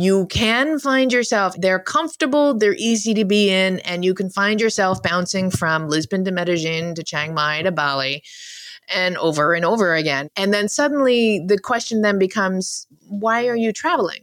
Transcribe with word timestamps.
You 0.00 0.26
can 0.26 0.78
find 0.78 1.12
yourself, 1.12 1.56
they're 1.58 1.80
comfortable, 1.80 2.56
they're 2.56 2.76
easy 2.78 3.14
to 3.14 3.24
be 3.24 3.50
in, 3.50 3.80
and 3.80 4.04
you 4.04 4.14
can 4.14 4.30
find 4.30 4.60
yourself 4.60 5.02
bouncing 5.02 5.50
from 5.50 5.88
Lisbon 5.88 6.24
to 6.24 6.30
Medellin 6.30 6.94
to 6.94 7.02
Chiang 7.02 7.34
Mai 7.34 7.62
to 7.62 7.72
Bali 7.72 8.22
and 8.94 9.16
over 9.16 9.54
and 9.54 9.64
over 9.64 9.96
again. 9.96 10.30
And 10.36 10.54
then 10.54 10.68
suddenly 10.68 11.42
the 11.44 11.58
question 11.58 12.02
then 12.02 12.16
becomes 12.16 12.86
why 13.08 13.48
are 13.48 13.56
you 13.56 13.72
traveling? 13.72 14.22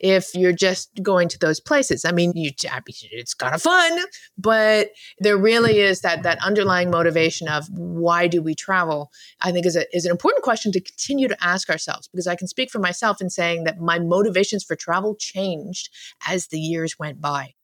If 0.00 0.34
you're 0.34 0.52
just 0.52 0.90
going 1.02 1.28
to 1.28 1.38
those 1.38 1.60
places. 1.60 2.04
I 2.04 2.12
mean, 2.12 2.32
you, 2.34 2.50
it's 2.62 3.34
kind 3.34 3.54
of 3.54 3.62
fun, 3.62 4.00
but 4.36 4.90
there 5.18 5.36
really 5.36 5.80
is 5.80 6.00
that 6.00 6.22
that 6.22 6.42
underlying 6.44 6.90
motivation 6.90 7.48
of 7.48 7.66
why 7.70 8.26
do 8.26 8.42
we 8.42 8.54
travel? 8.54 9.10
I 9.40 9.52
think 9.52 9.66
is 9.66 9.76
a, 9.76 9.84
is 9.96 10.04
an 10.04 10.10
important 10.10 10.44
question 10.44 10.72
to 10.72 10.80
continue 10.80 11.28
to 11.28 11.44
ask 11.44 11.70
ourselves 11.70 12.08
because 12.08 12.26
I 12.26 12.36
can 12.36 12.48
speak 12.48 12.70
for 12.70 12.78
myself 12.78 13.20
in 13.20 13.30
saying 13.30 13.64
that 13.64 13.78
my 13.78 13.98
motivations 13.98 14.64
for 14.64 14.76
travel 14.76 15.14
changed 15.16 15.88
as 16.26 16.48
the 16.48 16.58
years 16.58 16.98
went 16.98 17.20
by. 17.20 17.54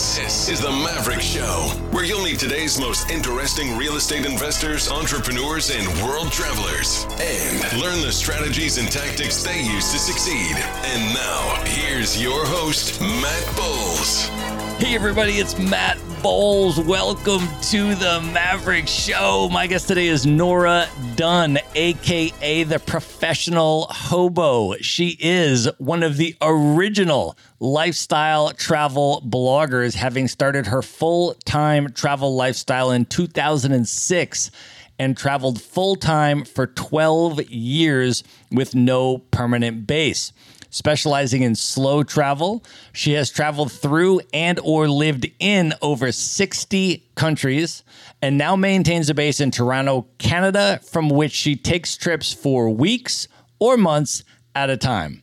This 0.00 0.48
is 0.48 0.62
the 0.62 0.70
Maverick 0.70 1.20
Show, 1.20 1.68
where 1.90 2.04
you'll 2.04 2.24
meet 2.24 2.38
today's 2.38 2.80
most 2.80 3.10
interesting 3.10 3.76
real 3.76 3.96
estate 3.96 4.24
investors, 4.24 4.90
entrepreneurs, 4.90 5.68
and 5.70 5.86
world 6.02 6.32
travelers, 6.32 7.04
and 7.20 7.78
learn 7.78 8.00
the 8.00 8.10
strategies 8.10 8.78
and 8.78 8.90
tactics 8.90 9.42
they 9.42 9.60
use 9.60 9.92
to 9.92 9.98
succeed. 9.98 10.56
And 10.84 11.14
now, 11.14 11.62
here's 11.66 12.20
your 12.20 12.46
host, 12.46 12.98
Matt 13.02 13.54
Bowles. 13.54 14.59
Hey, 14.80 14.94
everybody, 14.94 15.32
it's 15.32 15.58
Matt 15.58 15.98
Bowles. 16.22 16.80
Welcome 16.80 17.46
to 17.64 17.94
the 17.96 18.26
Maverick 18.32 18.88
Show. 18.88 19.50
My 19.52 19.66
guest 19.66 19.88
today 19.88 20.06
is 20.06 20.24
Nora 20.24 20.88
Dunn, 21.16 21.58
aka 21.74 22.62
the 22.62 22.78
professional 22.78 23.88
hobo. 23.90 24.76
She 24.76 25.18
is 25.20 25.68
one 25.76 26.02
of 26.02 26.16
the 26.16 26.34
original 26.40 27.36
lifestyle 27.60 28.52
travel 28.52 29.22
bloggers, 29.28 29.94
having 29.94 30.28
started 30.28 30.66
her 30.68 30.80
full 30.80 31.34
time 31.44 31.92
travel 31.92 32.34
lifestyle 32.34 32.90
in 32.90 33.04
2006 33.04 34.50
and 34.98 35.14
traveled 35.14 35.60
full 35.60 35.94
time 35.94 36.42
for 36.42 36.66
12 36.66 37.50
years 37.50 38.24
with 38.50 38.74
no 38.74 39.18
permanent 39.18 39.86
base 39.86 40.32
specializing 40.70 41.42
in 41.42 41.54
slow 41.54 42.02
travel. 42.02 42.64
She 42.92 43.12
has 43.12 43.30
traveled 43.30 43.70
through 43.70 44.20
and 44.32 44.58
or 44.60 44.88
lived 44.88 45.30
in 45.38 45.74
over 45.82 46.12
60 46.12 47.04
countries 47.14 47.82
and 48.22 48.38
now 48.38 48.56
maintains 48.56 49.10
a 49.10 49.14
base 49.14 49.40
in 49.40 49.50
Toronto, 49.50 50.06
Canada, 50.18 50.80
from 50.82 51.08
which 51.10 51.32
she 51.32 51.56
takes 51.56 51.96
trips 51.96 52.32
for 52.32 52.70
weeks 52.70 53.28
or 53.58 53.76
months 53.76 54.24
at 54.54 54.70
a 54.70 54.76
time. 54.76 55.22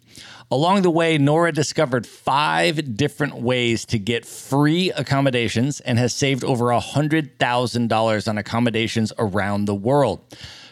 Along 0.50 0.82
the 0.82 0.90
way, 0.90 1.18
Nora 1.18 1.52
discovered 1.52 2.08
five 2.08 2.96
different 2.96 3.36
ways 3.36 3.84
to 3.88 4.00
get 4.00 4.26
free 4.26 4.92
accommodations 4.92 5.82
and 5.82 6.00
has 6.00 6.14
saved 6.14 6.46
over 6.46 6.66
$100,000 6.66 8.28
on 8.28 8.38
accommodations 8.38 9.12
around 9.20 9.66
the 9.66 9.76
world. 9.76 10.22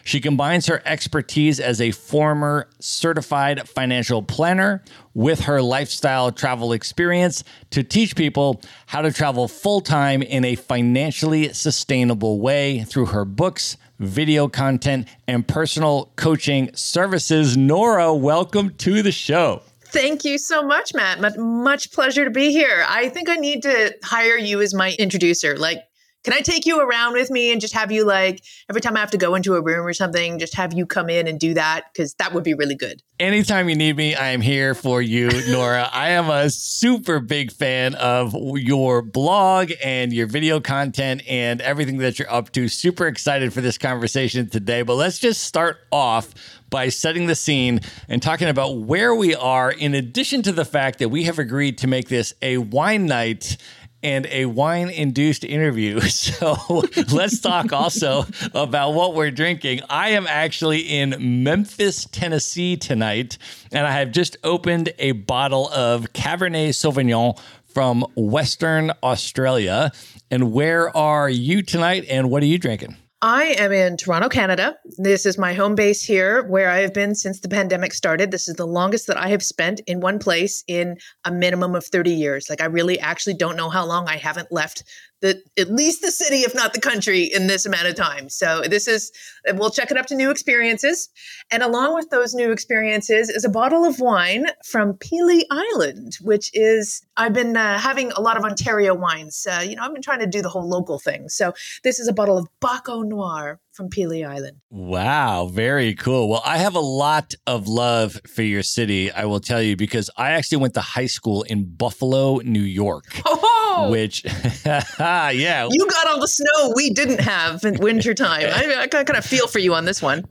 She 0.06 0.20
combines 0.20 0.66
her 0.66 0.80
expertise 0.84 1.58
as 1.58 1.80
a 1.80 1.90
former 1.90 2.68
certified 2.78 3.68
financial 3.68 4.22
planner 4.22 4.84
with 5.14 5.40
her 5.40 5.60
lifestyle 5.60 6.30
travel 6.30 6.72
experience 6.72 7.42
to 7.70 7.82
teach 7.82 8.14
people 8.14 8.62
how 8.86 9.02
to 9.02 9.12
travel 9.12 9.48
full 9.48 9.80
time 9.80 10.22
in 10.22 10.44
a 10.44 10.54
financially 10.54 11.52
sustainable 11.52 12.38
way 12.38 12.84
through 12.84 13.06
her 13.06 13.24
books, 13.24 13.78
video 13.98 14.46
content, 14.46 15.08
and 15.26 15.48
personal 15.48 16.12
coaching 16.14 16.70
services. 16.72 17.56
Nora, 17.56 18.14
welcome 18.14 18.76
to 18.76 19.02
the 19.02 19.10
show. 19.10 19.60
Thank 19.86 20.24
you 20.24 20.38
so 20.38 20.62
much, 20.62 20.94
Matt. 20.94 21.20
Much, 21.20 21.36
much 21.36 21.90
pleasure 21.90 22.24
to 22.24 22.30
be 22.30 22.52
here. 22.52 22.84
I 22.88 23.08
think 23.08 23.28
I 23.28 23.34
need 23.34 23.64
to 23.64 23.92
hire 24.04 24.38
you 24.38 24.60
as 24.60 24.72
my 24.72 24.94
introducer. 25.00 25.56
Like, 25.56 25.80
can 26.26 26.34
I 26.34 26.40
take 26.40 26.66
you 26.66 26.80
around 26.80 27.12
with 27.12 27.30
me 27.30 27.52
and 27.52 27.60
just 27.60 27.72
have 27.74 27.92
you 27.92 28.04
like 28.04 28.42
every 28.68 28.80
time 28.80 28.96
I 28.96 29.00
have 29.00 29.12
to 29.12 29.16
go 29.16 29.36
into 29.36 29.54
a 29.54 29.62
room 29.62 29.86
or 29.86 29.92
something, 29.92 30.40
just 30.40 30.56
have 30.56 30.74
you 30.74 30.84
come 30.84 31.08
in 31.08 31.28
and 31.28 31.38
do 31.38 31.54
that? 31.54 31.84
Because 31.92 32.14
that 32.14 32.34
would 32.34 32.42
be 32.42 32.52
really 32.52 32.74
good. 32.74 33.00
Anytime 33.20 33.68
you 33.68 33.76
need 33.76 33.96
me, 33.96 34.16
I 34.16 34.30
am 34.30 34.40
here 34.40 34.74
for 34.74 35.00
you, 35.00 35.30
Nora. 35.48 35.88
I 35.92 36.10
am 36.10 36.28
a 36.28 36.50
super 36.50 37.20
big 37.20 37.52
fan 37.52 37.94
of 37.94 38.34
your 38.56 39.02
blog 39.02 39.70
and 39.84 40.12
your 40.12 40.26
video 40.26 40.58
content 40.58 41.22
and 41.28 41.60
everything 41.60 41.98
that 41.98 42.18
you're 42.18 42.30
up 42.30 42.50
to. 42.54 42.66
Super 42.66 43.06
excited 43.06 43.52
for 43.52 43.60
this 43.60 43.78
conversation 43.78 44.50
today. 44.50 44.82
But 44.82 44.96
let's 44.96 45.20
just 45.20 45.44
start 45.44 45.78
off 45.92 46.34
by 46.70 46.88
setting 46.88 47.28
the 47.28 47.36
scene 47.36 47.78
and 48.08 48.20
talking 48.20 48.48
about 48.48 48.78
where 48.78 49.14
we 49.14 49.36
are, 49.36 49.70
in 49.70 49.94
addition 49.94 50.42
to 50.42 50.50
the 50.50 50.64
fact 50.64 50.98
that 50.98 51.08
we 51.08 51.22
have 51.22 51.38
agreed 51.38 51.78
to 51.78 51.86
make 51.86 52.08
this 52.08 52.34
a 52.42 52.58
wine 52.58 53.06
night 53.06 53.56
and 54.06 54.24
a 54.30 54.46
wine 54.46 54.88
induced 54.88 55.42
interview. 55.44 56.00
So 56.16 56.82
let's 57.12 57.40
talk 57.40 57.72
also 57.72 58.24
about 58.54 58.94
what 58.94 59.14
we're 59.14 59.30
drinking. 59.30 59.80
I 59.88 60.10
am 60.10 60.26
actually 60.26 60.80
in 60.80 61.44
Memphis, 61.44 62.06
Tennessee 62.10 62.76
tonight, 62.76 63.38
and 63.70 63.86
I 63.86 63.92
have 63.92 64.12
just 64.12 64.36
opened 64.42 64.92
a 64.98 65.12
bottle 65.12 65.68
of 65.68 66.12
Cabernet 66.12 66.70
Sauvignon 66.70 67.38
from 67.66 68.04
Western 68.16 68.92
Australia. 69.02 69.92
And 70.30 70.52
where 70.52 70.94
are 70.96 71.28
you 71.28 71.62
tonight, 71.62 72.06
and 72.08 72.30
what 72.30 72.42
are 72.42 72.46
you 72.46 72.58
drinking? 72.58 72.96
I 73.22 73.54
am 73.58 73.72
in 73.72 73.96
Toronto, 73.96 74.28
Canada. 74.28 74.76
This 74.98 75.24
is 75.24 75.38
my 75.38 75.54
home 75.54 75.74
base 75.74 76.02
here 76.02 76.46
where 76.48 76.68
I 76.68 76.80
have 76.80 76.92
been 76.92 77.14
since 77.14 77.40
the 77.40 77.48
pandemic 77.48 77.94
started. 77.94 78.30
This 78.30 78.46
is 78.46 78.56
the 78.56 78.66
longest 78.66 79.06
that 79.06 79.16
I 79.16 79.28
have 79.28 79.42
spent 79.42 79.80
in 79.86 80.00
one 80.00 80.18
place 80.18 80.62
in 80.68 80.98
a 81.24 81.32
minimum 81.32 81.74
of 81.74 81.86
30 81.86 82.10
years. 82.10 82.50
Like, 82.50 82.60
I 82.60 82.66
really 82.66 83.00
actually 83.00 83.32
don't 83.32 83.56
know 83.56 83.70
how 83.70 83.86
long 83.86 84.06
I 84.06 84.18
haven't 84.18 84.52
left 84.52 84.84
the 85.26 85.42
at 85.60 85.70
least 85.70 86.02
the 86.02 86.10
city, 86.10 86.38
if 86.38 86.54
not 86.54 86.72
the 86.72 86.80
country, 86.80 87.24
in 87.24 87.46
this 87.46 87.66
amount 87.66 87.86
of 87.86 87.94
time. 87.94 88.28
So 88.28 88.62
this 88.62 88.86
is 88.86 89.10
we'll 89.54 89.70
check 89.70 89.90
it 89.90 89.96
up 89.96 90.06
to 90.06 90.14
new 90.14 90.30
experiences, 90.30 91.08
and 91.50 91.62
along 91.62 91.94
with 91.94 92.10
those 92.10 92.34
new 92.34 92.52
experiences 92.52 93.28
is 93.28 93.44
a 93.44 93.48
bottle 93.48 93.84
of 93.84 94.00
wine 94.00 94.46
from 94.64 94.94
Pelee 94.94 95.44
Island, 95.50 96.16
which 96.22 96.50
is 96.54 97.02
I've 97.16 97.32
been 97.32 97.56
uh, 97.56 97.78
having 97.78 98.12
a 98.12 98.20
lot 98.20 98.36
of 98.36 98.44
Ontario 98.44 98.94
wines. 98.94 99.46
Uh, 99.50 99.64
you 99.66 99.76
know, 99.76 99.82
I've 99.82 99.92
been 99.92 100.02
trying 100.02 100.20
to 100.20 100.26
do 100.26 100.42
the 100.42 100.48
whole 100.48 100.68
local 100.68 100.98
thing. 100.98 101.28
So 101.28 101.52
this 101.82 101.98
is 101.98 102.08
a 102.08 102.12
bottle 102.12 102.38
of 102.38 102.48
Baco 102.60 103.04
Noir 103.04 103.60
from 103.76 103.90
Pelee 103.90 104.24
Island. 104.24 104.56
Wow, 104.70 105.48
very 105.52 105.94
cool. 105.94 106.28
Well, 106.28 106.42
I 106.44 106.58
have 106.58 106.74
a 106.74 106.80
lot 106.80 107.34
of 107.46 107.68
love 107.68 108.18
for 108.26 108.42
your 108.42 108.62
city, 108.62 109.12
I 109.12 109.26
will 109.26 109.40
tell 109.40 109.62
you, 109.62 109.76
because 109.76 110.08
I 110.16 110.32
actually 110.32 110.58
went 110.58 110.74
to 110.74 110.80
high 110.80 111.06
school 111.06 111.42
in 111.42 111.64
Buffalo, 111.64 112.38
New 112.38 112.62
York. 112.62 113.04
Oh, 113.28 113.55
snow. 113.76 113.90
Which, 113.90 114.24
yeah. 114.66 115.68
You 115.70 115.86
got 115.88 116.06
all 116.08 116.20
the 116.20 116.28
snow 116.28 116.72
we 116.74 116.90
didn't 116.90 117.20
have 117.20 117.64
in 117.64 117.76
wintertime. 117.80 118.46
I, 118.52 118.82
I 118.82 118.86
kind 118.86 119.16
of 119.16 119.24
feel 119.24 119.46
for 119.46 119.58
you 119.58 119.74
on 119.74 119.84
this 119.84 120.02
one. 120.02 120.24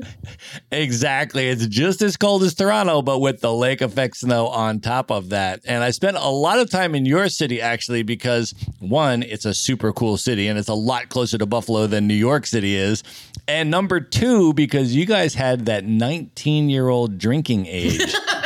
Exactly. 0.71 1.47
It's 1.47 1.68
just 1.68 2.01
as 2.01 2.18
cold 2.18 2.44
as 2.44 2.53
Toronto, 2.53 3.01
but 3.01 3.19
with 3.19 3.42
the 3.42 3.53
lake 3.53 3.81
effect 3.81 4.18
snow 4.18 4.47
on 4.47 4.80
top 4.80 5.12
of 5.12 5.30
that. 5.30 5.62
And 5.65 5.83
I 5.83 5.92
spent 5.92 6.18
a 6.18 6.30
lot 6.30 6.59
of 6.59 6.69
time 6.69 6.95
in 6.95 7.06
your 7.06 7.30
city 7.30 7.62
actually 7.62 8.03
because 8.03 8.53
one, 8.80 9.24
it's 9.24 9.45
a 9.45 9.53
super 9.53 9.92
cool 9.94 10.18
city 10.18 10.47
and 10.47 10.59
it's 10.59 10.69
a 10.69 10.74
lot 10.74 11.09
closer 11.09 11.38
to 11.38 11.45
Buffalo 11.45 11.88
than 11.88 12.07
New 12.07 12.13
York 12.13 12.45
City 12.45 12.75
is. 12.75 13.03
And 13.47 13.69
number 13.69 14.00
two, 14.00 14.53
because 14.53 14.95
you 14.95 15.06
guys 15.06 15.36
had 15.36 15.65
that 15.68 15.86
19 15.86 16.69
year 16.69 16.89
old 16.89 17.18
drinking 17.18 17.68
age. 17.68 18.13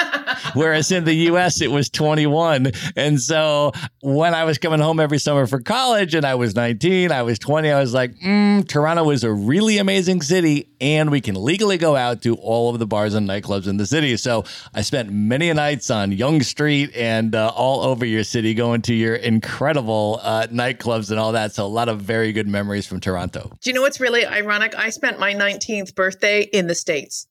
Whereas 0.53 0.91
in 0.91 1.05
the 1.05 1.13
US, 1.13 1.61
it 1.61 1.71
was 1.71 1.89
21. 1.89 2.71
And 2.95 3.19
so 3.19 3.71
when 4.01 4.33
I 4.33 4.43
was 4.43 4.57
coming 4.57 4.79
home 4.79 4.99
every 4.99 5.19
summer 5.19 5.47
for 5.47 5.59
college 5.59 6.13
and 6.13 6.25
I 6.25 6.35
was 6.35 6.55
19, 6.55 7.11
I 7.11 7.23
was 7.23 7.39
20, 7.39 7.71
I 7.71 7.79
was 7.79 7.93
like, 7.93 8.15
mm, 8.19 8.67
Toronto 8.67 9.09
is 9.11 9.23
a 9.23 9.31
really 9.31 9.77
amazing 9.77 10.21
city 10.21 10.69
and 10.81 11.11
we 11.11 11.21
can 11.21 11.35
legally 11.35 11.77
go 11.77 11.95
out 11.95 12.21
to 12.23 12.35
all 12.35 12.69
of 12.69 12.79
the 12.79 12.87
bars 12.87 13.13
and 13.13 13.27
nightclubs 13.27 13.67
in 13.67 13.77
the 13.77 13.85
city. 13.85 14.15
So 14.17 14.45
I 14.73 14.81
spent 14.81 15.11
many 15.11 15.51
nights 15.53 15.89
on 15.89 16.11
Yonge 16.11 16.45
Street 16.45 16.95
and 16.95 17.35
uh, 17.35 17.51
all 17.55 17.81
over 17.81 18.05
your 18.05 18.23
city 18.23 18.53
going 18.53 18.81
to 18.83 18.93
your 18.93 19.15
incredible 19.15 20.19
uh, 20.21 20.47
nightclubs 20.47 21.11
and 21.11 21.19
all 21.19 21.33
that. 21.33 21.53
So 21.53 21.65
a 21.65 21.67
lot 21.67 21.89
of 21.89 22.01
very 22.01 22.31
good 22.31 22.47
memories 22.47 22.87
from 22.87 22.99
Toronto. 22.99 23.51
Do 23.61 23.69
you 23.69 23.73
know 23.73 23.81
what's 23.81 23.99
really 23.99 24.25
ironic? 24.25 24.75
I 24.77 24.89
spent 24.89 25.19
my 25.19 25.33
19th 25.33 25.95
birthday 25.95 26.43
in 26.43 26.67
the 26.67 26.75
States 26.75 27.27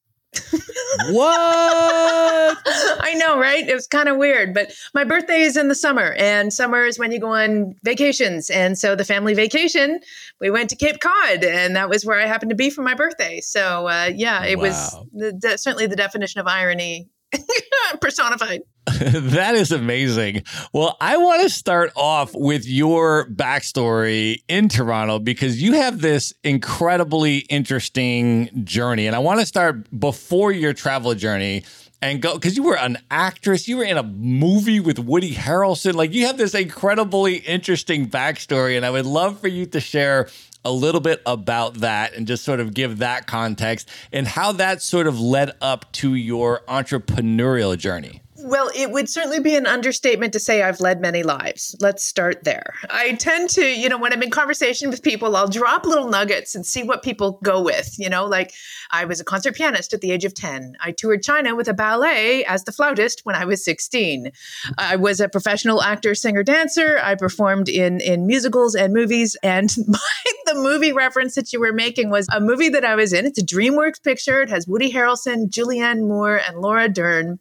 what? 1.11 2.59
I 3.01 3.15
know, 3.17 3.39
right? 3.39 3.67
It 3.67 3.75
was 3.75 3.87
kind 3.87 4.09
of 4.09 4.17
weird, 4.17 4.55
but 4.55 4.73
my 4.95 5.05
birthday 5.05 5.43
is 5.43 5.57
in 5.57 5.69
the 5.69 5.75
summer, 5.75 6.15
and 6.19 6.53
summer 6.53 6.85
is 6.85 6.99
when 6.99 7.13
you 7.13 7.21
go 7.21 7.33
on 7.33 7.75
vacations. 7.83 8.51
And 8.51 8.79
so 8.79 8.95
the 8.95 9.05
family 9.05 9.35
vacation, 9.35 10.01
we 10.41 10.51
went 10.51 10.71
to 10.71 10.77
Cape 10.77 11.01
Cod, 11.01 11.45
and 11.45 11.77
that 11.77 11.89
was 11.89 12.05
where 12.05 12.21
I 12.21 12.27
happened 12.27 12.51
to 12.51 12.57
be 12.57 12.71
for 12.71 12.83
my 12.83 12.95
birthday. 12.95 13.41
So 13.41 13.87
uh, 13.89 14.11
yeah, 14.15 14.45
it 14.45 14.59
wow. 14.59 14.65
was 14.65 14.97
the, 15.13 15.39
the, 15.41 15.59
certainly 15.59 15.87
the 15.87 15.97
definition 15.97 16.41
of 16.41 16.47
irony 16.47 17.09
personified. 18.01 18.63
that 19.01 19.55
is 19.55 19.71
amazing. 19.71 20.43
Well, 20.73 20.97
I 21.01 21.19
want 21.19 21.43
to 21.43 21.51
start 21.51 21.93
off 21.95 22.35
with 22.35 22.67
your 22.67 23.27
backstory 23.27 24.43
in 24.49 24.69
Toronto 24.69 25.19
because 25.19 25.61
you 25.61 25.75
have 25.75 26.01
this 26.01 26.33
incredibly 26.43 27.39
interesting 27.39 28.65
journey. 28.65 29.07
And 29.07 29.15
I 29.15 29.19
want 29.19 29.41
to 29.41 29.47
start 29.47 29.87
before 29.99 30.53
your 30.53 30.73
travel 30.73 31.15
journey 31.15 31.65
and 32.01 32.23
go 32.23 32.35
because 32.35 32.57
you 32.57 32.63
were 32.63 32.79
an 32.79 32.99
actress, 33.11 33.67
you 33.67 33.77
were 33.77 33.85
in 33.85 33.97
a 33.97 34.03
movie 34.03 34.81
with 34.81 34.99
Woody 34.99 35.35
Harrelson. 35.35 35.95
Like 35.95 36.13
you 36.13 36.27
have 36.27 36.39
this 36.39 36.55
incredibly 36.55 37.37
interesting 37.37 38.09
backstory, 38.09 38.77
and 38.77 38.87
I 38.87 38.91
would 38.91 39.07
love 39.07 39.41
for 39.41 39.49
you 39.49 39.67
to 39.67 39.81
share 39.81 40.29
a 40.69 40.71
little 40.71 41.01
bit 41.01 41.23
about 41.25 41.77
that 41.77 42.15
and 42.15 42.27
just 42.27 42.45
sort 42.45 42.61
of 42.61 42.75
give 42.75 42.99
that 42.99 43.27
context 43.27 43.89
and 44.13 44.27
how 44.27 44.53
that 44.53 44.83
sort 44.83 45.07
of 45.07 45.19
led 45.19 45.51
up 45.63 45.91
to 45.93 46.15
your 46.15 46.61
entrepreneurial 46.69 47.77
journey. 47.77 48.21
Well, 48.49 48.71
it 48.75 48.93
would 48.93 49.11
certainly 49.11 49.41
be 49.41 49.57
an 49.57 49.67
understatement 49.67 50.33
to 50.33 50.41
say 50.41 50.63
I've 50.63 50.81
led 50.81 51.03
many 51.03 51.23
lives. 51.23 51.77
Let's 51.81 52.03
start 52.03 52.45
there. 52.45 52.73
I 52.89 53.13
tend 53.13 53.51
to, 53.51 53.63
you 53.63 53.91
know, 53.91 53.99
when 53.99 54.11
I'm 54.11 54.23
in 54.23 54.31
conversation 54.31 54.89
with 54.89 55.03
people, 55.03 55.37
I'll 55.37 55.49
drop 55.49 55.85
little 55.85 56.09
nuggets 56.09 56.55
and 56.55 56.65
see 56.65 56.83
what 56.83 57.03
people 57.03 57.39
go 57.43 57.61
with. 57.61 57.99
You 57.99 58.09
know, 58.09 58.25
like 58.25 58.55
I 58.91 59.05
was 59.05 59.21
a 59.21 59.25
concert 59.25 59.55
pianist 59.55 59.93
at 59.93 60.01
the 60.01 60.13
age 60.13 60.25
of 60.25 60.33
10. 60.33 60.79
I 60.81 60.93
toured 60.93 61.23
China 61.23 61.55
with 61.55 61.69
a 61.69 61.75
ballet 61.75 62.43
as 62.47 62.65
the 62.65 62.73
flautist 62.73 63.21
when 63.25 63.37
I 63.37 63.45
was 63.45 63.63
16. 63.63 64.33
I 64.79 64.97
was 64.97 65.21
a 65.21 65.29
professional 65.29 65.83
actor, 65.83 66.15
singer, 66.15 66.43
dancer. 66.43 66.99
I 67.03 67.17
performed 67.17 67.69
in, 67.69 68.01
in 68.01 68.27
musicals 68.27 68.75
and 68.75 68.95
movies. 68.95 69.37
And 69.43 69.71
my, 69.87 69.99
the 70.47 70.55
movie 70.55 70.93
reference 70.93 71.35
that 71.35 71.53
you 71.53 71.61
were 71.61 71.75
making 71.75 72.09
was 72.09 72.27
a 72.33 72.41
movie 72.41 72.71
that 72.71 72.85
I 72.85 72.95
was 72.95 73.13
in. 73.13 73.27
It's 73.27 73.39
a 73.39 73.45
DreamWorks 73.45 74.03
picture. 74.03 74.41
It 74.41 74.49
has 74.49 74.67
Woody 74.67 74.91
Harrelson, 74.91 75.51
Julianne 75.51 76.09
Moore, 76.09 76.41
and 76.49 76.61
Laura 76.63 76.89
Dern. 76.89 77.39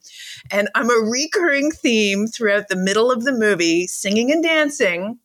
And 0.50 0.68
I'm 0.74 0.90
a 0.90 0.97
recurring 1.04 1.70
theme 1.70 2.26
throughout 2.26 2.68
the 2.68 2.76
middle 2.76 3.10
of 3.10 3.24
the 3.24 3.32
movie, 3.32 3.86
singing 3.86 4.30
and 4.30 4.42
dancing. 4.42 5.18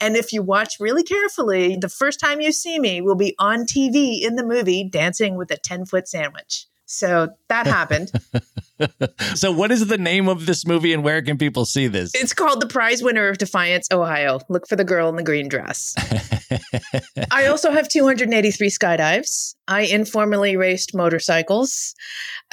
And 0.00 0.16
if 0.16 0.32
you 0.32 0.42
watch 0.42 0.76
really 0.78 1.02
carefully, 1.02 1.76
the 1.80 1.88
first 1.88 2.20
time 2.20 2.40
you 2.40 2.52
see 2.52 2.78
me 2.78 3.00
will 3.00 3.14
be 3.14 3.34
on 3.38 3.60
TV 3.60 4.22
in 4.22 4.36
the 4.36 4.44
movie 4.44 4.88
dancing 4.88 5.36
with 5.36 5.50
a 5.50 5.56
10 5.56 5.86
foot 5.86 6.08
sandwich. 6.08 6.66
So 6.86 7.30
that 7.48 7.66
happened. 7.66 8.12
so, 9.34 9.50
what 9.50 9.72
is 9.72 9.88
the 9.88 9.98
name 9.98 10.28
of 10.28 10.46
this 10.46 10.64
movie 10.64 10.92
and 10.92 11.02
where 11.02 11.20
can 11.20 11.36
people 11.36 11.64
see 11.64 11.88
this? 11.88 12.12
It's 12.14 12.32
called 12.32 12.60
The 12.60 12.68
Prize 12.68 13.02
Winner 13.02 13.28
of 13.28 13.38
Defiance, 13.38 13.88
Ohio. 13.92 14.38
Look 14.48 14.68
for 14.68 14.76
the 14.76 14.84
girl 14.84 15.08
in 15.08 15.16
the 15.16 15.24
green 15.24 15.48
dress. 15.48 15.94
I 17.32 17.46
also 17.46 17.72
have 17.72 17.88
283 17.88 18.68
skydives. 18.70 19.56
I 19.66 19.82
informally 19.82 20.56
raced 20.56 20.94
motorcycles. 20.94 21.94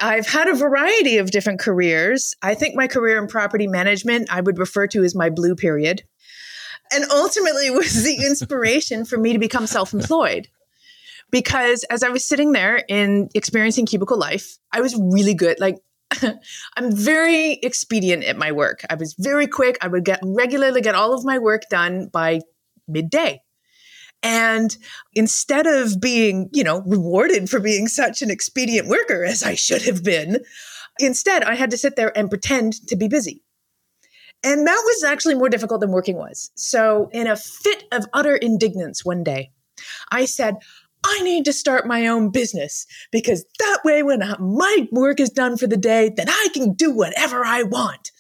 I've 0.01 0.27
had 0.27 0.47
a 0.47 0.55
variety 0.55 1.17
of 1.17 1.29
different 1.29 1.59
careers. 1.59 2.33
I 2.41 2.55
think 2.55 2.75
my 2.75 2.87
career 2.87 3.21
in 3.21 3.27
property 3.27 3.67
management 3.67 4.29
I 4.31 4.41
would 4.41 4.57
refer 4.57 4.87
to 4.87 5.03
as 5.03 5.13
my 5.13 5.29
blue 5.29 5.55
period. 5.55 6.01
And 6.91 7.05
ultimately 7.11 7.69
was 7.69 8.03
the 8.03 8.15
inspiration 8.25 9.05
for 9.05 9.17
me 9.17 9.33
to 9.33 9.39
become 9.39 9.67
self-employed 9.67 10.47
because 11.33 11.83
as 11.85 12.03
I 12.03 12.09
was 12.09 12.23
sitting 12.23 12.51
there 12.51 12.83
in 12.87 13.27
experiencing 13.33 13.87
cubicle 13.87 14.19
life, 14.19 14.59
I 14.71 14.81
was 14.81 14.95
really 14.95 15.33
good. 15.33 15.59
Like, 15.59 15.79
I'm 16.77 16.95
very 16.95 17.53
expedient 17.53 18.23
at 18.25 18.37
my 18.37 18.51
work. 18.51 18.85
I 18.87 18.93
was 18.93 19.15
very 19.17 19.47
quick. 19.47 19.79
I 19.81 19.87
would 19.87 20.05
get 20.05 20.19
regularly 20.23 20.79
get 20.79 20.93
all 20.93 21.11
of 21.11 21.25
my 21.25 21.39
work 21.39 21.63
done 21.71 22.07
by 22.13 22.41
midday. 22.87 23.41
And 24.21 24.77
instead 25.15 25.65
of 25.65 25.99
being, 25.99 26.49
you 26.53 26.63
know, 26.63 26.81
rewarded 26.85 27.49
for 27.49 27.59
being 27.59 27.87
such 27.87 28.21
an 28.21 28.29
expedient 28.29 28.87
worker 28.87 29.25
as 29.25 29.41
I 29.41 29.55
should 29.55 29.81
have 29.81 30.03
been, 30.03 30.37
instead 30.99 31.43
I 31.43 31.55
had 31.55 31.71
to 31.71 31.79
sit 31.79 31.95
there 31.95 32.15
and 32.15 32.29
pretend 32.29 32.73
to 32.89 32.95
be 32.95 33.07
busy. 33.07 33.41
And 34.43 34.67
that 34.67 34.81
was 34.85 35.03
actually 35.03 35.35
more 35.35 35.49
difficult 35.49 35.81
than 35.81 35.91
working 35.91 36.15
was. 36.15 36.51
So, 36.53 37.09
in 37.11 37.25
a 37.25 37.35
fit 37.35 37.85
of 37.91 38.05
utter 38.13 38.35
indignance 38.35 39.03
one 39.03 39.23
day, 39.23 39.51
I 40.11 40.25
said, 40.25 40.57
I 41.03 41.21
need 41.21 41.45
to 41.45 41.53
start 41.53 41.87
my 41.87 42.07
own 42.07 42.29
business 42.29 42.85
because 43.11 43.45
that 43.59 43.79
way, 43.83 44.03
when 44.03 44.19
my 44.39 44.87
work 44.91 45.19
is 45.19 45.29
done 45.29 45.57
for 45.57 45.67
the 45.67 45.77
day, 45.77 46.11
then 46.15 46.29
I 46.29 46.47
can 46.53 46.73
do 46.73 46.91
whatever 46.91 47.45
I 47.45 47.63
want. 47.63 48.11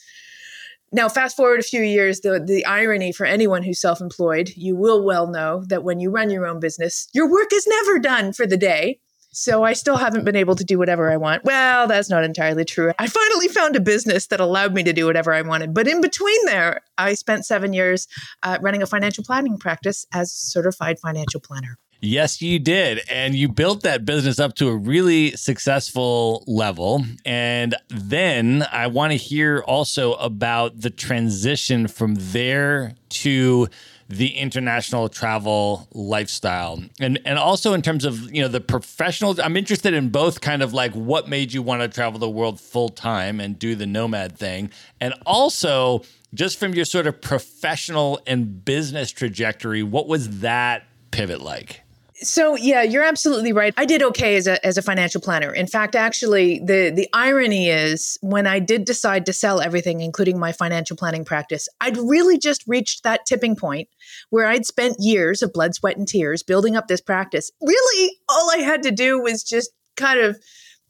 Now, 0.91 1.09
fast 1.09 1.35
forward 1.35 1.59
a 1.59 1.63
few 1.63 1.81
years, 1.81 2.19
the, 2.19 2.39
the 2.39 2.65
irony 2.65 3.11
for 3.11 3.25
anyone 3.25 3.63
who's 3.63 3.81
self 3.81 3.99
employed, 3.99 4.51
you 4.55 4.75
will 4.75 5.03
well 5.03 5.27
know 5.27 5.63
that 5.67 5.83
when 5.83 5.99
you 5.99 6.11
run 6.11 6.29
your 6.29 6.45
own 6.45 6.59
business, 6.59 7.07
your 7.13 7.29
work 7.29 7.51
is 7.51 7.65
never 7.65 7.97
done 7.97 8.31
for 8.31 8.45
the 8.45 8.57
day. 8.57 8.99
So 9.35 9.63
I 9.63 9.73
still 9.73 9.97
haven't 9.97 10.25
been 10.25 10.35
able 10.35 10.55
to 10.55 10.63
do 10.63 10.77
whatever 10.77 11.11
I 11.11 11.17
want. 11.17 11.43
Well, 11.43 11.87
that's 11.87 12.07
not 12.07 12.23
entirely 12.23 12.63
true. 12.63 12.93
I 12.99 13.07
finally 13.07 13.47
found 13.47 13.75
a 13.75 13.79
business 13.79 14.27
that 14.27 14.39
allowed 14.39 14.75
me 14.75 14.83
to 14.83 14.93
do 14.93 15.07
whatever 15.07 15.33
I 15.33 15.41
wanted. 15.41 15.73
But 15.73 15.87
in 15.87 16.01
between 16.01 16.45
there, 16.45 16.81
I 16.99 17.15
spent 17.15 17.43
seven 17.43 17.73
years 17.73 18.07
uh, 18.43 18.59
running 18.61 18.83
a 18.83 18.85
financial 18.85 19.23
planning 19.23 19.57
practice 19.57 20.05
as 20.13 20.31
certified 20.31 20.99
financial 20.99 21.39
planner. 21.39 21.79
Yes, 22.05 22.41
you 22.41 22.59
did. 22.59 22.99
And 23.09 23.33
you 23.33 23.47
built 23.47 23.83
that 23.83 24.03
business 24.03 24.37
up 24.37 24.55
to 24.55 24.67
a 24.67 24.75
really 24.75 25.31
successful 25.37 26.43
level. 26.47 27.05
And 27.23 27.75
then 27.87 28.67
I 28.73 28.87
want 28.87 29.11
to 29.11 29.17
hear 29.17 29.63
also 29.65 30.15
about 30.15 30.81
the 30.81 30.89
transition 30.89 31.87
from 31.87 32.15
there 32.17 32.95
to 33.09 33.69
the 34.09 34.35
international 34.35 35.07
travel 35.07 35.87
lifestyle 35.93 36.83
and 36.99 37.17
and 37.25 37.39
also 37.39 37.73
in 37.73 37.81
terms 37.81 38.03
of 38.03 38.31
you 38.35 38.41
know 38.41 38.49
the 38.49 38.59
professional 38.59 39.35
i'm 39.41 39.55
interested 39.55 39.93
in 39.93 40.09
both 40.09 40.41
kind 40.41 40.61
of 40.61 40.73
like 40.73 40.91
what 40.91 41.29
made 41.29 41.53
you 41.53 41.63
want 41.63 41.81
to 41.81 41.87
travel 41.87 42.19
the 42.19 42.29
world 42.29 42.59
full 42.59 42.89
time 42.89 43.39
and 43.39 43.57
do 43.57 43.75
the 43.75 43.87
nomad 43.87 44.37
thing 44.37 44.69
and 44.99 45.13
also 45.25 46.01
just 46.33 46.59
from 46.59 46.73
your 46.73 46.85
sort 46.85 47.07
of 47.07 47.21
professional 47.21 48.19
and 48.27 48.65
business 48.65 49.09
trajectory 49.09 49.81
what 49.81 50.05
was 50.05 50.41
that 50.41 50.83
pivot 51.09 51.41
like 51.41 51.82
so 52.23 52.55
yeah, 52.55 52.81
you're 52.81 53.03
absolutely 53.03 53.53
right. 53.53 53.73
I 53.77 53.85
did 53.85 54.01
okay 54.03 54.35
as 54.35 54.47
a 54.47 54.63
as 54.65 54.77
a 54.77 54.81
financial 54.81 55.21
planner. 55.21 55.53
In 55.53 55.67
fact, 55.67 55.95
actually, 55.95 56.59
the 56.59 56.91
the 56.93 57.07
irony 57.13 57.69
is 57.69 58.17
when 58.21 58.47
I 58.47 58.59
did 58.59 58.85
decide 58.85 59.25
to 59.27 59.33
sell 59.33 59.61
everything, 59.61 60.01
including 60.01 60.39
my 60.39 60.51
financial 60.51 60.97
planning 60.97 61.25
practice, 61.25 61.67
I'd 61.81 61.97
really 61.97 62.37
just 62.37 62.63
reached 62.67 63.03
that 63.03 63.25
tipping 63.25 63.55
point 63.55 63.89
where 64.29 64.47
I'd 64.47 64.65
spent 64.65 64.97
years 64.99 65.41
of 65.41 65.53
blood, 65.53 65.75
sweat, 65.75 65.97
and 65.97 66.07
tears 66.07 66.43
building 66.43 66.75
up 66.75 66.87
this 66.87 67.01
practice. 67.01 67.51
Really, 67.61 68.17
all 68.29 68.51
I 68.51 68.57
had 68.57 68.83
to 68.83 68.91
do 68.91 69.21
was 69.21 69.43
just 69.43 69.71
kind 69.95 70.19
of 70.19 70.37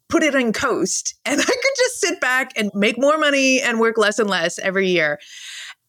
put 0.09 0.23
it 0.23 0.35
on 0.35 0.53
coast, 0.53 1.15
and 1.25 1.39
I 1.39 1.43
could 1.43 1.75
just 1.77 1.99
sit 1.99 2.21
back 2.21 2.51
and 2.55 2.71
make 2.73 2.97
more 2.97 3.17
money 3.17 3.61
and 3.61 3.79
work 3.79 3.97
less 3.97 4.19
and 4.19 4.29
less 4.29 4.59
every 4.59 4.89
year. 4.89 5.19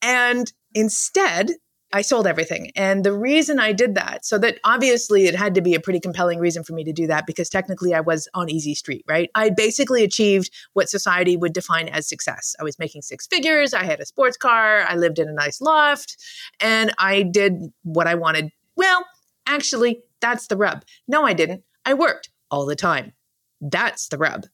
And 0.03 0.53
instead, 0.75 1.51
I 1.95 2.03
sold 2.03 2.27
everything. 2.27 2.73
And 2.75 3.05
the 3.05 3.17
reason 3.17 3.61
I 3.61 3.73
did 3.73 3.95
that, 3.95 4.25
so 4.25 4.37
that 4.39 4.59
obviously 4.65 5.27
it 5.27 5.37
had 5.37 5.55
to 5.55 5.61
be 5.61 5.77
a 5.77 5.81
pretty 5.81 6.01
compelling 6.01 6.41
reason 6.41 6.65
for 6.65 6.73
me 6.73 6.83
to 6.83 6.93
do 6.93 7.07
that 7.07 7.25
because 7.25 7.49
technically 7.49 7.95
I 7.95 8.01
was 8.01 8.29
on 8.35 8.51
easy 8.51 8.75
street, 8.75 9.05
right? 9.07 9.31
I 9.37 9.51
basically 9.51 10.03
achieved 10.03 10.51
what 10.73 10.91
society 10.91 11.37
would 11.37 11.53
define 11.53 11.87
as 11.87 12.09
success. 12.09 12.57
I 12.59 12.65
was 12.65 12.81
making 12.81 13.03
six 13.03 13.29
figures, 13.29 13.73
I 13.73 13.85
had 13.85 14.01
a 14.01 14.07
sports 14.07 14.37
car, 14.37 14.81
I 14.81 14.97
lived 14.97 15.21
in 15.21 15.29
a 15.29 15.33
nice 15.33 15.61
loft, 15.61 16.17
and 16.59 16.93
I 16.99 17.23
did 17.23 17.73
what 17.85 18.09
I 18.09 18.17
wanted. 18.17 18.51
Well, 18.75 19.07
actually, 19.47 20.03
that's 20.19 20.49
the 20.49 20.57
rub. 20.57 20.85
No, 21.07 21.25
I 21.25 21.33
didn't. 21.33 21.63
I 21.87 21.95
worked 21.95 22.29
all 22.51 22.67
the 22.67 22.75
time. 22.75 23.13
That's 23.61 24.09
the 24.09 24.19
rub. 24.19 24.47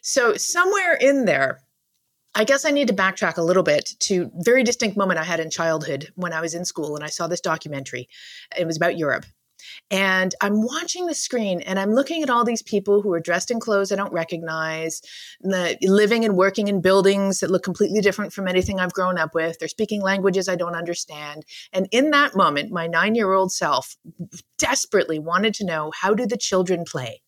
So 0.00 0.36
somewhere 0.36 0.94
in 0.94 1.24
there, 1.24 1.58
I 2.34 2.44
guess 2.44 2.64
I 2.64 2.70
need 2.70 2.88
to 2.88 2.94
backtrack 2.94 3.36
a 3.36 3.42
little 3.42 3.62
bit 3.62 3.90
to 4.00 4.30
a 4.38 4.42
very 4.42 4.64
distinct 4.64 4.96
moment 4.96 5.20
I 5.20 5.24
had 5.24 5.40
in 5.40 5.50
childhood 5.50 6.10
when 6.16 6.32
I 6.32 6.40
was 6.40 6.54
in 6.54 6.64
school 6.64 6.96
and 6.96 7.04
I 7.04 7.08
saw 7.08 7.26
this 7.26 7.40
documentary. 7.40 8.08
It 8.58 8.66
was 8.66 8.76
about 8.76 8.98
Europe. 8.98 9.24
And 9.90 10.34
I'm 10.40 10.62
watching 10.62 11.06
the 11.06 11.14
screen 11.14 11.60
and 11.62 11.78
I'm 11.78 11.94
looking 11.94 12.22
at 12.22 12.30
all 12.30 12.44
these 12.44 12.62
people 12.62 13.02
who 13.02 13.12
are 13.12 13.20
dressed 13.20 13.50
in 13.50 13.60
clothes 13.60 13.92
I 13.92 13.96
don't 13.96 14.12
recognize, 14.12 15.00
living 15.42 16.24
and 16.24 16.36
working 16.36 16.68
in 16.68 16.80
buildings 16.80 17.40
that 17.40 17.50
look 17.50 17.62
completely 17.62 18.00
different 18.00 18.32
from 18.32 18.48
anything 18.48 18.78
I've 18.78 18.92
grown 18.92 19.16
up 19.16 19.34
with. 19.34 19.58
They're 19.58 19.68
speaking 19.68 20.02
languages 20.02 20.48
I 20.48 20.56
don't 20.56 20.74
understand. 20.74 21.44
And 21.72 21.88
in 21.92 22.10
that 22.10 22.36
moment, 22.36 22.72
my 22.72 22.86
nine 22.86 23.14
year 23.14 23.32
old 23.32 23.52
self 23.52 23.96
desperately 24.58 25.18
wanted 25.18 25.54
to 25.54 25.64
know 25.64 25.92
how 25.98 26.14
do 26.14 26.26
the 26.26 26.36
children 26.36 26.84
play? 26.86 27.22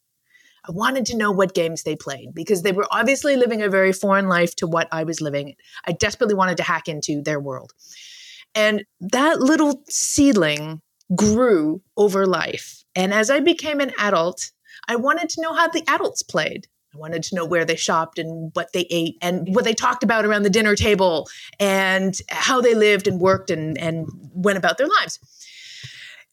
I 0.68 0.72
wanted 0.72 1.06
to 1.06 1.16
know 1.16 1.30
what 1.30 1.54
games 1.54 1.82
they 1.82 1.94
played 1.96 2.34
because 2.34 2.62
they 2.62 2.72
were 2.72 2.86
obviously 2.90 3.36
living 3.36 3.62
a 3.62 3.68
very 3.68 3.92
foreign 3.92 4.28
life 4.28 4.56
to 4.56 4.66
what 4.66 4.88
I 4.90 5.04
was 5.04 5.20
living. 5.20 5.54
I 5.86 5.92
desperately 5.92 6.34
wanted 6.34 6.56
to 6.56 6.64
hack 6.64 6.88
into 6.88 7.22
their 7.22 7.38
world. 7.38 7.72
And 8.54 8.84
that 9.00 9.40
little 9.40 9.82
seedling 9.88 10.80
grew 11.14 11.82
over 11.96 12.26
life. 12.26 12.84
And 12.96 13.12
as 13.12 13.30
I 13.30 13.40
became 13.40 13.80
an 13.80 13.92
adult, 13.98 14.50
I 14.88 14.96
wanted 14.96 15.28
to 15.30 15.42
know 15.42 15.54
how 15.54 15.68
the 15.68 15.84
adults 15.86 16.22
played. 16.22 16.66
I 16.94 16.98
wanted 16.98 17.22
to 17.24 17.34
know 17.34 17.44
where 17.44 17.64
they 17.64 17.76
shopped 17.76 18.18
and 18.18 18.50
what 18.54 18.72
they 18.72 18.86
ate 18.90 19.18
and 19.20 19.54
what 19.54 19.64
they 19.64 19.74
talked 19.74 20.02
about 20.02 20.24
around 20.24 20.44
the 20.44 20.50
dinner 20.50 20.74
table 20.74 21.28
and 21.60 22.18
how 22.28 22.60
they 22.60 22.74
lived 22.74 23.06
and 23.06 23.20
worked 23.20 23.50
and, 23.50 23.76
and 23.78 24.08
went 24.32 24.58
about 24.58 24.78
their 24.78 24.88
lives. 24.88 25.20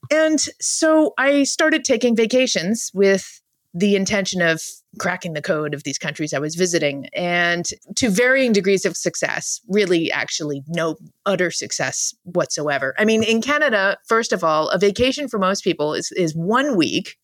And 0.09 0.39
so 0.61 1.13
I 1.17 1.43
started 1.43 1.83
taking 1.83 2.15
vacations 2.15 2.91
with 2.93 3.41
the 3.74 3.96
intention 3.96 4.42
of 4.42 4.62
cracking 5.00 5.34
the 5.34 5.42
code 5.42 5.74
of 5.74 5.84
these 5.84 5.98
countries 5.98 6.34
I 6.34 6.39
was 6.39 6.56
visiting. 6.56 7.08
And 7.13 7.65
to 7.96 8.10
varying 8.10 8.53
degrees 8.53 8.86
of 8.86 8.96
success, 8.96 9.60
really, 9.68 10.12
actually, 10.12 10.63
no 10.68 10.98
utter 11.25 11.50
success 11.50 12.13
whatsoever. 12.24 12.94
I 12.98 13.06
mean, 13.06 13.24
in 13.24 13.42
Canada, 13.42 13.98
first 14.08 14.32
of 14.32 14.44
all, 14.44 14.70
a 14.70 14.77
vacation 14.77 15.27
for 15.27 15.39
most 15.39 15.63
people 15.63 15.94
is, 15.94 16.12
is 16.12 16.36
one 16.36 16.75
week. 16.75 17.18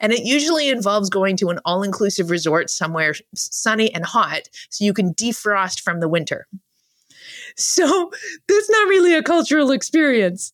And 0.00 0.12
it 0.12 0.24
usually 0.24 0.70
involves 0.70 1.08
going 1.08 1.36
to 1.36 1.50
an 1.50 1.60
all 1.64 1.84
inclusive 1.84 2.30
resort 2.30 2.68
somewhere 2.68 3.14
sunny 3.36 3.94
and 3.94 4.04
hot 4.04 4.48
so 4.68 4.84
you 4.84 4.92
can 4.92 5.14
defrost 5.14 5.80
from 5.80 6.00
the 6.00 6.08
winter. 6.08 6.48
So 7.56 8.10
that's 8.48 8.70
not 8.70 8.88
really 8.88 9.14
a 9.14 9.22
cultural 9.22 9.70
experience. 9.70 10.52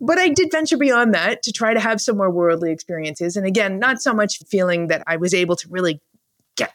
But 0.00 0.18
I 0.18 0.28
did 0.28 0.50
venture 0.50 0.78
beyond 0.78 1.14
that 1.14 1.42
to 1.42 1.52
try 1.52 1.74
to 1.74 1.80
have 1.80 2.00
some 2.00 2.16
more 2.16 2.30
worldly 2.30 2.72
experiences. 2.72 3.36
And 3.36 3.46
again, 3.46 3.78
not 3.78 4.00
so 4.00 4.14
much 4.14 4.38
feeling 4.48 4.86
that 4.88 5.02
I 5.06 5.16
was 5.16 5.34
able 5.34 5.56
to 5.56 5.68
really 5.68 6.00
get 6.56 6.72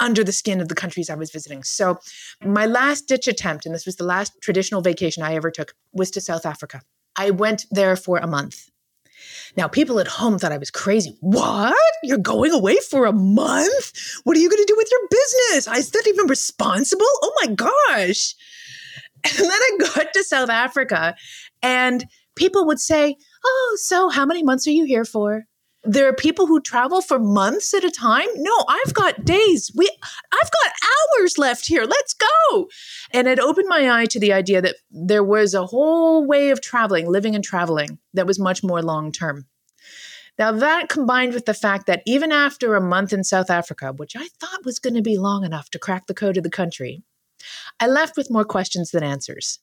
under 0.00 0.24
the 0.24 0.32
skin 0.32 0.60
of 0.60 0.68
the 0.68 0.74
countries 0.74 1.10
I 1.10 1.14
was 1.14 1.30
visiting. 1.30 1.62
So 1.62 1.98
my 2.44 2.66
last 2.66 3.06
ditch 3.08 3.28
attempt, 3.28 3.66
and 3.66 3.74
this 3.74 3.86
was 3.86 3.96
the 3.96 4.04
last 4.04 4.32
traditional 4.40 4.80
vacation 4.80 5.22
I 5.22 5.34
ever 5.34 5.50
took, 5.50 5.74
was 5.92 6.10
to 6.12 6.20
South 6.20 6.46
Africa. 6.46 6.82
I 7.16 7.30
went 7.30 7.66
there 7.70 7.96
for 7.96 8.18
a 8.18 8.26
month. 8.26 8.70
Now, 9.56 9.66
people 9.66 9.98
at 9.98 10.06
home 10.06 10.38
thought 10.38 10.52
I 10.52 10.58
was 10.58 10.70
crazy. 10.70 11.16
What? 11.20 11.74
You're 12.02 12.18
going 12.18 12.52
away 12.52 12.76
for 12.90 13.06
a 13.06 13.12
month? 13.12 13.92
What 14.24 14.36
are 14.36 14.40
you 14.40 14.48
going 14.48 14.62
to 14.62 14.72
do 14.72 14.76
with 14.76 14.88
your 14.90 15.00
business? 15.10 15.78
Is 15.78 15.90
that 15.90 16.06
even 16.06 16.26
responsible? 16.26 17.06
Oh 17.22 17.32
my 17.42 17.54
gosh. 17.54 18.34
And 19.38 19.44
then 19.44 19.50
I 19.50 19.78
got 19.94 20.12
to 20.14 20.24
South 20.24 20.50
Africa 20.50 21.14
and 21.62 22.04
people 22.36 22.66
would 22.66 22.80
say, 22.80 23.16
Oh, 23.44 23.76
so 23.80 24.08
how 24.08 24.26
many 24.26 24.42
months 24.42 24.66
are 24.66 24.72
you 24.72 24.84
here 24.84 25.04
for? 25.04 25.44
There 25.84 26.08
are 26.08 26.14
people 26.14 26.46
who 26.46 26.60
travel 26.60 27.00
for 27.00 27.18
months 27.18 27.72
at 27.72 27.84
a 27.84 27.90
time. 27.90 28.26
No, 28.34 28.64
I've 28.68 28.92
got 28.94 29.24
days. 29.24 29.70
We 29.74 29.88
I've 30.32 30.50
got 30.50 30.72
hours 31.20 31.38
left 31.38 31.66
here. 31.66 31.84
Let's 31.84 32.14
go. 32.14 32.68
And 33.12 33.28
it 33.28 33.38
opened 33.38 33.68
my 33.68 33.90
eye 33.90 34.06
to 34.06 34.20
the 34.20 34.32
idea 34.32 34.60
that 34.60 34.76
there 34.90 35.24
was 35.24 35.54
a 35.54 35.66
whole 35.66 36.26
way 36.26 36.50
of 36.50 36.60
traveling, 36.60 37.08
living 37.08 37.34
and 37.34 37.44
traveling 37.44 37.98
that 38.12 38.26
was 38.26 38.40
much 38.40 38.62
more 38.62 38.82
long 38.82 39.12
term. 39.12 39.46
Now, 40.38 40.52
that 40.52 40.88
combined 40.88 41.34
with 41.34 41.46
the 41.46 41.54
fact 41.54 41.86
that 41.86 42.02
even 42.06 42.30
after 42.30 42.76
a 42.76 42.80
month 42.80 43.12
in 43.12 43.24
South 43.24 43.50
Africa, 43.50 43.92
which 43.92 44.14
I 44.16 44.28
thought 44.38 44.64
was 44.64 44.78
going 44.78 44.94
to 44.94 45.02
be 45.02 45.18
long 45.18 45.44
enough 45.44 45.68
to 45.70 45.80
crack 45.80 46.06
the 46.06 46.14
code 46.14 46.36
of 46.36 46.44
the 46.44 46.50
country, 46.50 47.02
I 47.80 47.86
left 47.86 48.16
with 48.16 48.30
more 48.30 48.44
questions 48.44 48.90
than 48.90 49.02
answers. 49.02 49.58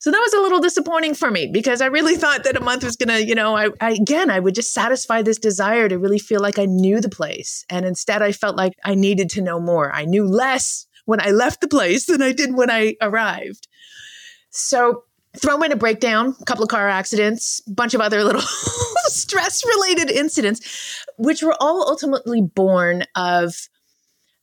So 0.00 0.10
that 0.10 0.18
was 0.18 0.32
a 0.32 0.40
little 0.40 0.60
disappointing 0.60 1.14
for 1.14 1.30
me 1.30 1.46
because 1.52 1.80
I 1.80 1.86
really 1.86 2.16
thought 2.16 2.44
that 2.44 2.56
a 2.56 2.60
month 2.60 2.84
was 2.84 2.96
going 2.96 3.08
to, 3.08 3.24
you 3.24 3.34
know, 3.34 3.56
I, 3.56 3.68
I, 3.80 3.92
again, 3.92 4.30
I 4.30 4.40
would 4.40 4.54
just 4.54 4.72
satisfy 4.72 5.22
this 5.22 5.38
desire 5.38 5.88
to 5.88 5.98
really 5.98 6.18
feel 6.18 6.40
like 6.40 6.58
I 6.58 6.64
knew 6.64 7.00
the 7.00 7.08
place. 7.08 7.64
And 7.68 7.84
instead, 7.84 8.22
I 8.22 8.32
felt 8.32 8.56
like 8.56 8.72
I 8.84 8.94
needed 8.94 9.30
to 9.30 9.42
know 9.42 9.60
more. 9.60 9.94
I 9.94 10.04
knew 10.04 10.26
less 10.26 10.86
when 11.04 11.20
I 11.20 11.30
left 11.30 11.60
the 11.60 11.68
place 11.68 12.06
than 12.06 12.22
I 12.22 12.32
did 12.32 12.54
when 12.54 12.70
I 12.70 12.96
arrived. 13.00 13.68
So 14.50 15.04
throw 15.36 15.62
in 15.62 15.72
a 15.72 15.76
breakdown, 15.76 16.34
a 16.40 16.44
couple 16.44 16.64
of 16.64 16.70
car 16.70 16.88
accidents, 16.88 17.62
a 17.66 17.70
bunch 17.70 17.94
of 17.94 18.00
other 18.00 18.24
little 18.24 18.40
stress 19.06 19.64
related 19.64 20.10
incidents, 20.10 21.04
which 21.18 21.42
were 21.42 21.56
all 21.60 21.88
ultimately 21.88 22.42
born 22.42 23.04
of 23.14 23.68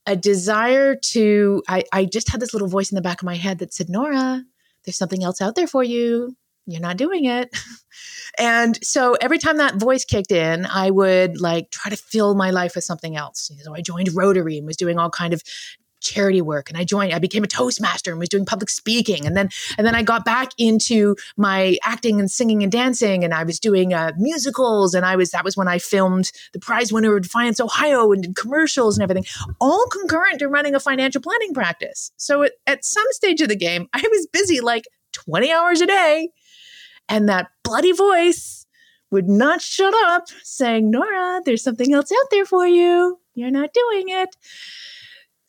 a 0.07 0.15
desire 0.15 0.95
to 0.95 1.61
I, 1.67 1.83
I 1.93 2.05
just 2.05 2.29
had 2.29 2.39
this 2.39 2.53
little 2.53 2.67
voice 2.67 2.91
in 2.91 2.95
the 2.95 3.01
back 3.01 3.21
of 3.21 3.25
my 3.25 3.35
head 3.35 3.59
that 3.59 3.73
said 3.73 3.89
nora 3.89 4.43
there's 4.85 4.97
something 4.97 5.21
else 5.21 5.41
out 5.41 5.55
there 5.55 5.67
for 5.67 5.83
you. 5.83 6.35
You're 6.65 6.81
not 6.81 6.97
doing 6.97 7.25
it. 7.25 7.55
And 8.39 8.77
so 8.85 9.15
every 9.19 9.39
time 9.39 9.57
that 9.57 9.77
voice 9.77 10.05
kicked 10.05 10.31
in 10.31 10.67
i 10.67 10.91
would 10.91 11.41
like 11.41 11.71
try 11.71 11.89
to 11.89 11.97
fill 11.97 12.35
my 12.35 12.51
life 12.51 12.75
with 12.75 12.83
something 12.83 13.15
else. 13.15 13.49
So 13.63 13.73
i 13.73 13.81
joined 13.81 14.13
rotary 14.13 14.59
and 14.59 14.67
was 14.67 14.77
doing 14.77 14.99
all 14.99 15.09
kind 15.09 15.33
of 15.33 15.41
charity 16.07 16.41
work 16.41 16.69
and 16.69 16.77
I 16.77 16.83
joined 16.83 17.13
I 17.13 17.19
became 17.19 17.43
a 17.43 17.47
toastmaster 17.47 18.11
and 18.11 18.19
was 18.19 18.29
doing 18.29 18.45
public 18.45 18.69
speaking 18.69 19.25
and 19.25 19.35
then 19.35 19.49
and 19.77 19.85
then 19.85 19.95
I 19.95 20.03
got 20.03 20.25
back 20.25 20.51
into 20.57 21.15
my 21.35 21.77
acting 21.83 22.19
and 22.19 22.31
singing 22.31 22.63
and 22.63 22.71
dancing 22.71 23.23
and 23.23 23.33
I 23.33 23.43
was 23.43 23.59
doing 23.59 23.93
uh, 23.93 24.13
musicals 24.17 24.93
and 24.93 25.05
I 25.05 25.15
was 25.15 25.31
that 25.31 25.43
was 25.43 25.57
when 25.57 25.67
I 25.67 25.79
filmed 25.79 26.31
the 26.53 26.59
prize 26.59 26.91
winner 26.93 27.15
of 27.15 27.23
Defiance 27.23 27.59
Ohio 27.59 28.11
and 28.11 28.23
did 28.23 28.35
commercials 28.35 28.97
and 28.97 29.03
everything 29.03 29.25
all 29.59 29.85
concurrent 29.91 30.39
to 30.39 30.47
running 30.47 30.75
a 30.75 30.79
financial 30.79 31.21
planning 31.21 31.53
practice. 31.53 32.11
So 32.17 32.47
at 32.65 32.85
some 32.85 33.05
stage 33.11 33.41
of 33.41 33.49
the 33.49 33.55
game 33.55 33.87
I 33.93 34.03
was 34.09 34.27
busy 34.27 34.61
like 34.61 34.85
20 35.13 35.51
hours 35.51 35.81
a 35.81 35.87
day 35.87 36.29
and 37.09 37.27
that 37.29 37.49
bloody 37.63 37.91
voice 37.91 38.65
would 39.11 39.27
not 39.27 39.61
shut 39.61 39.93
up 40.07 40.27
saying 40.43 40.89
Nora 40.91 41.41
there's 41.45 41.63
something 41.63 41.93
else 41.93 42.11
out 42.11 42.29
there 42.31 42.45
for 42.45 42.67
you. 42.67 43.19
You're 43.35 43.51
not 43.51 43.73
doing 43.73 44.09
it 44.09 44.35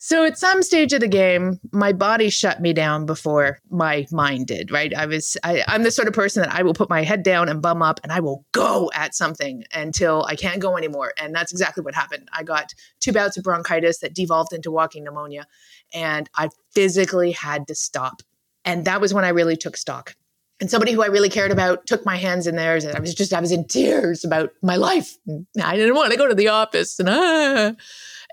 so 0.01 0.23
at 0.23 0.37
some 0.37 0.63
stage 0.63 0.93
of 0.93 1.01
the 1.01 1.09
game, 1.09 1.59
my 1.73 1.91
body 1.91 2.29
shut 2.29 2.61
me 2.61 2.71
down 2.71 3.05
before 3.05 3.59
my 3.69 4.07
mind 4.11 4.47
did, 4.47 4.71
right? 4.71 4.95
I 4.95 5.05
was 5.05 5.35
I, 5.43 5.61
I'm 5.67 5.83
the 5.83 5.91
sort 5.91 6.07
of 6.07 6.13
person 6.13 6.41
that 6.41 6.53
I 6.53 6.63
will 6.63 6.73
put 6.73 6.89
my 6.89 7.03
head 7.03 7.21
down 7.21 7.49
and 7.49 7.61
bum 7.61 7.81
up 7.81 7.99
and 8.01 8.09
I 8.09 8.21
will 8.21 8.45
go 8.53 8.89
at 8.93 9.13
something 9.13 9.65
until 9.73 10.23
I 10.23 10.37
can't 10.37 10.61
go 10.61 10.77
anymore. 10.77 11.11
And 11.17 11.35
that's 11.35 11.51
exactly 11.51 11.83
what 11.83 11.95
happened. 11.95 12.29
I 12.31 12.43
got 12.43 12.73
two 13.01 13.11
bouts 13.11 13.35
of 13.35 13.43
bronchitis 13.43 13.99
that 13.99 14.13
devolved 14.13 14.53
into 14.53 14.71
walking 14.71 15.03
pneumonia, 15.03 15.45
and 15.93 16.29
I 16.33 16.47
physically 16.71 17.33
had 17.33 17.67
to 17.67 17.75
stop. 17.75 18.21
And 18.63 18.85
that 18.85 19.01
was 19.01 19.13
when 19.13 19.25
I 19.25 19.29
really 19.29 19.57
took 19.57 19.75
stock. 19.75 20.15
And 20.61 20.71
somebody 20.71 20.93
who 20.93 21.03
I 21.03 21.07
really 21.07 21.29
cared 21.29 21.51
about 21.51 21.87
took 21.87 22.05
my 22.05 22.15
hands 22.15 22.47
in 22.47 22.55
theirs, 22.55 22.85
and 22.85 22.95
I 22.95 23.01
was 23.01 23.13
just 23.13 23.33
I 23.33 23.41
was 23.41 23.51
in 23.51 23.67
tears 23.67 24.23
about 24.23 24.51
my 24.61 24.77
life. 24.77 25.17
I 25.61 25.75
didn't 25.75 25.95
want 25.95 26.11
to 26.13 26.17
go 26.17 26.27
to 26.29 26.35
the 26.35 26.47
office, 26.47 26.99
and 26.99 27.09
ah. 27.09 27.73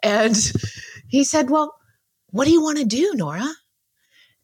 and 0.05 0.53
he 1.09 1.25
said, 1.25 1.51
Well, 1.51 1.75
what 2.31 2.45
do 2.45 2.53
you 2.53 2.63
want 2.63 2.79
to 2.79 2.85
do, 2.85 3.13
Nora? 3.15 3.49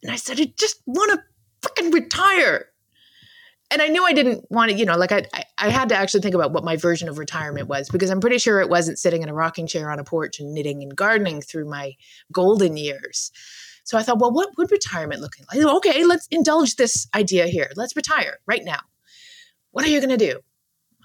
And 0.01 0.11
I 0.11 0.15
said, 0.15 0.39
I 0.39 0.53
just 0.57 0.81
want 0.85 1.11
to 1.11 1.23
freaking 1.67 1.93
retire. 1.93 2.65
And 3.71 3.81
I 3.81 3.87
knew 3.87 4.05
I 4.05 4.13
didn't 4.13 4.45
want 4.51 4.69
to, 4.69 4.77
you 4.77 4.85
know, 4.85 4.97
like 4.97 5.11
I, 5.11 5.23
I 5.57 5.69
had 5.69 5.89
to 5.89 5.95
actually 5.95 6.21
think 6.21 6.35
about 6.35 6.51
what 6.51 6.63
my 6.63 6.75
version 6.75 7.09
of 7.09 7.17
retirement 7.17 7.67
was 7.67 7.89
because 7.89 8.11
I'm 8.11 8.21
pretty 8.21 8.37
sure 8.37 8.59
it 8.59 8.69
wasn't 8.69 8.99
sitting 8.99 9.23
in 9.23 9.29
a 9.29 9.33
rocking 9.33 9.65
chair 9.65 9.89
on 9.89 9.99
a 9.99 10.03
porch 10.03 10.39
and 10.39 10.53
knitting 10.53 10.83
and 10.83 10.95
gardening 10.95 11.41
through 11.41 11.67
my 11.67 11.95
golden 12.31 12.77
years. 12.77 13.31
So 13.83 13.97
I 13.97 14.03
thought, 14.03 14.19
well, 14.19 14.31
what 14.31 14.55
would 14.57 14.71
retirement 14.71 15.21
look 15.21 15.33
like? 15.39 15.65
Oh, 15.65 15.77
okay, 15.77 16.05
let's 16.05 16.27
indulge 16.27 16.75
this 16.75 17.07
idea 17.15 17.47
here. 17.47 17.71
Let's 17.75 17.95
retire 17.95 18.37
right 18.45 18.63
now. 18.63 18.79
What 19.71 19.85
are 19.85 19.89
you 19.89 19.99
going 19.99 20.17
to 20.17 20.17
do? 20.17 20.39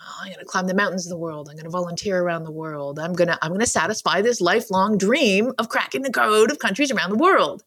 Oh, 0.00 0.17
I'm 0.23 0.28
going 0.28 0.38
to 0.38 0.45
climb 0.45 0.67
the 0.67 0.75
mountains 0.75 1.07
of 1.07 1.11
the 1.11 1.19
world. 1.19 1.49
I'm 1.49 1.57
going 1.57 1.64
to 1.64 1.71
volunteer 1.71 2.21
around 2.21 2.45
the 2.45 2.50
world. 2.50 2.99
I'm 2.99 3.12
going 3.12 3.28
to 3.28 3.38
I'm 3.43 3.50
going 3.50 3.61
to 3.61 3.67
satisfy 3.67 4.23
this 4.23 4.40
lifelong 4.40 4.99
dream 4.99 5.52
of 5.59 5.69
cracking 5.69 6.02
the 6.02 6.12
code 6.12 6.50
of 6.50 6.59
countries 6.59 6.90
around 6.90 7.11
the 7.11 7.19
world. 7.19 7.62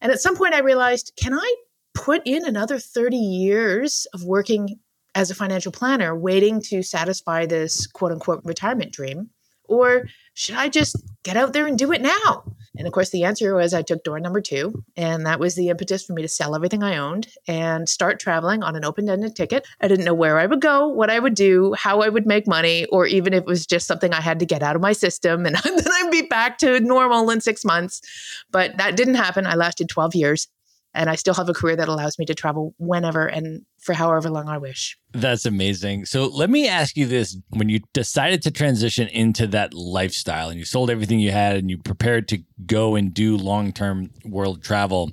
And 0.00 0.12
at 0.12 0.20
some 0.20 0.36
point 0.36 0.54
I 0.54 0.60
realized, 0.60 1.12
can 1.16 1.34
I 1.34 1.54
put 1.94 2.22
in 2.24 2.44
another 2.44 2.78
30 2.78 3.16
years 3.16 4.06
of 4.12 4.24
working 4.24 4.80
as 5.14 5.30
a 5.30 5.34
financial 5.34 5.72
planner, 5.72 6.14
waiting 6.16 6.60
to 6.60 6.82
satisfy 6.82 7.46
this 7.46 7.86
quote 7.86 8.12
unquote 8.12 8.42
retirement 8.44 8.92
dream? 8.92 9.30
Or 9.66 10.06
should 10.34 10.56
I 10.56 10.68
just 10.68 10.96
get 11.22 11.36
out 11.36 11.52
there 11.52 11.66
and 11.66 11.78
do 11.78 11.92
it 11.92 12.02
now? 12.02 12.44
And 12.76 12.86
of 12.86 12.92
course, 12.92 13.10
the 13.10 13.24
answer 13.24 13.54
was 13.54 13.72
I 13.72 13.82
took 13.82 14.02
door 14.02 14.18
number 14.18 14.40
two. 14.40 14.84
And 14.96 15.26
that 15.26 15.38
was 15.38 15.54
the 15.54 15.68
impetus 15.68 16.04
for 16.04 16.12
me 16.12 16.22
to 16.22 16.28
sell 16.28 16.54
everything 16.54 16.82
I 16.82 16.96
owned 16.96 17.28
and 17.46 17.88
start 17.88 18.18
traveling 18.18 18.62
on 18.62 18.74
an 18.76 18.84
open 18.84 19.08
ended 19.08 19.36
ticket. 19.36 19.66
I 19.80 19.88
didn't 19.88 20.04
know 20.04 20.14
where 20.14 20.38
I 20.38 20.46
would 20.46 20.60
go, 20.60 20.88
what 20.88 21.10
I 21.10 21.18
would 21.18 21.34
do, 21.34 21.74
how 21.74 22.00
I 22.00 22.08
would 22.08 22.26
make 22.26 22.46
money, 22.46 22.86
or 22.86 23.06
even 23.06 23.32
if 23.32 23.42
it 23.42 23.46
was 23.46 23.66
just 23.66 23.86
something 23.86 24.12
I 24.12 24.20
had 24.20 24.40
to 24.40 24.46
get 24.46 24.62
out 24.62 24.76
of 24.76 24.82
my 24.82 24.92
system 24.92 25.46
and 25.46 25.56
then 25.64 25.84
I'd 25.86 26.10
be 26.10 26.22
back 26.22 26.58
to 26.58 26.80
normal 26.80 27.30
in 27.30 27.40
six 27.40 27.64
months. 27.64 28.00
But 28.50 28.76
that 28.78 28.96
didn't 28.96 29.14
happen. 29.14 29.46
I 29.46 29.54
lasted 29.54 29.88
12 29.88 30.14
years 30.14 30.48
and 30.94 31.10
I 31.10 31.16
still 31.16 31.34
have 31.34 31.48
a 31.48 31.54
career 31.54 31.76
that 31.76 31.88
allows 31.88 32.18
me 32.18 32.24
to 32.26 32.34
travel 32.34 32.74
whenever 32.78 33.26
and 33.26 33.62
for 33.80 33.92
however 33.92 34.30
long 34.30 34.48
I 34.48 34.58
wish. 34.58 34.96
That's 35.12 35.44
amazing. 35.44 36.06
So 36.06 36.26
let 36.26 36.50
me 36.50 36.68
ask 36.68 36.96
you 36.96 37.06
this 37.06 37.36
when 37.50 37.68
you 37.68 37.80
decided 37.92 38.42
to 38.42 38.50
transition 38.50 39.08
into 39.08 39.46
that 39.48 39.74
lifestyle 39.74 40.48
and 40.48 40.58
you 40.58 40.64
sold 40.64 40.90
everything 40.90 41.18
you 41.18 41.32
had 41.32 41.56
and 41.56 41.68
you 41.68 41.78
prepared 41.78 42.28
to 42.28 42.42
go 42.66 42.94
and 42.94 43.12
do 43.12 43.36
long-term 43.36 44.10
world 44.24 44.62
travel, 44.62 45.12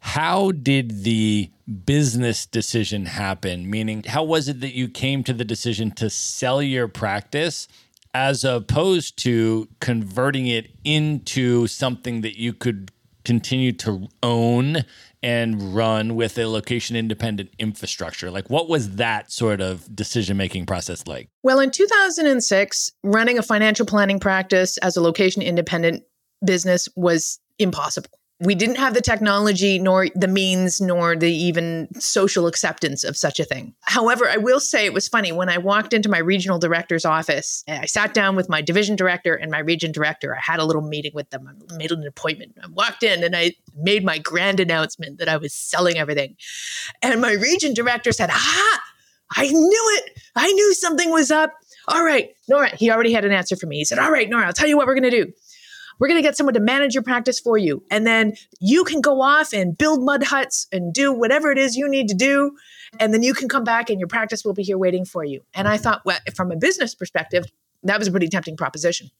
how 0.00 0.52
did 0.52 1.04
the 1.04 1.50
business 1.84 2.46
decision 2.46 3.06
happen? 3.06 3.68
Meaning, 3.68 4.04
how 4.04 4.22
was 4.22 4.48
it 4.48 4.60
that 4.60 4.74
you 4.74 4.88
came 4.88 5.24
to 5.24 5.32
the 5.32 5.44
decision 5.44 5.90
to 5.92 6.10
sell 6.10 6.62
your 6.62 6.88
practice 6.88 7.66
as 8.14 8.44
opposed 8.44 9.18
to 9.18 9.68
converting 9.80 10.46
it 10.46 10.70
into 10.84 11.66
something 11.66 12.22
that 12.22 12.38
you 12.38 12.52
could 12.52 12.90
continue 13.26 13.72
to 13.72 14.08
own 14.22 14.84
and 15.22 15.74
run 15.74 16.14
with 16.14 16.38
a 16.38 16.46
location 16.46 16.94
independent 16.96 17.50
infrastructure? 17.58 18.30
Like, 18.30 18.48
what 18.48 18.68
was 18.68 18.96
that 18.96 19.32
sort 19.32 19.60
of 19.60 19.94
decision 19.94 20.36
making 20.36 20.66
process 20.66 21.06
like? 21.06 21.28
Well, 21.42 21.58
in 21.58 21.70
2006, 21.70 22.92
running 23.02 23.38
a 23.38 23.42
financial 23.42 23.84
planning 23.84 24.20
practice 24.20 24.78
as 24.78 24.96
a 24.96 25.02
location 25.02 25.42
independent 25.42 26.04
business 26.44 26.88
was 26.96 27.40
impossible 27.58 28.10
we 28.40 28.54
didn't 28.54 28.76
have 28.76 28.92
the 28.92 29.00
technology 29.00 29.78
nor 29.78 30.08
the 30.14 30.28
means 30.28 30.78
nor 30.80 31.16
the 31.16 31.32
even 31.32 31.88
social 31.98 32.46
acceptance 32.46 33.02
of 33.02 33.16
such 33.16 33.40
a 33.40 33.44
thing. 33.44 33.74
However, 33.82 34.28
I 34.28 34.36
will 34.36 34.60
say 34.60 34.84
it 34.84 34.92
was 34.92 35.08
funny 35.08 35.32
when 35.32 35.48
I 35.48 35.56
walked 35.56 35.94
into 35.94 36.10
my 36.10 36.18
regional 36.18 36.58
director's 36.58 37.06
office. 37.06 37.64
I 37.66 37.86
sat 37.86 38.12
down 38.12 38.36
with 38.36 38.50
my 38.50 38.60
division 38.60 38.94
director 38.94 39.34
and 39.34 39.50
my 39.50 39.60
region 39.60 39.90
director. 39.90 40.36
I 40.36 40.40
had 40.40 40.60
a 40.60 40.64
little 40.64 40.82
meeting 40.82 41.12
with 41.14 41.30
them. 41.30 41.48
I 41.48 41.76
made 41.76 41.92
an 41.92 42.06
appointment. 42.06 42.58
I 42.62 42.66
walked 42.68 43.02
in 43.02 43.24
and 43.24 43.34
I 43.34 43.52
made 43.74 44.04
my 44.04 44.18
grand 44.18 44.60
announcement 44.60 45.18
that 45.18 45.30
I 45.30 45.38
was 45.38 45.54
selling 45.54 45.96
everything. 45.96 46.36
And 47.00 47.18
my 47.22 47.32
region 47.32 47.72
director 47.72 48.12
said, 48.12 48.28
"Ah, 48.30 48.82
I 49.34 49.48
knew 49.48 49.98
it. 49.98 50.12
I 50.34 50.52
knew 50.52 50.74
something 50.74 51.10
was 51.10 51.30
up." 51.30 51.54
All 51.88 52.04
right, 52.04 52.30
Nora, 52.48 52.74
he 52.74 52.90
already 52.90 53.12
had 53.12 53.24
an 53.24 53.32
answer 53.32 53.54
for 53.54 53.66
me. 53.66 53.78
He 53.78 53.84
said, 53.84 53.98
All 53.98 54.10
right, 54.10 54.28
Nora, 54.28 54.46
I'll 54.46 54.52
tell 54.52 54.66
you 54.66 54.76
what 54.76 54.86
we're 54.86 54.98
going 54.98 55.10
to 55.10 55.24
do. 55.24 55.32
We're 55.98 56.08
going 56.08 56.18
to 56.18 56.26
get 56.26 56.36
someone 56.36 56.54
to 56.54 56.60
manage 56.60 56.94
your 56.94 57.02
practice 57.02 57.40
for 57.40 57.56
you. 57.56 57.82
And 57.90 58.06
then 58.06 58.34
you 58.60 58.84
can 58.84 59.00
go 59.00 59.22
off 59.22 59.52
and 59.52 59.76
build 59.76 60.04
mud 60.04 60.24
huts 60.24 60.66
and 60.70 60.92
do 60.92 61.12
whatever 61.12 61.50
it 61.50 61.58
is 61.58 61.76
you 61.76 61.88
need 61.88 62.08
to 62.08 62.14
do. 62.14 62.56
And 63.00 63.12
then 63.12 63.22
you 63.22 63.34
can 63.34 63.48
come 63.48 63.64
back 63.64 63.90
and 63.90 63.98
your 63.98 64.08
practice 64.08 64.44
will 64.44 64.52
be 64.52 64.62
here 64.62 64.78
waiting 64.78 65.04
for 65.04 65.24
you. 65.24 65.42
And 65.54 65.66
I 65.66 65.76
thought, 65.76 66.02
well, 66.04 66.18
from 66.34 66.52
a 66.52 66.56
business 66.56 66.94
perspective, 66.94 67.44
that 67.82 67.98
was 67.98 68.08
a 68.08 68.10
pretty 68.10 68.28
tempting 68.28 68.56
proposition. 68.56 69.10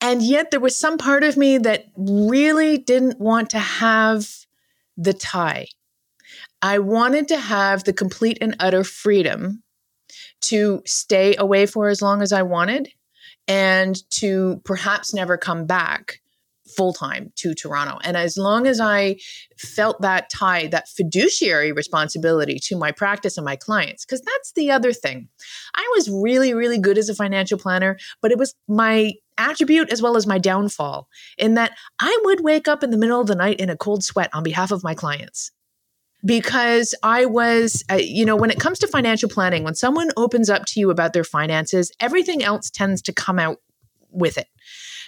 And 0.00 0.22
yet 0.22 0.50
there 0.50 0.60
was 0.60 0.76
some 0.76 0.98
part 0.98 1.24
of 1.24 1.36
me 1.36 1.58
that 1.58 1.86
really 1.96 2.78
didn't 2.78 3.18
want 3.18 3.50
to 3.50 3.58
have 3.58 4.28
the 4.96 5.14
tie. 5.14 5.68
I 6.60 6.78
wanted 6.78 7.28
to 7.28 7.38
have 7.38 7.84
the 7.84 7.92
complete 7.92 8.38
and 8.40 8.56
utter 8.60 8.84
freedom 8.84 9.62
to 10.42 10.82
stay 10.84 11.34
away 11.36 11.66
for 11.66 11.88
as 11.88 12.02
long 12.02 12.22
as 12.22 12.32
I 12.32 12.42
wanted 12.42 12.88
and 13.48 14.08
to 14.10 14.60
perhaps 14.64 15.14
never 15.14 15.36
come 15.36 15.66
back 15.66 16.20
full 16.76 16.92
time 16.92 17.32
to 17.36 17.54
Toronto. 17.54 17.98
And 18.02 18.16
as 18.16 18.36
long 18.36 18.66
as 18.66 18.80
I 18.80 19.16
felt 19.56 20.00
that 20.02 20.28
tie, 20.30 20.66
that 20.68 20.88
fiduciary 20.88 21.72
responsibility 21.72 22.58
to 22.64 22.76
my 22.76 22.92
practice 22.92 23.38
and 23.38 23.44
my 23.44 23.56
clients, 23.56 24.04
because 24.04 24.20
that's 24.20 24.52
the 24.52 24.70
other 24.70 24.92
thing. 24.92 25.28
I 25.74 25.88
was 25.94 26.10
really, 26.10 26.54
really 26.54 26.78
good 26.78 26.98
as 26.98 27.08
a 27.08 27.14
financial 27.14 27.58
planner, 27.58 27.98
but 28.20 28.32
it 28.32 28.38
was 28.38 28.54
my 28.68 29.12
attribute 29.38 29.92
as 29.92 30.02
well 30.02 30.16
as 30.16 30.26
my 30.26 30.38
downfall 30.38 31.08
in 31.38 31.54
that 31.54 31.76
I 32.00 32.18
would 32.24 32.40
wake 32.40 32.68
up 32.68 32.82
in 32.82 32.90
the 32.90 32.96
middle 32.96 33.20
of 33.20 33.26
the 33.26 33.34
night 33.34 33.60
in 33.60 33.70
a 33.70 33.76
cold 33.76 34.02
sweat 34.02 34.30
on 34.32 34.42
behalf 34.42 34.70
of 34.70 34.82
my 34.82 34.94
clients 34.94 35.52
because 36.24 36.94
I 37.02 37.26
was, 37.26 37.84
uh, 37.90 37.94
you 37.94 38.24
know, 38.24 38.36
when 38.36 38.50
it 38.50 38.58
comes 38.58 38.78
to 38.80 38.88
financial 38.88 39.28
planning, 39.28 39.64
when 39.64 39.74
someone 39.74 40.10
opens 40.16 40.50
up 40.50 40.64
to 40.66 40.80
you 40.80 40.90
about 40.90 41.12
their 41.12 41.24
finances, 41.24 41.92
everything 42.00 42.42
else 42.42 42.70
tends 42.70 43.02
to 43.02 43.12
come 43.12 43.38
out 43.38 43.58
with 44.10 44.38
it. 44.38 44.48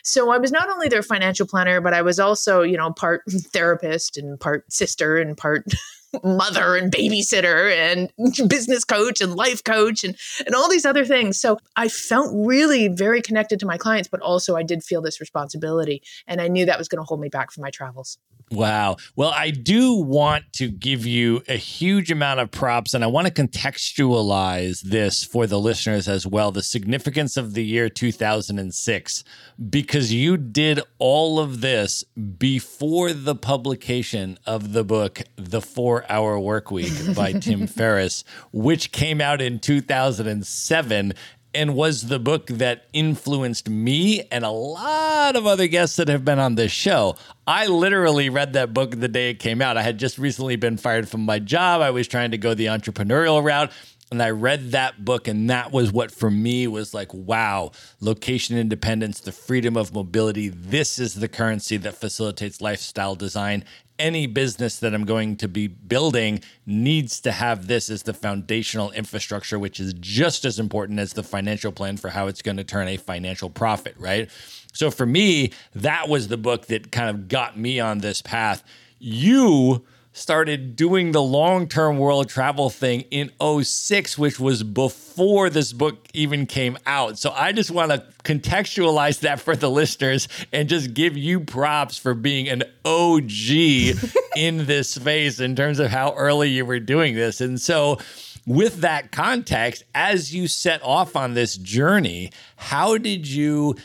So 0.05 0.31
I 0.31 0.39
was 0.39 0.53
not 0.53 0.71
only 0.71 0.89
their 0.89 1.03
financial 1.03 1.47
planner, 1.47 1.81
but 1.81 1.93
I 1.93 2.03
was 2.03 2.19
also, 2.19 2.63
you 2.63 2.77
know, 2.77 2.93
part 2.93 3.23
therapist 3.53 4.17
and 4.17 4.39
part 4.39 4.73
sister 4.73 5.17
and 5.17 5.37
part 5.37 5.65
mother 6.25 6.77
and 6.77 6.93
babysitter 6.93 7.71
and 7.75 8.11
business 8.49 8.85
coach 8.85 9.21
and 9.21 9.35
life 9.35 9.63
coach 9.65 10.05
and, 10.05 10.17
and 10.47 10.55
all 10.55 10.71
these 10.71 10.87
other 10.87 11.05
things. 11.05 11.39
So 11.41 11.59
I 11.77 11.89
felt 11.89 12.31
really 12.35 12.89
very 12.89 13.21
connected 13.21 13.61
to 13.61 13.67
my 13.67 13.77
clients, 13.77 14.09
but 14.09 14.21
also 14.21 14.57
I 14.57 14.63
did 14.63 14.83
feel 14.83 15.03
this 15.03 15.21
responsibility. 15.21 16.03
And 16.27 16.41
I 16.41 16.49
knew 16.49 16.67
that 16.67 16.79
was 16.79 16.89
going 16.89 17.03
to 17.03 17.07
hold 17.07 17.21
me 17.21 17.29
back 17.29 17.51
from 17.51 17.63
my 17.63 17.71
travels. 17.71 18.19
Wow. 18.51 18.97
Well, 19.15 19.31
I 19.35 19.51
do 19.51 19.95
want 19.95 20.53
to 20.55 20.71
give 20.71 21.05
you 21.05 21.43
a 21.49 21.57
huge 21.57 22.11
amount 22.11 22.41
of 22.41 22.51
props, 22.51 22.95
and 22.95 23.05
I 23.05 23.07
want 23.07 23.27
to 23.27 23.33
contextualize 23.33 24.81
this 24.81 25.25
for 25.25 25.47
the 25.47 25.59
listeners 25.59 26.09
as 26.09 26.27
well 26.27 26.51
the 26.51 26.63
significance 26.63 27.37
of 27.37 27.55
the 27.55 27.65
year 27.65 27.89
2006, 27.89 29.25
because 29.69 30.13
you 30.13 30.37
did 30.37 30.81
all 30.99 31.39
of 31.39 31.61
this 31.61 32.05
before 32.39 33.13
the 33.13 33.35
publication 33.35 34.39
of 34.47 34.73
the 34.73 34.85
book, 34.85 35.23
The 35.37 35.61
Four 35.61 36.05
Hour 36.11 36.39
Work 36.39 36.71
Week 36.71 36.93
by 37.15 37.33
Tim 37.33 37.67
Ferriss, 37.67 38.25
which 38.53 38.93
came 38.93 39.21
out 39.21 39.43
in 39.43 39.59
2007 39.59 41.13
and 41.55 41.75
was 41.75 42.09
the 42.09 42.19
book 42.19 42.47
that 42.49 42.87
influenced 42.93 43.69
me 43.69 44.23
and 44.31 44.45
a 44.45 44.51
lot 44.51 45.37
of 45.37 45.47
other 45.47 45.67
guests 45.67 45.97
that 45.97 46.09
have 46.09 46.25
been 46.25 46.39
on 46.39 46.55
this 46.55 46.73
show. 46.73 47.17
I 47.47 47.67
literally 47.67 48.29
read 48.29 48.53
that 48.53 48.75
book 48.75 48.93
the 48.93 49.09
day 49.09 49.31
it 49.31 49.39
came 49.39 49.63
out. 49.63 49.77
I 49.77 49.83
had 49.83 49.99
just 49.99 50.19
recently 50.19 50.57
been 50.57 50.77
fired 50.77 51.09
from 51.09 51.23
my 51.25 51.39
job. 51.39 51.81
I 51.81 51.91
was 51.91 52.07
trying 52.07 52.31
to 52.33 52.39
go 52.39 52.55
the 52.55 52.67
entrepreneurial 52.67 53.43
route. 53.43 53.73
And 54.11 54.23
I 54.23 54.31
read 54.31 54.71
that 54.71 55.05
book, 55.05 55.29
and 55.29 55.51
that 55.51 55.71
was 55.71 55.93
what 55.93 56.11
for 56.11 56.31
me 56.31 56.67
was 56.67 56.95
like, 56.95 57.13
wow, 57.13 57.73
location 58.01 58.57
independence, 58.57 59.21
the 59.21 59.33
freedom 59.33 59.77
of 59.77 59.93
mobility. 59.93 60.49
This 60.49 60.99
is 60.99 61.17
the 61.17 61.29
currency 61.29 61.77
that 61.77 61.95
facilitates 61.95 62.63
lifestyle 62.63 63.17
design 63.17 63.65
any 63.99 64.27
business 64.27 64.79
that 64.79 64.95
I'm 64.95 65.05
going 65.05 65.37
to 65.37 65.49
be 65.49 65.67
building 65.67 66.43
needs 66.67 67.21
to 67.21 67.33
have 67.33 67.67
this 67.67 67.91
as 67.91 68.05
the 68.05 68.15
foundational 68.15 68.91
infrastructure, 68.93 69.59
which 69.59 69.81
is 69.81 69.95
just 69.95 70.45
as 70.45 70.59
important 70.59 70.99
as 70.99 71.13
the 71.13 71.23
financial 71.23 71.73
plan 71.73 71.97
for 71.97 72.11
how 72.11 72.27
it's 72.27 72.43
going 72.43 72.57
to 72.57 72.65
turn 72.65 72.89
a 72.89 72.97
financial 72.97 73.51
profit, 73.51 73.95
right? 73.99 74.31
So 74.73 74.91
for 74.91 75.07
me, 75.07 75.53
that 75.75 76.09
was 76.09 76.29
the 76.29 76.37
book 76.37 76.67
that 76.67 76.93
kind 76.93 77.11
of 77.11 77.29
got 77.29 77.59
me 77.59 77.81
on 77.81 77.99
this 77.99 78.23
path. 78.23 78.63
You 78.99 79.85
started 80.19 80.77
doing 80.77 81.13
the 81.13 81.23
long-term 81.23 81.99
world 81.99 82.29
travel 82.29 82.71
thing 82.71 83.03
in 83.11 83.31
06 83.63 84.19
which 84.19 84.41
was 84.41 84.63
before 84.63 85.49
this 85.49 85.73
book 85.73 86.07
even 86.13 86.47
came 86.47 86.77
out. 86.87 87.19
So 87.19 87.31
i 87.31 87.53
just 87.53 87.71
want 87.71 87.93
to 87.93 88.05
contextualize 88.25 89.21
that 89.21 89.41
for 89.41 89.57
the 89.57 89.71
listeners 89.71 90.29
and 90.53 90.69
just 90.69 90.93
give 90.93 91.17
you 91.17 91.41
props 91.41 91.97
for 91.97 92.15
being 92.15 92.49
an 92.49 92.65
og 92.85 93.31
in 94.37 94.67
this 94.67 94.91
space 94.91 95.41
in 95.41 95.57
terms 95.57 95.79
of 95.79 95.91
how 95.91 96.15
early 96.15 96.49
you 96.51 96.65
were 96.65 96.81
doing 96.81 97.15
this. 97.15 97.41
And 97.41 97.61
so 97.61 97.99
with 98.47 98.81
that 98.81 99.13
context 99.13 99.85
as 99.95 100.35
you 100.35 100.49
set 100.49 100.83
off 100.83 101.15
on 101.15 101.35
this 101.35 101.57
journey 101.59 102.31
how 102.57 102.97
did 102.97 103.29
you 103.29 103.77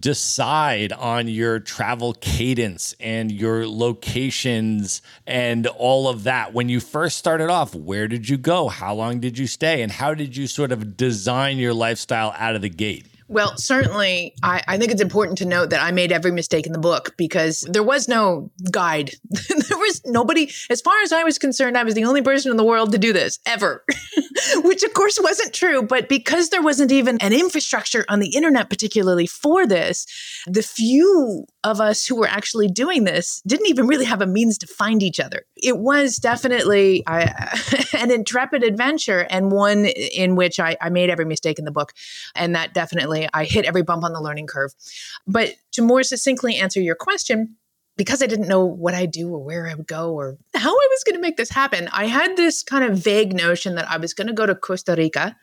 decide 0.00 0.92
on 0.92 1.28
your 1.28 1.60
travel 1.60 2.14
cadence 2.14 2.94
and 2.98 3.30
your 3.30 3.66
locations 3.66 5.00
and 5.26 5.66
all 5.66 6.08
of 6.08 6.24
that. 6.24 6.52
When 6.52 6.68
you 6.68 6.80
first 6.80 7.18
started 7.18 7.50
off 7.50 7.74
where 7.74 8.08
did 8.08 8.28
you 8.28 8.36
go? 8.36 8.68
How 8.68 8.94
long 8.94 9.20
did 9.20 9.38
you 9.38 9.46
stay? 9.46 9.82
And 9.82 9.92
how 9.92 10.14
did 10.14 10.36
you 10.36 10.46
sort 10.46 10.72
of 10.72 10.96
design 10.96 11.58
your 11.58 11.74
lifestyle 11.74 12.34
out 12.36 12.56
of 12.56 12.62
the 12.62 12.68
gate 12.68 13.06
well, 13.28 13.56
certainly, 13.56 14.34
I, 14.42 14.62
I, 14.68 14.78
think 14.78 14.92
it's 14.92 15.02
important 15.02 15.38
to 15.38 15.46
note 15.46 15.70
that 15.70 15.82
I 15.82 15.90
made 15.90 16.12
every 16.12 16.30
mistake 16.30 16.64
in 16.64 16.72
the 16.72 16.78
book 16.78 17.14
because 17.16 17.60
there 17.68 17.82
was 17.82 18.06
no 18.06 18.50
guide. 18.70 19.12
there 19.30 19.78
was 19.78 20.00
nobody, 20.04 20.50
as 20.70 20.80
far 20.80 21.00
as 21.02 21.12
I 21.12 21.24
was 21.24 21.36
concerned, 21.36 21.76
I 21.76 21.82
was 21.82 21.94
the 21.94 22.04
only 22.04 22.22
person 22.22 22.52
in 22.52 22.56
the 22.56 22.64
world 22.64 22.92
to 22.92 22.98
do 22.98 23.12
this 23.12 23.40
ever, 23.44 23.84
which 24.58 24.84
of 24.84 24.94
course 24.94 25.18
wasn't 25.20 25.52
true. 25.52 25.82
But 25.82 26.08
because 26.08 26.50
there 26.50 26.62
wasn't 26.62 26.92
even 26.92 27.18
an 27.20 27.32
infrastructure 27.32 28.04
on 28.08 28.20
the 28.20 28.28
internet, 28.28 28.70
particularly 28.70 29.26
for 29.26 29.66
this, 29.66 30.06
the 30.46 30.62
few 30.62 31.46
of 31.66 31.80
us 31.80 32.06
who 32.06 32.14
were 32.14 32.28
actually 32.28 32.68
doing 32.68 33.04
this 33.04 33.42
didn't 33.44 33.66
even 33.66 33.88
really 33.88 34.04
have 34.04 34.22
a 34.22 34.26
means 34.26 34.56
to 34.58 34.66
find 34.68 35.02
each 35.02 35.18
other. 35.18 35.44
It 35.56 35.78
was 35.78 36.16
definitely 36.16 37.02
I, 37.06 37.50
an 37.98 38.12
intrepid 38.12 38.62
adventure 38.62 39.26
and 39.28 39.50
one 39.50 39.86
in 39.86 40.36
which 40.36 40.60
I, 40.60 40.76
I 40.80 40.90
made 40.90 41.10
every 41.10 41.24
mistake 41.24 41.58
in 41.58 41.64
the 41.64 41.72
book. 41.72 41.92
And 42.36 42.54
that 42.54 42.72
definitely, 42.72 43.28
I 43.34 43.44
hit 43.44 43.64
every 43.64 43.82
bump 43.82 44.04
on 44.04 44.12
the 44.12 44.22
learning 44.22 44.46
curve. 44.46 44.72
But 45.26 45.54
to 45.72 45.82
more 45.82 46.04
succinctly 46.04 46.56
answer 46.56 46.80
your 46.80 46.94
question, 46.94 47.56
because 47.96 48.22
I 48.22 48.26
didn't 48.26 48.48
know 48.48 48.64
what 48.64 48.94
I'd 48.94 49.10
do 49.10 49.30
or 49.30 49.42
where 49.42 49.66
I 49.66 49.74
would 49.74 49.86
go 49.86 50.12
or 50.12 50.36
how 50.54 50.70
I 50.70 50.88
was 50.90 51.04
going 51.04 51.16
to 51.16 51.20
make 51.20 51.36
this 51.36 51.50
happen, 51.50 51.88
I 51.92 52.06
had 52.06 52.36
this 52.36 52.62
kind 52.62 52.84
of 52.84 52.98
vague 52.98 53.34
notion 53.34 53.74
that 53.74 53.90
I 53.90 53.96
was 53.96 54.14
going 54.14 54.28
to 54.28 54.32
go 54.32 54.46
to 54.46 54.54
Costa 54.54 54.94
Rica 54.96 55.34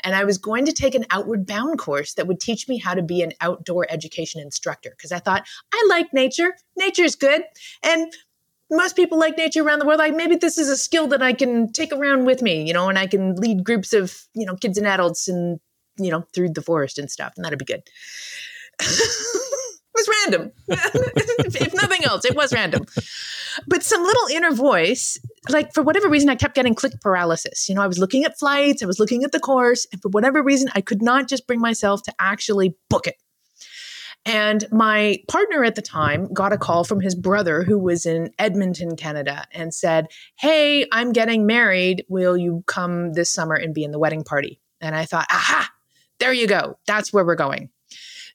and 0.00 0.14
I 0.14 0.24
was 0.24 0.38
going 0.38 0.64
to 0.66 0.72
take 0.72 0.94
an 0.94 1.06
outward 1.10 1.46
bound 1.46 1.78
course 1.78 2.14
that 2.14 2.26
would 2.26 2.40
teach 2.40 2.68
me 2.68 2.78
how 2.78 2.94
to 2.94 3.02
be 3.02 3.22
an 3.22 3.32
outdoor 3.40 3.86
education 3.90 4.40
instructor 4.40 4.90
because 4.90 5.12
I 5.12 5.18
thought, 5.18 5.46
I 5.72 5.86
like 5.88 6.12
nature. 6.12 6.54
Nature's 6.76 7.16
good. 7.16 7.42
And 7.82 8.12
most 8.70 8.96
people 8.96 9.18
like 9.18 9.36
nature 9.36 9.62
around 9.62 9.78
the 9.78 9.86
world. 9.86 9.98
Like 9.98 10.14
maybe 10.14 10.36
this 10.36 10.58
is 10.58 10.68
a 10.68 10.76
skill 10.76 11.06
that 11.08 11.22
I 11.22 11.32
can 11.32 11.72
take 11.72 11.92
around 11.92 12.26
with 12.26 12.42
me, 12.42 12.66
you 12.66 12.72
know, 12.72 12.88
and 12.88 12.98
I 12.98 13.06
can 13.06 13.34
lead 13.36 13.64
groups 13.64 13.92
of, 13.92 14.26
you 14.34 14.46
know, 14.46 14.56
kids 14.56 14.78
and 14.78 14.86
adults 14.86 15.28
and, 15.28 15.58
you 15.98 16.10
know, 16.10 16.26
through 16.34 16.50
the 16.50 16.62
forest 16.62 16.98
and 16.98 17.10
stuff. 17.10 17.32
And 17.36 17.44
that'd 17.44 17.58
be 17.58 17.64
good. 17.64 17.82
was 19.98 20.08
random. 20.24 20.52
if 20.68 21.74
nothing 21.74 22.04
else, 22.04 22.24
it 22.24 22.36
was 22.36 22.52
random. 22.52 22.86
But 23.66 23.82
some 23.82 24.02
little 24.02 24.28
inner 24.32 24.52
voice, 24.52 25.18
like 25.48 25.74
for 25.74 25.82
whatever 25.82 26.08
reason, 26.08 26.28
I 26.28 26.36
kept 26.36 26.54
getting 26.54 26.74
click 26.74 27.00
paralysis. 27.00 27.68
You 27.68 27.74
know, 27.74 27.82
I 27.82 27.86
was 27.86 27.98
looking 27.98 28.24
at 28.24 28.38
flights, 28.38 28.82
I 28.82 28.86
was 28.86 29.00
looking 29.00 29.24
at 29.24 29.32
the 29.32 29.40
course, 29.40 29.86
and 29.92 30.00
for 30.00 30.08
whatever 30.08 30.42
reason, 30.42 30.68
I 30.74 30.80
could 30.80 31.02
not 31.02 31.28
just 31.28 31.46
bring 31.46 31.60
myself 31.60 32.02
to 32.04 32.14
actually 32.18 32.76
book 32.88 33.06
it. 33.06 33.16
And 34.24 34.66
my 34.70 35.18
partner 35.28 35.64
at 35.64 35.74
the 35.74 35.82
time 35.82 36.32
got 36.32 36.52
a 36.52 36.58
call 36.58 36.84
from 36.84 37.00
his 37.00 37.14
brother 37.14 37.62
who 37.62 37.78
was 37.78 38.04
in 38.04 38.30
Edmonton, 38.38 38.96
Canada, 38.96 39.46
and 39.52 39.72
said, 39.72 40.06
Hey, 40.36 40.86
I'm 40.92 41.12
getting 41.12 41.46
married. 41.46 42.04
Will 42.08 42.36
you 42.36 42.62
come 42.66 43.14
this 43.14 43.30
summer 43.30 43.54
and 43.54 43.74
be 43.74 43.84
in 43.84 43.90
the 43.90 43.98
wedding 43.98 44.24
party? 44.24 44.60
And 44.80 44.94
I 44.94 45.06
thought, 45.06 45.26
Aha, 45.30 45.70
there 46.18 46.32
you 46.32 46.46
go. 46.46 46.78
That's 46.86 47.12
where 47.12 47.24
we're 47.24 47.36
going. 47.36 47.70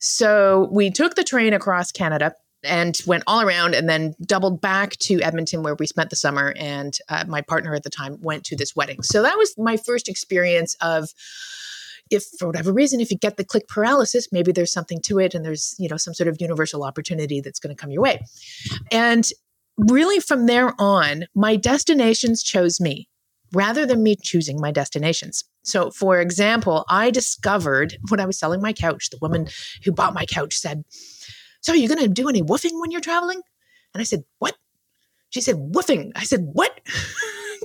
So 0.05 0.67
we 0.69 0.91
took 0.91 1.15
the 1.15 1.23
train 1.23 1.53
across 1.53 1.93
Canada 1.93 2.35
and 2.61 2.99
went 3.07 3.23
all 3.25 3.41
around 3.41 3.73
and 3.73 3.87
then 3.87 4.15
doubled 4.25 4.59
back 4.59 4.97
to 4.97 5.21
Edmonton 5.21 5.63
where 5.63 5.75
we 5.75 5.87
spent 5.87 6.09
the 6.09 6.17
summer. 6.17 6.53
And 6.57 6.97
uh, 7.07 7.23
my 7.25 7.39
partner 7.39 7.73
at 7.73 7.83
the 7.83 7.89
time 7.89 8.17
went 8.21 8.43
to 8.45 8.57
this 8.57 8.75
wedding. 8.75 9.01
So 9.01 9.21
that 9.21 9.37
was 9.37 9.53
my 9.57 9.77
first 9.77 10.09
experience 10.09 10.75
of 10.81 11.09
if 12.11 12.25
for 12.37 12.47
whatever 12.47 12.73
reason 12.73 12.99
if 12.99 13.11
you 13.11 13.17
get 13.17 13.37
the 13.37 13.45
click 13.45 13.65
paralysis 13.69 14.27
maybe 14.33 14.51
there's 14.51 14.73
something 14.73 14.99
to 14.99 15.19
it 15.19 15.33
and 15.33 15.45
there's 15.45 15.73
you 15.79 15.87
know 15.87 15.95
some 15.95 16.13
sort 16.13 16.27
of 16.27 16.35
universal 16.37 16.83
opportunity 16.83 17.39
that's 17.39 17.61
going 17.61 17.73
to 17.73 17.81
come 17.81 17.91
your 17.91 18.01
way 18.01 18.19
and 18.91 19.29
really 19.77 20.19
from 20.19 20.45
there 20.45 20.73
on 20.79 21.23
my 21.33 21.55
destinations 21.55 22.43
chose 22.43 22.81
me 22.81 23.07
rather 23.53 23.85
than 23.85 24.03
me 24.03 24.15
choosing 24.21 24.59
my 24.59 24.71
destinations. 24.71 25.45
So, 25.63 25.91
for 25.91 26.19
example, 26.19 26.85
I 26.89 27.09
discovered 27.09 27.97
when 28.09 28.19
I 28.19 28.25
was 28.25 28.37
selling 28.37 28.61
my 28.61 28.73
couch, 28.73 29.09
the 29.09 29.17
woman 29.21 29.47
who 29.83 29.91
bought 29.91 30.13
my 30.13 30.25
couch 30.25 30.55
said, 30.55 30.83
So, 31.61 31.73
are 31.73 31.77
you 31.77 31.87
going 31.87 32.01
to 32.01 32.09
do 32.09 32.29
any 32.29 32.43
woofing 32.43 32.79
when 32.79 32.91
you're 32.91 33.01
traveling? 33.01 33.41
And 33.93 34.01
I 34.01 34.03
said, 34.03 34.23
What? 34.39 34.55
She 35.29 35.41
said, 35.41 35.55
Woofing. 35.55 36.11
I 36.15 36.23
said, 36.23 36.41
What? 36.53 36.79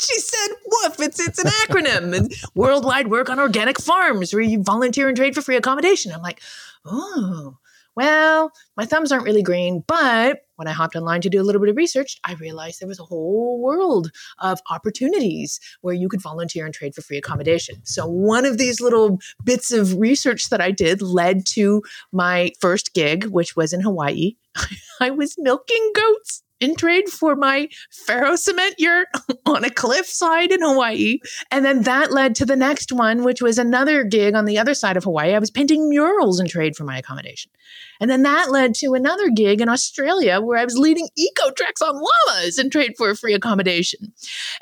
she 0.01 0.19
said, 0.21 0.49
Woof, 0.67 1.01
it's, 1.01 1.21
it's 1.21 1.39
an 1.39 1.51
acronym. 1.67 2.17
and 2.17 2.33
worldwide 2.55 3.09
work 3.09 3.29
on 3.29 3.41
organic 3.41 3.81
farms 3.81 4.33
where 4.33 4.43
you 4.43 4.63
volunteer 4.63 5.09
and 5.09 5.17
trade 5.17 5.35
for 5.35 5.43
free 5.43 5.57
accommodation. 5.57 6.13
I'm 6.13 6.23
like, 6.23 6.41
Oh, 6.85 7.59
well, 7.97 8.53
my 8.77 8.87
thumbs 8.87 9.11
aren't 9.11 9.25
really 9.25 9.43
green, 9.43 9.83
but 9.87 10.43
when 10.59 10.67
I 10.67 10.73
hopped 10.73 10.97
online 10.97 11.21
to 11.21 11.31
do 11.31 11.41
a 11.41 11.45
little 11.45 11.61
bit 11.61 11.71
of 11.71 11.77
research, 11.77 12.19
I 12.25 12.35
realized 12.35 12.81
there 12.81 12.89
was 12.89 12.99
a 12.99 13.05
whole 13.05 13.61
world 13.61 14.11
of 14.39 14.61
opportunities 14.71 15.61
where 15.83 15.95
you 15.95 16.09
could 16.09 16.21
volunteer 16.21 16.65
and 16.65 16.75
trade 16.75 16.97
for 16.97 17.01
free 17.01 17.17
accommodation. 17.17 17.77
So, 17.85 18.07
one 18.07 18.45
of 18.45 18.59
these 18.59 18.81
little 18.81 19.21
bits 19.45 19.71
of 19.71 19.99
research 19.99 20.51
that 20.51 20.61
I 20.61 20.73
did 20.73 21.01
led 21.01 21.47
to 21.47 21.83
my 22.11 22.51
first 22.61 22.93
gig, 22.93 23.27
which 23.27 23.55
was 23.55 23.73
in 23.73 23.81
Hawaii. 23.81 24.35
I 25.01 25.11
was 25.11 25.37
milking 25.39 25.93
goats 25.95 26.43
in 26.61 26.75
trade 26.75 27.09
for 27.09 27.37
my 27.37 27.69
ferro 27.91 28.35
cement 28.35 28.75
yurt 28.79 29.07
on 29.47 29.65
a 29.65 29.71
cliffside 29.71 30.51
in 30.51 30.61
Hawaii. 30.61 31.19
And 31.53 31.65
then 31.65 31.83
that 31.83 32.13
led 32.13 32.35
to 32.37 32.47
the 32.47 32.57
next 32.57 32.93
one, 32.93 33.23
which 33.23 33.41
was 33.41 33.59
another 33.59 34.03
gig 34.03 34.35
on 34.35 34.45
the 34.45 34.59
other 34.59 34.75
side 34.75 34.97
of 34.97 35.05
Hawaii. 35.05 35.35
I 35.35 35.39
was 35.39 35.51
painting 35.51 35.89
murals 35.89 36.41
in 36.41 36.49
trade 36.49 36.75
for 36.75 36.83
my 36.85 36.99
accommodation. 36.99 37.53
And 38.01 38.11
then 38.11 38.23
that 38.23 38.51
led 38.51 38.75
to 38.77 38.95
another 38.95 39.31
gig 39.31 39.61
in 39.61 39.69
Australia 39.69 40.41
where 40.41 40.59
I 40.59 40.65
was 40.65 40.79
leading 40.79 41.09
eco 41.17 41.51
treks 41.51 41.83
on 41.83 42.01
llamas 42.01 42.59
in 42.59 42.71
trade 42.71 42.95
for 42.97 43.15
free 43.15 43.35
accommodation. 43.35 44.13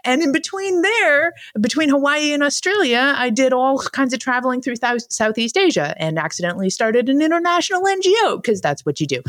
And 0.05 0.23
in 0.23 0.33
between 0.33 0.83
there, 0.83 1.35
between 1.61 1.89
Hawaii 1.89 2.33
and 2.33 2.43
Australia, 2.43 3.15
I 3.17 3.31
did 3.31 3.53
all 3.53 3.79
kinds 3.79 4.15
of 4.15 4.21
traveling 4.21 4.63
through 4.63 4.77
th- 4.77 5.03
Southeast 5.11 5.57
Asia 5.57 5.95
and 5.99 6.19
accidentally 6.19 6.71
started 6.71 7.09
an 7.09 7.21
international 7.21 7.83
NGO 7.83 8.41
because 8.41 8.61
that's 8.61 8.87
what 8.87 9.01
you 9.01 9.07
do. 9.07 9.23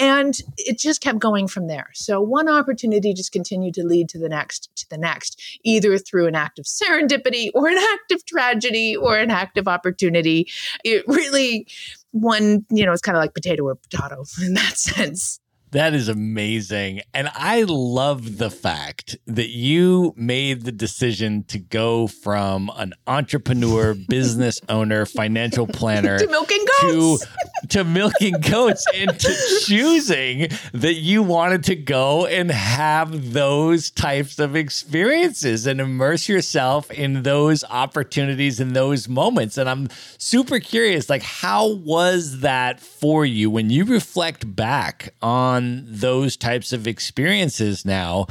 And 0.00 0.38
it 0.56 0.78
just 0.78 1.00
kept 1.00 1.18
going 1.18 1.48
from 1.48 1.66
there. 1.66 1.90
So 1.94 2.20
one 2.20 2.48
opportunity 2.48 3.12
just 3.14 3.32
continued 3.32 3.74
to 3.74 3.84
lead 3.84 4.08
to 4.10 4.18
the 4.18 4.28
next, 4.28 4.74
to 4.76 4.88
the 4.88 4.98
next, 4.98 5.40
either 5.64 5.98
through 5.98 6.26
an 6.26 6.34
act 6.34 6.58
of 6.58 6.66
serendipity 6.66 7.50
or 7.54 7.68
an 7.68 7.78
act 7.78 8.12
of 8.12 8.24
tragedy 8.24 8.96
or 8.96 9.16
an 9.16 9.30
act 9.30 9.58
of 9.58 9.66
opportunity. 9.66 10.48
It 10.84 11.04
really 11.06 11.66
one, 12.12 12.64
you 12.70 12.84
know, 12.84 12.92
it's 12.92 13.02
kind 13.02 13.16
of 13.16 13.20
like 13.20 13.34
potato 13.34 13.64
or 13.64 13.76
potato 13.76 14.24
in 14.42 14.54
that 14.54 14.76
sense. 14.78 15.40
That 15.72 15.94
is 15.94 16.08
amazing. 16.08 17.02
And 17.14 17.30
I 17.32 17.62
love 17.62 18.38
the 18.38 18.50
fact 18.50 19.16
that 19.26 19.50
you 19.50 20.12
made 20.16 20.62
the 20.62 20.72
decision 20.72 21.44
to 21.44 21.60
go 21.60 22.08
from 22.08 22.72
an 22.74 22.94
entrepreneur, 23.06 23.94
business 24.08 24.60
owner, 24.68 25.06
financial 25.06 25.68
planner 25.68 26.18
to 26.18 26.26
milking 26.26 26.64
goats. 26.82 27.24
To, 27.24 27.68
to 27.68 27.84
milking 27.84 28.34
goats 28.40 28.84
and 28.94 29.16
to 29.20 29.60
choosing 29.64 30.48
that 30.72 30.94
you 30.94 31.22
wanted 31.22 31.62
to 31.64 31.76
go 31.76 32.26
and 32.26 32.50
have 32.50 33.32
those 33.32 33.90
types 33.90 34.40
of 34.40 34.56
experiences 34.56 35.66
and 35.66 35.80
immerse 35.80 36.28
yourself 36.28 36.90
in 36.90 37.22
those 37.22 37.62
opportunities 37.64 38.58
and 38.58 38.74
those 38.74 39.08
moments. 39.08 39.56
And 39.56 39.68
I'm 39.68 39.88
super 40.18 40.58
curious, 40.58 41.08
like, 41.08 41.22
how 41.22 41.74
was 41.74 42.40
that 42.40 42.80
for 42.80 43.24
you 43.24 43.50
when 43.50 43.70
you 43.70 43.84
reflect 43.84 44.56
back 44.56 45.14
on? 45.22 45.59
On 45.60 45.84
those 45.86 46.36
types 46.36 46.72
of 46.72 46.86
experiences 46.86 47.84
now 47.84 48.26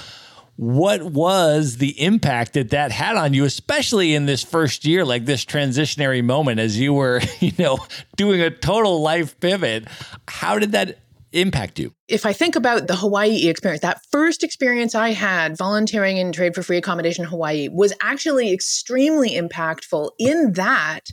what 0.59 1.01
was 1.03 1.77
the 1.77 2.01
impact 2.01 2.51
that 2.51 2.71
that 2.71 2.91
had 2.91 3.15
on 3.15 3.33
you 3.33 3.45
especially 3.45 4.13
in 4.13 4.25
this 4.25 4.43
first 4.43 4.83
year 4.83 5.05
like 5.05 5.23
this 5.23 5.45
transitionary 5.45 6.21
moment 6.21 6.59
as 6.59 6.77
you 6.77 6.93
were 6.93 7.21
you 7.39 7.53
know 7.57 7.77
doing 8.17 8.41
a 8.41 8.49
total 8.49 9.01
life 9.01 9.39
pivot? 9.39 9.87
How 10.27 10.59
did 10.59 10.73
that 10.73 10.99
impact 11.31 11.79
you? 11.79 11.93
If 12.09 12.25
i 12.25 12.33
think 12.33 12.57
about 12.57 12.87
the 12.87 12.95
hawaii 12.97 13.47
experience 13.47 13.83
that 13.83 14.01
first 14.11 14.43
experience 14.43 14.95
i 14.95 15.11
had 15.11 15.57
volunteering 15.57 16.17
in 16.17 16.33
trade 16.33 16.55
for 16.55 16.63
free 16.63 16.77
accommodation 16.77 17.23
hawaii 17.23 17.69
was 17.71 17.93
actually 18.01 18.51
extremely 18.51 19.35
impactful 19.35 20.09
in 20.19 20.53
that 20.53 21.05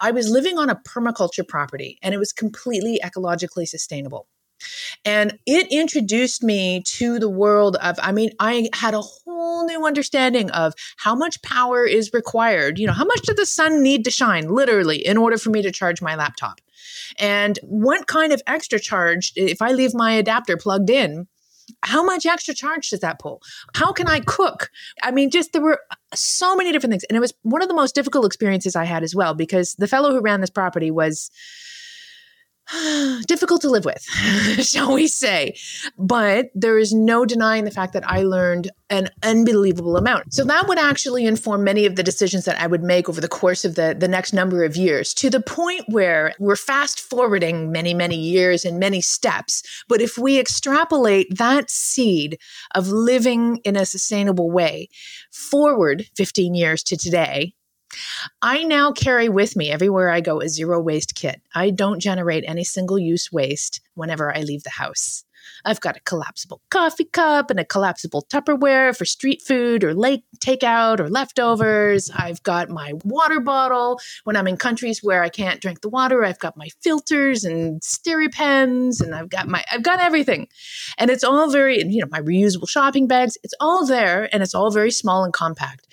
i 0.00 0.10
was 0.10 0.30
living 0.30 0.56
on 0.56 0.70
a 0.70 0.76
permaculture 0.76 1.46
property 1.46 1.98
and 2.00 2.14
it 2.14 2.18
was 2.18 2.32
completely 2.32 2.98
ecologically 3.04 3.66
sustainable 3.66 4.28
and 5.04 5.38
it 5.46 5.66
introduced 5.70 6.42
me 6.42 6.82
to 6.86 7.18
the 7.18 7.28
world 7.28 7.76
of, 7.76 7.96
I 8.02 8.12
mean, 8.12 8.30
I 8.40 8.68
had 8.74 8.94
a 8.94 9.00
whole 9.00 9.66
new 9.66 9.86
understanding 9.86 10.50
of 10.50 10.74
how 10.96 11.14
much 11.14 11.40
power 11.42 11.84
is 11.84 12.12
required. 12.12 12.78
You 12.78 12.86
know, 12.86 12.92
how 12.92 13.04
much 13.04 13.22
does 13.22 13.36
the 13.36 13.46
sun 13.46 13.82
need 13.82 14.04
to 14.04 14.10
shine, 14.10 14.48
literally, 14.48 15.04
in 15.04 15.16
order 15.16 15.38
for 15.38 15.50
me 15.50 15.62
to 15.62 15.70
charge 15.70 16.02
my 16.02 16.14
laptop? 16.14 16.60
And 17.18 17.58
what 17.62 18.06
kind 18.06 18.32
of 18.32 18.42
extra 18.46 18.80
charge, 18.80 19.32
if 19.36 19.62
I 19.62 19.72
leave 19.72 19.94
my 19.94 20.12
adapter 20.12 20.56
plugged 20.56 20.90
in, 20.90 21.26
how 21.82 22.04
much 22.04 22.26
extra 22.26 22.54
charge 22.54 22.90
does 22.90 23.00
that 23.00 23.18
pull? 23.18 23.42
How 23.74 23.92
can 23.92 24.06
I 24.06 24.20
cook? 24.20 24.70
I 25.02 25.10
mean, 25.10 25.30
just 25.30 25.52
there 25.52 25.62
were 25.62 25.80
so 26.14 26.54
many 26.56 26.70
different 26.72 26.92
things. 26.92 27.04
And 27.04 27.16
it 27.16 27.20
was 27.20 27.34
one 27.42 27.62
of 27.62 27.68
the 27.68 27.74
most 27.74 27.94
difficult 27.94 28.24
experiences 28.24 28.76
I 28.76 28.84
had 28.84 29.02
as 29.02 29.14
well, 29.14 29.34
because 29.34 29.74
the 29.74 29.88
fellow 29.88 30.12
who 30.12 30.20
ran 30.20 30.40
this 30.40 30.50
property 30.50 30.90
was 30.90 31.30
difficult 33.26 33.60
to 33.62 33.70
live 33.70 33.84
with, 33.84 34.02
shall 34.60 34.92
we 34.92 35.06
say. 35.06 35.56
But 35.98 36.50
there 36.54 36.78
is 36.78 36.92
no 36.92 37.24
denying 37.24 37.64
the 37.64 37.70
fact 37.70 37.92
that 37.92 38.08
I 38.08 38.22
learned 38.22 38.70
an 38.90 39.08
unbelievable 39.22 39.96
amount. 39.96 40.32
So 40.32 40.44
that 40.44 40.68
would 40.68 40.78
actually 40.78 41.26
inform 41.26 41.64
many 41.64 41.86
of 41.86 41.96
the 41.96 42.02
decisions 42.02 42.44
that 42.44 42.60
I 42.60 42.66
would 42.66 42.82
make 42.82 43.08
over 43.08 43.20
the 43.20 43.28
course 43.28 43.64
of 43.64 43.74
the, 43.74 43.96
the 43.98 44.08
next 44.08 44.32
number 44.32 44.64
of 44.64 44.76
years 44.76 45.12
to 45.14 45.30
the 45.30 45.40
point 45.40 45.84
where 45.88 46.34
we're 46.38 46.56
fast 46.56 47.00
forwarding 47.00 47.72
many, 47.72 47.94
many 47.94 48.16
years 48.16 48.64
and 48.64 48.78
many 48.78 49.00
steps. 49.00 49.62
But 49.88 50.00
if 50.00 50.18
we 50.18 50.38
extrapolate 50.38 51.36
that 51.36 51.70
seed 51.70 52.38
of 52.74 52.88
living 52.88 53.58
in 53.64 53.76
a 53.76 53.86
sustainable 53.86 54.50
way 54.50 54.88
forward 55.32 56.06
15 56.16 56.54
years 56.54 56.82
to 56.84 56.96
today, 56.96 57.54
I 58.42 58.64
now 58.64 58.92
carry 58.92 59.28
with 59.28 59.56
me 59.56 59.70
everywhere 59.70 60.10
I 60.10 60.20
go 60.20 60.40
a 60.40 60.48
zero 60.48 60.80
waste 60.80 61.14
kit. 61.14 61.40
I 61.54 61.70
don't 61.70 62.00
generate 62.00 62.44
any 62.46 62.64
single 62.64 62.98
use 62.98 63.30
waste 63.32 63.80
whenever 63.94 64.34
I 64.34 64.42
leave 64.42 64.62
the 64.62 64.70
house. 64.70 65.24
I've 65.64 65.80
got 65.80 65.96
a 65.96 66.00
collapsible 66.00 66.60
coffee 66.70 67.04
cup 67.04 67.50
and 67.50 67.60
a 67.60 67.64
collapsible 67.64 68.26
Tupperware 68.30 68.96
for 68.96 69.04
street 69.04 69.42
food 69.42 69.84
or 69.84 69.94
late 69.94 70.24
takeout 70.38 71.00
or 71.00 71.08
leftovers. 71.08 72.10
I've 72.14 72.42
got 72.42 72.68
my 72.68 72.92
water 73.04 73.40
bottle 73.40 74.00
when 74.24 74.36
I'm 74.36 74.46
in 74.46 74.56
countries 74.56 75.02
where 75.02 75.22
I 75.22 75.28
can't 75.28 75.60
drink 75.60 75.80
the 75.80 75.88
water. 75.88 76.24
I've 76.24 76.38
got 76.38 76.56
my 76.56 76.68
filters 76.82 77.44
and 77.44 77.82
pens 78.32 79.00
and 79.00 79.14
I've 79.14 79.28
got 79.28 79.48
my 79.48 79.64
I've 79.70 79.82
got 79.82 80.00
everything. 80.00 80.48
And 80.98 81.10
it's 81.10 81.24
all 81.24 81.50
very 81.50 81.82
you 81.84 82.00
know 82.00 82.08
my 82.10 82.20
reusable 82.20 82.68
shopping 82.68 83.06
bags. 83.06 83.36
It's 83.42 83.54
all 83.60 83.86
there 83.86 84.28
and 84.32 84.42
it's 84.42 84.54
all 84.54 84.70
very 84.70 84.90
small 84.90 85.24
and 85.24 85.32
compact. 85.32 85.86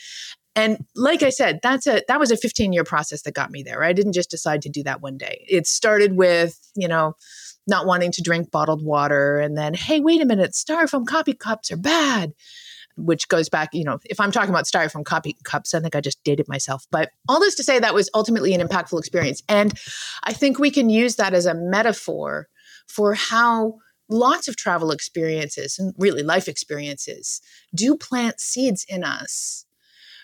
And 0.56 0.86
like 0.96 1.24
I 1.24 1.30
said, 1.30 1.60
that's 1.64 1.88
a 1.88 2.04
that 2.08 2.20
was 2.20 2.32
a 2.32 2.38
15 2.38 2.74
year 2.74 2.84
process 2.84 3.24
that 3.24 3.34
got 3.34 3.52
me 3.52 3.64
there. 3.64 3.84
I 3.84 3.94
didn't 3.94 4.14
just 4.14 4.30
decide 4.30 4.62
to 4.64 4.70
do 4.70 4.84
that 4.84 5.02
one 5.02 5.18
day. 5.18 5.46
It 5.50 5.68
started 5.68 6.16
with, 6.16 6.60
you 6.76 6.88
know, 6.88 7.16
not 7.68 7.86
wanting 7.86 8.12
to 8.12 8.22
drink 8.22 8.52
bottled 8.52 8.84
water 8.84 9.40
and 9.40 9.58
then, 9.58 9.74
hey, 9.74 10.00
wait 10.00 10.22
a 10.22 10.26
minute, 10.26 10.52
styrofoam 10.52 11.06
coffee 11.06 11.34
cups 11.34 11.72
are 11.72 11.78
bad. 11.78 12.34
Which 12.96 13.28
goes 13.28 13.50
back, 13.50 13.70
you 13.74 13.84
know, 13.84 13.98
if 14.06 14.20
I'm 14.20 14.32
talking 14.32 14.52
about 14.52 14.66
styrofoam 14.66 15.04
coffee 15.04 15.36
cups, 15.44 15.74
I 15.74 15.80
think 15.80 15.96
I 15.96 16.02
just 16.02 16.24
dated 16.24 16.48
myself. 16.48 16.86
But 16.92 17.10
all 17.28 17.40
this 17.40 17.56
to 17.56 17.64
say 17.64 17.80
that 17.80 17.96
was 17.96 18.08
ultimately 18.14 18.54
an 18.54 18.62
impactful 18.62 19.00
experience. 19.00 19.42
And 19.50 19.74
I 20.24 20.32
think 20.32 20.60
we 20.60 20.70
can 20.70 20.92
use 20.92 21.16
that 21.16 21.34
as 21.34 21.48
a 21.48 21.56
metaphor 21.56 22.50
for 22.88 23.16
how 23.16 23.80
lots 24.10 24.48
of 24.48 24.58
travel 24.58 24.92
experiences 24.92 25.80
and 25.80 25.96
really 25.98 26.22
life 26.22 26.48
experiences 26.48 27.42
do 27.74 27.98
plant 27.98 28.40
seeds 28.40 28.86
in 28.88 29.04
us 29.04 29.66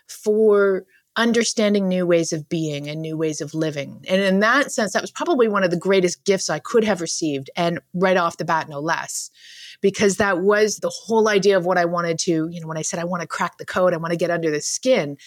for 0.09 0.85
understanding 1.15 1.87
new 1.87 2.05
ways 2.05 2.31
of 2.31 2.47
being 2.47 2.87
and 2.87 3.01
new 3.01 3.17
ways 3.17 3.41
of 3.41 3.53
living. 3.53 4.05
And 4.07 4.21
in 4.21 4.39
that 4.39 4.71
sense, 4.71 4.93
that 4.93 5.01
was 5.01 5.11
probably 5.11 5.47
one 5.47 5.63
of 5.63 5.71
the 5.71 5.77
greatest 5.77 6.23
gifts 6.23 6.49
I 6.49 6.59
could 6.59 6.83
have 6.83 7.01
received, 7.01 7.49
and 7.55 7.79
right 7.93 8.15
off 8.15 8.37
the 8.37 8.45
bat, 8.45 8.69
no 8.69 8.79
less, 8.79 9.29
because 9.81 10.17
that 10.17 10.41
was 10.41 10.77
the 10.77 10.89
whole 10.89 11.27
idea 11.27 11.57
of 11.57 11.65
what 11.65 11.77
I 11.77 11.85
wanted 11.85 12.19
to, 12.19 12.47
you 12.49 12.61
know, 12.61 12.67
when 12.67 12.77
I 12.77 12.83
said 12.83 12.99
I 12.99 13.03
want 13.05 13.21
to 13.21 13.27
crack 13.27 13.57
the 13.57 13.65
code, 13.65 13.93
I 13.93 13.97
want 13.97 14.11
to 14.11 14.17
get 14.17 14.31
under 14.31 14.49
the 14.49 14.61
skin. 14.61 15.17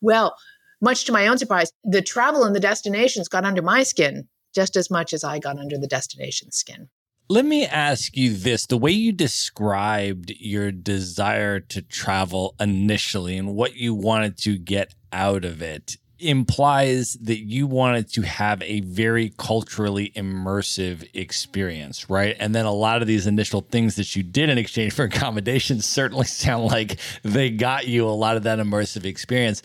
Well, 0.00 0.36
much 0.80 1.04
to 1.06 1.12
my 1.12 1.26
own 1.26 1.38
surprise, 1.38 1.72
the 1.84 2.02
travel 2.02 2.44
and 2.44 2.54
the 2.54 2.60
destinations 2.60 3.28
got 3.28 3.44
under 3.44 3.62
my 3.62 3.82
skin 3.82 4.28
just 4.54 4.76
as 4.76 4.90
much 4.90 5.12
as 5.12 5.24
I 5.24 5.38
got 5.38 5.58
under 5.58 5.78
the 5.78 5.86
destination 5.86 6.52
skin. 6.52 6.88
Let 7.30 7.44
me 7.44 7.64
ask 7.64 8.16
you 8.16 8.34
this 8.34 8.66
the 8.66 8.76
way 8.76 8.90
you 8.90 9.12
described 9.12 10.32
your 10.40 10.72
desire 10.72 11.60
to 11.60 11.80
travel 11.80 12.56
initially 12.58 13.36
and 13.36 13.54
what 13.54 13.76
you 13.76 13.94
wanted 13.94 14.36
to 14.38 14.58
get 14.58 14.96
out 15.12 15.44
of 15.44 15.62
it 15.62 15.96
implies 16.18 17.16
that 17.22 17.38
you 17.38 17.68
wanted 17.68 18.12
to 18.14 18.22
have 18.22 18.60
a 18.62 18.80
very 18.80 19.32
culturally 19.38 20.10
immersive 20.16 21.08
experience, 21.14 22.10
right? 22.10 22.34
And 22.40 22.52
then 22.52 22.66
a 22.66 22.72
lot 22.72 23.00
of 23.00 23.06
these 23.06 23.28
initial 23.28 23.60
things 23.60 23.94
that 23.94 24.16
you 24.16 24.24
did 24.24 24.48
in 24.48 24.58
exchange 24.58 24.92
for 24.92 25.04
accommodations 25.04 25.86
certainly 25.86 26.26
sound 26.26 26.64
like 26.64 26.98
they 27.22 27.48
got 27.48 27.86
you 27.86 28.08
a 28.08 28.10
lot 28.10 28.38
of 28.38 28.42
that 28.42 28.58
immersive 28.58 29.04
experience. 29.04 29.62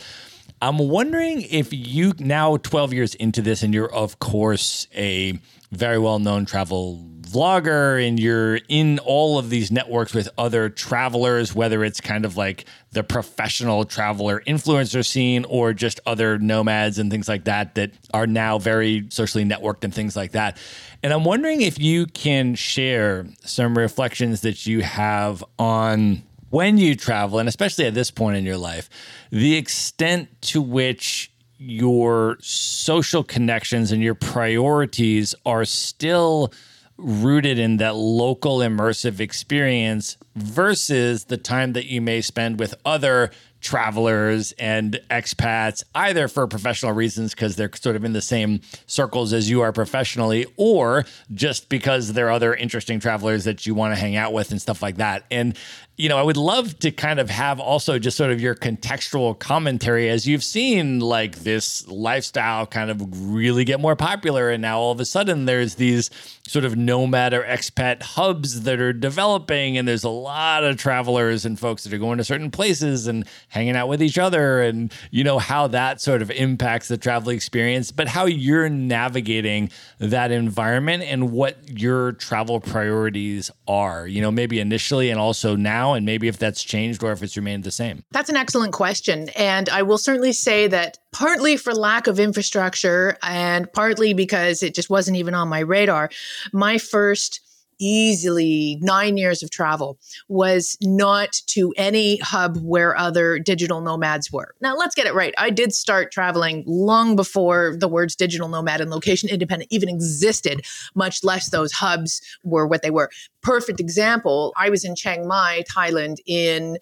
I'm 0.61 0.77
wondering 0.77 1.41
if 1.41 1.73
you 1.73 2.13
now 2.19 2.57
12 2.57 2.93
years 2.93 3.15
into 3.15 3.41
this 3.41 3.63
and 3.63 3.73
you're 3.73 3.91
of 3.91 4.19
course 4.19 4.87
a 4.95 5.39
very 5.71 5.97
well 5.97 6.19
known 6.19 6.45
travel 6.45 7.03
vlogger 7.35 8.05
and 8.07 8.17
you're 8.17 8.59
in 8.69 8.97
all 8.99 9.37
of 9.37 9.49
these 9.49 9.69
networks 9.71 10.13
with 10.13 10.29
other 10.37 10.69
travelers, 10.69 11.53
whether 11.53 11.83
it's 11.83 11.99
kind 11.99 12.23
of 12.23 12.37
like 12.37 12.65
the 12.91 13.03
professional 13.03 13.83
traveler 13.83 14.41
influencer 14.47 15.05
scene 15.05 15.43
or 15.45 15.73
just 15.73 15.99
other 16.05 16.39
nomads 16.39 16.97
and 16.97 17.11
things 17.11 17.27
like 17.27 17.43
that 17.43 17.75
that 17.75 17.91
are 18.13 18.25
now 18.25 18.57
very 18.57 19.05
socially 19.09 19.43
networked 19.43 19.83
and 19.83 19.93
things 19.93 20.15
like 20.15 20.31
that. 20.31 20.57
And 21.03 21.11
I'm 21.11 21.25
wondering 21.25 21.61
if 21.61 21.77
you 21.77 22.05
can 22.05 22.55
share 22.55 23.27
some 23.43 23.77
reflections 23.77 24.41
that 24.41 24.65
you 24.65 24.81
have 24.81 25.43
on 25.59 26.23
when 26.51 26.77
you 26.77 26.95
travel, 26.95 27.37
and 27.39 27.49
especially 27.49 27.85
at 27.85 27.93
this 27.93 28.11
point 28.11 28.37
in 28.37 28.45
your 28.45 28.57
life, 28.57 28.89
the 29.29 29.57
extent 29.57 30.29
to 30.41 30.61
which 30.61 31.31
your 31.57 32.37
social 32.39 33.23
connections 33.23 33.91
and 33.91 34.01
your 34.01 34.15
priorities 34.15 35.35
are 35.45 35.65
still 35.65 36.53
rooted 36.97 37.59
in 37.59 37.77
that 37.77 37.95
local 37.95 38.59
immersive 38.59 39.19
experience 39.19 40.17
versus 40.35 41.25
the 41.25 41.37
time 41.37 41.73
that 41.73 41.85
you 41.85 42.01
may 42.01 42.21
spend 42.21 42.59
with 42.59 42.73
other 42.85 43.31
travelers 43.65 44.53
and 44.59 44.99
expats, 45.09 45.83
either 45.95 46.27
for 46.27 46.45
professional 46.45 46.91
reasons 46.91 47.33
because 47.33 47.55
they're 47.55 47.71
sort 47.73 47.95
of 47.95 48.05
in 48.05 48.13
the 48.13 48.21
same 48.21 48.61
circles 48.85 49.33
as 49.33 49.49
you 49.49 49.61
are 49.61 49.71
professionally, 49.71 50.45
or 50.55 51.03
just 51.33 51.67
because 51.67 52.13
there 52.13 52.27
are 52.27 52.31
other 52.31 52.53
interesting 52.53 52.99
travelers 52.99 53.43
that 53.43 53.65
you 53.65 53.73
want 53.73 53.93
to 53.93 53.99
hang 53.99 54.15
out 54.15 54.31
with 54.31 54.51
and 54.51 54.61
stuff 54.61 54.83
like 54.83 54.97
that. 54.97 55.25
And 55.31 55.57
you 55.97 56.09
know, 56.09 56.17
I 56.17 56.23
would 56.23 56.35
love 56.35 56.77
to 56.79 56.91
kind 56.91 57.21
of 57.21 57.29
have 57.29 57.57
also 57.57 57.97
just 57.99 58.17
sort 58.17 58.31
of 58.31 58.41
your 58.41 58.53
contextual 58.53 59.37
commentary 59.39 60.09
as 60.09 60.27
you've 60.27 60.43
seen 60.43 60.99
like 60.99 61.37
this 61.37 61.87
lifestyle 61.87 62.65
kind 62.65 62.91
of 62.91 63.01
really 63.33 63.63
get 63.63 63.79
more 63.79 63.95
popular. 63.95 64.49
And 64.49 64.61
now 64.61 64.77
all 64.77 64.91
of 64.91 64.99
a 64.99 65.05
sudden 65.05 65.45
there's 65.45 65.75
these 65.75 66.09
sort 66.45 66.65
of 66.65 66.75
nomad 66.75 67.33
or 67.33 67.43
expat 67.43 68.03
hubs 68.03 68.63
that 68.63 68.81
are 68.81 68.91
developing. 68.91 69.77
And 69.77 69.87
there's 69.87 70.03
a 70.03 70.09
lot 70.09 70.65
of 70.65 70.75
travelers 70.75 71.45
and 71.45 71.57
folks 71.57 71.85
that 71.85 71.93
are 71.93 71.97
going 71.97 72.17
to 72.17 72.25
certain 72.25 72.51
places 72.51 73.07
and 73.07 73.25
hanging 73.47 73.77
out 73.77 73.87
with 73.87 74.03
each 74.03 74.17
other. 74.17 74.61
And, 74.61 74.93
you 75.11 75.23
know, 75.23 75.39
how 75.39 75.67
that 75.67 76.01
sort 76.01 76.21
of 76.21 76.29
impacts 76.29 76.89
the 76.89 76.97
travel 76.97 77.29
experience, 77.29 77.91
but 77.91 78.09
how 78.09 78.25
you're 78.25 78.67
navigating 78.67 79.71
that 79.99 80.31
environment 80.31 81.03
and 81.03 81.31
what 81.31 81.57
your 81.79 82.11
travel 82.11 82.59
priorities 82.59 83.49
are, 83.65 84.05
you 84.05 84.21
know, 84.21 84.31
maybe 84.31 84.59
initially 84.59 85.09
and 85.09 85.19
also 85.19 85.55
now 85.55 85.84
now 85.85 85.93
and 85.93 86.05
maybe 86.05 86.27
if 86.27 86.37
that's 86.37 86.63
changed 86.63 87.03
or 87.03 87.11
if 87.11 87.21
it's 87.21 87.37
remained 87.37 87.63
the 87.63 87.71
same? 87.71 88.03
That's 88.11 88.29
an 88.29 88.35
excellent 88.35 88.73
question. 88.73 89.29
And 89.29 89.69
I 89.69 89.83
will 89.83 89.97
certainly 89.97 90.33
say 90.33 90.67
that 90.67 90.97
partly 91.11 91.57
for 91.57 91.73
lack 91.73 92.07
of 92.07 92.19
infrastructure 92.19 93.17
and 93.21 93.71
partly 93.71 94.13
because 94.13 94.63
it 94.63 94.75
just 94.75 94.89
wasn't 94.89 95.17
even 95.17 95.33
on 95.33 95.47
my 95.47 95.59
radar, 95.59 96.09
my 96.51 96.77
first 96.77 97.41
easily 97.79 98.77
nine 98.81 99.17
years 99.17 99.43
of 99.43 99.49
travel 99.49 99.97
was 100.27 100.77
not 100.81 101.33
to 101.47 101.73
any 101.77 102.17
hub 102.17 102.57
where 102.57 102.97
other 102.97 103.39
digital 103.39 103.81
nomads 103.81 104.31
were. 104.31 104.55
Now, 104.61 104.75
let's 104.75 104.95
get 104.95 105.07
it 105.07 105.13
right. 105.13 105.33
I 105.37 105.49
did 105.49 105.73
start 105.73 106.11
traveling 106.11 106.63
long 106.65 107.15
before 107.15 107.75
the 107.77 107.87
words 107.87 108.15
digital 108.15 108.47
nomad 108.47 108.81
and 108.81 108.91
location 108.91 109.29
independent 109.29 109.71
even 109.71 109.89
existed, 109.89 110.65
much 110.95 111.23
less 111.23 111.49
those 111.49 111.71
hubs 111.71 112.21
were 112.43 112.67
what 112.67 112.81
they 112.81 112.91
were. 112.91 113.09
Perfect 113.41 113.79
example 113.79 114.53
I 114.57 114.69
was 114.69 114.83
in 114.83 114.95
Chiang 114.95 115.27
Mai, 115.27 115.63
Thailand 115.69 116.17
in 116.25 116.77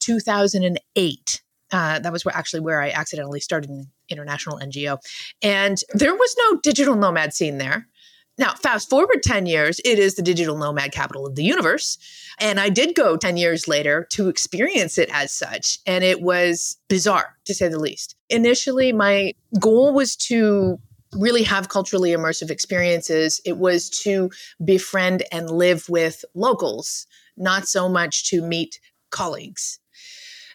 2008. 0.00 1.42
Uh, 1.72 1.98
that 1.98 2.12
was 2.12 2.24
where, 2.24 2.36
actually 2.36 2.60
where 2.60 2.80
I 2.80 2.90
accidentally 2.90 3.40
started 3.40 3.70
an 3.70 3.90
international 4.08 4.58
NGO. 4.58 4.98
And 5.42 5.78
there 5.94 6.14
was 6.14 6.36
no 6.38 6.60
digital 6.62 6.94
nomad 6.94 7.34
scene 7.34 7.58
there. 7.58 7.88
Now, 8.36 8.54
fast 8.54 8.90
forward 8.90 9.22
10 9.22 9.46
years, 9.46 9.80
it 9.84 9.98
is 9.98 10.16
the 10.16 10.22
digital 10.22 10.58
nomad 10.58 10.92
capital 10.92 11.26
of 11.26 11.36
the 11.36 11.44
universe. 11.44 11.98
And 12.40 12.58
I 12.58 12.68
did 12.68 12.96
go 12.96 13.16
10 13.16 13.36
years 13.36 13.68
later 13.68 14.08
to 14.10 14.28
experience 14.28 14.98
it 14.98 15.08
as 15.12 15.32
such. 15.32 15.78
And 15.86 16.02
it 16.02 16.20
was 16.20 16.76
bizarre, 16.88 17.36
to 17.44 17.54
say 17.54 17.68
the 17.68 17.78
least. 17.78 18.16
Initially, 18.28 18.92
my 18.92 19.34
goal 19.60 19.94
was 19.94 20.16
to 20.16 20.80
really 21.12 21.44
have 21.44 21.68
culturally 21.68 22.10
immersive 22.10 22.50
experiences. 22.50 23.40
It 23.44 23.58
was 23.58 23.88
to 24.02 24.30
befriend 24.64 25.22
and 25.30 25.48
live 25.48 25.88
with 25.88 26.24
locals, 26.34 27.06
not 27.36 27.68
so 27.68 27.88
much 27.88 28.28
to 28.30 28.42
meet 28.42 28.80
colleagues. 29.10 29.78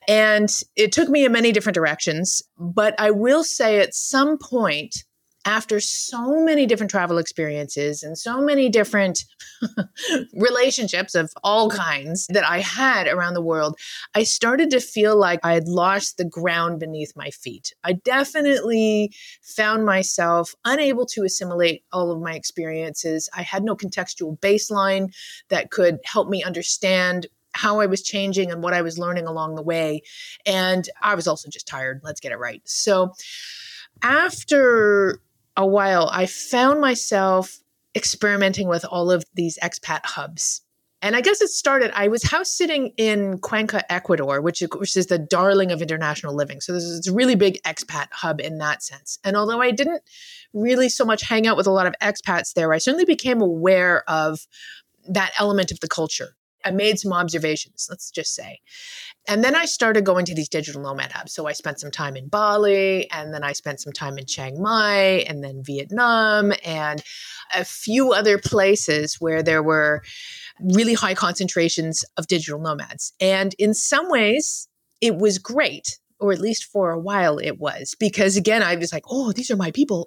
And 0.08 0.50
it 0.76 0.92
took 0.92 1.08
me 1.08 1.24
in 1.24 1.32
many 1.32 1.54
different 1.54 1.76
directions. 1.76 2.42
But 2.58 2.94
I 3.00 3.12
will 3.12 3.44
say 3.44 3.80
at 3.80 3.94
some 3.94 4.38
point, 4.38 5.04
after 5.46 5.80
so 5.80 6.44
many 6.44 6.66
different 6.66 6.92
travel 6.92 7.18
experiences 7.18 8.04
and 8.04 8.18
so 8.18 8.42
many 8.42 8.70
different 8.70 9.24
relationships 10.34 11.16
of 11.16 11.32
all 11.44 11.70
kinds 11.70 12.28
that 12.28 12.44
I 12.44 12.60
had 12.60 13.08
around 13.08 13.34
the 13.34 13.42
world, 13.42 13.78
I 14.14 14.24
started 14.24 14.70
to 14.72 14.80
feel 14.80 15.18
like 15.18 15.40
I 15.44 15.54
had 15.54 15.68
lost 15.68 16.18
the 16.18 16.26
ground 16.26 16.80
beneath 16.80 17.14
my 17.16 17.30
feet. 17.30 17.74
I 17.84 17.94
definitely 17.94 19.14
found 19.42 19.86
myself 19.86 20.54
unable 20.66 21.06
to 21.08 21.24
assimilate 21.24 21.84
all 21.92 22.12
of 22.12 22.22
my 22.22 22.34
experiences. 22.34 23.30
I 23.34 23.44
had 23.44 23.64
no 23.64 23.76
contextual 23.76 24.38
baseline 24.40 25.14
that 25.50 25.72
could 25.72 26.00
help 26.04 26.30
me 26.30 26.44
understand 26.44 27.28
how 27.54 27.80
I 27.80 27.88
was 27.88 28.04
changing 28.04 28.52
and 28.52 28.62
what 28.62 28.74
I 28.74 28.82
was 28.82 29.00
learning 29.00 29.26
along 29.26 29.56
the 29.56 29.64
way. 29.64 30.02
And 30.46 30.88
I 31.02 31.16
was 31.16 31.28
also 31.28 31.50
just 31.50 31.68
tired. 31.68 32.02
Let's 32.04 32.20
get 32.20 32.32
it 32.32 32.38
right. 32.38 32.62
So, 32.66 33.14
after 34.02 35.20
a 35.60 35.66
while, 35.66 36.10
I 36.12 36.26
found 36.26 36.80
myself 36.80 37.60
experimenting 37.94 38.70
with 38.70 38.86
all 38.86 39.12
of 39.12 39.26
these 39.34 39.60
expat 39.62 40.06
hubs. 40.06 40.62
And 41.02 41.16
I 41.16 41.22
guess 41.22 41.42
it 41.42 41.50
started, 41.50 41.92
I 41.94 42.08
was 42.08 42.24
house 42.24 42.50
sitting 42.50 42.94
in 42.98 43.40
Cuenca, 43.40 43.90
Ecuador, 43.92 44.42
which, 44.42 44.64
which 44.76 44.96
is 44.96 45.08
the 45.08 45.20
darling 45.20 45.72
of 45.72 45.82
international 45.82 46.34
living. 46.34 46.62
So 46.62 46.74
this 46.74 46.84
is 46.84 47.08
a 47.08 47.14
really 47.14 47.36
big 47.36 47.62
expat 47.64 48.08
hub 48.12 48.40
in 48.40 48.58
that 48.60 48.84
sense. 48.84 49.20
And 49.24 49.36
although 49.36 49.62
I 49.62 49.72
didn't 49.72 50.02
really 50.54 50.88
so 50.88 51.04
much 51.04 51.24
hang 51.24 51.46
out 51.46 51.58
with 51.58 51.68
a 51.68 51.72
lot 51.72 51.88
of 51.88 51.96
expats 52.02 52.54
there, 52.54 52.72
I 52.74 52.78
certainly 52.78 53.06
became 53.06 53.42
aware 53.42 54.10
of 54.10 54.48
that 55.10 55.32
element 55.40 55.72
of 55.72 55.82
the 55.82 55.88
culture. 55.88 56.36
I 56.66 56.72
made 56.72 57.00
some 57.00 57.14
observations, 57.14 57.88
let's 57.90 58.12
just 58.12 58.36
say. 58.36 58.60
And 59.28 59.44
then 59.44 59.56
I 59.56 59.66
started 59.66 60.06
going 60.06 60.26
to 60.26 60.36
these 60.36 60.50
digital 60.50 60.82
nomad 60.82 61.12
hubs. 61.12 61.34
So 61.34 61.48
I 61.48 61.54
spent 61.54 61.80
some 61.80 61.92
time 61.92 62.16
in 62.16 62.28
Bali, 62.28 63.10
and 63.12 63.34
then 63.34 63.44
I 63.44 63.54
spent 63.54 63.80
some 63.80 63.94
time 63.94 64.18
in 64.18 64.26
Chiang 64.26 64.62
Mai, 64.62 65.24
and 65.28 65.44
then 65.44 65.62
Vietnam, 65.64 66.54
and 66.66 67.02
a 67.56 67.64
few 67.64 68.12
other 68.12 68.38
places 68.38 69.18
where 69.20 69.44
there 69.44 69.64
were 69.64 70.02
really 70.60 70.94
high 70.94 71.16
concentrations 71.16 72.04
of 72.18 72.28
digital 72.28 72.60
nomads. 72.60 73.14
And 73.20 73.56
in 73.58 73.74
some 73.74 74.10
ways, 74.10 74.68
it 75.02 75.16
was 75.16 75.38
great 75.38 76.00
or 76.20 76.34
at 76.34 76.42
least 76.42 76.66
for 76.66 76.92
a 76.92 77.00
while 77.00 77.38
it 77.38 77.60
was 77.60 77.96
because 78.00 78.36
again 78.36 78.62
i 78.62 78.76
was 78.76 78.92
like 78.92 79.04
oh 79.10 79.32
these 79.32 79.50
are 79.50 79.56
my 79.56 79.72
people 79.72 80.06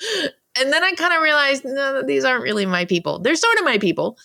and 0.58 0.72
then 0.72 0.84
i 0.84 0.92
kind 0.92 1.12
of 1.14 1.22
realized 1.22 1.64
no 1.64 2.02
these 2.02 2.24
aren't 2.24 2.42
really 2.42 2.66
my 2.66 2.84
people. 2.84 3.18
They're 3.18 3.36
sort 3.36 3.58
of 3.58 3.64
my 3.64 3.78
people 3.78 4.18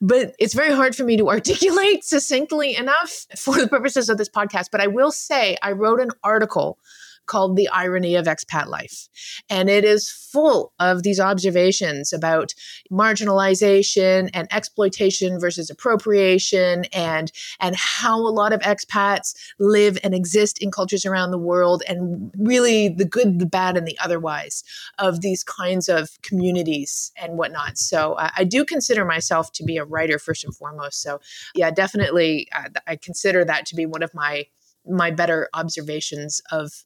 but 0.00 0.34
it's 0.38 0.52
very 0.52 0.74
hard 0.74 0.94
for 0.94 1.04
me 1.04 1.16
to 1.16 1.28
articulate 1.36 2.04
succinctly 2.04 2.76
enough 2.76 3.26
for 3.36 3.58
the 3.58 3.68
purposes 3.68 4.08
of 4.08 4.18
this 4.18 4.28
podcast. 4.28 4.70
But 4.70 4.80
i 4.80 4.86
will 4.86 5.12
say 5.12 5.56
i 5.62 5.72
wrote 5.72 6.00
an 6.00 6.10
article 6.22 6.78
called 7.26 7.56
The 7.56 7.68
Irony 7.68 8.14
of 8.14 8.26
Expat 8.26 8.66
Life. 8.66 9.08
And 9.48 9.68
it 9.68 9.84
is 9.84 10.10
full 10.10 10.72
of 10.78 11.02
these 11.02 11.20
observations 11.20 12.12
about 12.12 12.54
marginalization 12.90 14.30
and 14.34 14.48
exploitation 14.50 15.40
versus 15.40 15.70
appropriation 15.70 16.84
and, 16.92 17.32
and 17.60 17.76
how 17.76 18.18
a 18.18 18.28
lot 18.28 18.52
of 18.52 18.60
expats 18.60 19.34
live 19.58 19.98
and 20.02 20.14
exist 20.14 20.62
in 20.62 20.70
cultures 20.70 21.06
around 21.06 21.30
the 21.30 21.38
world 21.38 21.82
and 21.88 22.30
really 22.38 22.88
the 22.88 23.04
good, 23.04 23.38
the 23.38 23.46
bad, 23.46 23.76
and 23.76 23.86
the 23.86 23.98
otherwise 23.98 24.62
of 24.98 25.20
these 25.20 25.42
kinds 25.42 25.88
of 25.88 26.10
communities 26.22 27.12
and 27.16 27.38
whatnot. 27.38 27.78
So 27.78 28.14
uh, 28.14 28.30
I 28.36 28.44
do 28.44 28.64
consider 28.64 29.04
myself 29.04 29.52
to 29.52 29.64
be 29.64 29.76
a 29.76 29.84
writer 29.84 30.18
first 30.18 30.44
and 30.44 30.54
foremost. 30.54 31.02
So 31.02 31.20
yeah, 31.54 31.70
definitely 31.70 32.48
uh, 32.54 32.68
I 32.86 32.96
consider 32.96 33.44
that 33.44 33.66
to 33.66 33.76
be 33.76 33.86
one 33.86 34.02
of 34.02 34.14
my 34.14 34.46
my 34.88 35.10
better 35.10 35.48
observations 35.52 36.40
of 36.52 36.84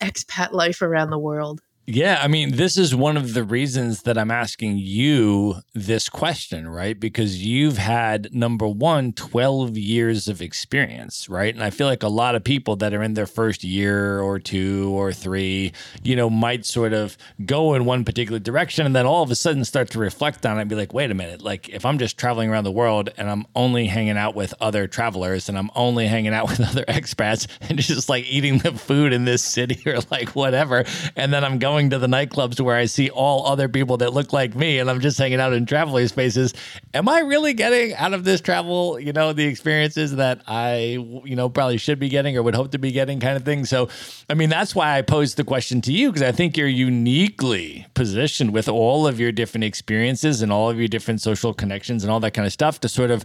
expat 0.00 0.52
life 0.52 0.82
around 0.82 1.10
the 1.10 1.18
world. 1.18 1.60
Yeah, 1.86 2.20
I 2.22 2.28
mean, 2.28 2.52
this 2.52 2.76
is 2.76 2.94
one 2.94 3.16
of 3.16 3.34
the 3.34 3.42
reasons 3.42 4.02
that 4.02 4.16
I'm 4.16 4.30
asking 4.30 4.78
you 4.78 5.56
this 5.74 6.08
question, 6.08 6.68
right? 6.68 6.98
Because 6.98 7.44
you've 7.44 7.78
had 7.78 8.32
number 8.32 8.68
one, 8.68 9.12
12 9.14 9.76
years 9.76 10.28
of 10.28 10.40
experience, 10.40 11.28
right? 11.28 11.52
And 11.52 11.64
I 11.64 11.70
feel 11.70 11.88
like 11.88 12.04
a 12.04 12.08
lot 12.08 12.36
of 12.36 12.44
people 12.44 12.76
that 12.76 12.94
are 12.94 13.02
in 13.02 13.14
their 13.14 13.26
first 13.26 13.64
year 13.64 14.20
or 14.20 14.38
two 14.38 14.92
or 14.94 15.12
three, 15.12 15.72
you 16.04 16.14
know, 16.14 16.30
might 16.30 16.64
sort 16.64 16.92
of 16.92 17.16
go 17.44 17.74
in 17.74 17.86
one 17.86 18.04
particular 18.04 18.38
direction 18.38 18.86
and 18.86 18.94
then 18.94 19.06
all 19.06 19.24
of 19.24 19.30
a 19.30 19.34
sudden 19.34 19.64
start 19.64 19.90
to 19.90 19.98
reflect 19.98 20.46
on 20.46 20.58
it 20.58 20.60
and 20.60 20.70
be 20.70 20.76
like, 20.76 20.94
wait 20.94 21.10
a 21.10 21.14
minute, 21.14 21.42
like 21.42 21.70
if 21.70 21.84
I'm 21.84 21.98
just 21.98 22.16
traveling 22.16 22.50
around 22.50 22.64
the 22.64 22.70
world 22.70 23.08
and 23.16 23.28
I'm 23.28 23.46
only 23.56 23.86
hanging 23.86 24.18
out 24.18 24.36
with 24.36 24.54
other 24.60 24.86
travelers 24.86 25.48
and 25.48 25.58
I'm 25.58 25.70
only 25.74 26.06
hanging 26.06 26.34
out 26.34 26.48
with 26.50 26.60
other 26.60 26.84
expats 26.84 27.48
and 27.68 27.80
just 27.80 28.08
like 28.08 28.26
eating 28.26 28.58
the 28.58 28.72
food 28.72 29.12
in 29.12 29.24
this 29.24 29.42
city 29.42 29.82
or 29.90 29.98
like 30.12 30.36
whatever, 30.36 30.84
and 31.16 31.32
then 31.32 31.42
I'm 31.42 31.58
going 31.58 31.69
going 31.70 31.90
to 31.90 31.98
the 32.00 32.08
nightclubs 32.08 32.60
where 32.60 32.74
I 32.74 32.86
see 32.86 33.10
all 33.10 33.46
other 33.46 33.68
people 33.68 33.98
that 33.98 34.12
look 34.12 34.32
like 34.32 34.56
me 34.56 34.80
and 34.80 34.90
I'm 34.90 34.98
just 34.98 35.16
hanging 35.16 35.38
out 35.38 35.52
in 35.52 35.66
traveler 35.66 36.08
spaces. 36.08 36.52
Am 36.94 37.08
I 37.08 37.20
really 37.20 37.54
getting 37.54 37.94
out 37.94 38.12
of 38.12 38.24
this 38.24 38.40
travel, 38.40 38.98
you 38.98 39.12
know, 39.12 39.32
the 39.32 39.44
experiences 39.46 40.16
that 40.16 40.42
I, 40.48 40.98
you 41.24 41.36
know, 41.36 41.48
probably 41.48 41.76
should 41.76 42.00
be 42.00 42.08
getting 42.08 42.36
or 42.36 42.42
would 42.42 42.56
hope 42.56 42.72
to 42.72 42.78
be 42.78 42.90
getting 42.90 43.20
kind 43.20 43.36
of 43.36 43.44
thing? 43.44 43.64
So, 43.66 43.88
I 44.28 44.34
mean, 44.34 44.48
that's 44.50 44.74
why 44.74 44.98
I 44.98 45.02
posed 45.02 45.36
the 45.36 45.44
question 45.44 45.80
to 45.82 45.92
you 45.92 46.08
because 46.10 46.22
I 46.22 46.32
think 46.32 46.56
you're 46.56 46.66
uniquely 46.66 47.86
positioned 47.94 48.52
with 48.52 48.68
all 48.68 49.06
of 49.06 49.20
your 49.20 49.30
different 49.30 49.62
experiences 49.62 50.42
and 50.42 50.50
all 50.50 50.70
of 50.70 50.76
your 50.76 50.88
different 50.88 51.20
social 51.20 51.54
connections 51.54 52.02
and 52.02 52.10
all 52.10 52.18
that 52.18 52.32
kind 52.32 52.46
of 52.46 52.52
stuff 52.52 52.80
to 52.80 52.88
sort 52.88 53.12
of 53.12 53.24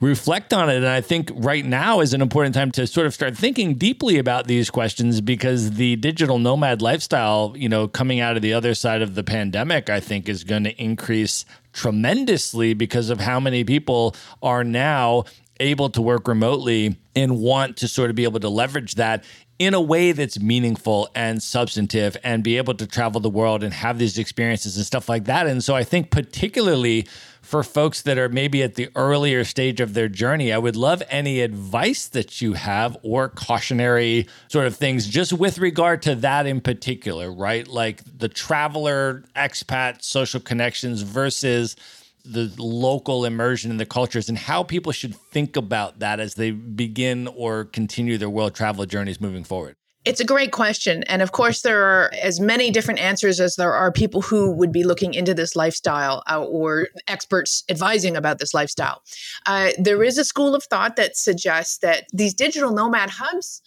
reflect 0.00 0.52
on 0.52 0.70
it. 0.70 0.76
And 0.76 0.88
I 0.88 1.00
think 1.00 1.30
right 1.34 1.64
now 1.64 2.00
is 2.00 2.14
an 2.14 2.22
important 2.22 2.54
time 2.54 2.70
to 2.72 2.86
sort 2.86 3.06
of 3.06 3.14
start 3.14 3.36
thinking 3.36 3.74
deeply 3.74 4.18
about 4.18 4.46
these 4.46 4.70
questions 4.70 5.20
because 5.20 5.72
the 5.72 5.96
digital 5.96 6.38
nomad 6.38 6.80
lifestyle, 6.80 7.52
you 7.56 7.68
know, 7.68 7.86
coming 7.86 8.20
out 8.20 8.36
of 8.36 8.42
the 8.42 8.54
other 8.54 8.74
side 8.74 9.02
of 9.02 9.14
the 9.14 9.22
pandemic, 9.22 9.90
I 9.90 10.00
think 10.00 10.28
is 10.28 10.42
going 10.42 10.64
to 10.64 10.82
increase 10.82 11.44
tremendously 11.72 12.74
because 12.74 13.10
of 13.10 13.20
how 13.20 13.38
many 13.38 13.62
people 13.62 14.16
are 14.42 14.64
now 14.64 15.24
able 15.60 15.90
to 15.90 16.00
work 16.00 16.26
remotely 16.26 16.96
and 17.14 17.38
want 17.38 17.76
to 17.76 17.86
sort 17.86 18.08
of 18.08 18.16
be 18.16 18.24
able 18.24 18.40
to 18.40 18.48
leverage 18.48 18.94
that 18.94 19.24
in 19.58 19.74
a 19.74 19.80
way 19.80 20.12
that's 20.12 20.40
meaningful 20.40 21.10
and 21.14 21.42
substantive 21.42 22.16
and 22.24 22.42
be 22.42 22.56
able 22.56 22.72
to 22.72 22.86
travel 22.86 23.20
the 23.20 23.28
world 23.28 23.62
and 23.62 23.74
have 23.74 23.98
these 23.98 24.16
experiences 24.16 24.78
and 24.78 24.86
stuff 24.86 25.06
like 25.06 25.24
that. 25.26 25.46
And 25.46 25.62
so 25.62 25.76
I 25.76 25.84
think, 25.84 26.10
particularly 26.10 27.06
for 27.42 27.62
folks 27.62 28.02
that 28.02 28.18
are 28.18 28.28
maybe 28.28 28.62
at 28.62 28.74
the 28.74 28.88
earlier 28.94 29.44
stage 29.44 29.80
of 29.80 29.94
their 29.94 30.08
journey, 30.08 30.52
I 30.52 30.58
would 30.58 30.76
love 30.76 31.02
any 31.08 31.40
advice 31.40 32.06
that 32.08 32.40
you 32.40 32.52
have 32.52 32.96
or 33.02 33.28
cautionary 33.28 34.26
sort 34.48 34.66
of 34.66 34.76
things 34.76 35.06
just 35.06 35.32
with 35.32 35.58
regard 35.58 36.02
to 36.02 36.14
that 36.16 36.46
in 36.46 36.60
particular, 36.60 37.32
right? 37.32 37.66
Like 37.66 38.02
the 38.18 38.28
traveler, 38.28 39.24
expat, 39.34 40.02
social 40.02 40.40
connections 40.40 41.02
versus 41.02 41.76
the 42.24 42.52
local 42.58 43.24
immersion 43.24 43.70
in 43.70 43.78
the 43.78 43.86
cultures 43.86 44.28
and 44.28 44.36
how 44.36 44.62
people 44.62 44.92
should 44.92 45.14
think 45.14 45.56
about 45.56 46.00
that 46.00 46.20
as 46.20 46.34
they 46.34 46.50
begin 46.50 47.26
or 47.28 47.64
continue 47.64 48.18
their 48.18 48.30
world 48.30 48.54
travel 48.54 48.84
journeys 48.84 49.20
moving 49.20 49.44
forward. 49.44 49.74
It's 50.06 50.20
a 50.20 50.24
great 50.24 50.50
question. 50.50 51.02
And 51.04 51.20
of 51.20 51.32
course, 51.32 51.60
there 51.60 51.82
are 51.82 52.10
as 52.22 52.40
many 52.40 52.70
different 52.70 53.00
answers 53.00 53.38
as 53.38 53.56
there 53.56 53.74
are 53.74 53.92
people 53.92 54.22
who 54.22 54.50
would 54.50 54.72
be 54.72 54.82
looking 54.82 55.12
into 55.12 55.34
this 55.34 55.54
lifestyle 55.54 56.22
uh, 56.30 56.42
or 56.42 56.88
experts 57.06 57.64
advising 57.68 58.16
about 58.16 58.38
this 58.38 58.54
lifestyle. 58.54 59.02
Uh, 59.44 59.72
there 59.78 60.02
is 60.02 60.16
a 60.16 60.24
school 60.24 60.54
of 60.54 60.64
thought 60.64 60.96
that 60.96 61.18
suggests 61.18 61.78
that 61.78 62.06
these 62.14 62.32
digital 62.32 62.72
nomad 62.72 63.10
hubs 63.10 63.60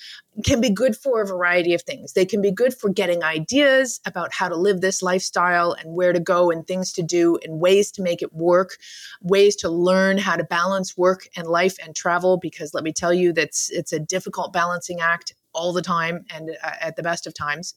can 0.43 0.59
be 0.59 0.71
good 0.71 0.97
for 0.97 1.21
a 1.21 1.27
variety 1.27 1.75
of 1.75 1.83
things. 1.83 2.13
They 2.13 2.25
can 2.25 2.41
be 2.41 2.49
good 2.49 2.73
for 2.73 2.89
getting 2.89 3.23
ideas 3.23 3.99
about 4.03 4.33
how 4.33 4.49
to 4.49 4.55
live 4.55 4.81
this 4.81 5.03
lifestyle 5.03 5.73
and 5.73 5.93
where 5.93 6.13
to 6.13 6.19
go 6.19 6.49
and 6.49 6.65
things 6.65 6.91
to 6.93 7.03
do 7.03 7.37
and 7.43 7.59
ways 7.59 7.91
to 7.91 8.01
make 8.01 8.23
it 8.23 8.33
work, 8.33 8.77
ways 9.21 9.55
to 9.57 9.69
learn 9.69 10.17
how 10.17 10.35
to 10.35 10.43
balance 10.43 10.97
work 10.97 11.27
and 11.37 11.45
life 11.45 11.77
and 11.85 11.95
travel. 11.95 12.37
Because 12.37 12.73
let 12.73 12.83
me 12.83 12.91
tell 12.91 13.13
you, 13.13 13.33
that's 13.33 13.69
it's 13.69 13.93
a 13.93 13.99
difficult 13.99 14.51
balancing 14.51 14.99
act 14.99 15.35
all 15.53 15.73
the 15.73 15.81
time 15.81 16.25
and 16.33 16.51
uh, 16.63 16.71
at 16.81 16.95
the 16.95 17.03
best 17.03 17.27
of 17.27 17.33
times. 17.33 17.73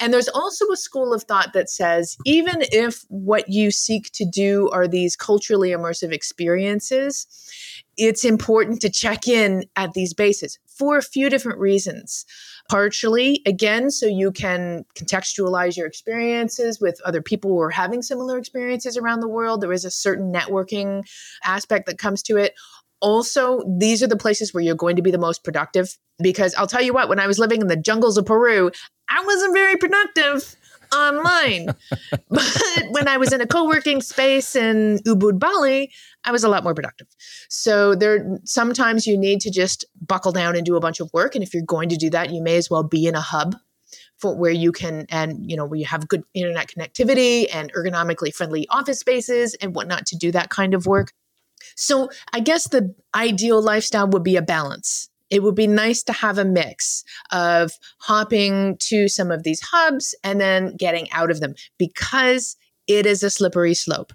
And 0.00 0.12
there's 0.12 0.28
also 0.28 0.66
a 0.70 0.76
school 0.76 1.12
of 1.12 1.24
thought 1.24 1.52
that 1.52 1.70
says 1.70 2.16
even 2.24 2.56
if 2.72 3.04
what 3.08 3.48
you 3.48 3.70
seek 3.70 4.10
to 4.12 4.24
do 4.24 4.68
are 4.70 4.86
these 4.86 5.16
culturally 5.16 5.70
immersive 5.70 6.12
experiences, 6.12 7.26
it's 7.96 8.24
important 8.24 8.80
to 8.82 8.90
check 8.90 9.26
in 9.26 9.64
at 9.76 9.92
these 9.92 10.14
bases 10.14 10.58
for 10.66 10.96
a 10.96 11.02
few 11.02 11.28
different 11.28 11.58
reasons. 11.58 12.24
Partially, 12.70 13.42
again, 13.46 13.90
so 13.90 14.06
you 14.06 14.30
can 14.30 14.84
contextualize 14.94 15.76
your 15.76 15.86
experiences 15.86 16.80
with 16.80 17.00
other 17.04 17.22
people 17.22 17.50
who 17.50 17.60
are 17.60 17.70
having 17.70 18.02
similar 18.02 18.38
experiences 18.38 18.96
around 18.96 19.20
the 19.20 19.28
world. 19.28 19.60
There 19.60 19.72
is 19.72 19.86
a 19.86 19.90
certain 19.90 20.32
networking 20.32 21.02
aspect 21.44 21.86
that 21.86 21.98
comes 21.98 22.22
to 22.24 22.36
it 22.36 22.54
also 23.00 23.62
these 23.78 24.02
are 24.02 24.06
the 24.06 24.16
places 24.16 24.52
where 24.52 24.62
you're 24.62 24.74
going 24.74 24.96
to 24.96 25.02
be 25.02 25.10
the 25.10 25.18
most 25.18 25.44
productive 25.44 25.96
because 26.20 26.54
I'll 26.54 26.66
tell 26.66 26.82
you 26.82 26.92
what 26.92 27.08
when 27.08 27.20
I 27.20 27.26
was 27.26 27.38
living 27.38 27.60
in 27.60 27.66
the 27.68 27.76
jungles 27.76 28.16
of 28.16 28.26
Peru 28.26 28.70
I 29.08 29.24
wasn't 29.24 29.54
very 29.54 29.76
productive 29.76 30.56
online. 30.94 31.74
But 32.30 32.84
when 32.90 33.08
I 33.08 33.16
was 33.16 33.32
in 33.32 33.40
a 33.40 33.46
co-working 33.46 34.00
space 34.00 34.56
in 34.56 34.98
Ubud 35.06 35.38
Bali 35.38 35.90
I 36.24 36.32
was 36.32 36.44
a 36.44 36.48
lot 36.48 36.64
more 36.64 36.74
productive. 36.74 37.08
So 37.48 37.94
there 37.94 38.38
sometimes 38.44 39.06
you 39.06 39.16
need 39.16 39.40
to 39.42 39.50
just 39.50 39.84
buckle 40.06 40.32
down 40.32 40.56
and 40.56 40.64
do 40.64 40.76
a 40.76 40.80
bunch 40.80 41.00
of 41.00 41.10
work. 41.12 41.34
And 41.34 41.42
if 41.42 41.54
you're 41.54 41.62
going 41.62 41.88
to 41.90 41.96
do 41.96 42.10
that 42.10 42.30
you 42.30 42.42
may 42.42 42.56
as 42.56 42.70
well 42.70 42.82
be 42.82 43.06
in 43.06 43.14
a 43.14 43.20
hub 43.20 43.56
for 44.18 44.36
where 44.36 44.50
you 44.50 44.72
can 44.72 45.06
and 45.10 45.48
you 45.48 45.56
know 45.56 45.64
where 45.64 45.78
you 45.78 45.86
have 45.86 46.08
good 46.08 46.24
internet 46.34 46.68
connectivity 46.68 47.46
and 47.52 47.72
ergonomically 47.72 48.34
friendly 48.34 48.66
office 48.68 48.98
spaces 48.98 49.54
and 49.54 49.74
whatnot 49.74 50.06
to 50.06 50.16
do 50.16 50.32
that 50.32 50.50
kind 50.50 50.74
of 50.74 50.86
work 50.86 51.12
so 51.76 52.10
I 52.32 52.40
guess 52.40 52.68
the 52.68 52.94
ideal 53.14 53.62
lifestyle 53.62 54.08
would 54.08 54.22
be 54.22 54.36
a 54.36 54.42
balance. 54.42 55.08
It 55.30 55.42
would 55.42 55.54
be 55.54 55.66
nice 55.66 56.02
to 56.04 56.12
have 56.12 56.38
a 56.38 56.44
mix 56.44 57.04
of 57.32 57.72
hopping 57.98 58.76
to 58.80 59.08
some 59.08 59.30
of 59.30 59.42
these 59.42 59.60
hubs 59.60 60.14
and 60.24 60.40
then 60.40 60.74
getting 60.76 61.10
out 61.12 61.30
of 61.30 61.40
them 61.40 61.54
because 61.76 62.56
it 62.86 63.04
is 63.04 63.22
a 63.22 63.30
slippery 63.30 63.74
slope. 63.74 64.12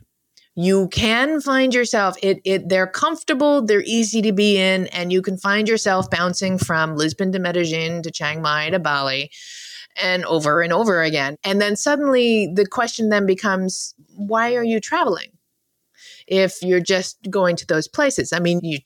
You 0.56 0.88
can 0.90 1.42
find 1.42 1.74
yourself 1.74 2.16
it 2.22 2.40
it 2.46 2.70
they're 2.70 2.88
comfortable, 2.88 3.66
they're 3.66 3.84
easy 3.86 4.22
to 4.22 4.32
be 4.32 4.58
in 4.58 4.88
and 4.88 5.12
you 5.12 5.22
can 5.22 5.38
find 5.38 5.68
yourself 5.68 6.10
bouncing 6.10 6.58
from 6.58 6.96
Lisbon 6.96 7.32
to 7.32 7.40
Medellin 7.40 8.04
to 8.04 8.12
Chiang 8.12 8.42
Mai 8.42 8.70
to 8.70 8.80
Bali 8.80 9.32
and 10.02 10.26
over 10.26 10.62
and 10.62 10.74
over 10.74 11.02
again. 11.02 11.38
And 11.44 11.60
then 11.60 11.76
suddenly 11.76 12.52
the 12.54 12.68
question 12.68 13.10
then 13.10 13.26
becomes 13.26 13.96
why 14.16 14.56
are 14.56 14.64
you 14.64 14.80
traveling? 14.80 15.33
If 16.28 16.61
you're 16.61 16.80
just 16.80 17.17
going 17.30 17.55
to 17.57 17.67
those 17.67 17.88
places. 17.88 18.34
I 18.34 18.39
mean, 18.39 18.59
you 18.63 18.80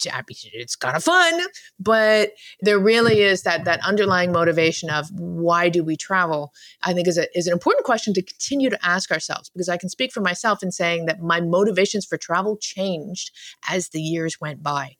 it's 0.53 0.75
kind 0.75 0.95
of 0.95 1.03
fun, 1.03 1.41
but 1.79 2.31
there 2.61 2.79
really 2.79 3.21
is 3.21 3.43
that 3.43 3.65
that 3.65 3.79
underlying 3.85 4.31
motivation 4.31 4.89
of 4.89 5.09
why 5.11 5.69
do 5.69 5.83
we 5.83 5.95
travel? 5.95 6.53
I 6.83 6.93
think 6.93 7.07
is 7.07 7.17
a, 7.17 7.27
is 7.37 7.47
an 7.47 7.53
important 7.53 7.85
question 7.85 8.13
to 8.13 8.21
continue 8.21 8.69
to 8.69 8.85
ask 8.85 9.11
ourselves 9.11 9.49
because 9.49 9.69
I 9.69 9.77
can 9.77 9.89
speak 9.89 10.11
for 10.11 10.21
myself 10.21 10.63
in 10.63 10.71
saying 10.71 11.05
that 11.05 11.21
my 11.21 11.41
motivations 11.41 12.05
for 12.05 12.17
travel 12.17 12.57
changed 12.57 13.31
as 13.69 13.89
the 13.89 14.01
years 14.01 14.39
went 14.39 14.63
by, 14.63 14.95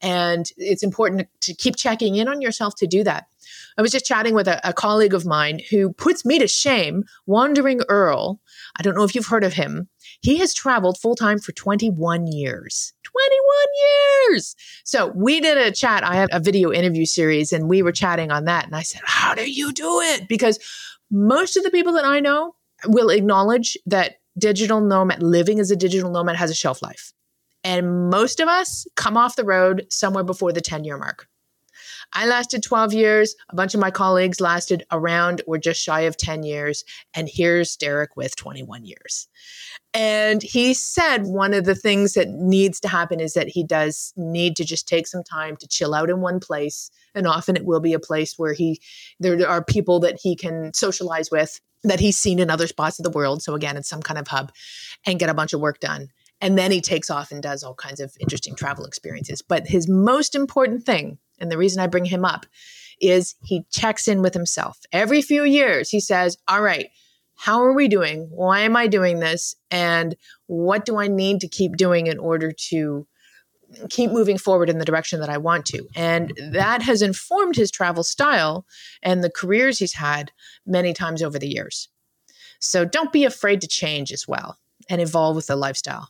and 0.00 0.46
it's 0.56 0.82
important 0.82 1.28
to 1.42 1.54
keep 1.54 1.76
checking 1.76 2.16
in 2.16 2.28
on 2.28 2.40
yourself 2.40 2.74
to 2.76 2.86
do 2.86 3.04
that. 3.04 3.26
I 3.76 3.82
was 3.82 3.90
just 3.90 4.06
chatting 4.06 4.34
with 4.34 4.48
a, 4.48 4.60
a 4.68 4.72
colleague 4.72 5.14
of 5.14 5.26
mine 5.26 5.60
who 5.70 5.92
puts 5.92 6.24
me 6.24 6.38
to 6.38 6.48
shame, 6.48 7.04
Wandering 7.26 7.80
Earl. 7.88 8.40
I 8.76 8.82
don't 8.82 8.94
know 8.94 9.04
if 9.04 9.14
you've 9.14 9.26
heard 9.26 9.44
of 9.44 9.54
him. 9.54 9.88
He 10.22 10.38
has 10.38 10.54
traveled 10.54 10.98
full 10.98 11.16
time 11.16 11.38
for 11.38 11.52
21 11.52 12.28
years. 12.28 12.94
21 13.02 14.30
years. 14.30 14.56
So 14.84 15.08
we 15.14 15.40
did 15.40 15.58
a 15.58 15.72
chat. 15.72 16.04
I 16.04 16.14
have 16.14 16.28
a 16.32 16.40
video 16.40 16.72
interview 16.72 17.04
series 17.04 17.52
and 17.52 17.68
we 17.68 17.82
were 17.82 17.92
chatting 17.92 18.30
on 18.30 18.44
that. 18.44 18.64
And 18.64 18.74
I 18.74 18.82
said, 18.82 19.02
How 19.04 19.34
do 19.34 19.50
you 19.50 19.72
do 19.72 20.00
it? 20.00 20.28
Because 20.28 20.58
most 21.10 21.56
of 21.56 21.64
the 21.64 21.70
people 21.70 21.92
that 21.94 22.04
I 22.04 22.20
know 22.20 22.54
will 22.86 23.10
acknowledge 23.10 23.76
that 23.86 24.16
digital 24.38 24.80
nomad, 24.80 25.22
living 25.22 25.60
as 25.60 25.70
a 25.70 25.76
digital 25.76 26.10
nomad, 26.10 26.36
has 26.36 26.50
a 26.50 26.54
shelf 26.54 26.82
life. 26.82 27.12
And 27.64 28.10
most 28.10 28.40
of 28.40 28.48
us 28.48 28.86
come 28.96 29.16
off 29.16 29.36
the 29.36 29.44
road 29.44 29.86
somewhere 29.90 30.24
before 30.24 30.52
the 30.52 30.60
10 30.60 30.84
year 30.84 30.98
mark. 30.98 31.28
I 32.14 32.26
lasted 32.26 32.62
12 32.62 32.92
years. 32.92 33.34
A 33.50 33.56
bunch 33.56 33.74
of 33.74 33.80
my 33.80 33.90
colleagues 33.90 34.40
lasted 34.40 34.84
around 34.92 35.42
or 35.46 35.58
just 35.58 35.80
shy 35.80 36.02
of 36.02 36.16
10 36.16 36.42
years. 36.42 36.84
And 37.14 37.28
here's 37.30 37.76
Derek 37.76 38.16
with 38.16 38.36
21 38.36 38.84
years. 38.84 39.28
And 39.94 40.42
he 40.42 40.74
said 40.74 41.24
one 41.24 41.54
of 41.54 41.64
the 41.64 41.74
things 41.74 42.14
that 42.14 42.28
needs 42.28 42.80
to 42.80 42.88
happen 42.88 43.20
is 43.20 43.34
that 43.34 43.48
he 43.48 43.64
does 43.64 44.12
need 44.16 44.56
to 44.56 44.64
just 44.64 44.88
take 44.88 45.06
some 45.06 45.22
time 45.22 45.56
to 45.56 45.68
chill 45.68 45.94
out 45.94 46.10
in 46.10 46.20
one 46.20 46.40
place. 46.40 46.90
And 47.14 47.26
often 47.26 47.56
it 47.56 47.64
will 47.64 47.80
be 47.80 47.92
a 47.92 47.98
place 47.98 48.38
where 48.38 48.52
he, 48.52 48.80
there 49.20 49.48
are 49.48 49.64
people 49.64 50.00
that 50.00 50.18
he 50.22 50.36
can 50.36 50.72
socialize 50.74 51.30
with 51.30 51.60
that 51.84 52.00
he's 52.00 52.18
seen 52.18 52.38
in 52.38 52.50
other 52.50 52.66
spots 52.66 52.98
of 52.98 53.04
the 53.04 53.10
world. 53.10 53.42
So 53.42 53.54
again, 53.54 53.76
it's 53.76 53.88
some 53.88 54.02
kind 54.02 54.18
of 54.18 54.28
hub 54.28 54.52
and 55.06 55.18
get 55.18 55.28
a 55.28 55.34
bunch 55.34 55.52
of 55.52 55.60
work 55.60 55.80
done. 55.80 56.08
And 56.42 56.58
then 56.58 56.72
he 56.72 56.80
takes 56.80 57.08
off 57.08 57.30
and 57.30 57.42
does 57.42 57.62
all 57.62 57.74
kinds 57.74 58.00
of 58.00 58.14
interesting 58.20 58.56
travel 58.56 58.84
experiences. 58.84 59.40
But 59.40 59.68
his 59.68 59.88
most 59.88 60.34
important 60.34 60.84
thing 60.84 61.18
and 61.38 61.50
the 61.50 61.56
reason 61.56 61.80
I 61.80 61.86
bring 61.86 62.04
him 62.04 62.24
up 62.24 62.46
is 63.00 63.36
he 63.42 63.64
checks 63.70 64.08
in 64.08 64.22
with 64.22 64.34
himself. 64.34 64.78
Every 64.92 65.22
few 65.22 65.44
years, 65.44 65.88
he 65.88 66.00
says, 66.00 66.36
All 66.48 66.62
right, 66.62 66.88
how 67.34 67.62
are 67.62 67.72
we 67.72 67.88
doing? 67.88 68.28
Why 68.30 68.60
am 68.60 68.76
I 68.76 68.86
doing 68.86 69.20
this? 69.20 69.56
And 69.70 70.16
what 70.46 70.84
do 70.84 70.98
I 70.98 71.08
need 71.08 71.40
to 71.40 71.48
keep 71.48 71.76
doing 71.76 72.06
in 72.06 72.18
order 72.18 72.52
to 72.70 73.06
keep 73.88 74.10
moving 74.10 74.36
forward 74.36 74.68
in 74.68 74.78
the 74.78 74.84
direction 74.84 75.20
that 75.20 75.30
I 75.30 75.38
want 75.38 75.66
to? 75.66 75.86
And 75.96 76.32
that 76.52 76.82
has 76.82 77.02
informed 77.02 77.56
his 77.56 77.70
travel 77.70 78.04
style 78.04 78.66
and 79.02 79.22
the 79.22 79.30
careers 79.30 79.78
he's 79.78 79.94
had 79.94 80.30
many 80.66 80.92
times 80.92 81.22
over 81.22 81.38
the 81.38 81.48
years. 81.48 81.88
So 82.60 82.84
don't 82.84 83.12
be 83.12 83.24
afraid 83.24 83.60
to 83.62 83.66
change 83.66 84.12
as 84.12 84.28
well 84.28 84.58
and 84.88 85.00
evolve 85.00 85.34
with 85.34 85.48
the 85.48 85.56
lifestyle. 85.56 86.08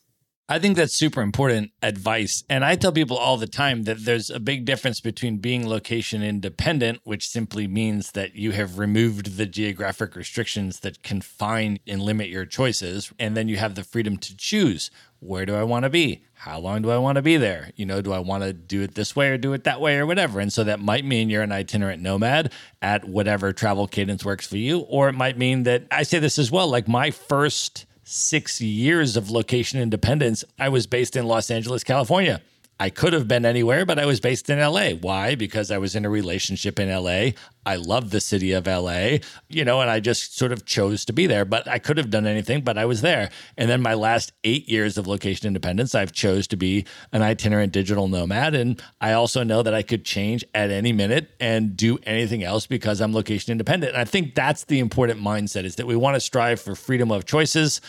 I 0.53 0.59
think 0.59 0.77
that's 0.77 0.93
super 0.93 1.23
important 1.23 1.71
advice. 1.81 2.45
And 2.47 2.63
I 2.63 2.75
tell 2.77 2.93
people 2.93 3.17
all 3.17 3.39
the 3.39 3.47
time 3.47 3.85
that 3.85 4.05
there's 4.05 4.29
a 4.29 4.39
big 4.39 4.67
difference 4.67 5.01
between 5.01 5.39
being 5.39 5.67
location 5.67 6.23
independent, 6.23 7.01
which 7.05 7.27
simply 7.27 7.67
means 7.67 8.11
that 8.11 8.35
you 8.35 8.51
have 8.51 8.79
removed 8.79 9.39
the 9.39 9.47
geographic 9.47 10.15
restrictions 10.15 10.81
that 10.81 11.03
confine 11.03 11.79
and 11.87 12.03
limit 12.03 12.29
your 12.29 12.45
choices. 12.45 13.15
And 13.19 13.35
then 13.35 13.49
you 13.49 13.57
have 13.57 13.77
the 13.77 13.83
freedom 13.83 14.19
to 14.19 14.37
choose 14.37 14.91
where 15.21 15.47
do 15.47 15.55
I 15.55 15.63
want 15.63 15.85
to 15.85 15.89
be? 15.89 16.23
How 16.35 16.59
long 16.59 16.83
do 16.83 16.91
I 16.91 16.99
want 16.99 17.17
to 17.17 17.23
be 17.23 17.39
there? 17.39 17.71
You 17.77 17.87
know, 17.87 18.03
do 18.03 18.13
I 18.13 18.19
want 18.19 18.45
to 18.45 18.53
do 18.53 18.83
it 18.83 18.95
this 18.95 19.17
way 19.17 19.31
or 19.31 19.39
do 19.39 19.55
it 19.55 19.65
that 19.65 19.81
way 19.81 19.97
or 19.97 20.05
whatever? 20.05 20.39
And 20.39 20.53
so 20.53 20.65
that 20.65 20.81
might 20.81 21.07
mean 21.07 21.31
you're 21.31 21.41
an 21.41 21.53
itinerant 21.53 22.03
nomad 22.03 22.53
at 22.83 23.09
whatever 23.09 23.55
travel 23.55 23.87
cadence 23.87 24.23
works 24.23 24.47
for 24.47 24.59
you. 24.59 24.81
Or 24.81 25.09
it 25.09 25.15
might 25.15 25.39
mean 25.39 25.63
that 25.63 25.87
I 25.91 26.03
say 26.03 26.19
this 26.19 26.39
as 26.39 26.51
well 26.51 26.69
like 26.69 26.89
my 26.89 27.11
first 27.11 27.87
six 28.05 28.61
years 28.61 29.17
of 29.17 29.31
location 29.31 29.81
independence, 29.81 30.45
I 30.59 30.69
was 30.69 30.87
based 30.87 31.17
in 31.17 31.27
Los 31.27 31.51
Angeles, 31.51 31.85
California. 31.85 32.43
I 32.81 32.91
could 32.91 33.13
have 33.13 33.29
been 33.29 33.47
anywhere, 33.47 33.87
but 33.87 33.99
I 33.99 34.07
was 34.07 34.19
based 34.19 34.51
in 34.51 34.59
LA. 34.59 34.91
Why? 34.91 35.35
Because 35.37 35.71
I 35.71 35.79
was 35.79 35.95
in 35.95 36.05
a 36.05 36.11
relationship 36.11 36.81
in 36.81 36.89
LA. 36.89 37.31
I 37.65 37.77
love 37.77 38.11
the 38.11 38.21
city 38.21 38.53
of 38.53 38.67
LA, 38.67 39.19
you 39.49 39.65
know, 39.65 39.81
and 39.81 39.89
I 39.89 40.01
just 40.01 40.37
sort 40.37 40.51
of 40.51 40.67
chose 40.67 41.05
to 41.05 41.13
be 41.13 41.29
there. 41.29 41.45
But 41.45 41.69
I 41.69 41.79
could 41.79 41.97
have 41.97 42.11
done 42.11 42.27
anything, 42.27 42.63
but 42.63 42.77
I 42.77 42.85
was 42.87 43.01
there. 43.01 43.31
And 43.57 43.71
then 43.71 43.83
my 43.83 43.95
last 43.95 44.33
eight 44.43 44.69
years 44.69 44.99
of 44.99 45.07
location 45.07 45.47
independence, 45.47 45.95
I've 45.95 46.11
chose 46.11 46.49
to 46.49 46.57
be 46.57 46.85
an 47.13 47.23
itinerant 47.23 47.73
digital 47.73 48.09
nomad. 48.09 48.57
And 48.57 48.83
I 49.01 49.13
also 49.13 49.45
know 49.45 49.63
that 49.63 49.75
I 49.75 49.83
could 49.83 50.05
change 50.05 50.45
at 50.53 50.71
any 50.71 50.93
minute 50.93 51.31
and 51.39 51.77
do 51.77 51.99
anything 52.03 52.43
else 52.43 52.67
because 52.67 53.01
I'm 53.01 53.13
location 53.13 53.53
independent. 53.53 53.93
And 53.93 54.01
I 54.01 54.05
think 54.05 54.35
that's 54.35 54.65
the 54.65 54.81
important 54.81 55.21
mindset 55.21 55.65
is 55.65 55.77
that 55.77 55.87
we 55.87 55.95
want 55.95 56.17
to 56.17 56.21
strive 56.21 56.61
for 56.61 56.75
freedom 56.75 57.13
of 57.13 57.27
choices 57.27 57.81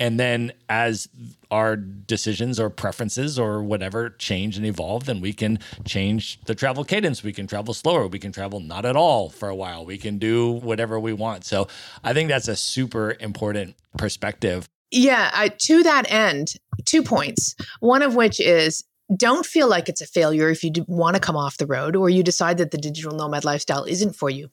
and 0.00 0.18
then 0.18 0.52
as 0.68 1.08
our 1.50 1.76
decisions 1.76 2.58
or 2.58 2.70
preferences 2.70 3.38
or 3.38 3.62
whatever 3.62 4.10
change 4.10 4.56
and 4.56 4.66
evolve, 4.66 5.04
then 5.04 5.20
we 5.20 5.32
can 5.32 5.58
change 5.84 6.40
the 6.46 6.54
travel 6.54 6.84
cadence. 6.84 7.22
We 7.22 7.32
can 7.32 7.46
travel 7.46 7.74
slower. 7.74 8.06
We 8.06 8.18
can 8.18 8.32
travel 8.32 8.60
not 8.60 8.84
at 8.84 8.96
all 8.96 9.28
for 9.28 9.48
a 9.48 9.54
while. 9.54 9.84
We 9.84 9.98
can 9.98 10.18
do 10.18 10.50
whatever 10.50 10.98
we 10.98 11.12
want. 11.12 11.44
So 11.44 11.68
I 12.02 12.12
think 12.14 12.28
that's 12.28 12.48
a 12.48 12.56
super 12.56 13.16
important 13.20 13.76
perspective. 13.96 14.68
Yeah, 14.90 15.30
I, 15.32 15.48
to 15.48 15.82
that 15.84 16.10
end, 16.10 16.54
two 16.84 17.02
points. 17.02 17.54
One 17.80 18.02
of 18.02 18.14
which 18.14 18.40
is 18.40 18.84
don't 19.16 19.44
feel 19.44 19.68
like 19.68 19.88
it's 19.88 20.00
a 20.00 20.06
failure 20.06 20.48
if 20.48 20.64
you 20.64 20.72
want 20.86 21.14
to 21.14 21.20
come 21.20 21.36
off 21.36 21.58
the 21.58 21.66
road 21.66 21.96
or 21.96 22.08
you 22.08 22.22
decide 22.22 22.58
that 22.58 22.70
the 22.70 22.78
digital 22.78 23.12
nomad 23.12 23.44
lifestyle 23.44 23.84
isn't 23.84 24.14
for 24.16 24.30
you. 24.30 24.50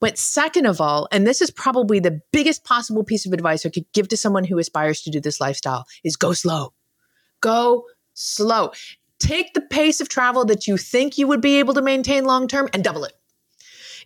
But 0.00 0.18
second 0.18 0.66
of 0.66 0.80
all, 0.80 1.08
and 1.12 1.26
this 1.26 1.40
is 1.40 1.50
probably 1.50 2.00
the 2.00 2.20
biggest 2.32 2.64
possible 2.64 3.04
piece 3.04 3.26
of 3.26 3.32
advice 3.32 3.64
I 3.64 3.70
could 3.70 3.90
give 3.92 4.08
to 4.08 4.16
someone 4.16 4.44
who 4.44 4.58
aspires 4.58 5.02
to 5.02 5.10
do 5.10 5.20
this 5.20 5.40
lifestyle 5.40 5.86
is 6.02 6.16
go 6.16 6.32
slow. 6.32 6.72
Go 7.40 7.86
slow. 8.14 8.72
Take 9.18 9.54
the 9.54 9.60
pace 9.60 10.00
of 10.00 10.08
travel 10.08 10.44
that 10.46 10.66
you 10.66 10.76
think 10.76 11.18
you 11.18 11.26
would 11.28 11.40
be 11.40 11.58
able 11.58 11.74
to 11.74 11.82
maintain 11.82 12.24
long 12.24 12.48
term 12.48 12.68
and 12.72 12.82
double 12.82 13.04
it. 13.04 13.12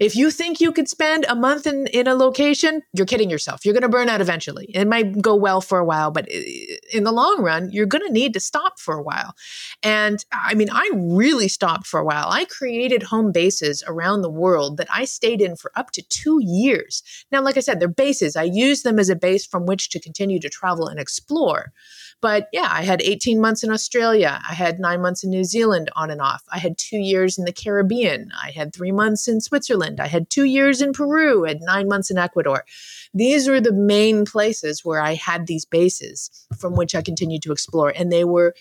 If 0.01 0.17
you 0.17 0.31
think 0.31 0.61
you 0.61 0.73
could 0.73 0.89
spend 0.89 1.25
a 1.29 1.35
month 1.35 1.67
in, 1.67 1.87
in 1.89 2.07
a 2.07 2.15
location, 2.15 2.83
you're 2.93 3.07
kidding 3.07 3.31
yourself. 3.31 3.65
You're 3.65 3.75
going 3.75 3.83
to 3.83 3.89
burn 3.89 4.09
out 4.09 4.21
eventually. 4.21 4.67
It 4.75 4.87
might 4.87 5.21
go 5.21 5.35
well 5.35 5.61
for 5.61 5.79
a 5.79 5.85
while, 5.85 6.11
but 6.11 6.29
in 6.29 7.05
the 7.05 7.13
long 7.13 7.43
run, 7.43 7.71
you're 7.71 7.87
going 7.87 8.07
to 8.07 8.13
need 8.13 8.35
to 8.35 8.41
stop 8.41 8.79
for 8.79 8.95
a 8.95 9.03
while. 9.03 9.35
And 9.83 10.25
I 10.33 10.55
mean, 10.55 10.69
I 10.73 10.91
really 10.95 11.49
stopped 11.49 11.87
for 11.87 12.01
a 12.01 12.05
while. 12.05 12.29
I 12.31 12.45
created 12.45 13.05
home 13.05 13.33
bases 13.33 13.83
around 13.87 14.23
the 14.23 14.31
world 14.31 14.77
that 14.79 14.89
I 14.93 15.05
stayed 15.05 15.41
in 15.41 15.57
for 15.57 15.71
up 15.77 15.91
to 15.93 16.03
two 16.03 16.41
years. 16.43 17.03
Now, 17.31 17.43
like 17.43 17.57
I 17.57 17.61
said, 17.61 17.81
they're 17.81 17.89
bases. 17.89 18.37
I 18.37 18.45
use 18.45 18.83
them 18.83 18.99
as 18.99 19.09
a 19.09 19.17
base 19.17 19.47
from 19.47 19.67
which 19.67 19.91
to 19.91 20.01
continue 20.01 20.41
to 20.41 20.49
travel 20.49 20.89
and 20.89 20.99
explore. 20.99 21.73
But 22.25 22.49
yeah, 22.53 22.69
I 22.71 22.85
had 22.85 23.03
18 23.03 23.39
months 23.39 23.63
in 23.63 23.71
Australia. 23.71 24.41
I 24.49 24.55
had 24.55 24.79
nine 24.79 25.03
months 25.03 25.25
in 25.25 25.29
New 25.29 25.45
Zealand 25.45 25.91
on 25.95 26.11
and 26.11 26.23
off. 26.23 26.43
I 26.51 26.59
had 26.59 26.79
two 26.79 26.97
years 26.97 27.37
in 27.37 27.45
the 27.45 27.53
Caribbean. 27.53 28.31
I 28.43 28.51
had 28.51 28.73
three 28.73 28.93
months 28.93 29.29
in 29.29 29.43
Switzerland. 29.43 30.01
I 30.01 30.07
had 30.07 30.31
two 30.31 30.45
years 30.45 30.81
in 30.81 30.95
Peru. 30.95 31.45
I 31.45 31.51
had 31.51 31.61
nine 31.61 31.87
months 31.87 32.11
in 32.11 32.17
Ecuador. 32.17 32.65
These 33.13 33.47
were 33.47 33.61
the 33.61 33.75
main 33.75 34.25
places 34.25 34.87
where 34.87 35.03
I 35.03 35.13
had 35.13 35.47
these 35.47 35.67
bases 35.67 36.31
from 36.59 36.77
which 36.77 36.95
I 36.95 37.03
continued 37.03 37.43
to 37.43 37.53
explore. 37.53 37.91
And 37.95 38.11
they 38.11 38.25
were 38.25 38.55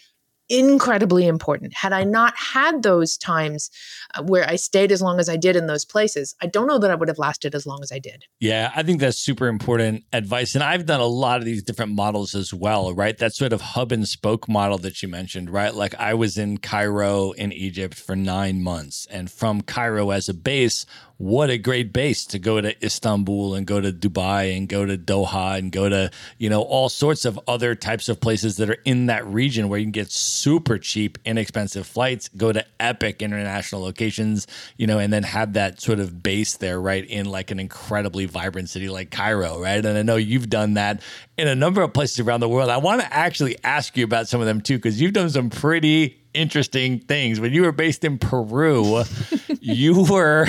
incredibly 0.54 1.26
important. 1.26 1.74
Had 1.74 1.94
I 1.94 2.04
not 2.04 2.36
had 2.38 2.84
those 2.84 3.18
times 3.18 3.72
uh, 4.14 4.22
where 4.22 4.48
I 4.48 4.56
stayed 4.56 4.92
as 4.92 5.02
long 5.02 5.20
as 5.20 5.28
I 5.28 5.36
did 5.36 5.56
in 5.56 5.66
those 5.66 5.84
places, 5.84 6.36
I 6.42 6.46
don't 6.46 6.68
know 6.68 6.78
that 6.78 6.92
I 6.92 6.96
would 6.96 7.08
have 7.08 7.18
lasted 7.18 7.56
as 7.56 7.66
long 7.66 7.80
as 7.82 7.92
I 7.92 7.98
did. 7.98 8.26
Yeah, 8.40 8.72
I 8.76 8.84
think 8.84 9.00
that's 9.00 9.18
super 9.18 9.48
important 9.48 10.04
advice. 10.14 10.54
And 10.54 10.64
I've 10.64 10.86
done 10.86 11.00
a 11.00 11.06
lot 11.06 11.40
of 11.40 11.46
these 11.46 11.64
different 11.64 11.94
models 11.94 12.36
as 12.36 12.54
well, 12.54 12.94
right? 12.94 13.18
That 13.18 13.34
sort 13.34 13.52
of 13.52 13.62
hub 13.62 13.92
and 13.92 14.08
spoke 14.08 14.48
model 14.48 14.78
that 14.80 15.02
you 15.02 15.10
mentioned, 15.10 15.50
right? 15.50 15.74
Like 15.74 15.96
I 15.96 16.14
was 16.14 16.38
in 16.38 16.60
Cairo 16.60 17.32
in 17.32 17.52
Egypt 17.52 17.96
for 17.96 18.16
nine 18.16 18.62
months. 18.62 19.08
And 19.10 19.32
from 19.32 19.62
Cairo 19.62 20.12
as 20.12 20.30
a 20.30 20.34
base, 20.36 20.86
what 21.24 21.50
a 21.50 21.58
great 21.58 21.94
base 21.94 22.26
to 22.26 22.38
go 22.38 22.60
to 22.60 22.86
Istanbul 22.86 23.56
and 23.56 23.66
go 23.66 23.80
to 23.80 23.94
Dubai 23.94 24.58
and 24.58 24.68
go 24.68 24.86
to 24.86 24.98
Doha 24.98 25.58
and 25.58 25.72
go 25.72 25.88
to, 25.88 26.12
you 26.38 26.50
know, 26.50 26.62
all 26.62 26.90
sorts 26.90 27.24
of 27.24 27.40
other 27.48 27.76
types 27.76 28.10
of 28.10 28.20
places 28.20 28.58
that 28.58 28.70
are 28.70 28.78
in 28.84 29.06
that 29.06 29.26
region 29.26 29.70
where 29.70 29.80
you 29.80 29.86
can 29.86 29.94
get 29.94 30.12
super 30.12 30.78
cheap, 30.78 31.18
inexpensive 31.24 31.88
flights, 31.88 32.28
go 32.36 32.52
to 32.52 32.66
epic 32.78 33.22
international 33.22 33.82
locations, 33.82 34.48
you 34.76 34.86
know, 34.86 35.00
and 35.00 35.14
then 35.14 35.24
have 35.24 35.54
that 35.54 35.80
sort 35.80 36.02
of 36.02 36.22
base 36.22 36.58
there, 36.58 36.82
right, 36.82 37.06
in 37.06 37.26
like 37.26 37.52
an 37.52 37.60
incredibly 37.60 38.26
vibrant 38.26 38.70
city 38.70 38.90
like 38.90 39.10
Cairo, 39.10 39.62
right? 39.62 39.86
And 39.86 39.98
I 39.98 40.02
know 40.02 40.18
you've 40.18 40.50
done 40.50 40.74
that 40.74 41.02
in 41.38 41.48
a 41.48 41.56
number 41.56 41.82
of 41.82 41.94
places 41.94 42.20
around 42.20 42.42
the 42.42 42.50
world. 42.50 42.70
I 42.70 42.78
want 42.78 43.00
to 43.00 43.14
actually 43.14 43.56
ask 43.64 43.96
you 43.96 44.04
about 44.04 44.28
some 44.28 44.42
of 44.42 44.48
them 44.48 44.60
too, 44.60 44.78
because 44.78 45.00
you've 45.00 45.14
done 45.14 45.30
some 45.30 45.50
pretty 45.50 46.23
interesting 46.34 47.00
things. 47.00 47.40
When 47.40 47.54
you 47.54 47.64
were 47.64 47.72
based 47.72 48.04
in 48.04 48.18
Peru, 48.18 49.04
you 49.62 50.06
were, 50.10 50.46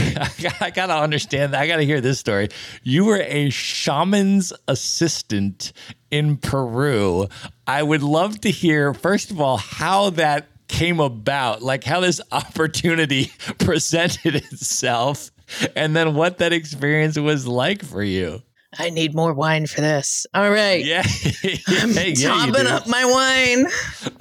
I 0.61 0.71
got 0.71 0.87
to 0.87 0.97
understand 0.97 1.55
that. 1.55 1.61
I 1.61 1.67
got 1.67 1.77
to 1.77 1.85
hear 1.85 2.01
this 2.01 2.19
story. 2.19 2.49
You 2.83 3.05
were 3.05 3.21
a 3.21 3.51
shaman's 3.51 4.53
assistant 4.69 5.73
in 6.11 6.37
Peru. 6.37 7.29
I 7.67 7.83
would 7.83 8.03
love 8.03 8.41
to 8.43 8.51
hear, 8.51 8.95
first 8.95 9.31
of 9.31 9.41
all, 9.41 9.57
how 9.57 10.11
that 10.11 10.49
came 10.69 11.01
about, 11.01 11.63
like 11.63 11.85
how 11.85 12.01
this 12.01 12.21
opportunity 12.33 13.31
presented 13.59 14.37
itself, 14.37 15.31
and 15.77 15.95
then 15.95 16.15
what 16.15 16.39
that 16.39 16.53
experience 16.53 17.19
was 17.19 17.47
like 17.47 17.85
for 17.85 18.03
you. 18.03 18.43
I 18.79 18.91
need 18.91 19.15
more 19.15 19.33
wine 19.33 19.67
for 19.67 19.81
this. 19.81 20.27
All 20.35 20.51
right. 20.51 20.85
Yeah. 20.85 21.03
I'm 21.69 21.93
yeah, 21.93 22.15
topping 22.15 22.67
up 22.67 22.87
my 22.87 23.05
wine. 23.05 23.67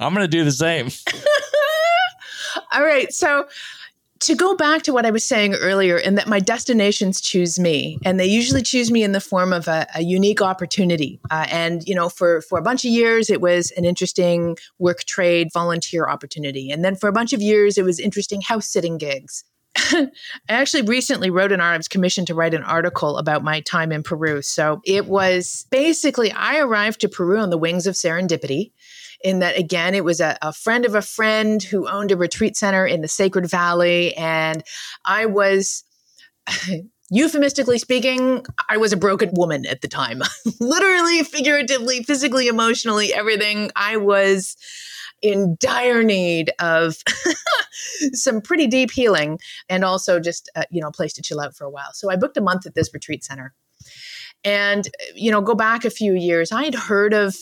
I'm 0.00 0.14
going 0.14 0.24
to 0.24 0.28
do 0.28 0.44
the 0.44 0.52
same. 0.52 0.88
All 2.72 2.84
right. 2.84 3.12
So, 3.12 3.46
to 4.20 4.34
go 4.34 4.56
back 4.56 4.82
to 4.82 4.92
what 4.92 5.04
I 5.04 5.10
was 5.10 5.22
saying 5.22 5.54
earlier, 5.54 5.98
in 5.98 6.14
that 6.14 6.26
my 6.26 6.40
destinations 6.40 7.20
choose 7.20 7.58
me, 7.58 7.98
and 8.06 8.18
they 8.18 8.26
usually 8.26 8.62
choose 8.62 8.90
me 8.90 9.02
in 9.02 9.12
the 9.12 9.20
form 9.20 9.52
of 9.52 9.68
a, 9.68 9.86
a 9.94 10.02
unique 10.02 10.40
opportunity. 10.40 11.20
Uh, 11.30 11.46
and 11.50 11.86
you 11.86 11.94
know, 11.94 12.08
for 12.08 12.40
for 12.42 12.58
a 12.58 12.62
bunch 12.62 12.84
of 12.84 12.90
years, 12.90 13.28
it 13.28 13.40
was 13.40 13.70
an 13.72 13.84
interesting 13.84 14.56
work 14.78 15.04
trade 15.04 15.48
volunteer 15.52 16.08
opportunity, 16.08 16.70
and 16.70 16.84
then 16.84 16.96
for 16.96 17.08
a 17.08 17.12
bunch 17.12 17.32
of 17.32 17.42
years, 17.42 17.76
it 17.76 17.84
was 17.84 18.00
interesting 18.00 18.40
house 18.40 18.66
sitting 18.66 18.96
gigs. 18.96 19.44
I 19.76 20.08
actually 20.48 20.82
recently 20.82 21.30
wrote 21.30 21.52
an 21.52 21.60
article. 21.60 21.74
I 21.74 21.76
was 21.76 21.88
commissioned 21.88 22.28
to 22.28 22.34
write 22.34 22.54
an 22.54 22.62
article 22.62 23.18
about 23.18 23.42
my 23.42 23.60
time 23.60 23.90
in 23.90 24.02
Peru. 24.02 24.40
So 24.42 24.80
it 24.84 25.06
was 25.06 25.66
basically 25.70 26.30
I 26.32 26.58
arrived 26.58 27.00
to 27.00 27.08
Peru 27.08 27.38
on 27.38 27.50
the 27.50 27.58
wings 27.58 27.86
of 27.86 27.94
serendipity 27.94 28.70
in 29.24 29.38
that 29.38 29.58
again 29.58 29.94
it 29.94 30.04
was 30.04 30.20
a, 30.20 30.36
a, 30.42 30.52
friend 30.52 30.84
of 30.84 30.94
a 30.94 31.02
friend 31.02 31.62
who 31.62 31.88
owned 31.88 32.12
a 32.12 32.16
retreat 32.16 32.56
center 32.56 32.86
in 32.86 33.00
the 33.00 33.08
sacred 33.08 33.48
valley 33.48 34.14
and 34.16 34.62
i 35.04 35.24
was 35.24 35.82
euphemistically 37.10 37.78
speaking 37.78 38.44
i 38.68 38.76
was 38.76 38.92
a 38.92 38.96
broken 38.96 39.30
woman 39.32 39.64
at 39.66 39.80
the 39.80 39.88
time 39.88 40.22
literally 40.60 41.22
figuratively 41.22 42.02
physically 42.02 42.48
emotionally 42.48 43.14
everything 43.14 43.70
i 43.76 43.96
was 43.96 44.56
in 45.22 45.56
dire 45.60 46.02
need 46.02 46.50
of 46.58 46.96
some 48.12 48.40
pretty 48.40 48.66
deep 48.66 48.90
healing 48.90 49.38
and 49.68 49.84
also 49.84 50.20
just 50.20 50.50
uh, 50.56 50.64
you 50.70 50.80
know 50.80 50.88
a 50.88 50.92
place 50.92 51.12
to 51.12 51.22
chill 51.22 51.40
out 51.40 51.56
for 51.56 51.64
a 51.64 51.70
while 51.70 51.92
so 51.92 52.10
i 52.10 52.16
booked 52.16 52.36
a 52.36 52.40
month 52.40 52.66
at 52.66 52.74
this 52.74 52.92
retreat 52.92 53.24
center 53.24 53.54
and 54.44 54.88
you 55.14 55.30
know 55.30 55.40
go 55.40 55.54
back 55.54 55.84
a 55.84 55.90
few 55.90 56.14
years 56.14 56.52
i 56.52 56.64
had 56.64 56.74
heard 56.74 57.12
of 57.12 57.34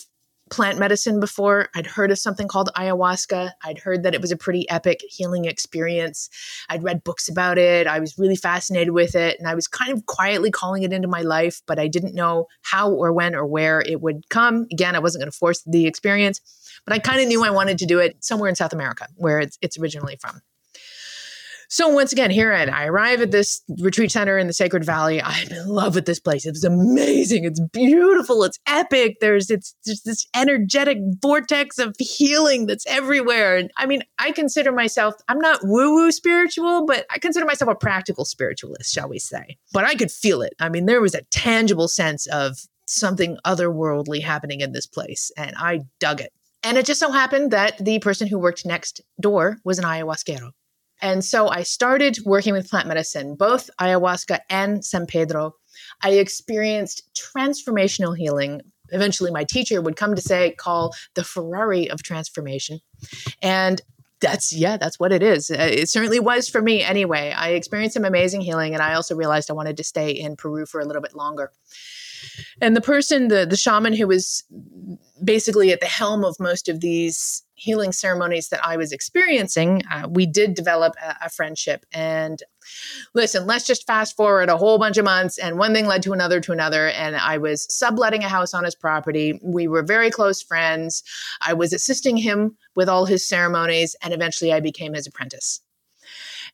plant 0.52 0.78
medicine 0.78 1.18
before. 1.18 1.68
I'd 1.74 1.86
heard 1.86 2.10
of 2.10 2.18
something 2.18 2.46
called 2.46 2.68
ayahuasca. 2.76 3.52
I'd 3.64 3.78
heard 3.78 4.02
that 4.02 4.14
it 4.14 4.20
was 4.20 4.30
a 4.30 4.36
pretty 4.36 4.68
epic 4.68 5.00
healing 5.08 5.46
experience. 5.46 6.28
I'd 6.68 6.84
read 6.84 7.02
books 7.02 7.28
about 7.28 7.56
it. 7.56 7.86
I 7.86 7.98
was 7.98 8.18
really 8.18 8.36
fascinated 8.36 8.92
with 8.92 9.14
it. 9.14 9.38
And 9.38 9.48
I 9.48 9.54
was 9.54 9.66
kind 9.66 9.92
of 9.92 10.04
quietly 10.06 10.50
calling 10.50 10.82
it 10.82 10.92
into 10.92 11.08
my 11.08 11.22
life, 11.22 11.62
but 11.66 11.78
I 11.78 11.88
didn't 11.88 12.14
know 12.14 12.48
how 12.60 12.92
or 12.92 13.12
when 13.12 13.34
or 13.34 13.46
where 13.46 13.80
it 13.80 14.02
would 14.02 14.28
come. 14.28 14.66
Again, 14.70 14.94
I 14.94 14.98
wasn't 14.98 15.22
going 15.22 15.32
to 15.32 15.36
force 15.36 15.62
the 15.66 15.86
experience, 15.86 16.40
but 16.84 16.94
I 16.94 16.98
kind 16.98 17.20
of 17.20 17.28
knew 17.28 17.44
I 17.44 17.50
wanted 17.50 17.78
to 17.78 17.86
do 17.86 17.98
it 17.98 18.22
somewhere 18.24 18.48
in 18.48 18.56
South 18.56 18.72
America, 18.72 19.06
where 19.16 19.40
it's, 19.40 19.58
it's 19.62 19.78
originally 19.78 20.16
from. 20.20 20.40
So 21.72 21.88
once 21.88 22.12
again, 22.12 22.30
here 22.30 22.52
I, 22.52 22.64
I 22.64 22.84
arrive 22.84 23.22
at 23.22 23.30
this 23.30 23.62
retreat 23.78 24.12
center 24.12 24.36
in 24.36 24.46
the 24.46 24.52
Sacred 24.52 24.84
Valley. 24.84 25.22
I'm 25.22 25.48
in 25.48 25.68
love 25.68 25.94
with 25.94 26.04
this 26.04 26.20
place. 26.20 26.44
It's 26.44 26.64
amazing. 26.64 27.44
It's 27.44 27.60
beautiful. 27.72 28.44
It's 28.44 28.58
epic. 28.66 29.16
There's 29.22 29.50
it's 29.50 29.74
just 29.82 30.04
this 30.04 30.26
energetic 30.36 30.98
vortex 31.22 31.78
of 31.78 31.96
healing 31.98 32.66
that's 32.66 32.86
everywhere. 32.86 33.56
And 33.56 33.70
I 33.78 33.86
mean, 33.86 34.02
I 34.18 34.32
consider 34.32 34.70
myself 34.70 35.14
I'm 35.28 35.38
not 35.38 35.60
woo 35.62 35.94
woo 35.94 36.12
spiritual, 36.12 36.84
but 36.84 37.06
I 37.08 37.18
consider 37.18 37.46
myself 37.46 37.70
a 37.70 37.74
practical 37.74 38.26
spiritualist, 38.26 38.92
shall 38.92 39.08
we 39.08 39.18
say? 39.18 39.56
But 39.72 39.86
I 39.86 39.94
could 39.94 40.10
feel 40.10 40.42
it. 40.42 40.52
I 40.60 40.68
mean, 40.68 40.84
there 40.84 41.00
was 41.00 41.14
a 41.14 41.22
tangible 41.30 41.88
sense 41.88 42.26
of 42.26 42.58
something 42.86 43.38
otherworldly 43.46 44.22
happening 44.22 44.60
in 44.60 44.72
this 44.72 44.86
place, 44.86 45.32
and 45.38 45.56
I 45.56 45.80
dug 46.00 46.20
it. 46.20 46.34
And 46.62 46.78
it 46.78 46.86
just 46.86 47.00
so 47.00 47.10
happened 47.10 47.50
that 47.50 47.84
the 47.84 47.98
person 47.98 48.28
who 48.28 48.38
worked 48.38 48.64
next 48.64 49.00
door 49.20 49.58
was 49.64 49.78
an 49.78 49.84
ayahuasquero. 49.84 50.52
And 51.00 51.24
so 51.24 51.48
I 51.48 51.64
started 51.64 52.18
working 52.24 52.52
with 52.52 52.70
plant 52.70 52.86
medicine, 52.86 53.34
both 53.34 53.68
ayahuasca 53.80 54.38
and 54.48 54.84
San 54.84 55.06
Pedro. 55.06 55.56
I 56.02 56.10
experienced 56.10 57.10
transformational 57.14 58.16
healing. 58.16 58.60
Eventually, 58.90 59.32
my 59.32 59.42
teacher 59.42 59.82
would 59.82 59.96
come 59.96 60.14
to 60.14 60.22
say, 60.22 60.52
call 60.52 60.94
the 61.14 61.24
Ferrari 61.24 61.90
of 61.90 62.04
transformation. 62.04 62.78
And 63.42 63.82
that's, 64.20 64.52
yeah, 64.52 64.76
that's 64.76 65.00
what 65.00 65.10
it 65.10 65.22
is. 65.22 65.50
Uh, 65.50 65.56
it 65.58 65.88
certainly 65.88 66.20
was 66.20 66.48
for 66.48 66.62
me 66.62 66.82
anyway. 66.82 67.34
I 67.36 67.50
experienced 67.50 67.94
some 67.94 68.04
amazing 68.04 68.42
healing, 68.42 68.72
and 68.72 68.80
I 68.80 68.94
also 68.94 69.16
realized 69.16 69.50
I 69.50 69.54
wanted 69.54 69.76
to 69.78 69.84
stay 69.84 70.12
in 70.12 70.36
Peru 70.36 70.64
for 70.66 70.80
a 70.80 70.84
little 70.84 71.02
bit 71.02 71.16
longer. 71.16 71.50
And 72.60 72.76
the 72.76 72.80
person, 72.80 73.28
the, 73.28 73.46
the 73.46 73.56
shaman 73.56 73.92
who 73.92 74.06
was 74.06 74.44
basically 75.24 75.72
at 75.72 75.80
the 75.80 75.86
helm 75.86 76.24
of 76.24 76.36
most 76.40 76.68
of 76.68 76.80
these 76.80 77.44
healing 77.54 77.92
ceremonies 77.92 78.48
that 78.48 78.64
I 78.64 78.76
was 78.76 78.90
experiencing, 78.90 79.82
uh, 79.90 80.08
we 80.10 80.26
did 80.26 80.54
develop 80.54 80.94
a, 81.00 81.26
a, 81.26 81.30
friendship. 81.30 81.86
And 81.92 82.42
listen, 83.14 83.46
let's 83.46 83.64
just 83.64 83.86
fast 83.86 84.16
forward 84.16 84.48
a 84.48 84.56
whole 84.56 84.78
bunch 84.78 84.96
of 84.96 85.04
months, 85.04 85.38
and 85.38 85.58
one 85.58 85.72
thing 85.72 85.86
led 85.86 86.02
to 86.02 86.12
another 86.12 86.40
to 86.40 86.52
another. 86.52 86.88
And 86.88 87.14
I 87.14 87.38
was 87.38 87.72
subletting 87.72 88.24
a 88.24 88.28
house 88.28 88.52
on 88.52 88.64
his 88.64 88.74
property. 88.74 89.38
We 89.44 89.68
were 89.68 89.84
very 89.84 90.10
close 90.10 90.42
friends. 90.42 91.04
I 91.40 91.52
was 91.52 91.72
assisting 91.72 92.16
him 92.16 92.56
with 92.74 92.88
all 92.88 93.04
his 93.04 93.26
ceremonies, 93.26 93.94
and 94.02 94.12
eventually 94.12 94.52
I 94.52 94.58
became 94.58 94.94
his 94.94 95.06
apprentice. 95.06 95.61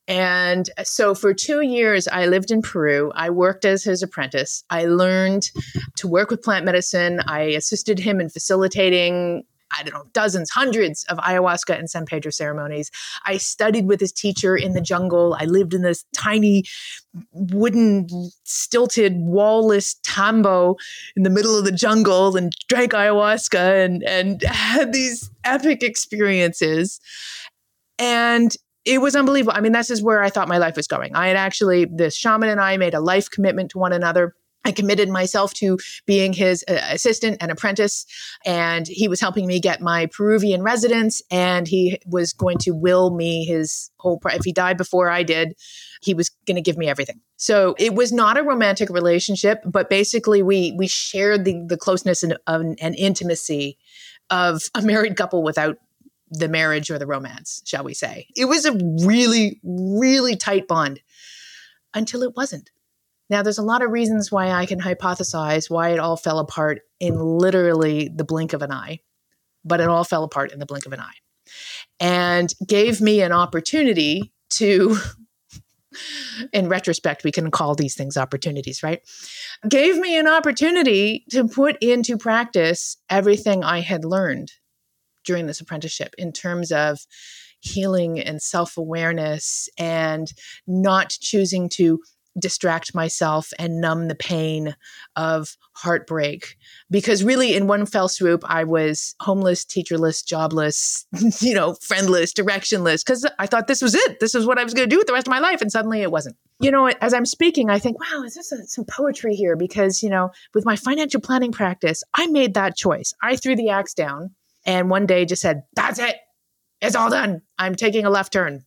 And 0.09 0.71
so 0.85 1.15
for 1.15 1.35
two 1.35 1.61
years, 1.61 2.09
I 2.09 2.27
lived 2.27 2.51
in 2.51 2.63
Peru. 2.63 3.13
I 3.15 3.29
worked 3.29 3.67
as 3.67 3.85
his 3.85 4.03
apprentice. 4.03 4.65
I 4.71 4.87
learned 4.87 5.51
to 5.97 6.09
work 6.09 6.31
with 6.31 6.43
plant 6.43 6.65
medicine. 6.65 7.21
I 7.27 7.43
assisted 7.43 7.99
him 7.99 8.21
in 8.21 8.31
facilitating 8.31 9.45
I 9.71 9.83
don't 9.83 9.93
know, 9.93 10.05
dozens, 10.15 10.49
hundreds 10.51 11.05
of 11.11 11.19
ayahuasca 11.19 11.79
and 11.79 11.91
San 11.91 12.07
Pedro 12.07 12.31
ceremonies. 12.31 12.91
I 13.27 13.37
studied 13.37 13.87
with 13.87 14.01
his 14.01 14.13
teacher 14.13 14.57
in 14.57 14.73
the 14.73 14.81
jungle. 14.81 15.37
I 15.39 15.45
lived 15.45 15.75
in 15.75 15.83
this 15.83 16.07
tiny 16.17 16.65
wooden, 17.33 18.09
stilted, 18.45 19.17
wallless 19.17 19.97
tambo 20.03 20.77
in 21.17 21.23
the 21.23 21.31
middle 21.31 21.59
of 21.59 21.67
the 21.67 21.73
jungle 21.73 22.35
and 22.37 22.51
drank 22.69 22.93
ayahuasca 22.93 23.85
and, 23.85 24.03
and 24.05 24.43
had 24.49 24.93
these 24.93 25.31
epic 25.45 25.83
experiences. 25.83 26.99
And 27.99 28.57
it 28.85 29.01
was 29.01 29.17
unbelievable. 29.17 29.57
I 29.57 29.61
mean, 29.61 29.73
this 29.73 29.91
is 29.91 30.03
where 30.03 30.23
I 30.23 30.31
thought 30.31 30.49
my 30.49 30.59
life 30.59 30.77
was 30.77 30.87
going. 30.87 31.15
I 31.15 31.29
had 31.29 31.37
actually, 31.37 31.85
this 31.85 32.17
shaman 32.17 32.49
and 32.49 32.61
I 32.61 32.77
made 32.77 32.95
a 32.95 33.01
life 33.01 33.31
commitment 33.31 33.71
to 33.73 33.79
one 33.79 33.93
another. 33.93 34.35
I 34.65 34.73
committed 34.73 35.09
myself 35.09 35.55
to 35.55 35.79
being 36.05 36.33
his 36.33 36.65
uh, 36.69 36.79
assistant 36.91 37.39
and 37.41 37.51
apprentice, 37.51 38.05
and 38.45 38.87
he 38.87 39.09
was 39.09 39.21
helping 39.21 39.47
me 39.47 39.61
get 39.61 39.81
my 39.81 40.07
Peruvian 40.07 40.63
residence. 40.63 41.23
And 41.31 41.67
he 41.67 41.99
was 42.07 42.33
going 42.33 42.59
to 42.59 42.73
will 42.73 43.15
me 43.15 43.45
his 43.45 43.91
whole. 43.99 44.21
If 44.27 44.45
he 44.45 44.53
died 44.53 44.77
before 44.77 45.11
I 45.11 45.23
did, 45.23 45.55
he 46.03 46.13
was 46.13 46.31
going 46.47 46.57
to 46.57 46.61
give 46.61 46.77
me 46.77 46.89
everything. 46.89 47.21
So 47.37 47.77
it 47.79 47.95
was 47.95 48.13
not 48.13 48.37
a 48.37 48.43
romantic 48.43 48.91
relationship, 48.91 49.63
but 49.65 49.89
basically 49.89 50.43
we 50.43 50.75
we 50.77 50.87
shared 50.87 51.45
the 51.45 51.65
the 51.67 51.77
closeness 51.77 52.23
and, 52.23 52.37
and 52.47 52.95
intimacy 52.97 53.79
of 54.31 54.63
a 54.75 54.83
married 54.83 55.17
couple 55.17 55.43
without 55.43 55.79
the 56.31 56.49
marriage 56.49 56.91
or 56.91 56.99
the 56.99 57.07
romance, 57.07 57.63
shall 57.65 57.85
we 57.85 57.95
say. 57.95 58.27
It 58.37 58.47
was 58.47 58.65
a 58.65 58.73
really, 59.07 59.61
really 59.63 60.37
tight 60.37 60.69
bond 60.69 61.01
until 61.95 62.23
it 62.23 62.37
wasn't. 62.37 62.71
Now, 63.31 63.43
there's 63.43 63.59
a 63.59 63.63
lot 63.63 63.83
of 63.83 63.91
reasons 63.91 64.33
why 64.33 64.51
I 64.51 64.67
can 64.67 64.81
hypothesize 64.81 65.69
why 65.69 65.91
it 65.91 65.99
all 65.99 66.17
fell 66.17 66.39
apart 66.39 66.81
in 66.99 67.19
literally 67.19 68.09
the 68.09 68.25
blink 68.25 68.53
of 68.53 68.63
an 68.63 68.73
eye, 68.73 69.01
but 69.65 69.81
it 69.81 69.89
all 69.89 70.05
fell 70.05 70.25
apart 70.25 70.53
in 70.53 70.59
the 70.59 70.67
blink 70.67 70.87
of 70.87 70.93
an 70.93 71.01
eye 71.01 71.17
and 72.01 72.55
gave 72.67 73.01
me 73.01 73.21
an 73.21 73.33
opportunity 73.33 74.33
to. 74.51 74.97
in 76.53 76.69
retrospect, 76.69 77.25
we 77.25 77.33
can 77.33 77.51
call 77.51 77.75
these 77.75 77.97
things 77.97 78.17
opportunities, 78.17 78.83
right? 78.83 79.01
Gave 79.69 79.99
me 79.99 80.17
an 80.17 80.29
opportunity 80.29 81.25
to 81.31 81.49
put 81.49 81.77
into 81.83 82.17
practice 82.17 82.99
everything 83.11 83.65
I 83.65 83.81
had 83.81 84.05
learned 84.05 84.53
during 85.29 85.47
this 85.47 85.61
apprenticeship 85.61 86.15
in 86.19 86.33
terms 86.33 86.73
of 86.73 86.99
healing 87.61 88.19
and 88.19 88.41
self 88.43 88.77
awareness 88.77 89.69
and 89.79 90.33
not 90.67 91.11
choosing 91.11 91.69
to 91.69 92.01
distract 92.39 92.95
myself 92.95 93.53
and 93.59 93.81
numb 93.81 94.09
the 94.09 94.15
pain 94.15 94.77
of 95.17 95.57
heartbreak. 95.73 96.57
Because 96.91 97.25
really 97.25 97.55
in 97.55 97.67
one 97.67 97.85
fell 97.85 98.09
swoop 98.09 98.43
i 98.47 98.65
was 98.65 99.15
homeless 99.21 99.65
teacherless 99.65 100.25
jobless 100.25 101.07
you 101.41 101.55
know 101.55 101.75
friendless 101.75 102.33
directionless 102.33 103.05
because 103.05 103.27
i 103.39 103.47
thought 103.47 103.67
this 103.67 103.83
was 103.83 103.95
it. 103.95 104.21
This 104.21 104.35
is 104.35 104.47
what 104.47 104.59
i 104.59 104.65
was 104.65 104.75
going 104.75 104.89
to 104.89 104.95
do 104.95 104.99
with 104.99 105.07
the 105.07 105.13
rest 105.13 105.27
of 105.27 105.31
my 105.31 105.41
life 105.41 105.61
and 105.61 105.71
suddenly 105.71 106.01
it 106.01 106.11
wasn't. 106.11 106.37
You 106.61 106.71
know 106.71 106.89
as 107.01 107.13
i'm 107.13 107.27
speaking 107.27 107.71
i 107.71 107.79
think 107.79 107.99
wow 108.01 108.23
is 108.23 108.35
this 108.35 108.53
a, 108.53 108.67
some 108.67 108.85
poetry 108.85 109.35
here? 109.35 109.57
Because 109.57 110.03
you 110.03 110.11
know 110.11 110.31
with 110.55 110.65
my 110.65 110.77
financial 110.77 111.21
planning 111.21 111.53
practice 111.53 112.03
i 112.15 112.27
made 112.29 112.55
that 112.55 112.77
choice. 112.77 113.13
I 113.23 113.37
threw 113.37 113.57
the 113.57 113.71
axe 113.71 113.95
down 113.95 114.35
and 114.69 114.91
one 114.91 115.07
day 115.07 115.25
just 115.25 115.43
said, 115.43 115.63
That's 115.75 115.99
it. 115.99 116.17
it's 116.81 116.95
all 116.95 117.11
done. 117.11 117.43
I'm 117.59 117.75
taking 117.75 118.05
a 118.05 118.11
left 118.11 118.33
turn. 118.33 118.65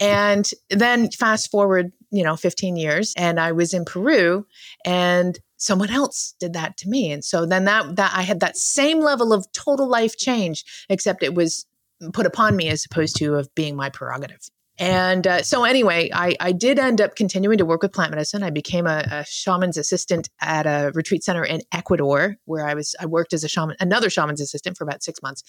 And 0.00 0.50
then 0.70 1.10
fast 1.12 1.52
forward, 1.52 1.92
you 2.10 2.24
know, 2.24 2.34
15 2.34 2.76
years, 2.76 3.14
and 3.16 3.38
I 3.38 3.52
was 3.52 3.72
in 3.72 3.84
Peru, 3.84 4.44
and 4.84 5.38
someone 5.56 5.90
else 5.90 6.34
did 6.40 6.54
that 6.54 6.76
to 6.78 6.88
me. 6.88 7.12
And 7.12 7.24
so 7.24 7.46
then 7.46 7.64
that 7.66 7.94
that 7.94 8.12
I 8.12 8.22
had 8.22 8.40
that 8.40 8.56
same 8.56 9.00
level 9.00 9.32
of 9.32 9.46
total 9.52 9.86
life 9.86 10.16
change, 10.16 10.64
except 10.88 11.22
it 11.22 11.34
was 11.34 11.66
put 12.12 12.26
upon 12.26 12.56
me 12.56 12.68
as 12.70 12.84
opposed 12.84 13.16
to 13.16 13.34
of 13.34 13.54
being 13.54 13.76
my 13.76 13.88
prerogative. 13.88 14.48
And 14.78 15.24
uh, 15.26 15.42
so, 15.42 15.62
anyway, 15.64 16.10
I, 16.12 16.34
I 16.40 16.50
did 16.50 16.80
end 16.80 17.00
up 17.00 17.14
continuing 17.14 17.58
to 17.58 17.64
work 17.64 17.82
with 17.82 17.92
plant 17.92 18.10
medicine. 18.10 18.42
I 18.42 18.50
became 18.50 18.88
a, 18.88 19.04
a, 19.08 19.24
shaman's 19.24 19.76
assistant 19.76 20.28
at 20.40 20.66
a 20.66 20.90
retreat 20.94 21.22
center 21.22 21.44
in 21.44 21.60
Ecuador, 21.70 22.36
where 22.44 22.66
I 22.66 22.74
was 22.74 22.96
I 22.98 23.06
worked 23.06 23.32
as 23.32 23.44
a 23.44 23.48
shaman, 23.48 23.76
another 23.78 24.10
shaman's 24.10 24.40
assistant 24.40 24.76
for 24.76 24.82
about 24.82 25.04
six 25.04 25.22
months, 25.22 25.44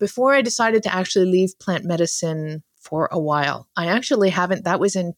before 0.00 0.34
I 0.34 0.42
decided 0.42 0.82
to 0.84 0.94
actually 0.94 1.26
leave 1.26 1.50
plant 1.60 1.84
medicine 1.84 2.64
for 2.80 3.08
a 3.12 3.20
while. 3.20 3.68
I 3.76 3.86
actually 3.86 4.30
haven't. 4.30 4.64
That 4.64 4.80
was 4.80 4.96
in 4.96 5.14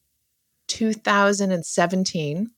2017. 0.68 2.50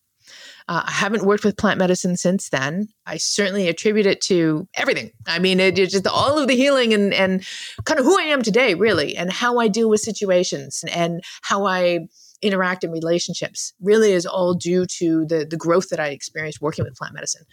Uh, 0.69 0.83
I 0.87 0.91
haven't 0.91 1.25
worked 1.25 1.45
with 1.45 1.57
plant 1.57 1.79
medicine 1.79 2.17
since 2.17 2.51
then. 2.51 2.89
I 3.07 3.17
certainly 3.17 3.69
attribute 3.69 4.07
it 4.07 4.21
to 4.23 4.69
everything. 4.75 5.13
I 5.27 5.39
mean, 5.39 5.61
it, 5.61 5.79
it's 5.79 5.93
just 5.93 6.07
all 6.07 6.39
of 6.39 6.47
the 6.47 6.55
healing 6.55 6.93
and 6.93 7.15
and 7.15 7.45
kind 7.85 7.99
of 7.99 8.05
who 8.05 8.19
I 8.19 8.25
am 8.25 8.43
today, 8.43 8.75
really, 8.75 9.17
and 9.17 9.33
how 9.33 9.59
I 9.59 9.69
deal 9.69 9.89
with 9.89 10.01
situations 10.01 10.85
and 10.93 11.23
how 11.43 11.67
I 11.67 12.01
interact 12.41 12.85
in 12.85 12.93
relationships 12.93 13.73
really 13.81 14.13
is 14.13 14.27
all 14.27 14.55
due 14.55 14.87
to 14.87 15.25
the 15.27 15.47
the 15.49 15.57
growth 15.57 15.89
that 15.89 16.01
I 16.01 16.09
experienced 16.09 16.61
working 16.61 16.85
with 16.85 16.97
plant 16.97 17.15
medicine. 17.15 17.47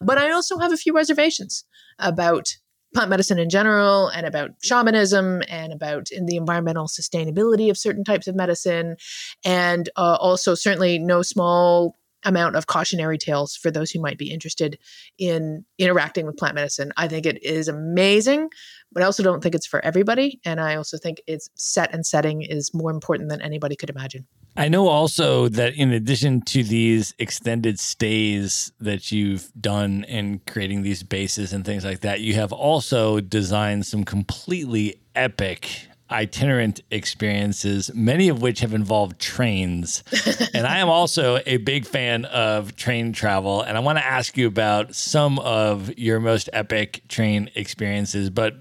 But 0.00 0.18
I 0.18 0.32
also 0.32 0.58
have 0.58 0.72
a 0.72 0.76
few 0.76 0.94
reservations 0.94 1.64
about 1.98 2.56
plant 2.94 3.10
medicine 3.10 3.38
in 3.38 3.48
general 3.48 4.08
and 4.08 4.26
about 4.26 4.50
shamanism 4.62 5.42
and 5.48 5.72
about 5.72 6.08
the 6.08 6.36
environmental 6.36 6.86
sustainability 6.86 7.70
of 7.70 7.78
certain 7.78 8.04
types 8.04 8.26
of 8.26 8.34
medicine 8.34 8.96
and 9.44 9.88
uh, 9.96 10.16
also 10.20 10.54
certainly 10.54 10.98
no 10.98 11.22
small 11.22 11.96
amount 12.24 12.56
of 12.56 12.66
cautionary 12.66 13.18
tales 13.18 13.56
for 13.56 13.70
those 13.70 13.90
who 13.90 14.00
might 14.00 14.18
be 14.18 14.30
interested 14.30 14.78
in 15.18 15.64
interacting 15.78 16.26
with 16.26 16.36
plant 16.36 16.54
medicine. 16.54 16.92
I 16.96 17.08
think 17.08 17.26
it 17.26 17.42
is 17.42 17.68
amazing, 17.68 18.48
but 18.92 19.02
I 19.02 19.06
also 19.06 19.22
don't 19.22 19.42
think 19.42 19.54
it's 19.54 19.66
for 19.66 19.84
everybody. 19.84 20.40
And 20.44 20.60
I 20.60 20.76
also 20.76 20.98
think 20.98 21.20
its 21.26 21.50
set 21.54 21.92
and 21.94 22.06
setting 22.06 22.42
is 22.42 22.72
more 22.74 22.90
important 22.90 23.28
than 23.28 23.42
anybody 23.42 23.76
could 23.76 23.90
imagine. 23.90 24.26
I 24.56 24.68
know 24.68 24.88
also 24.88 25.48
that 25.48 25.74
in 25.74 25.92
addition 25.92 26.42
to 26.42 26.62
these 26.62 27.14
extended 27.18 27.80
stays 27.80 28.70
that 28.80 29.10
you've 29.10 29.50
done 29.58 30.04
in 30.04 30.40
creating 30.46 30.82
these 30.82 31.02
bases 31.02 31.54
and 31.54 31.64
things 31.64 31.84
like 31.84 32.00
that, 32.00 32.20
you 32.20 32.34
have 32.34 32.52
also 32.52 33.20
designed 33.20 33.86
some 33.86 34.04
completely 34.04 35.00
epic 35.14 35.88
itinerant 36.12 36.80
experiences, 36.90 37.90
many 37.94 38.28
of 38.28 38.42
which 38.42 38.60
have 38.60 38.74
involved 38.74 39.18
trains. 39.18 40.04
and 40.54 40.66
I 40.66 40.78
am 40.78 40.88
also 40.88 41.40
a 41.46 41.56
big 41.56 41.86
fan 41.86 42.24
of 42.26 42.76
train 42.76 43.12
travel. 43.12 43.62
And 43.62 43.76
I 43.76 43.80
want 43.80 43.98
to 43.98 44.04
ask 44.04 44.36
you 44.36 44.46
about 44.46 44.94
some 44.94 45.38
of 45.40 45.96
your 45.98 46.20
most 46.20 46.48
epic 46.52 47.02
train 47.08 47.50
experiences. 47.54 48.30
But 48.30 48.54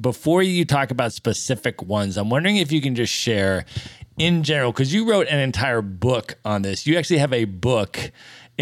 before 0.00 0.42
you 0.42 0.64
talk 0.64 0.90
about 0.90 1.12
specific 1.12 1.82
ones, 1.82 2.16
I'm 2.16 2.30
wondering 2.30 2.56
if 2.56 2.72
you 2.72 2.80
can 2.80 2.94
just 2.94 3.12
share 3.12 3.66
in 4.18 4.42
general, 4.42 4.72
because 4.72 4.92
you 4.92 5.08
wrote 5.08 5.26
an 5.28 5.38
entire 5.38 5.82
book 5.82 6.36
on 6.44 6.62
this. 6.62 6.86
You 6.86 6.96
actually 6.98 7.18
have 7.18 7.32
a 7.32 7.44
book 7.44 8.12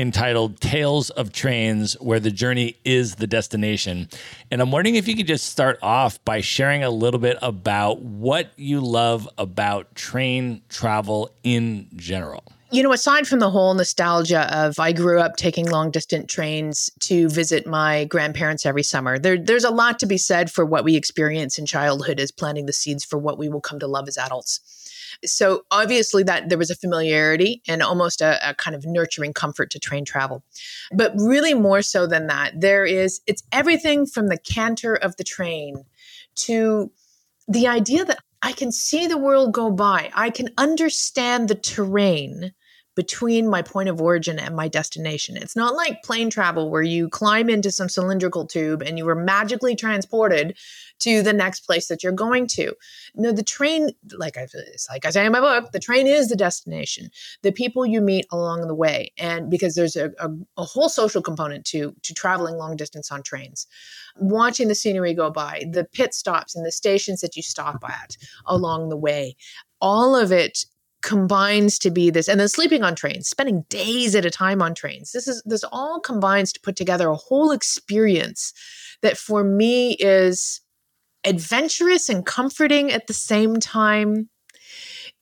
entitled 0.00 0.60
Tales 0.60 1.10
of 1.10 1.32
Trains, 1.32 1.94
where 2.00 2.20
the 2.20 2.30
journey 2.30 2.76
is 2.84 3.16
the 3.16 3.26
destination. 3.26 4.08
And 4.50 4.60
I'm 4.60 4.70
wondering 4.70 4.96
if 4.96 5.06
you 5.06 5.14
could 5.14 5.26
just 5.26 5.46
start 5.46 5.78
off 5.82 6.22
by 6.24 6.40
sharing 6.40 6.82
a 6.82 6.90
little 6.90 7.20
bit 7.20 7.38
about 7.42 8.00
what 8.02 8.50
you 8.56 8.80
love 8.80 9.28
about 9.38 9.94
train 9.94 10.62
travel 10.68 11.30
in 11.42 11.88
general. 11.96 12.44
You 12.72 12.84
know, 12.84 12.92
aside 12.92 13.26
from 13.26 13.40
the 13.40 13.50
whole 13.50 13.74
nostalgia 13.74 14.48
of 14.56 14.78
I 14.78 14.92
grew 14.92 15.18
up 15.18 15.34
taking 15.34 15.68
long 15.68 15.90
distance 15.90 16.32
trains 16.32 16.88
to 17.00 17.28
visit 17.28 17.66
my 17.66 18.04
grandparents 18.04 18.64
every 18.64 18.84
summer, 18.84 19.18
there, 19.18 19.36
there's 19.36 19.64
a 19.64 19.70
lot 19.70 19.98
to 19.98 20.06
be 20.06 20.16
said 20.16 20.52
for 20.52 20.64
what 20.64 20.84
we 20.84 20.94
experience 20.94 21.58
in 21.58 21.66
childhood 21.66 22.20
as 22.20 22.30
planting 22.30 22.66
the 22.66 22.72
seeds 22.72 23.04
for 23.04 23.18
what 23.18 23.38
we 23.38 23.48
will 23.48 23.60
come 23.60 23.80
to 23.80 23.88
love 23.88 24.06
as 24.06 24.16
adults. 24.16 24.60
So 25.24 25.64
obviously 25.70 26.22
that 26.24 26.48
there 26.48 26.58
was 26.58 26.70
a 26.70 26.76
familiarity 26.76 27.62
and 27.68 27.82
almost 27.82 28.20
a, 28.20 28.50
a, 28.50 28.54
kind 28.54 28.74
of 28.74 28.86
nurturing 28.86 29.32
comfort 29.32 29.70
to 29.70 29.78
train 29.78 30.04
travel. 30.04 30.42
But 30.92 31.12
really 31.16 31.54
more 31.54 31.82
so 31.82 32.06
than 32.06 32.26
that, 32.28 32.60
there 32.60 32.84
is 32.84 33.20
it's 33.26 33.42
everything 33.52 34.06
from 34.06 34.28
the 34.28 34.38
canter 34.38 34.94
of 34.94 35.16
the 35.16 35.24
train 35.24 35.84
to 36.36 36.90
the 37.48 37.66
idea 37.66 38.04
that 38.04 38.18
I 38.42 38.52
can 38.52 38.72
see 38.72 39.06
the 39.06 39.18
world 39.18 39.52
go 39.52 39.70
by. 39.70 40.10
I 40.14 40.30
can 40.30 40.50
understand 40.56 41.48
the 41.48 41.54
terrain 41.54 42.52
between 42.96 43.48
my 43.48 43.62
point 43.62 43.88
of 43.88 44.00
origin 44.00 44.38
and 44.38 44.56
my 44.56 44.68
destination. 44.68 45.36
It's 45.36 45.56
not 45.56 45.74
like 45.74 46.02
plane 46.02 46.28
travel 46.28 46.70
where 46.70 46.82
you 46.82 47.08
climb 47.08 47.48
into 47.48 47.70
some 47.70 47.88
cylindrical 47.88 48.46
tube 48.46 48.82
and 48.82 48.98
you 48.98 49.08
are 49.08 49.14
magically 49.14 49.76
transported 49.76 50.56
to 51.00 51.22
the 51.22 51.32
next 51.32 51.60
place 51.60 51.88
that 51.88 52.02
you're 52.02 52.12
going 52.12 52.46
to. 52.48 52.74
No, 53.14 53.32
the 53.32 53.42
train, 53.42 53.90
like 54.16 54.36
I 54.36 54.46
like 54.90 55.04
I 55.04 55.10
say 55.10 55.26
in 55.26 55.32
my 55.32 55.40
book, 55.40 55.72
the 55.72 55.80
train 55.80 56.06
is 56.06 56.28
the 56.28 56.36
destination. 56.36 57.10
The 57.42 57.52
people 57.52 57.84
you 57.84 58.00
meet 58.00 58.26
along 58.30 58.66
the 58.68 58.74
way, 58.74 59.12
and 59.18 59.50
because 59.50 59.74
there's 59.74 59.96
a, 59.96 60.10
a, 60.18 60.30
a 60.56 60.64
whole 60.64 60.88
social 60.88 61.22
component 61.22 61.64
to 61.66 61.94
to 62.02 62.14
traveling 62.14 62.56
long 62.56 62.76
distance 62.76 63.10
on 63.10 63.22
trains, 63.22 63.66
watching 64.16 64.68
the 64.68 64.74
scenery 64.74 65.14
go 65.14 65.30
by, 65.30 65.64
the 65.70 65.84
pit 65.84 66.14
stops 66.14 66.54
and 66.54 66.64
the 66.64 66.72
stations 66.72 67.20
that 67.20 67.36
you 67.36 67.42
stop 67.42 67.82
at 67.88 68.16
along 68.46 68.88
the 68.88 68.96
way, 68.96 69.36
all 69.80 70.14
of 70.14 70.32
it 70.32 70.64
combines 71.02 71.78
to 71.78 71.90
be 71.90 72.10
this 72.10 72.28
and 72.28 72.38
then 72.38 72.48
sleeping 72.48 72.82
on 72.82 72.94
trains 72.94 73.28
spending 73.28 73.62
days 73.70 74.14
at 74.14 74.26
a 74.26 74.30
time 74.30 74.60
on 74.60 74.74
trains 74.74 75.12
this 75.12 75.26
is 75.26 75.42
this 75.46 75.64
all 75.72 75.98
combines 75.98 76.52
to 76.52 76.60
put 76.60 76.76
together 76.76 77.08
a 77.08 77.16
whole 77.16 77.52
experience 77.52 78.52
that 79.00 79.16
for 79.16 79.42
me 79.42 79.92
is 79.94 80.60
adventurous 81.24 82.08
and 82.08 82.24
comforting 82.24 82.90
at 82.90 83.06
the 83.06 83.12
same 83.12 83.56
time. 83.56 84.28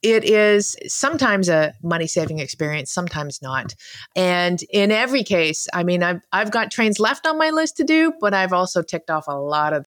It 0.00 0.24
is 0.24 0.76
sometimes 0.86 1.48
a 1.48 1.74
money 1.82 2.06
saving 2.06 2.38
experience, 2.38 2.92
sometimes 2.92 3.42
not. 3.42 3.74
And 4.14 4.62
in 4.70 4.92
every 4.92 5.24
case, 5.24 5.66
I 5.72 5.82
mean, 5.82 6.04
I've, 6.04 6.20
I've 6.32 6.52
got 6.52 6.70
trains 6.70 7.00
left 7.00 7.26
on 7.26 7.36
my 7.36 7.50
list 7.50 7.78
to 7.78 7.84
do, 7.84 8.12
but 8.20 8.32
I've 8.32 8.52
also 8.52 8.82
ticked 8.82 9.10
off 9.10 9.24
a 9.26 9.32
lot 9.32 9.72
of 9.72 9.86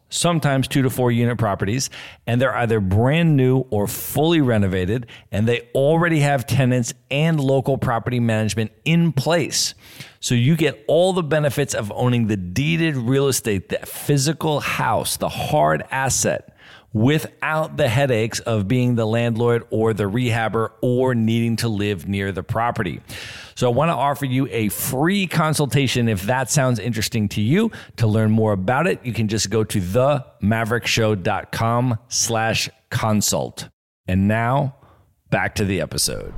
sometimes 0.11 0.67
two 0.67 0.83
to 0.83 0.89
four 0.91 1.11
unit 1.11 1.39
properties, 1.39 1.89
and 2.27 2.39
they're 2.39 2.55
either 2.55 2.79
brand 2.79 3.35
new 3.35 3.59
or 3.71 3.87
fully 3.87 4.41
renovated, 4.41 5.07
and 5.31 5.47
they 5.47 5.67
already 5.73 6.19
have 6.19 6.45
tenants 6.45 6.93
and 7.09 7.39
local 7.39 7.79
property 7.79 8.19
management 8.19 8.71
in 8.85 9.11
place. 9.11 9.73
So 10.19 10.35
you 10.35 10.55
get 10.55 10.83
all 10.87 11.13
the 11.13 11.23
benefits 11.23 11.73
of 11.73 11.91
owning 11.95 12.27
the 12.27 12.37
deeded 12.37 12.95
real 12.95 13.27
estate, 13.27 13.69
the 13.69 13.79
physical 13.79 14.59
house, 14.59 15.17
the 15.17 15.29
hard 15.29 15.83
asset 15.89 16.55
without 16.93 17.77
the 17.77 17.87
headaches 17.87 18.39
of 18.41 18.67
being 18.67 18.95
the 18.95 19.05
landlord 19.07 19.65
or 19.69 19.93
the 19.93 20.03
rehabber 20.03 20.71
or 20.81 21.15
needing 21.15 21.55
to 21.55 21.69
live 21.69 22.07
near 22.07 22.31
the 22.31 22.43
property. 22.43 22.99
So 23.61 23.69
I 23.69 23.73
want 23.75 23.89
to 23.89 23.95
offer 23.95 24.25
you 24.25 24.47
a 24.49 24.69
free 24.69 25.27
consultation 25.27 26.09
if 26.09 26.23
that 26.23 26.49
sounds 26.49 26.79
interesting 26.79 27.29
to 27.29 27.41
you. 27.41 27.71
To 27.97 28.07
learn 28.07 28.31
more 28.31 28.53
about 28.53 28.87
it, 28.87 29.05
you 29.05 29.13
can 29.13 29.27
just 29.27 29.51
go 29.51 29.63
to 29.63 29.79
themaverickshow.com 29.79 31.99
slash 32.07 32.69
consult. 32.89 33.69
And 34.07 34.27
now 34.27 34.75
back 35.29 35.53
to 35.55 35.63
the 35.63 35.79
episode. 35.79 36.33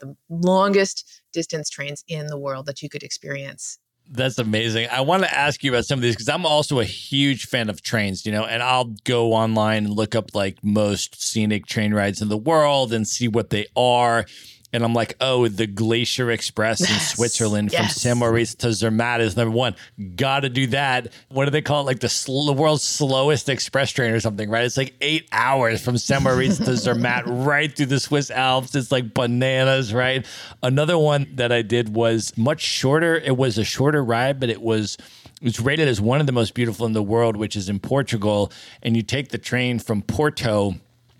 The 0.00 0.16
longest 0.30 1.20
distance 1.34 1.68
trains 1.68 2.02
in 2.08 2.28
the 2.28 2.38
world 2.38 2.64
that 2.64 2.80
you 2.80 2.88
could 2.88 3.02
experience 3.02 3.78
that's 4.10 4.38
amazing. 4.38 4.88
I 4.90 5.00
want 5.00 5.22
to 5.22 5.34
ask 5.34 5.64
you 5.64 5.72
about 5.72 5.86
some 5.86 5.98
of 5.98 6.02
these 6.02 6.14
because 6.14 6.28
I'm 6.28 6.44
also 6.44 6.80
a 6.80 6.84
huge 6.84 7.46
fan 7.46 7.70
of 7.70 7.82
trains, 7.82 8.26
you 8.26 8.32
know, 8.32 8.44
and 8.44 8.62
I'll 8.62 8.92
go 9.04 9.32
online 9.32 9.86
and 9.86 9.94
look 9.94 10.14
up 10.14 10.34
like 10.34 10.62
most 10.62 11.22
scenic 11.22 11.66
train 11.66 11.94
rides 11.94 12.20
in 12.20 12.28
the 12.28 12.36
world 12.36 12.92
and 12.92 13.08
see 13.08 13.28
what 13.28 13.50
they 13.50 13.66
are. 13.76 14.26
And 14.74 14.84
I'm 14.84 14.92
like, 14.92 15.14
oh, 15.20 15.46
the 15.46 15.68
Glacier 15.68 16.32
Express 16.32 16.80
in 16.80 16.88
Yes, 16.88 17.14
Switzerland 17.14 17.70
from 17.70 17.84
yes. 17.84 18.00
St. 18.00 18.18
Moritz 18.18 18.56
to 18.56 18.72
Zermatt 18.72 19.20
is 19.20 19.36
number 19.36 19.56
one. 19.56 19.76
Got 20.16 20.40
to 20.40 20.48
do 20.48 20.66
that. 20.66 21.12
What 21.28 21.44
do 21.44 21.52
they 21.52 21.62
call 21.62 21.82
it? 21.82 21.84
Like 21.84 22.00
the, 22.00 22.08
sl- 22.08 22.46
the 22.46 22.52
world's 22.52 22.82
slowest 22.82 23.48
express 23.48 23.92
train 23.92 24.12
or 24.12 24.18
something, 24.18 24.50
right? 24.50 24.64
It's 24.64 24.76
like 24.76 24.94
eight 25.00 25.28
hours 25.30 25.80
from 25.80 25.96
St. 25.96 26.20
Moritz 26.20 26.58
to 26.58 26.76
Zermatt, 26.76 27.22
right 27.26 27.74
through 27.74 27.86
the 27.86 28.00
Swiss 28.00 28.32
Alps. 28.32 28.74
It's 28.74 28.90
like 28.90 29.14
bananas, 29.14 29.94
right? 29.94 30.26
Another 30.60 30.98
one 30.98 31.28
that 31.36 31.52
I 31.52 31.62
did 31.62 31.94
was 31.94 32.36
much 32.36 32.60
shorter. 32.60 33.14
It 33.14 33.36
was 33.36 33.58
a 33.58 33.64
shorter 33.64 34.02
ride, 34.02 34.40
but 34.40 34.50
it 34.50 34.60
was 34.60 34.98
it's 35.40 35.60
rated 35.60 35.86
as 35.86 36.00
one 36.00 36.18
of 36.20 36.26
the 36.26 36.32
most 36.32 36.52
beautiful 36.52 36.84
in 36.84 36.94
the 36.94 37.02
world, 37.02 37.36
which 37.36 37.54
is 37.54 37.68
in 37.68 37.78
Portugal. 37.78 38.50
And 38.82 38.96
you 38.96 39.02
take 39.02 39.28
the 39.28 39.38
train 39.38 39.78
from 39.78 40.02
Porto 40.02 40.74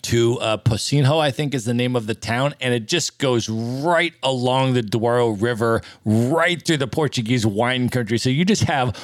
to 0.04 0.38
uh, 0.40 0.56
Pocinho, 0.58 1.18
I 1.18 1.30
think 1.30 1.54
is 1.54 1.64
the 1.64 1.74
name 1.74 1.96
of 1.96 2.06
the 2.06 2.14
town, 2.14 2.54
and 2.60 2.74
it 2.74 2.86
just 2.86 3.18
goes 3.18 3.48
right 3.48 4.12
along 4.22 4.74
the 4.74 4.82
Douro 4.82 5.30
River, 5.30 5.80
right 6.04 6.64
through 6.64 6.76
the 6.76 6.86
Portuguese 6.86 7.46
wine 7.46 7.88
country. 7.88 8.18
So 8.18 8.28
you 8.28 8.44
just 8.44 8.64
have 8.64 8.96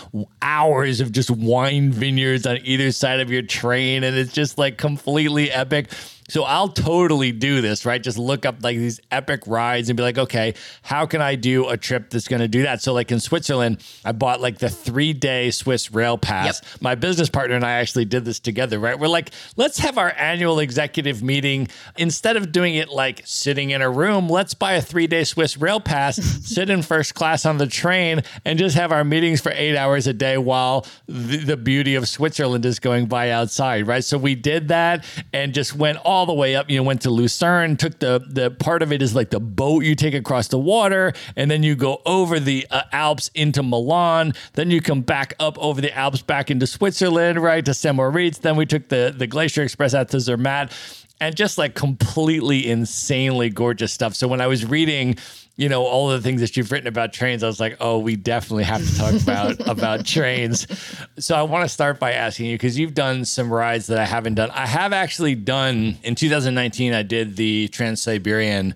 hours 0.43 1.01
of 1.01 1.13
just 1.13 1.31
wine 1.31 1.91
vineyards 1.91 2.47
on 2.47 2.59
either 2.65 2.93
side 2.93 3.21
of 3.21 3.31
your 3.31 3.43
train, 3.43 4.05
and 4.05 4.17
it's 4.17 4.33
just 4.33 4.59
like 4.59 4.77
completely 4.77 5.51
epic. 5.51 5.91
So 6.31 6.45
I'll 6.45 6.69
totally 6.69 7.33
do 7.33 7.61
this, 7.61 7.85
right? 7.85 8.03
Just 8.03 8.19
look 8.19 8.47
up 8.47 8.63
like 8.63 8.77
these 8.77 9.01
epic 9.11 9.43
rides 9.47 9.89
and 9.89 9.97
be 9.97 10.03
like, 10.03 10.17
okay, 10.17 10.55
how 10.83 11.05
can 11.07 11.21
I 11.21 11.35
do 11.35 11.69
a 11.69 11.77
trip 11.77 12.11
that's 12.11 12.29
going 12.29 12.41
to 12.41 12.49
do 12.49 12.63
that? 12.63 12.81
So, 12.81 12.93
like 12.93 13.11
in 13.11 13.21
Switzerland, 13.21 13.85
I 14.05 14.13
bought 14.13 14.41
like 14.41 14.59
the 14.59 14.71
three 14.71 15.13
day 15.13 15.51
Swiss 15.51 15.93
Rail 15.93 16.17
Pass. 16.17 16.63
My 16.81 16.95
business 16.95 17.29
partner 17.29 17.57
and 17.57 17.65
I 17.65 17.73
actually 17.73 18.05
did 18.05 18.25
this 18.25 18.39
together, 18.39 18.79
right? 18.79 18.99
We're 18.99 19.09
like, 19.09 19.31
let's 19.57 19.79
have 19.79 19.99
our 19.99 20.13
annual 20.17 20.61
executive 20.61 21.23
meeting. 21.23 21.69
Instead 21.97 22.37
of 22.37 22.53
doing 22.53 22.77
it 22.77 22.89
like 22.89 23.23
sitting 23.25 23.71
in 23.71 23.83
a 23.83 23.91
room, 23.91 24.29
let's 24.29 24.55
buy 24.55 24.75
a 24.75 24.83
three 24.83 25.07
day 25.07 25.25
Swiss 25.25 25.57
Rail 25.57 25.81
Pass, 25.81 26.17
sit 26.47 26.71
in 26.71 26.83
first 26.83 27.15
class 27.15 27.45
on 27.45 27.59
the 27.59 27.67
train, 27.67 28.23
and 28.45 28.59
just 28.59 28.77
have 28.77 28.93
our 28.93 29.05
meetings 29.05 29.41
for 29.41 29.53
eight 29.53 29.77
hours 29.77 30.07
a 30.07 30.13
day 30.13 30.39
while 30.39 30.87
the, 31.07 31.39
the 31.39 31.57
beauty 31.57 31.97
of 31.97 32.09
Switzerland 32.09 32.65
is 32.65 32.79
going 32.79 33.07
by 33.07 33.31
outside, 33.31 33.87
right? 33.87 34.05
So 34.05 34.17
we 34.17 34.37
did 34.37 34.69
that 34.69 35.05
and 35.33 35.53
just 35.53 35.75
went 35.75 35.99
all 36.05 36.20
the 36.27 36.35
way 36.35 36.57
up. 36.57 36.71
You 36.71 36.79
know, 36.79 36.83
went 36.83 37.03
to 37.03 37.11
Lucerne, 37.11 37.77
took 37.77 37.99
the 37.99 38.25
the 38.29 38.51
part 38.51 38.83
of 38.83 38.93
it 38.93 39.03
is 39.03 39.15
like 39.15 39.31
the 39.31 39.41
boat 39.41 39.85
you 39.85 39.95
take 39.95 40.15
across 40.15 40.49
the 40.49 40.59
water, 40.59 41.13
and 41.37 41.51
then 41.51 41.63
you 41.63 41.77
go 41.77 42.01
over 42.07 42.41
the 42.41 42.67
uh, 42.71 42.83
Alps 42.93 43.31
into 43.35 43.63
Milan. 43.63 44.35
Then 44.55 44.71
you 44.71 44.81
come 44.81 45.03
back 45.03 45.35
up 45.41 45.59
over 45.59 45.81
the 45.81 45.97
Alps 45.97 46.23
back 46.23 46.51
into 46.51 46.67
Switzerland, 46.67 47.43
right 47.43 47.65
to 47.65 47.93
Moritz. 47.93 48.39
Then 48.39 48.57
we 48.57 48.67
took 48.67 48.89
the 48.89 49.15
the 49.17 49.27
Glacier 49.27 49.63
Express 49.63 49.95
out 49.95 50.09
to 50.11 50.21
Zermatt 50.21 50.73
and 51.21 51.37
just 51.37 51.59
like 51.59 51.75
completely 51.75 52.69
insanely 52.69 53.51
gorgeous 53.51 53.93
stuff. 53.93 54.15
So 54.15 54.27
when 54.27 54.41
I 54.41 54.47
was 54.47 54.65
reading, 54.65 55.17
you 55.57 55.69
know, 55.69 55.85
all 55.85 56.09
the 56.09 56.21
things 56.21 56.41
that 56.41 56.57
you've 56.57 56.73
written 56.73 56.89
about 56.89 57.13
trains, 57.13 57.43
I 57.43 57.47
was 57.47 57.61
like, 57.61 57.77
oh, 57.81 57.99
we 57.99 58.17
definitely 58.17 58.65
have 58.65 58.85
to 58.87 58.97
talk 58.97 59.15
about 59.23 59.61
about 59.69 60.07
trains. 60.07 60.67
So 61.19 61.37
I 61.37 61.43
want 61.43 61.65
to 61.65 61.69
start 61.69 62.01
by 62.01 62.13
asking 62.13 62.47
you 62.47 62.55
because 62.55 62.79
you've 62.79 62.95
done 62.95 63.27
some 63.27 63.53
rides 63.53 63.87
that 63.89 63.99
I 63.99 64.07
haven't 64.07 64.35
done. 64.35 64.51
I 64.51 64.67
have 64.67 64.93
actually 64.95 65.35
done 65.35 65.99
in 66.03 66.15
2019. 66.15 66.95
I 66.95 67.03
did 67.03 67.37
the 67.37 67.69
Trans 67.69 68.01
Siberian. 68.01 68.75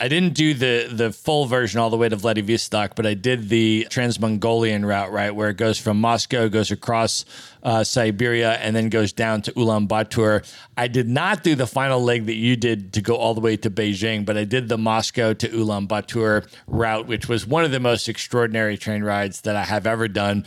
I 0.00 0.08
didn't 0.08 0.34
do 0.34 0.54
the 0.54 0.88
the 0.90 1.12
full 1.12 1.46
version 1.46 1.78
all 1.78 1.88
the 1.88 1.96
way 1.96 2.08
to 2.08 2.16
Vladivostok, 2.16 2.96
but 2.96 3.06
I 3.06 3.14
did 3.14 3.48
the 3.48 3.86
Trans 3.90 4.18
Mongolian 4.18 4.84
route, 4.84 5.12
right, 5.12 5.30
where 5.30 5.50
it 5.50 5.56
goes 5.56 5.78
from 5.78 6.00
Moscow, 6.00 6.48
goes 6.48 6.70
across 6.70 7.24
uh, 7.62 7.84
Siberia, 7.84 8.54
and 8.54 8.74
then 8.74 8.88
goes 8.88 9.12
down 9.12 9.42
to 9.42 9.52
Ulaanbaatar. 9.52 10.44
I 10.76 10.88
did 10.88 11.08
not 11.08 11.44
do 11.44 11.54
the 11.54 11.66
final 11.66 12.02
leg 12.02 12.26
that 12.26 12.34
you 12.34 12.56
did 12.56 12.92
to 12.94 13.00
go 13.00 13.14
all 13.14 13.34
the 13.34 13.40
way 13.40 13.56
to 13.58 13.70
Beijing, 13.70 14.24
but 14.24 14.36
I 14.36 14.44
did 14.44 14.68
the 14.68 14.78
Moscow 14.78 15.32
to 15.32 15.48
Ulaanbaatar 15.48 16.48
route, 16.66 17.06
which 17.06 17.28
was 17.28 17.46
one 17.46 17.64
of 17.64 17.70
the 17.70 17.80
most 17.80 18.08
extraordinary 18.08 18.76
train 18.76 19.04
rides 19.04 19.42
that 19.42 19.54
I 19.54 19.64
have 19.64 19.86
ever 19.86 20.08
done. 20.08 20.44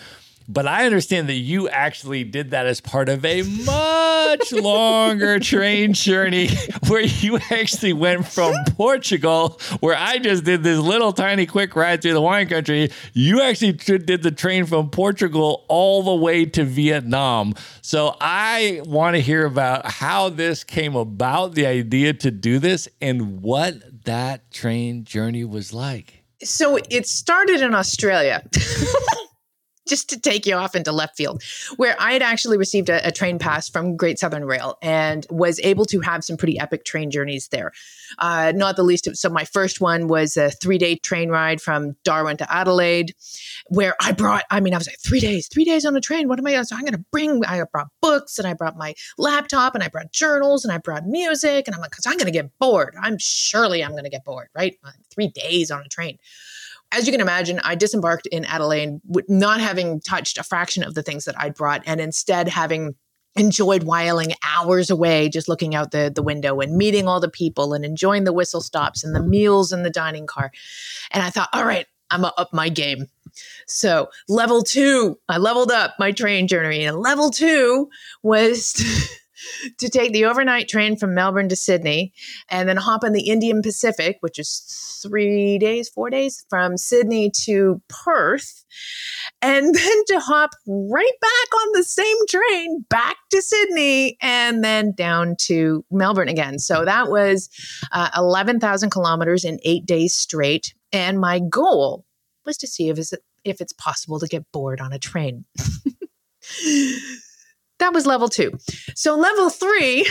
But 0.50 0.66
I 0.66 0.86
understand 0.86 1.28
that 1.28 1.34
you 1.34 1.68
actually 1.68 2.24
did 2.24 2.52
that 2.52 2.66
as 2.68 2.80
part 2.80 3.10
of 3.10 3.26
a 3.26 3.41
much 3.41 4.52
longer 4.54 5.39
train 5.39 5.91
journey 5.91 6.50
where 6.88 7.02
you 7.02 7.38
actually 7.52 7.91
went 7.91 8.26
from 8.26 8.56
Portugal, 8.76 9.60
where 9.82 9.95
I 9.95 10.20
just 10.20 10.45
did 10.45 10.64
this 10.64 10.80
little 10.80 11.12
tiny 11.12 11.45
quick 11.45 11.76
ride 11.76 12.02
through 12.02 12.14
the 12.14 12.22
wine 12.22 12.48
country. 12.48 12.91
You 13.12 13.41
actually 13.41 13.74
did 13.74 14.24
the 14.24 14.32
train 14.32 14.66
from 14.66 14.89
Portugal 14.89 15.66
all 15.68 16.02
the 16.04 16.16
way 16.16 16.45
to 16.45 16.64
Vietnam. 16.64 17.54
So 17.82 18.16
I 18.22 18.82
want 18.86 19.16
to 19.18 19.22
hear 19.22 19.45
about 19.45 19.86
how 19.91 20.30
this 20.30 20.64
came 20.64 20.95
about, 20.95 21.56
the 21.56 21.66
idea 21.66 22.14
to 22.14 22.32
do 22.32 22.60
this, 22.60 22.88
and 23.02 23.41
what 23.41 24.06
that 24.06 24.50
train 24.52 25.04
journey 25.04 25.43
was 25.43 25.74
like. 25.74 26.24
So 26.41 26.78
it 26.89 27.06
started 27.06 27.62
in 27.62 27.76
Australia. 27.76 28.48
Just 29.88 30.10
to 30.10 30.20
take 30.20 30.46
you 30.46 30.56
off 30.56 30.76
into 30.76 30.92
left 30.92 31.18
field, 31.18 31.42
where 31.78 31.96
I 32.00 32.14
had 32.14 32.22
actually 32.22 32.58
received 32.58 32.90
a, 32.90 33.06
a 33.08 33.12
train 33.12 33.40
pass 33.40 33.70
from 33.70 33.96
Great 33.96 34.20
Southern 34.20 34.46
Rail 34.46 34.78
and 34.82 35.26
was 35.30 35.60
able 35.64 35.86
to 35.86 36.02
have 36.02 36.24
some 36.24 36.38
pretty 36.38 36.60
epic 36.60 36.86
train 36.86 37.12
journeys 37.12 37.48
there. 37.50 37.72
Uh, 38.20 38.54
not 38.56 38.76
the 38.76 38.84
least 38.84 39.08
of 39.08 39.18
so 39.18 39.30
my 39.30 39.46
first 39.46 39.82
one 39.82 40.08
was 40.08 40.38
a 40.38 40.50
three 40.50 40.78
day 40.78 40.96
train 40.96 41.30
ride 41.30 41.62
from 41.62 41.96
Darwin 42.04 42.38
to 42.38 42.54
Adelaide, 42.54 43.14
where 43.68 43.96
I 44.02 44.12
brought. 44.12 44.44
I 44.50 44.60
mean, 44.60 44.74
I 44.74 44.78
was 44.78 44.88
like 44.88 45.00
three 45.00 45.20
days, 45.20 45.48
three 45.48 45.66
days 45.66 45.86
on 45.86 45.96
a 45.96 46.02
train. 46.02 46.28
What 46.28 46.40
am 46.40 46.48
I? 46.48 46.62
So 46.64 46.76
I'm 46.76 46.82
going 46.82 46.94
to 46.94 47.06
bring. 47.12 47.44
I 47.46 47.64
brought 47.72 47.88
books 48.02 48.38
and 48.40 48.48
I 48.48 48.54
brought 48.54 48.78
my 48.78 48.94
laptop 49.18 49.76
and 49.76 49.84
I 49.84 49.88
brought 49.88 50.12
journals 50.12 50.64
and 50.64 50.72
I 50.72 50.78
brought 50.78 51.06
music 51.06 51.68
and 51.68 51.76
I'm 51.76 51.82
like, 51.82 51.92
because 51.92 52.06
I'm 52.06 52.18
going 52.18 52.26
to 52.26 52.32
get 52.32 52.50
bored. 52.60 52.96
I'm 53.02 53.18
surely 53.18 53.84
I'm 53.84 53.92
going 53.92 54.04
to 54.04 54.10
get 54.10 54.26
bored, 54.26 54.48
right? 54.56 54.78
Uh, 54.84 54.92
Three 55.10 55.30
days 55.30 55.72
on 55.72 55.82
a 55.82 55.90
train 55.90 56.20
as 56.92 57.06
you 57.06 57.12
can 57.12 57.22
imagine, 57.22 57.60
I 57.64 57.76
disembarked 57.76 58.28
in 58.28 58.46
Adelaide, 58.46 59.00
not 59.28 59.60
having 59.60 60.00
touched 60.00 60.38
a 60.38 60.44
fraction 60.44 60.84
of 60.84 60.94
the 60.94 61.04
things 61.04 61.26
that 61.26 61.40
I'd 61.40 61.56
brought, 61.56 61.84
and 61.86 62.00
instead 62.00 62.48
having 62.48 62.96
enjoyed 63.36 63.84
whiling 63.84 64.34
hours 64.44 64.90
away 64.90 65.30
just 65.30 65.48
looking 65.48 65.76
out 65.76 65.92
the, 65.92 66.12
the 66.14 66.24
window 66.24 66.60
and 66.60 66.76
meeting 66.76 67.08
all 67.08 67.20
the 67.20 67.30
people 67.30 67.74
and 67.74 67.86
enjoying 67.86 68.24
the 68.24 68.34
whistle 68.34 68.62
stops 68.62 69.04
and 69.04 69.16
the 69.16 69.22
meals 69.22 69.72
in 69.72 69.84
the 69.84 69.90
dining 69.90 70.26
car. 70.26 70.52
And 71.12 71.24
I 71.24 71.30
thought, 71.30 71.50
all 71.54 71.66
right, 71.66 71.86
I'm 72.10 72.22
gonna 72.22 72.34
up 72.38 72.54
my 72.54 72.70
game. 72.70 73.06
So 73.68 74.10
level 74.28 74.64
two, 74.64 75.20
I 75.30 75.38
leveled 75.38 75.72
up 75.72 75.96
my 76.00 76.12
train 76.12 76.48
journey. 76.48 76.86
And 76.86 76.98
level 76.98 77.30
two 77.30 77.90
was 78.24 78.84
to 79.78 79.90
take 79.90 80.14
the 80.14 80.26
overnight 80.26 80.68
train 80.68 80.98
from 80.98 81.14
Melbourne 81.14 81.50
to 81.50 81.56
Sydney 81.56 82.14
and 82.50 82.68
then 82.68 82.78
hop 82.78 83.04
on 83.04 83.14
the 83.14 83.30
Indian 83.30 83.62
Pacific, 83.62 84.18
which 84.22 84.40
is 84.40 85.00
three 85.02 85.58
days, 85.58 85.90
four 85.90 86.10
days 86.10 86.46
from 86.50 86.78
Sydney 86.78 87.30
to 87.46 87.82
Perth, 87.88 88.66
and 89.42 89.66
then 89.76 90.06
to 90.08 90.20
hop 90.20 90.52
right 90.66 91.20
back 91.22 91.62
on 91.62 91.72
the 91.74 91.84
same 91.84 92.18
train 92.28 92.86
back 92.90 93.18
to 93.32 93.42
Sydney 93.42 94.18
and 94.22 94.64
then 94.64 94.94
down 94.94 95.36
to 95.42 95.86
Melbourne 95.92 96.30
again. 96.30 96.60
So 96.60 96.86
that 96.86 97.10
was 97.10 97.50
uh, 97.92 98.10
11,000 98.18 98.90
kilometers 98.90 99.44
in 99.44 99.60
eight 99.64 99.86
days 99.86 100.14
straight. 100.14 100.74
And 100.92 101.20
my 101.20 101.40
goal 101.40 102.06
was 102.46 102.58
to 102.58 102.68
see 102.68 102.90
if 102.90 102.98
if 103.44 103.62
it's 103.62 103.74
possible 103.74 104.20
to 104.20 104.28
get 104.28 104.52
bored 104.52 104.82
on 104.82 104.92
a 104.92 105.00
train. 105.00 105.46
that 107.80 107.94
was 107.94 108.06
level 108.06 108.28
two. 108.28 108.52
So 108.96 109.16
level 109.16 109.50
three 109.50 110.08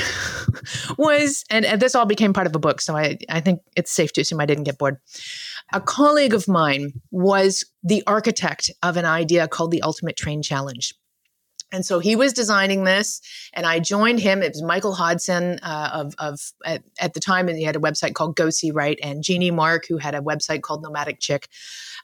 was, 0.99 1.45
and, 1.51 1.64
and 1.64 1.81
this 1.81 1.95
all 1.95 2.07
became 2.07 2.33
part 2.33 2.47
of 2.47 2.55
a 2.55 2.59
book. 2.59 2.81
So 2.81 2.97
I, 2.97 3.19
I 3.29 3.41
think 3.41 3.61
it's 3.77 3.91
safe 3.91 4.12
to 4.14 4.21
assume 4.21 4.41
I 4.41 4.47
didn't 4.47 4.64
get 4.64 4.79
bored. 4.79 4.99
A 5.73 5.81
colleague 5.81 6.35
of 6.35 6.47
mine 6.47 7.01
was 7.11 7.64
the 7.83 8.03
architect 8.07 8.71
of 8.83 8.97
an 8.97 9.05
idea 9.05 9.49
called 9.49 9.73
the 9.73 9.83
Ultimate 9.83 10.17
Train 10.17 10.43
Challenge. 10.43 10.95
And 11.73 11.85
so 11.85 11.99
he 11.99 12.14
was 12.14 12.33
designing 12.33 12.85
this, 12.85 13.21
and 13.53 13.67
I 13.67 13.81
joined 13.81 14.21
him. 14.21 14.41
It 14.41 14.53
was 14.53 14.62
Michael 14.62 14.95
Hodson 14.95 15.59
uh, 15.64 15.91
of, 15.93 16.14
of 16.19 16.41
at, 16.64 16.85
at 17.01 17.14
the 17.14 17.21
time, 17.21 17.49
and 17.49 17.59
he 17.59 17.64
had 17.64 17.75
a 17.75 17.81
website 17.81 18.14
called 18.14 18.37
Go 18.37 18.51
See 18.51 18.71
Write, 18.71 19.01
and 19.03 19.25
Jeannie 19.25 19.51
Mark, 19.51 19.87
who 19.89 19.99
had 19.99 20.14
a 20.14 20.21
website 20.21 20.62
called 20.62 20.83
Nomadic 20.83 21.19
Chick. 21.19 21.49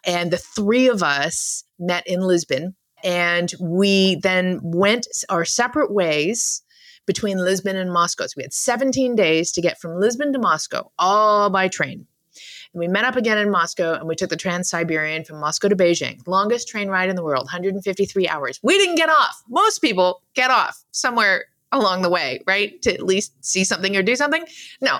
And 0.05 0.33
the 0.33 0.37
three 0.37 0.89
of 0.89 1.05
us 1.05 1.63
met 1.79 2.05
in 2.09 2.21
Lisbon 2.23 2.75
and 3.03 3.53
we 3.61 4.17
then 4.17 4.61
went 4.63 5.07
our 5.29 5.45
separate 5.45 5.93
ways 5.93 6.63
between 7.07 7.39
Lisbon 7.39 7.77
and 7.77 7.93
Moscow. 7.93 8.27
So 8.27 8.35
we 8.37 8.45
had 8.45 8.53
17 8.53 9.17
days 9.17 9.53
to 9.53 9.61
get 9.61 9.81
from 9.81 9.99
Lisbon 9.99 10.33
to 10.33 10.39
Moscow, 10.39 10.91
all 10.99 11.51
by 11.51 11.69
train. 11.69 12.07
And 12.73 12.81
we 12.81 12.89
met 12.89 13.05
up 13.05 13.17
again 13.17 13.39
in 13.39 13.51
Moscow 13.51 13.95
and 13.95 14.09
we 14.09 14.15
took 14.15 14.31
the 14.31 14.37
Trans 14.37 14.71
Siberian 14.71 15.25
from 15.25 15.41
Moscow 15.41 15.69
to 15.69 15.77
Beijing. 15.77 16.27
Longest 16.27 16.69
train 16.69 16.89
ride 16.89 17.11
in 17.11 17.17
the 17.17 17.25
world, 17.25 17.45
153 17.45 18.29
hours. 18.29 18.61
We 18.63 18.79
didn't 18.79 18.97
get 18.97 19.11
off. 19.11 19.43
Most 19.49 19.81
people 19.81 20.23
get 20.35 20.51
off 20.51 20.83
somewhere 20.93 21.47
along 21.71 22.03
the 22.03 22.11
way, 22.11 22.41
right? 22.47 22.81
To 22.83 22.95
at 22.95 23.03
least 23.03 23.33
see 23.45 23.65
something 23.65 23.97
or 23.97 24.03
do 24.03 24.17
something. 24.17 24.45
No. 24.81 24.99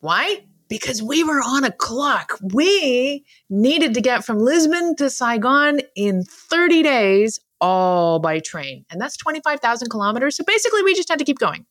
Why? 0.00 0.44
Because 0.74 1.00
we 1.00 1.22
were 1.22 1.40
on 1.40 1.62
a 1.62 1.70
clock. 1.70 2.36
We 2.52 3.24
needed 3.48 3.94
to 3.94 4.00
get 4.00 4.24
from 4.24 4.38
Lisbon 4.40 4.96
to 4.96 5.08
Saigon 5.08 5.80
in 5.94 6.24
30 6.24 6.82
days, 6.82 7.38
all 7.60 8.18
by 8.18 8.40
train. 8.40 8.84
And 8.90 9.00
that's 9.00 9.16
25,000 9.16 9.88
kilometers. 9.88 10.36
So 10.36 10.42
basically, 10.44 10.82
we 10.82 10.94
just 10.94 11.08
had 11.08 11.20
to 11.20 11.24
keep 11.24 11.38
going. 11.38 11.64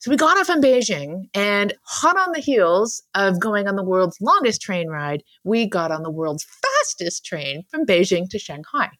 So 0.00 0.10
we 0.10 0.18
got 0.18 0.36
off 0.36 0.50
in 0.50 0.60
Beijing 0.60 1.22
and 1.32 1.72
hot 1.84 2.18
on 2.18 2.32
the 2.32 2.40
heels 2.40 3.02
of 3.14 3.40
going 3.40 3.66
on 3.66 3.76
the 3.76 3.82
world's 3.82 4.20
longest 4.20 4.60
train 4.60 4.88
ride, 4.88 5.22
we 5.42 5.66
got 5.66 5.90
on 5.90 6.02
the 6.02 6.10
world's 6.10 6.44
fastest 6.44 7.24
train 7.24 7.62
from 7.70 7.86
Beijing 7.86 8.28
to 8.28 8.38
Shanghai. 8.38 8.90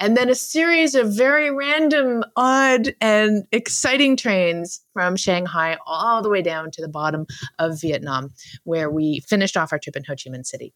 And 0.00 0.16
then 0.16 0.28
a 0.28 0.34
series 0.34 0.94
of 0.94 1.14
very 1.14 1.50
random, 1.50 2.24
odd, 2.36 2.94
and 3.00 3.44
exciting 3.52 4.16
trains 4.16 4.80
from 4.92 5.16
Shanghai 5.16 5.76
all 5.86 6.22
the 6.22 6.28
way 6.28 6.42
down 6.42 6.70
to 6.72 6.82
the 6.82 6.88
bottom 6.88 7.26
of 7.58 7.80
Vietnam, 7.80 8.30
where 8.64 8.90
we 8.90 9.20
finished 9.20 9.56
off 9.56 9.72
our 9.72 9.78
trip 9.78 9.96
in 9.96 10.04
Ho 10.04 10.14
Chi 10.14 10.30
Minh 10.30 10.46
City. 10.46 10.72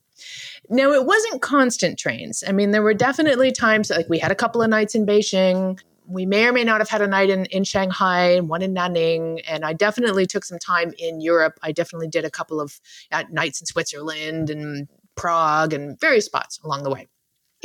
Now, 0.68 0.92
it 0.92 1.06
wasn't 1.06 1.42
constant 1.42 1.98
trains. 1.98 2.44
I 2.46 2.52
mean, 2.52 2.70
there 2.70 2.82
were 2.82 2.94
definitely 2.94 3.52
times 3.52 3.90
like 3.90 4.08
we 4.08 4.18
had 4.18 4.30
a 4.30 4.36
couple 4.36 4.62
of 4.62 4.70
nights 4.70 4.94
in 4.94 5.06
Beijing 5.06 5.78
we 6.08 6.24
may 6.24 6.46
or 6.46 6.52
may 6.52 6.64
not 6.64 6.80
have 6.80 6.88
had 6.88 7.02
a 7.02 7.06
night 7.06 7.30
in, 7.30 7.46
in 7.46 7.64
Shanghai 7.64 8.28
and 8.28 8.48
one 8.48 8.62
in 8.62 8.74
Nanning. 8.74 9.42
And 9.48 9.64
I 9.64 9.72
definitely 9.72 10.26
took 10.26 10.44
some 10.44 10.58
time 10.58 10.92
in 10.98 11.20
Europe. 11.20 11.58
I 11.62 11.72
definitely 11.72 12.08
did 12.08 12.24
a 12.24 12.30
couple 12.30 12.60
of 12.60 12.80
uh, 13.12 13.24
nights 13.30 13.60
in 13.60 13.66
Switzerland 13.66 14.50
and 14.50 14.88
Prague 15.16 15.72
and 15.72 15.98
various 15.98 16.26
spots 16.26 16.60
along 16.62 16.84
the 16.84 16.90
way 16.90 17.08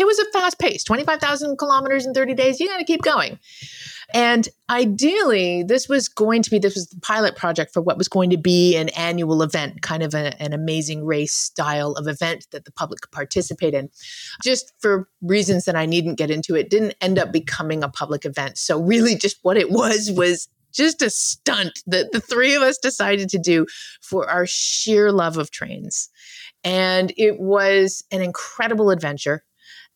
it 0.02 0.08
was 0.08 0.18
a 0.18 0.26
fast 0.32 0.58
pace 0.58 0.84
25,000 0.84 1.58
kilometers 1.58 2.08
in 2.08 2.14
30 2.14 2.34
days. 2.34 2.60
You 2.60 2.68
got 2.68 2.80
to 2.80 2.84
keep 2.84 3.04
going. 3.04 3.38
And 4.14 4.50
ideally, 4.70 5.64
this 5.64 5.88
was 5.88 6.10
going 6.10 6.42
to 6.42 6.50
be 6.50 6.60
this 6.60 6.74
was 6.74 6.88
the 6.88 7.00
pilot 7.00 7.36
project 7.36 7.72
for 7.72 7.82
what 7.82 7.98
was 7.98 8.08
going 8.08 8.32
to 8.32 8.38
be 8.38 8.76
an 8.76 8.90
annual 8.90 9.42
event, 9.42 9.84
kind 9.84 10.04
of 10.04 10.14
a, 10.14 10.42
an 10.42 10.54
amazing 10.54 11.06
race 11.06 11.34
style 11.34 11.92
of 11.92 12.08
event 12.08 12.48
that 12.52 12.66
the 12.66 12.72
public 12.72 13.02
could 13.02 13.12
participate 13.12 13.74
in. 13.74 13.90
Just 14.44 14.74
for 14.80 15.08
reasons 15.22 15.66
that 15.66 15.76
I 15.76 15.86
needn't 15.86 16.18
get 16.18 16.32
into, 16.32 16.56
it 16.56 16.70
didn't 16.70 16.96
end 17.00 17.20
up 17.20 17.32
becoming 17.32 17.84
a 17.84 17.90
public 17.90 18.26
event. 18.26 18.58
So, 18.58 18.82
really, 18.82 19.16
just 19.16 19.38
what 19.44 19.56
it 19.56 19.70
was 19.70 20.12
was 20.12 20.50
just 20.74 21.02
a 21.02 21.10
stunt 21.10 21.80
that 21.86 22.12
the 22.12 22.20
three 22.20 22.56
of 22.56 22.64
us 22.64 22.78
decided 22.80 23.30
to 23.30 23.38
do 23.38 23.68
for 24.02 24.30
our 24.30 24.48
sheer 24.48 25.12
love 25.12 25.38
of 25.38 25.52
trains. 25.52 26.10
And 26.64 27.14
it 27.18 27.40
was 27.40 28.04
an 28.12 28.22
incredible 28.22 28.90
adventure. 28.90 29.44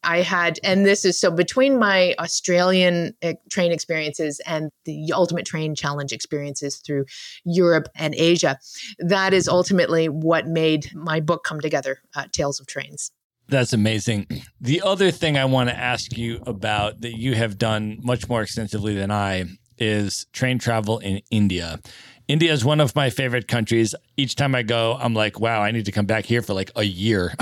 I 0.06 0.22
had, 0.22 0.60
and 0.64 0.86
this 0.86 1.04
is 1.04 1.20
so 1.20 1.32
between 1.32 1.78
my 1.78 2.16
Australian 2.20 3.14
uh, 3.24 3.34
train 3.50 3.72
experiences 3.72 4.40
and 4.46 4.72
the 4.86 5.12
Ultimate 5.14 5.46
Train 5.46 5.76
Challenge 5.76 6.14
experiences 6.14 6.78
through 6.78 7.06
Europe 7.44 7.90
and 7.96 8.16
Asia, 8.16 8.58
that 9.00 9.34
is 9.34 9.48
ultimately 9.48 10.08
what 10.08 10.48
made 10.48 10.94
my 10.94 11.20
book 11.20 11.44
come 11.44 11.60
together, 11.60 12.00
uh, 12.16 12.26
Tales 12.32 12.60
of 12.60 12.68
Trains. 12.68 13.12
That's 13.48 13.74
amazing. 13.74 14.28
The 14.62 14.82
other 14.82 15.12
thing 15.12 15.38
I 15.38 15.46
want 15.46 15.70
to 15.70 15.78
ask 15.78 16.18
you 16.18 16.42
about 16.48 17.02
that 17.02 17.16
you 17.20 17.36
have 17.36 17.60
done 17.60 18.00
much 18.02 18.28
more 18.28 18.42
extensively 18.42 18.96
than 18.96 19.12
I 19.12 19.46
is 19.78 20.26
train 20.34 20.58
travel 20.58 20.98
in 20.98 21.22
India. 21.30 21.80
India 22.28 22.52
is 22.52 22.66
one 22.66 22.80
of 22.80 22.96
my 22.96 23.12
favorite 23.12 23.48
countries. 23.48 23.94
Each 24.18 24.36
time 24.36 24.56
I 24.56 24.64
go, 24.64 24.98
I'm 25.00 25.14
like, 25.14 25.40
wow, 25.40 25.62
I 25.62 25.70
need 25.70 25.86
to 25.86 25.92
come 25.92 26.08
back 26.08 26.26
here 26.26 26.42
for 26.42 26.56
like 26.56 26.72
a 26.76 26.84
year. 26.84 27.36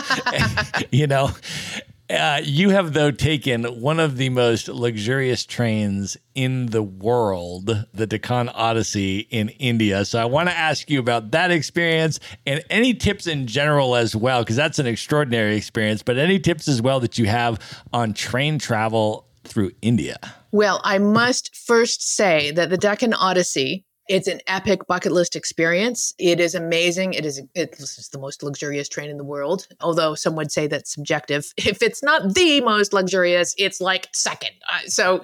you 0.90 1.06
know? 1.06 1.30
Uh, 2.12 2.42
you 2.44 2.68
have, 2.68 2.92
though, 2.92 3.10
taken 3.10 3.64
one 3.80 3.98
of 3.98 4.18
the 4.18 4.28
most 4.28 4.68
luxurious 4.68 5.46
trains 5.46 6.14
in 6.34 6.66
the 6.66 6.82
world, 6.82 7.86
the 7.94 8.06
Deccan 8.06 8.50
Odyssey 8.50 9.20
in 9.30 9.48
India. 9.48 10.04
So 10.04 10.20
I 10.20 10.26
want 10.26 10.50
to 10.50 10.54
ask 10.54 10.90
you 10.90 11.00
about 11.00 11.30
that 11.30 11.50
experience 11.50 12.20
and 12.46 12.62
any 12.68 12.92
tips 12.92 13.26
in 13.26 13.46
general 13.46 13.96
as 13.96 14.14
well, 14.14 14.42
because 14.42 14.56
that's 14.56 14.78
an 14.78 14.86
extraordinary 14.86 15.56
experience, 15.56 16.02
but 16.02 16.18
any 16.18 16.38
tips 16.38 16.68
as 16.68 16.82
well 16.82 17.00
that 17.00 17.16
you 17.16 17.24
have 17.26 17.58
on 17.94 18.12
train 18.12 18.58
travel 18.58 19.26
through 19.44 19.70
India? 19.80 20.18
Well, 20.50 20.82
I 20.84 20.98
must 20.98 21.56
first 21.56 22.06
say 22.06 22.50
that 22.50 22.68
the 22.68 22.76
Deccan 22.76 23.14
Odyssey 23.14 23.86
it's 24.08 24.26
an 24.26 24.40
epic 24.46 24.86
bucket 24.86 25.12
list 25.12 25.36
experience. 25.36 26.12
It 26.18 26.40
is 26.40 26.54
amazing. 26.54 27.14
It 27.14 27.24
is 27.24 27.40
it's 27.54 28.08
the 28.08 28.18
most 28.18 28.42
luxurious 28.42 28.88
train 28.88 29.10
in 29.10 29.16
the 29.16 29.24
world. 29.24 29.68
Although 29.80 30.14
some 30.14 30.34
would 30.36 30.50
say 30.50 30.66
that's 30.66 30.92
subjective. 30.92 31.52
If 31.72 31.80
it's 31.80 32.02
not 32.02 32.34
the 32.34 32.60
most 32.60 32.92
luxurious, 32.92 33.54
it's 33.56 33.80
like 33.80 34.08
second. 34.12 34.50
Uh, 34.70 34.80
so, 34.86 35.22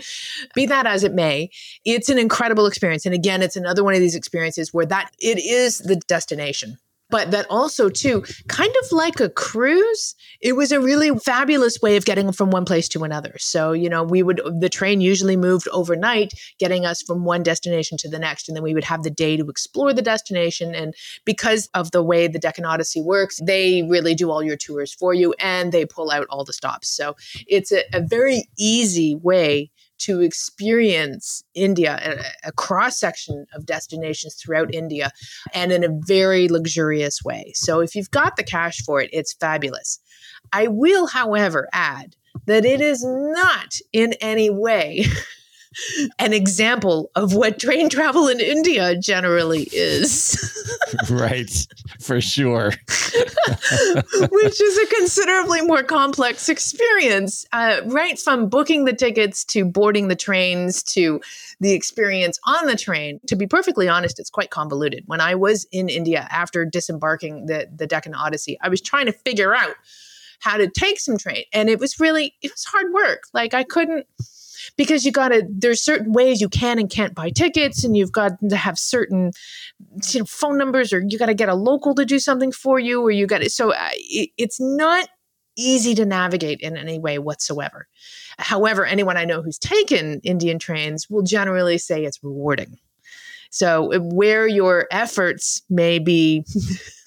be 0.54 0.64
that 0.66 0.86
as 0.86 1.04
it 1.04 1.12
may, 1.12 1.50
it's 1.84 2.08
an 2.08 2.18
incredible 2.18 2.66
experience. 2.66 3.04
And 3.04 3.14
again, 3.14 3.42
it's 3.42 3.56
another 3.56 3.84
one 3.84 3.92
of 3.92 4.00
these 4.00 4.14
experiences 4.14 4.72
where 4.72 4.86
that 4.86 5.10
it 5.18 5.38
is 5.38 5.78
the 5.78 5.96
destination 5.96 6.78
but 7.10 7.30
that 7.30 7.46
also 7.50 7.88
too 7.88 8.24
kind 8.48 8.74
of 8.82 8.92
like 8.92 9.20
a 9.20 9.28
cruise 9.28 10.14
it 10.40 10.54
was 10.54 10.70
a 10.70 10.80
really 10.80 11.16
fabulous 11.18 11.80
way 11.82 11.96
of 11.96 12.04
getting 12.04 12.30
from 12.32 12.50
one 12.50 12.64
place 12.64 12.88
to 12.88 13.04
another. 13.04 13.34
So 13.38 13.72
you 13.72 13.88
know 13.88 14.02
we 14.02 14.22
would 14.22 14.40
the 14.60 14.68
train 14.68 15.00
usually 15.00 15.36
moved 15.36 15.68
overnight 15.72 16.32
getting 16.58 16.86
us 16.86 17.02
from 17.02 17.24
one 17.24 17.42
destination 17.42 17.98
to 17.98 18.08
the 18.08 18.18
next 18.18 18.48
and 18.48 18.56
then 18.56 18.62
we 18.62 18.74
would 18.74 18.84
have 18.84 19.02
the 19.02 19.10
day 19.10 19.36
to 19.36 19.48
explore 19.48 19.92
the 19.92 20.02
destination. 20.02 20.74
And 20.74 20.94
because 21.24 21.68
of 21.74 21.90
the 21.90 22.02
way 22.02 22.28
the 22.28 22.38
deccan 22.38 22.64
odyssey 22.64 23.02
works 23.02 23.40
they 23.42 23.82
really 23.82 24.14
do 24.14 24.30
all 24.30 24.42
your 24.42 24.56
tours 24.56 24.92
for 24.92 25.14
you 25.14 25.34
and 25.40 25.72
they 25.72 25.84
pull 25.84 26.10
out 26.10 26.26
all 26.30 26.44
the 26.44 26.52
stops. 26.52 26.88
So 26.88 27.16
it's 27.46 27.72
a, 27.72 27.82
a 27.92 28.00
very 28.00 28.48
easy 28.58 29.14
way 29.16 29.70
to 29.98 30.20
experience 30.20 31.42
India, 31.54 32.22
a, 32.44 32.52
cross 32.52 32.98
section 32.98 33.46
of 33.54 33.66
destinations 33.66 34.34
throughout 34.34 34.74
India, 34.74 35.10
and 35.54 35.72
in 35.72 35.84
a 35.84 35.98
very 36.06 36.48
luxurious 36.48 37.22
way. 37.24 37.52
So 37.54 37.80
if 37.80 37.94
you've 37.94 38.10
got 38.10 38.36
the 38.36 38.44
cash 38.44 38.82
for 38.82 39.00
it, 39.00 39.10
it's 39.12 39.32
fabulous. 39.34 39.98
I 40.52 40.68
will, 40.68 41.06
however, 41.06 41.68
add 41.72 42.16
that 42.46 42.64
it 42.64 42.80
is 42.80 43.04
not 43.04 43.74
in 43.92 44.14
any 44.20 44.50
way 44.50 45.04
an 46.18 46.32
example 46.32 47.10
of 47.14 47.34
what 47.34 47.58
train 47.58 47.88
travel 47.88 48.28
in 48.28 48.40
India 48.40 48.96
generally 48.96 49.68
is. 49.72 50.36
right, 51.10 51.50
for 52.00 52.20
sure. 52.20 52.72
Which 54.30 54.60
is 54.60 54.78
a 54.78 54.94
considerably 54.96 55.62
more 55.62 55.82
complex 55.82 56.48
experience, 56.48 57.46
uh, 57.52 57.80
right 57.86 58.18
from 58.18 58.48
booking 58.48 58.84
the 58.84 58.92
tickets 58.92 59.44
to 59.46 59.64
boarding 59.64 60.08
the 60.08 60.16
trains 60.16 60.82
to 60.84 61.20
the 61.60 61.72
experience 61.72 62.38
on 62.44 62.66
the 62.66 62.76
train. 62.76 63.20
To 63.26 63.36
be 63.36 63.46
perfectly 63.46 63.88
honest, 63.88 64.18
it's 64.18 64.30
quite 64.30 64.50
convoluted. 64.50 65.04
When 65.06 65.20
I 65.20 65.34
was 65.34 65.66
in 65.70 65.88
India 65.88 66.26
after 66.30 66.64
disembarking 66.64 67.46
the, 67.46 67.68
the 67.74 67.86
Deccan 67.86 68.14
Odyssey, 68.14 68.58
I 68.60 68.68
was 68.68 68.80
trying 68.80 69.06
to 69.06 69.12
figure 69.12 69.54
out 69.54 69.74
how 70.40 70.56
to 70.56 70.68
take 70.68 71.00
some 71.00 71.18
train. 71.18 71.44
And 71.52 71.68
it 71.68 71.80
was 71.80 71.98
really, 71.98 72.34
it 72.42 72.52
was 72.52 72.64
hard 72.64 72.92
work. 72.92 73.24
Like 73.32 73.54
I 73.54 73.64
couldn't 73.64 74.06
because 74.76 75.04
you 75.04 75.12
got 75.12 75.28
to 75.28 75.46
there's 75.48 75.82
certain 75.82 76.12
ways 76.12 76.40
you 76.40 76.48
can 76.48 76.78
and 76.78 76.90
can't 76.90 77.14
buy 77.14 77.30
tickets 77.30 77.84
and 77.84 77.96
you've 77.96 78.12
got 78.12 78.32
to 78.48 78.56
have 78.56 78.78
certain 78.78 79.32
you 80.12 80.20
know, 80.20 80.24
phone 80.26 80.58
numbers 80.58 80.92
or 80.92 81.02
you 81.06 81.18
got 81.18 81.26
to 81.26 81.34
get 81.34 81.48
a 81.48 81.54
local 81.54 81.94
to 81.94 82.04
do 82.04 82.18
something 82.18 82.52
for 82.52 82.78
you 82.78 83.02
or 83.02 83.10
you 83.10 83.26
got 83.26 83.38
to 83.38 83.50
so 83.50 83.72
uh, 83.72 83.88
it, 83.92 84.30
it's 84.36 84.60
not 84.60 85.08
easy 85.56 85.94
to 85.94 86.06
navigate 86.06 86.60
in 86.60 86.76
any 86.76 87.00
way 87.00 87.18
whatsoever. 87.18 87.88
However 88.38 88.86
anyone 88.86 89.16
i 89.16 89.24
know 89.24 89.42
who's 89.42 89.58
taken 89.58 90.20
indian 90.22 90.58
trains 90.58 91.08
will 91.10 91.22
generally 91.22 91.78
say 91.78 92.04
it's 92.04 92.22
rewarding 92.22 92.78
so 93.50 93.98
where 94.00 94.46
your 94.46 94.86
efforts 94.90 95.62
may 95.70 95.98
be, 95.98 96.44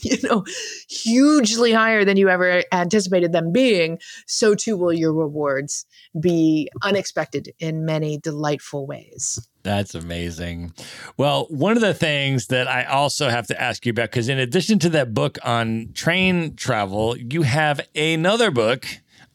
you 0.00 0.18
know, 0.22 0.44
hugely 0.88 1.72
higher 1.72 2.04
than 2.04 2.16
you 2.16 2.28
ever 2.28 2.62
anticipated 2.72 3.32
them 3.32 3.52
being, 3.52 3.98
so 4.26 4.54
too 4.54 4.76
will 4.76 4.92
your 4.92 5.12
rewards 5.12 5.86
be 6.20 6.68
unexpected 6.82 7.52
in 7.58 7.84
many 7.84 8.18
delightful 8.18 8.86
ways. 8.86 9.48
That's 9.62 9.94
amazing. 9.94 10.74
Well, 11.16 11.46
one 11.50 11.76
of 11.76 11.80
the 11.80 11.94
things 11.94 12.46
that 12.48 12.68
I 12.68 12.84
also 12.84 13.28
have 13.28 13.48
to 13.48 13.60
ask 13.60 13.84
you 13.84 13.90
about, 13.90 14.10
because 14.10 14.28
in 14.28 14.38
addition 14.38 14.78
to 14.80 14.88
that 14.90 15.12
book 15.12 15.38
on 15.42 15.90
train 15.92 16.54
travel, 16.54 17.16
you 17.16 17.42
have 17.42 17.80
another 17.96 18.52
book 18.52 18.86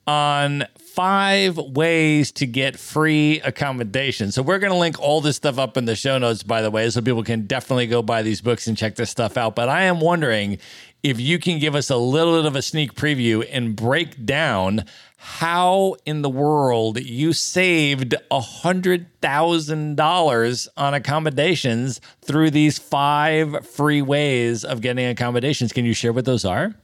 on 0.07 0.65
five 0.93 1.57
ways 1.57 2.31
to 2.33 2.45
get 2.45 2.77
free 2.77 3.39
accommodation. 3.41 4.31
So 4.31 4.41
we're 4.41 4.59
going 4.59 4.73
to 4.73 4.77
link 4.77 4.99
all 4.99 5.21
this 5.21 5.37
stuff 5.37 5.57
up 5.57 5.77
in 5.77 5.85
the 5.85 5.95
show 5.95 6.17
notes, 6.17 6.43
by 6.43 6.61
the 6.61 6.69
way, 6.69 6.89
so 6.89 7.01
people 7.01 7.23
can 7.23 7.47
definitely 7.47 7.87
go 7.87 8.01
buy 8.01 8.21
these 8.21 8.41
books 8.41 8.67
and 8.67 8.77
check 8.77 8.95
this 8.95 9.09
stuff 9.09 9.37
out. 9.37 9.55
But 9.55 9.69
I 9.69 9.83
am 9.83 10.01
wondering 10.01 10.57
if 11.01 11.19
you 11.19 11.39
can 11.39 11.59
give 11.59 11.75
us 11.75 11.89
a 11.89 11.97
little 11.97 12.37
bit 12.37 12.45
of 12.45 12.55
a 12.55 12.61
sneak 12.61 12.93
preview 12.93 13.47
and 13.51 13.75
break 13.75 14.25
down 14.25 14.85
how 15.17 15.95
in 16.05 16.23
the 16.23 16.29
world 16.29 16.99
you 16.99 17.31
saved 17.31 18.15
a 18.29 18.41
hundred 18.41 19.05
thousand 19.21 19.95
dollars 19.95 20.67
on 20.75 20.93
accommodations 20.93 22.01
through 22.21 22.51
these 22.51 22.79
five 22.79 23.65
free 23.65 24.01
ways 24.01 24.65
of 24.65 24.81
getting 24.81 25.07
accommodations. 25.07 25.71
Can 25.71 25.85
you 25.85 25.93
share 25.93 26.11
what 26.11 26.25
those 26.25 26.43
are? 26.43 26.75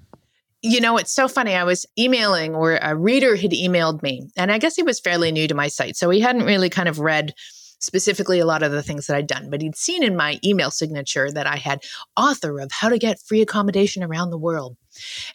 You 0.64 0.82
know, 0.82 0.98
it's 0.98 1.14
so 1.14 1.28
funny. 1.28 1.54
I 1.54 1.64
was 1.64 1.86
emailing, 1.98 2.56
or 2.56 2.78
a 2.82 2.96
reader 2.96 3.36
had 3.36 3.52
emailed 3.52 4.02
me, 4.02 4.30
and 4.36 4.52
I 4.52 4.58
guess 4.58 4.76
he 4.76 4.84
was 4.84 5.00
fairly 5.00 5.32
new 5.32 5.48
to 5.48 5.54
my 5.54 5.68
site. 5.68 5.96
So 5.96 6.10
he 6.10 6.20
hadn't 6.20 6.46
really 6.46 6.70
kind 6.70 6.90
of 6.90 7.00
read 7.00 7.34
specifically 7.80 8.40
a 8.40 8.46
lot 8.46 8.64
of 8.64 8.72
the 8.72 8.82
things 8.82 9.06
that 9.06 9.16
I'd 9.16 9.28
done, 9.28 9.52
but 9.52 9.62
he'd 9.62 9.76
seen 9.76 10.02
in 10.02 10.16
my 10.16 10.40
email 10.44 10.72
signature 10.72 11.32
that 11.32 11.46
I 11.46 11.58
had 11.58 11.84
author 12.16 12.60
of 12.60 12.72
How 12.72 12.90
to 12.90 12.98
Get 12.98 13.20
Free 13.20 13.42
Accommodation 13.42 14.04
Around 14.04 14.32
the 14.32 14.38
World. 14.38 14.78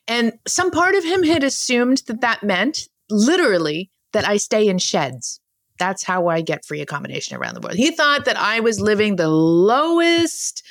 And 0.09 0.33
some 0.49 0.73
part 0.73 0.97
of 0.97 1.05
him 1.05 1.23
had 1.23 1.45
assumed 1.45 2.03
that 2.09 2.21
that 2.21 2.43
meant 2.43 2.89
literally 3.09 3.93
that 4.13 4.27
I 4.27 4.39
stay 4.39 4.67
in 4.67 4.79
sheds 4.79 5.41
That's 5.79 6.05
how 6.05 6.29
I 6.29 6.43
get 6.43 6.65
free 6.65 6.81
accommodation 6.81 7.37
around 7.37 7.55
the 7.55 7.61
world. 7.61 7.77
He 7.77 7.91
thought 7.91 8.25
that 8.27 8.37
I 8.37 8.61
was 8.61 8.81
living 8.81 9.17
the 9.17 9.29
lowest 9.29 10.63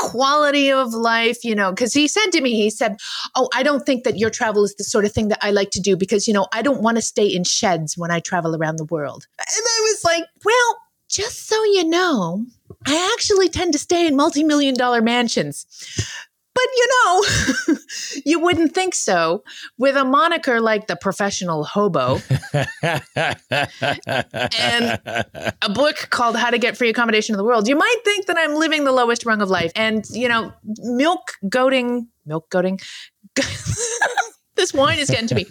quality 0.00 0.72
of 0.72 0.94
life, 0.94 1.44
you 1.44 1.54
know, 1.54 1.70
because 1.70 1.92
he 1.92 2.08
said 2.08 2.30
to 2.32 2.40
me, 2.40 2.54
he 2.54 2.70
said, 2.70 2.96
Oh, 3.36 3.48
I 3.54 3.62
don't 3.62 3.84
think 3.84 4.04
that 4.04 4.18
your 4.18 4.30
travel 4.30 4.64
is 4.64 4.74
the 4.76 4.84
sort 4.84 5.04
of 5.04 5.12
thing 5.12 5.28
that 5.28 5.38
I 5.42 5.50
like 5.50 5.70
to 5.72 5.80
do 5.80 5.96
because, 5.96 6.26
you 6.26 6.34
know, 6.34 6.46
I 6.52 6.62
don't 6.62 6.82
want 6.82 6.96
to 6.96 7.02
stay 7.02 7.26
in 7.26 7.44
sheds 7.44 7.98
when 7.98 8.10
I 8.10 8.20
travel 8.20 8.56
around 8.56 8.76
the 8.76 8.84
world. 8.84 9.26
And 9.38 9.46
I 9.48 9.80
was 9.92 10.04
like, 10.04 10.24
Well, 10.44 10.78
just 11.08 11.48
so 11.48 11.62
you 11.64 11.84
know, 11.84 12.46
I 12.86 13.12
actually 13.14 13.48
tend 13.48 13.72
to 13.72 13.78
stay 13.78 14.06
in 14.06 14.16
multi 14.16 14.42
million 14.42 14.74
dollar 14.74 15.02
mansions. 15.02 15.66
But 16.54 16.64
you 16.76 16.88
know, 16.88 17.76
you 18.24 18.40
wouldn't 18.40 18.74
think 18.74 18.94
so 18.94 19.44
with 19.78 19.96
a 19.96 20.04
moniker 20.04 20.60
like 20.60 20.88
the 20.88 20.96
professional 20.96 21.64
hobo 21.64 22.18
and 24.58 25.00
a 25.62 25.70
book 25.72 26.08
called 26.10 26.36
How 26.36 26.50
to 26.50 26.58
Get 26.58 26.76
Free 26.76 26.88
Accommodation 26.88 27.34
in 27.34 27.36
the 27.38 27.44
World. 27.44 27.68
You 27.68 27.76
might 27.76 27.96
think 28.04 28.26
that 28.26 28.36
I'm 28.36 28.54
living 28.56 28.84
the 28.84 28.92
lowest 28.92 29.24
rung 29.24 29.42
of 29.42 29.48
life. 29.48 29.70
And, 29.76 30.04
you 30.10 30.28
know, 30.28 30.52
milk 30.78 31.32
goading, 31.48 32.08
milk 32.26 32.50
goading. 32.50 32.80
this 34.56 34.74
wine 34.74 34.98
is 34.98 35.08
getting 35.08 35.28
to 35.28 35.34
me. 35.36 35.46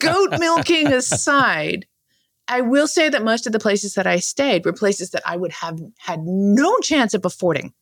Goat 0.00 0.38
milking 0.38 0.88
aside, 0.88 1.86
I 2.46 2.60
will 2.60 2.86
say 2.86 3.08
that 3.08 3.24
most 3.24 3.46
of 3.46 3.52
the 3.52 3.58
places 3.58 3.94
that 3.94 4.06
I 4.06 4.18
stayed 4.18 4.66
were 4.66 4.72
places 4.74 5.10
that 5.10 5.22
I 5.24 5.36
would 5.36 5.52
have 5.52 5.80
had 5.98 6.20
no 6.24 6.76
chance 6.80 7.14
of 7.14 7.24
affording 7.24 7.72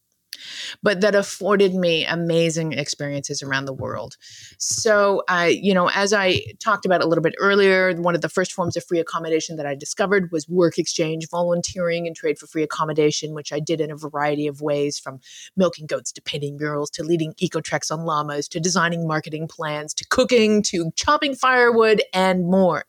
but 0.82 1.00
that 1.00 1.14
afforded 1.14 1.74
me 1.74 2.04
amazing 2.04 2.72
experiences 2.72 3.42
around 3.42 3.66
the 3.66 3.72
world. 3.72 4.16
So, 4.58 5.22
I, 5.28 5.48
you 5.48 5.74
know, 5.74 5.90
as 5.90 6.12
I 6.12 6.40
talked 6.58 6.86
about 6.86 7.02
a 7.02 7.06
little 7.06 7.22
bit 7.22 7.34
earlier, 7.38 7.94
one 7.94 8.14
of 8.14 8.20
the 8.20 8.28
first 8.28 8.52
forms 8.52 8.76
of 8.76 8.84
free 8.84 8.98
accommodation 8.98 9.56
that 9.56 9.66
I 9.66 9.74
discovered 9.74 10.30
was 10.32 10.48
work 10.48 10.78
exchange, 10.78 11.28
volunteering, 11.28 12.06
and 12.06 12.16
trade 12.16 12.38
for 12.38 12.46
free 12.46 12.62
accommodation, 12.62 13.34
which 13.34 13.52
I 13.52 13.60
did 13.60 13.80
in 13.80 13.90
a 13.90 13.96
variety 13.96 14.46
of 14.46 14.60
ways 14.60 14.98
from 14.98 15.20
milking 15.56 15.86
goats 15.86 16.12
to 16.12 16.22
painting 16.22 16.56
murals 16.56 16.90
to 16.90 17.02
leading 17.02 17.34
eco 17.38 17.60
treks 17.60 17.90
on 17.90 18.04
llamas 18.04 18.48
to 18.48 18.60
designing 18.60 19.06
marketing 19.06 19.48
plans 19.48 19.94
to 19.94 20.06
cooking 20.08 20.62
to 20.62 20.90
chopping 20.96 21.34
firewood 21.34 22.02
and 22.12 22.46
more. 22.46 22.84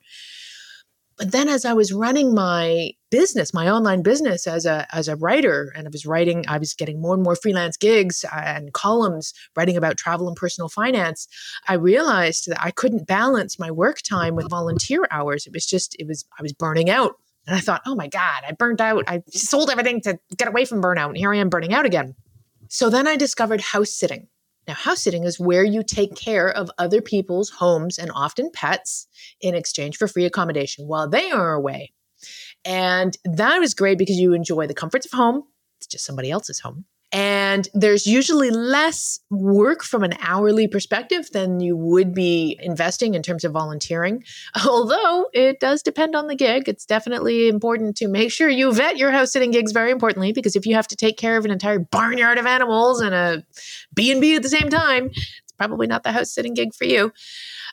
But 1.16 1.32
then 1.32 1.48
as 1.48 1.64
I 1.64 1.74
was 1.74 1.92
running 1.92 2.34
my 2.34 2.92
business, 3.14 3.54
my 3.54 3.70
online 3.70 4.02
business 4.02 4.44
as 4.44 4.66
a 4.66 4.88
as 4.92 5.06
a 5.06 5.14
writer, 5.14 5.72
and 5.76 5.86
I 5.86 5.90
was 5.90 6.04
writing, 6.04 6.44
I 6.48 6.58
was 6.58 6.74
getting 6.74 7.00
more 7.00 7.14
and 7.14 7.22
more 7.22 7.36
freelance 7.36 7.76
gigs 7.76 8.24
and 8.34 8.72
columns 8.72 9.32
writing 9.54 9.76
about 9.76 9.96
travel 9.96 10.26
and 10.26 10.36
personal 10.36 10.68
finance. 10.68 11.28
I 11.68 11.74
realized 11.74 12.50
that 12.50 12.60
I 12.60 12.72
couldn't 12.72 13.06
balance 13.06 13.56
my 13.56 13.70
work 13.70 14.02
time 14.02 14.34
with 14.34 14.50
volunteer 14.50 15.06
hours. 15.12 15.46
It 15.46 15.52
was 15.52 15.64
just, 15.64 15.94
it 16.00 16.08
was, 16.08 16.24
I 16.40 16.42
was 16.42 16.52
burning 16.52 16.90
out. 16.90 17.14
And 17.46 17.54
I 17.54 17.60
thought, 17.60 17.82
oh 17.86 17.94
my 17.94 18.08
God, 18.08 18.42
I 18.48 18.50
burned 18.50 18.80
out. 18.80 19.04
I 19.06 19.22
sold 19.30 19.70
everything 19.70 20.00
to 20.00 20.18
get 20.36 20.48
away 20.48 20.64
from 20.64 20.82
burnout. 20.82 21.10
And 21.10 21.16
here 21.16 21.32
I 21.32 21.36
am 21.36 21.50
burning 21.50 21.72
out 21.72 21.86
again. 21.86 22.16
So 22.68 22.90
then 22.90 23.06
I 23.06 23.14
discovered 23.14 23.60
house 23.60 23.92
sitting. 23.92 24.26
Now, 24.66 24.74
house 24.74 25.02
sitting 25.02 25.22
is 25.22 25.38
where 25.38 25.62
you 25.62 25.84
take 25.84 26.16
care 26.16 26.48
of 26.48 26.68
other 26.78 27.00
people's 27.00 27.50
homes 27.50 27.96
and 27.96 28.10
often 28.12 28.50
pets 28.52 29.06
in 29.40 29.54
exchange 29.54 29.98
for 29.98 30.08
free 30.08 30.24
accommodation 30.24 30.88
while 30.88 31.08
they 31.08 31.30
are 31.30 31.52
away. 31.52 31.92
And 32.64 33.16
that 33.24 33.62
is 33.62 33.74
great 33.74 33.98
because 33.98 34.16
you 34.16 34.32
enjoy 34.32 34.66
the 34.66 34.74
comforts 34.74 35.06
of 35.06 35.12
home. 35.12 35.44
It's 35.78 35.86
just 35.86 36.04
somebody 36.04 36.30
else's 36.30 36.60
home. 36.60 36.86
And 37.14 37.68
there's 37.74 38.08
usually 38.08 38.50
less 38.50 39.20
work 39.30 39.84
from 39.84 40.02
an 40.02 40.14
hourly 40.20 40.66
perspective 40.66 41.30
than 41.30 41.60
you 41.60 41.76
would 41.76 42.12
be 42.12 42.58
investing 42.60 43.14
in 43.14 43.22
terms 43.22 43.44
of 43.44 43.52
volunteering. 43.52 44.24
Although 44.66 45.26
it 45.32 45.60
does 45.60 45.80
depend 45.80 46.16
on 46.16 46.26
the 46.26 46.34
gig. 46.34 46.68
It's 46.68 46.84
definitely 46.84 47.48
important 47.48 47.96
to 47.98 48.08
make 48.08 48.32
sure 48.32 48.48
you 48.48 48.72
vet 48.72 48.96
your 48.96 49.12
house 49.12 49.30
sitting 49.30 49.52
gigs 49.52 49.70
very 49.70 49.92
importantly, 49.92 50.32
because 50.32 50.56
if 50.56 50.66
you 50.66 50.74
have 50.74 50.88
to 50.88 50.96
take 50.96 51.16
care 51.16 51.36
of 51.36 51.44
an 51.44 51.52
entire 51.52 51.78
barnyard 51.78 52.38
of 52.38 52.46
animals 52.46 53.00
and 53.00 53.14
a 53.14 53.44
B&B 53.94 54.34
at 54.34 54.42
the 54.42 54.48
same 54.48 54.68
time, 54.68 55.10
it's 55.14 55.52
probably 55.56 55.86
not 55.86 56.02
the 56.02 56.10
house 56.10 56.32
sitting 56.32 56.54
gig 56.54 56.74
for 56.74 56.84
you. 56.84 57.12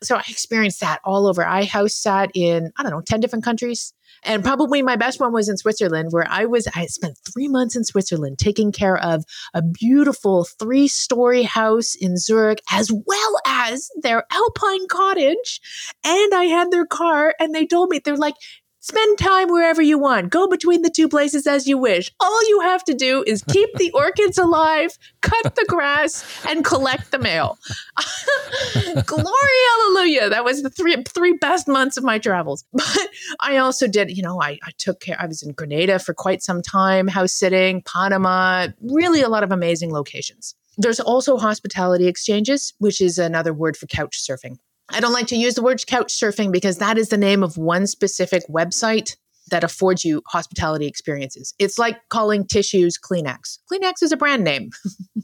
So 0.03 0.17
I 0.17 0.23
experienced 0.29 0.81
that 0.81 1.01
all 1.03 1.25
over. 1.25 1.43
I 1.43 1.63
house 1.63 1.95
sat 1.95 2.29
in, 2.35 2.71
I 2.77 2.83
don't 2.83 2.91
know, 2.91 3.01
10 3.01 3.21
different 3.21 3.43
countries. 3.43 3.95
And 4.23 4.43
probably 4.43 4.81
my 4.81 4.95
best 4.95 5.19
one 5.19 5.33
was 5.33 5.49
in 5.49 5.57
Switzerland, 5.57 6.09
where 6.11 6.27
I 6.29 6.45
was, 6.45 6.67
I 6.75 6.85
spent 6.85 7.17
three 7.31 7.47
months 7.47 7.75
in 7.75 7.83
Switzerland 7.83 8.37
taking 8.37 8.71
care 8.71 8.97
of 8.97 9.25
a 9.53 9.61
beautiful 9.61 10.45
three 10.45 10.87
story 10.87 11.43
house 11.43 11.95
in 11.95 12.17
Zurich, 12.17 12.61
as 12.71 12.91
well 12.91 13.35
as 13.45 13.89
their 14.01 14.25
alpine 14.31 14.87
cottage. 14.87 15.59
And 16.03 16.33
I 16.33 16.45
had 16.45 16.71
their 16.71 16.85
car, 16.85 17.33
and 17.39 17.53
they 17.53 17.65
told 17.65 17.89
me, 17.89 17.99
they're 17.99 18.15
like, 18.15 18.35
Spend 18.83 19.19
time 19.19 19.49
wherever 19.49 19.79
you 19.79 19.99
want. 19.99 20.31
Go 20.31 20.47
between 20.47 20.81
the 20.81 20.89
two 20.89 21.07
places 21.07 21.45
as 21.45 21.67
you 21.67 21.77
wish. 21.77 22.11
All 22.19 22.49
you 22.49 22.61
have 22.61 22.83
to 22.85 22.95
do 22.95 23.23
is 23.27 23.43
keep 23.43 23.69
the 23.75 23.91
orchids 23.91 24.39
alive, 24.39 24.97
cut 25.21 25.53
the 25.53 25.65
grass, 25.67 26.25
and 26.47 26.65
collect 26.65 27.11
the 27.11 27.19
mail. 27.19 27.59
Glory, 29.05 29.59
hallelujah. 29.69 30.29
That 30.29 30.43
was 30.43 30.63
the 30.63 30.71
three 30.71 31.03
three 31.03 31.33
best 31.33 31.67
months 31.67 31.95
of 31.95 32.03
my 32.03 32.17
travels. 32.17 32.65
But 32.73 33.09
I 33.39 33.57
also 33.57 33.87
did, 33.87 34.15
you 34.17 34.23
know, 34.23 34.41
I, 34.41 34.57
I 34.65 34.71
took 34.79 34.99
care, 34.99 35.15
I 35.19 35.27
was 35.27 35.43
in 35.43 35.53
Grenada 35.53 35.99
for 35.99 36.13
quite 36.13 36.41
some 36.41 36.63
time, 36.63 37.07
house 37.07 37.31
sitting, 37.31 37.83
Panama, 37.83 38.67
really 38.81 39.21
a 39.21 39.29
lot 39.29 39.43
of 39.43 39.51
amazing 39.51 39.93
locations. 39.93 40.55
There's 40.77 40.99
also 40.99 41.37
hospitality 41.37 42.07
exchanges, 42.07 42.73
which 42.79 42.99
is 42.99 43.19
another 43.19 43.53
word 43.53 43.77
for 43.77 43.85
couch 43.85 44.19
surfing. 44.19 44.57
I 44.93 44.99
don't 44.99 45.13
like 45.13 45.27
to 45.27 45.35
use 45.35 45.55
the 45.55 45.63
word 45.63 45.85
couch 45.87 46.13
surfing 46.13 46.51
because 46.51 46.77
that 46.77 46.97
is 46.97 47.09
the 47.09 47.17
name 47.17 47.43
of 47.43 47.57
one 47.57 47.87
specific 47.87 48.43
website 48.49 49.15
that 49.49 49.63
affords 49.63 50.03
you 50.03 50.21
hospitality 50.27 50.87
experiences. 50.87 51.53
It's 51.59 51.77
like 51.77 51.97
calling 52.09 52.45
tissues 52.45 52.97
Kleenex. 52.97 53.59
Kleenex 53.71 54.01
is 54.01 54.11
a 54.11 54.17
brand 54.17 54.43
name. 54.43 54.71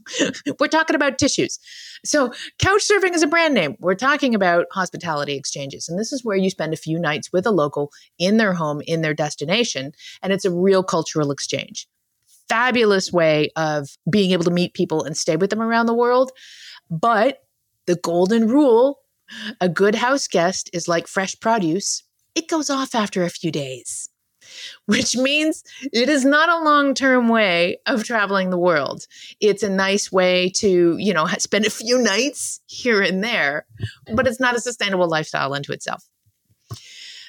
We're 0.60 0.68
talking 0.68 0.96
about 0.96 1.18
tissues. 1.18 1.60
So, 2.06 2.32
couch 2.60 2.88
surfing 2.88 3.14
is 3.14 3.24
a 3.24 3.28
brand 3.28 3.54
name. 3.54 3.76
We're 3.80 3.96
talking 3.96 4.36
about 4.36 4.66
hospitality 4.72 5.36
exchanges. 5.36 5.90
And 5.90 6.00
this 6.00 6.12
is 6.12 6.24
where 6.24 6.38
you 6.38 6.50
spend 6.50 6.74
a 6.74 6.78
few 6.78 7.00
nights 7.00 7.32
with 7.32 7.46
a 7.46 7.52
local 7.52 7.92
in 8.20 8.38
their 8.38 8.54
home, 8.54 8.82
in 8.86 9.02
their 9.02 9.14
destination. 9.14 9.94
And 10.22 10.32
it's 10.32 10.46
a 10.46 10.52
real 10.52 10.84
cultural 10.84 11.32
exchange. 11.32 11.88
Fabulous 12.50 13.12
way 13.12 13.50
of 13.56 13.90
being 14.10 14.32
able 14.32 14.46
to 14.46 14.52
meet 14.52 14.74
people 14.74 15.04
and 15.04 15.18
stay 15.18 15.36
with 15.36 15.50
them 15.50 15.62
around 15.62 15.86
the 15.86 15.94
world. 15.94 16.32
But 16.90 17.44
the 17.86 17.96
golden 17.96 18.48
rule 18.48 19.00
a 19.62 19.70
good 19.70 19.96
house 19.96 20.28
guest 20.28 20.70
is 20.74 20.88
like 20.88 21.08
fresh 21.08 21.40
produce, 21.40 22.04
it 22.36 22.48
goes 22.48 22.70
off 22.70 22.94
after 22.94 23.24
a 23.24 23.30
few 23.30 23.52
days, 23.52 24.10
which 24.86 25.16
means 25.16 25.64
it 25.92 26.10
is 26.10 26.24
not 26.24 26.50
a 26.50 26.64
long 26.64 26.94
term 26.94 27.30
way 27.30 27.78
of 27.86 28.04
traveling 28.04 28.50
the 28.50 28.58
world. 28.58 29.06
It's 29.40 29.64
a 29.64 29.70
nice 29.70 30.12
way 30.12 30.50
to, 30.58 30.98
you 30.98 31.14
know, 31.14 31.28
spend 31.40 31.66
a 31.66 31.72
few 31.72 32.02
nights 32.02 32.62
here 32.68 33.02
and 33.02 33.24
there, 33.24 33.66
but 34.14 34.28
it's 34.28 34.40
not 34.40 34.56
a 34.56 34.62
sustainable 34.62 35.10
lifestyle 35.10 35.54
unto 35.54 35.72
itself. 35.72 36.04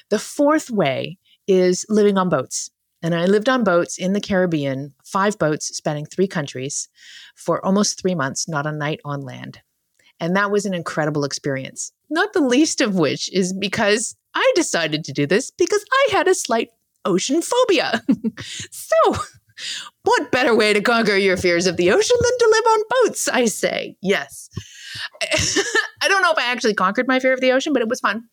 The 0.09 0.19
fourth 0.19 0.69
way 0.69 1.17
is 1.47 1.85
living 1.89 2.17
on 2.17 2.29
boats. 2.29 2.69
And 3.01 3.15
I 3.15 3.25
lived 3.25 3.47
on 3.47 3.63
boats 3.63 3.97
in 3.97 4.11
the 4.13 4.19
Caribbean, 4.19 4.93
five 5.05 5.39
boats 5.39 5.67
spanning 5.75 6.05
three 6.05 6.27
countries 6.27 6.89
for 7.35 7.65
almost 7.65 7.99
three 7.99 8.15
months, 8.15 8.47
not 8.47 8.65
a 8.65 8.73
night 8.73 8.99
on 9.05 9.21
land. 9.21 9.61
And 10.19 10.35
that 10.35 10.51
was 10.51 10.65
an 10.65 10.73
incredible 10.73 11.23
experience. 11.23 11.91
Not 12.09 12.33
the 12.33 12.41
least 12.41 12.81
of 12.81 12.95
which 12.95 13.31
is 13.33 13.53
because 13.53 14.15
I 14.33 14.51
decided 14.55 15.03
to 15.05 15.13
do 15.13 15.25
this 15.25 15.51
because 15.51 15.83
I 15.91 16.07
had 16.11 16.27
a 16.27 16.35
slight 16.35 16.69
ocean 17.05 17.41
phobia. 17.41 18.01
so, 18.71 19.15
what 20.03 20.31
better 20.31 20.55
way 20.55 20.73
to 20.73 20.81
conquer 20.81 21.15
your 21.15 21.37
fears 21.37 21.67
of 21.67 21.77
the 21.77 21.91
ocean 21.91 22.17
than 22.19 22.37
to 22.39 22.49
live 22.51 22.65
on 22.65 22.79
boats, 22.89 23.27
I 23.27 23.45
say. 23.45 23.95
Yes. 24.01 24.49
I 26.01 26.07
don't 26.07 26.21
know 26.21 26.31
if 26.31 26.37
I 26.37 26.51
actually 26.51 26.73
conquered 26.73 27.07
my 27.07 27.19
fear 27.19 27.33
of 27.33 27.41
the 27.41 27.51
ocean, 27.51 27.73
but 27.73 27.81
it 27.81 27.89
was 27.89 27.99
fun. 27.99 28.23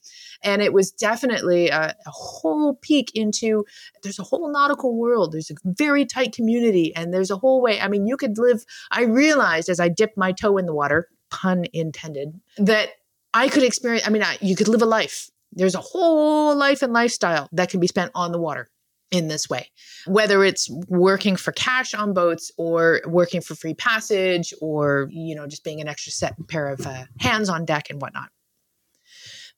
And 0.42 0.62
it 0.62 0.72
was 0.72 0.90
definitely 0.90 1.68
a, 1.68 1.94
a, 2.06 2.10
whole 2.10 2.74
peek 2.74 3.10
into 3.14 3.64
there's 4.02 4.18
a 4.18 4.22
whole 4.22 4.52
nautical 4.52 4.94
world. 4.94 5.32
There's 5.32 5.50
a 5.50 5.54
very 5.64 6.04
tight 6.04 6.34
community, 6.34 6.94
and 6.94 7.12
there's 7.12 7.30
a 7.30 7.36
whole 7.36 7.62
way. 7.62 7.80
I 7.80 7.88
mean, 7.88 8.06
you 8.06 8.16
could 8.16 8.36
live. 8.36 8.64
I 8.90 9.04
realized 9.04 9.68
as 9.70 9.80
I 9.80 9.88
dipped 9.88 10.16
my 10.16 10.32
toe 10.32 10.58
in 10.58 10.66
the 10.66 10.74
water, 10.74 11.08
pun 11.36 11.66
intended, 11.72 12.40
that 12.56 12.88
I 13.34 13.48
could 13.48 13.62
experience, 13.62 14.06
I 14.06 14.10
mean, 14.10 14.22
I, 14.22 14.38
you 14.40 14.56
could 14.56 14.68
live 14.68 14.82
a 14.82 14.86
life. 14.86 15.30
There's 15.52 15.74
a 15.74 15.80
whole 15.80 16.56
life 16.56 16.82
and 16.82 16.92
lifestyle 16.92 17.48
that 17.52 17.70
can 17.70 17.80
be 17.80 17.86
spent 17.86 18.10
on 18.14 18.32
the 18.32 18.38
water 18.38 18.70
in 19.10 19.28
this 19.28 19.48
way, 19.48 19.70
whether 20.06 20.42
it's 20.44 20.70
working 20.88 21.36
for 21.36 21.52
cash 21.52 21.94
on 21.94 22.12
boats 22.12 22.50
or 22.56 23.00
working 23.06 23.40
for 23.40 23.54
free 23.54 23.74
passage 23.74 24.52
or, 24.60 25.08
you 25.10 25.34
know, 25.34 25.46
just 25.46 25.64
being 25.64 25.80
an 25.80 25.88
extra 25.88 26.12
set 26.12 26.34
pair 26.48 26.68
of 26.68 26.86
uh, 26.86 27.04
hands 27.20 27.48
on 27.48 27.64
deck 27.64 27.90
and 27.90 28.00
whatnot. 28.00 28.30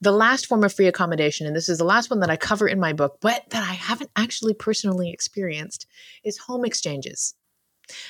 The 0.01 0.11
last 0.11 0.45
form 0.45 0.63
of 0.63 0.73
free 0.73 0.87
accommodation, 0.87 1.47
and 1.47 1.55
this 1.55 1.67
is 1.67 1.77
the 1.77 1.83
last 1.83 2.09
one 2.09 2.19
that 2.19 2.29
I 2.29 2.37
cover 2.37 2.67
in 2.67 2.79
my 2.79 2.93
book, 2.93 3.17
but 3.21 3.49
that 3.49 3.63
I 3.67 3.73
haven't 3.73 4.11
actually 4.15 4.53
personally 4.53 5.09
experienced, 5.11 5.87
is 6.23 6.37
home 6.37 6.63
exchanges. 6.63 7.33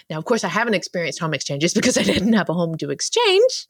Now, 0.09 0.17
of 0.17 0.25
course, 0.25 0.43
I 0.43 0.49
haven't 0.49 0.73
experienced 0.73 1.19
home 1.19 1.33
exchanges 1.33 1.73
because 1.75 1.97
I 1.97 2.03
didn't 2.03 2.33
have 2.33 2.49
a 2.49 2.53
home 2.53 2.77
to 2.77 2.89
exchange. 2.89 3.67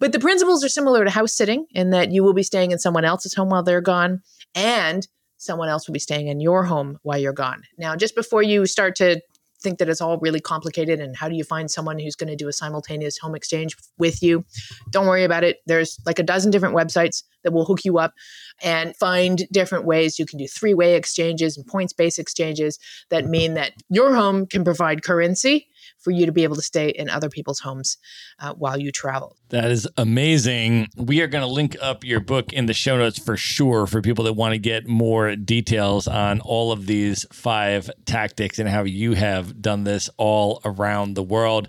But 0.00 0.12
the 0.12 0.18
principles 0.18 0.64
are 0.64 0.68
similar 0.68 1.04
to 1.04 1.10
house 1.10 1.32
sitting 1.32 1.66
in 1.70 1.90
that 1.90 2.10
you 2.10 2.24
will 2.24 2.34
be 2.34 2.42
staying 2.42 2.72
in 2.72 2.78
someone 2.78 3.04
else's 3.04 3.34
home 3.34 3.48
while 3.48 3.62
they're 3.62 3.80
gone. 3.80 4.22
And 4.54 5.06
someone 5.38 5.68
else 5.68 5.86
will 5.86 5.92
be 5.92 6.00
staying 6.00 6.26
in 6.26 6.40
your 6.40 6.64
home 6.64 6.98
while 7.02 7.18
you're 7.18 7.32
gone. 7.32 7.62
Now, 7.78 7.96
just 7.96 8.14
before 8.14 8.42
you 8.42 8.66
start 8.66 8.96
to 8.96 9.20
think 9.60 9.78
that 9.78 9.88
it's 9.88 10.00
all 10.00 10.18
really 10.18 10.40
complicated 10.40 11.00
and 11.00 11.16
how 11.16 11.28
do 11.28 11.34
you 11.34 11.44
find 11.44 11.70
someone 11.70 11.98
who's 11.98 12.14
going 12.14 12.28
to 12.28 12.36
do 12.36 12.48
a 12.48 12.52
simultaneous 12.52 13.18
home 13.18 13.34
exchange 13.34 13.76
with 13.98 14.22
you? 14.22 14.44
Don't 14.90 15.06
worry 15.06 15.24
about 15.24 15.44
it. 15.44 15.58
There's 15.66 16.00
like 16.06 16.18
a 16.18 16.22
dozen 16.22 16.50
different 16.50 16.76
websites 16.76 17.22
that 17.44 17.52
will 17.52 17.64
hook 17.64 17.84
you 17.84 17.98
up 17.98 18.14
and 18.62 18.96
find 18.96 19.42
different 19.50 19.84
ways. 19.84 20.18
You 20.18 20.26
can 20.26 20.38
do 20.38 20.46
three-way 20.46 20.94
exchanges 20.94 21.56
and 21.56 21.66
points-based 21.66 22.18
exchanges 22.18 22.78
that 23.10 23.26
mean 23.26 23.54
that 23.54 23.72
your 23.88 24.14
home 24.14 24.46
can 24.46 24.64
provide 24.64 25.02
currency 25.02 25.68
for 26.08 26.12
you 26.12 26.24
to 26.24 26.32
be 26.32 26.42
able 26.42 26.56
to 26.56 26.62
stay 26.62 26.88
in 26.88 27.10
other 27.10 27.28
people's 27.28 27.58
homes 27.58 27.98
uh, 28.38 28.54
while 28.54 28.80
you 28.80 28.90
travel. 28.90 29.36
That 29.50 29.70
is 29.70 29.86
amazing. 29.98 30.88
We 30.96 31.20
are 31.20 31.26
going 31.26 31.46
to 31.46 31.52
link 31.52 31.76
up 31.82 32.02
your 32.02 32.20
book 32.20 32.50
in 32.54 32.64
the 32.64 32.72
show 32.72 32.96
notes 32.96 33.18
for 33.18 33.36
sure 33.36 33.86
for 33.86 34.00
people 34.00 34.24
that 34.24 34.32
want 34.32 34.54
to 34.54 34.58
get 34.58 34.88
more 34.88 35.36
details 35.36 36.08
on 36.08 36.40
all 36.40 36.72
of 36.72 36.86
these 36.86 37.26
five 37.30 37.90
tactics 38.06 38.58
and 38.58 38.70
how 38.70 38.84
you 38.84 39.12
have 39.12 39.60
done 39.60 39.84
this 39.84 40.08
all 40.16 40.62
around 40.64 41.12
the 41.12 41.22
world. 41.22 41.68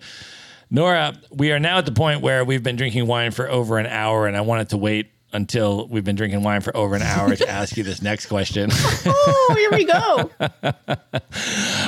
Nora, 0.72 1.20
we 1.30 1.52
are 1.52 1.60
now 1.60 1.80
at 1.80 1.86
the 1.86 1.92
point 1.92 2.22
where 2.22 2.46
we've 2.46 2.64
been 2.64 2.78
drinking 2.78 3.08
wine 3.08 3.32
for 3.32 3.50
over 3.50 3.78
an 3.78 3.88
hour, 3.88 4.26
and 4.26 4.38
I 4.38 4.42
wanted 4.42 4.70
to 4.70 4.78
wait 4.78 5.12
until 5.34 5.86
we've 5.90 6.06
been 6.06 6.16
drinking 6.16 6.44
wine 6.44 6.62
for 6.62 6.76
over 6.78 6.96
an 6.96 7.02
hour 7.02 7.36
to 7.36 7.50
ask 7.50 7.76
you 7.76 7.84
this 7.84 8.02
next 8.02 8.28
question. 8.28 8.70
oh, 8.72 9.56
here 9.58 9.72
we 9.72 9.84
go. 9.84 10.32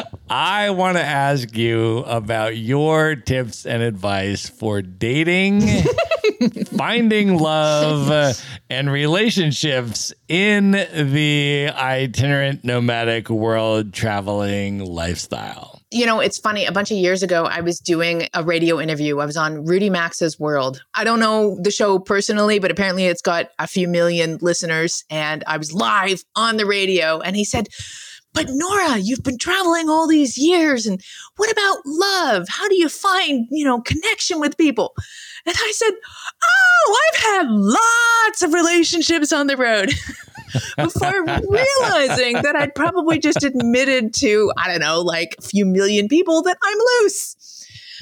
I 0.33 0.69
want 0.69 0.95
to 0.95 1.03
ask 1.03 1.57
you 1.57 2.05
about 2.05 2.55
your 2.55 3.17
tips 3.17 3.65
and 3.65 3.83
advice 3.83 4.47
for 4.47 4.81
dating, 4.81 5.59
finding 6.77 7.37
love, 7.37 8.41
and 8.69 8.89
relationships 8.89 10.13
in 10.29 10.71
the 10.71 11.69
itinerant 11.75 12.63
nomadic 12.63 13.29
world 13.29 13.91
traveling 13.91 14.79
lifestyle 14.79 15.81
you 15.93 16.05
know, 16.05 16.21
it's 16.21 16.37
funny. 16.37 16.65
A 16.65 16.71
bunch 16.71 16.89
of 16.89 16.95
years 16.95 17.21
ago, 17.21 17.43
I 17.43 17.59
was 17.59 17.77
doing 17.77 18.29
a 18.33 18.45
radio 18.45 18.79
interview. 18.79 19.19
I 19.19 19.25
was 19.25 19.35
on 19.35 19.65
Rudy 19.65 19.89
Maxa's 19.89 20.39
World. 20.39 20.81
I 20.95 21.03
don't 21.03 21.19
know 21.19 21.59
the 21.59 21.69
show 21.69 21.99
personally, 21.99 22.59
but 22.59 22.71
apparently 22.71 23.07
it's 23.07 23.21
got 23.21 23.49
a 23.59 23.67
few 23.67 23.89
million 23.89 24.37
listeners. 24.41 25.03
And 25.09 25.43
I 25.47 25.57
was 25.57 25.73
live 25.73 26.23
on 26.33 26.55
the 26.55 26.65
radio. 26.65 27.19
And 27.19 27.35
he 27.35 27.43
said, 27.43 27.67
But 28.33 28.47
Nora, 28.49 28.97
you've 28.97 29.23
been 29.23 29.37
traveling 29.37 29.89
all 29.89 30.07
these 30.07 30.37
years. 30.37 30.85
And 30.85 31.01
what 31.35 31.51
about 31.51 31.79
love? 31.85 32.47
How 32.49 32.67
do 32.67 32.75
you 32.75 32.89
find, 32.89 33.47
you 33.51 33.65
know, 33.65 33.81
connection 33.81 34.39
with 34.39 34.57
people? 34.57 34.93
And 35.45 35.55
I 35.57 35.71
said, 35.75 35.93
Oh, 36.43 36.99
I've 37.13 37.21
had 37.21 37.47
lots 37.49 38.41
of 38.41 38.53
relationships 38.53 39.33
on 39.33 39.47
the 39.47 39.57
road. 39.57 39.91
before 40.77 41.23
realizing 41.23 42.41
that 42.41 42.55
I'd 42.55 42.75
probably 42.75 43.19
just 43.19 43.43
admitted 43.43 44.13
to, 44.15 44.51
I 44.57 44.67
don't 44.67 44.81
know, 44.81 45.01
like 45.01 45.35
a 45.39 45.41
few 45.41 45.65
million 45.65 46.07
people 46.07 46.41
that 46.43 46.57
I'm 46.61 46.77
loose. 46.77 47.35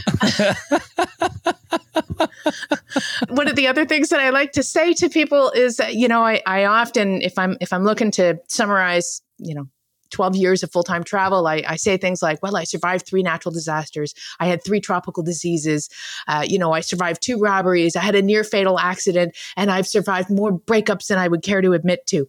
One 3.29 3.47
of 3.47 3.55
the 3.55 3.67
other 3.67 3.85
things 3.85 4.09
that 4.09 4.19
I 4.19 4.29
like 4.29 4.51
to 4.53 4.63
say 4.63 4.93
to 4.93 5.09
people 5.09 5.51
is 5.51 5.77
that, 5.77 5.95
you 5.95 6.07
know, 6.07 6.23
I, 6.23 6.41
I 6.45 6.65
often, 6.65 7.21
if 7.21 7.37
I'm 7.37 7.57
if 7.61 7.73
I'm 7.73 7.83
looking 7.83 8.11
to 8.11 8.39
summarize, 8.47 9.21
you 9.37 9.55
know, 9.55 9.67
12 10.11 10.35
years 10.35 10.63
of 10.63 10.71
full 10.71 10.83
time 10.83 11.03
travel, 11.03 11.47
I, 11.47 11.63
I, 11.67 11.75
say 11.75 11.97
things 11.97 12.21
like, 12.21 12.41
well, 12.41 12.55
I 12.55 12.63
survived 12.63 13.05
three 13.05 13.23
natural 13.23 13.51
disasters. 13.51 14.13
I 14.39 14.47
had 14.47 14.63
three 14.63 14.79
tropical 14.79 15.23
diseases. 15.23 15.89
Uh, 16.27 16.45
you 16.47 16.59
know, 16.59 16.71
I 16.71 16.81
survived 16.81 17.21
two 17.21 17.39
robberies. 17.39 17.95
I 17.95 18.01
had 18.01 18.15
a 18.15 18.21
near 18.21 18.43
fatal 18.43 18.79
accident, 18.79 19.35
and 19.55 19.71
I've 19.71 19.87
survived 19.87 20.29
more 20.29 20.51
breakups 20.51 21.07
than 21.07 21.17
I 21.17 21.27
would 21.27 21.43
care 21.43 21.61
to 21.61 21.73
admit 21.73 22.05
to. 22.07 22.27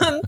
Um, 0.00 0.20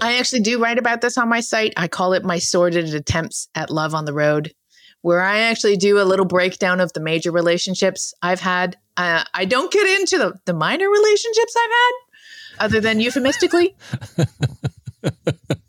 I 0.00 0.18
actually 0.18 0.40
do 0.40 0.58
write 0.58 0.78
about 0.78 1.00
this 1.00 1.18
on 1.18 1.28
my 1.28 1.40
site. 1.40 1.74
I 1.76 1.88
call 1.88 2.12
it 2.12 2.24
my 2.24 2.38
sordid 2.38 2.94
attempts 2.94 3.48
at 3.54 3.70
love 3.70 3.94
on 3.94 4.04
the 4.04 4.12
road, 4.12 4.54
where 5.02 5.20
I 5.20 5.40
actually 5.40 5.76
do 5.76 6.00
a 6.00 6.04
little 6.04 6.26
breakdown 6.26 6.80
of 6.80 6.92
the 6.92 7.00
major 7.00 7.30
relationships 7.30 8.14
I've 8.22 8.40
had. 8.40 8.76
Uh, 8.96 9.24
I 9.34 9.44
don't 9.44 9.72
get 9.72 9.86
into 10.00 10.18
the, 10.18 10.34
the 10.46 10.54
minor 10.54 10.88
relationships 10.88 11.54
I've 11.56 11.70
had 11.70 11.92
other 12.58 12.80
than 12.80 13.00
euphemistically. 13.00 13.76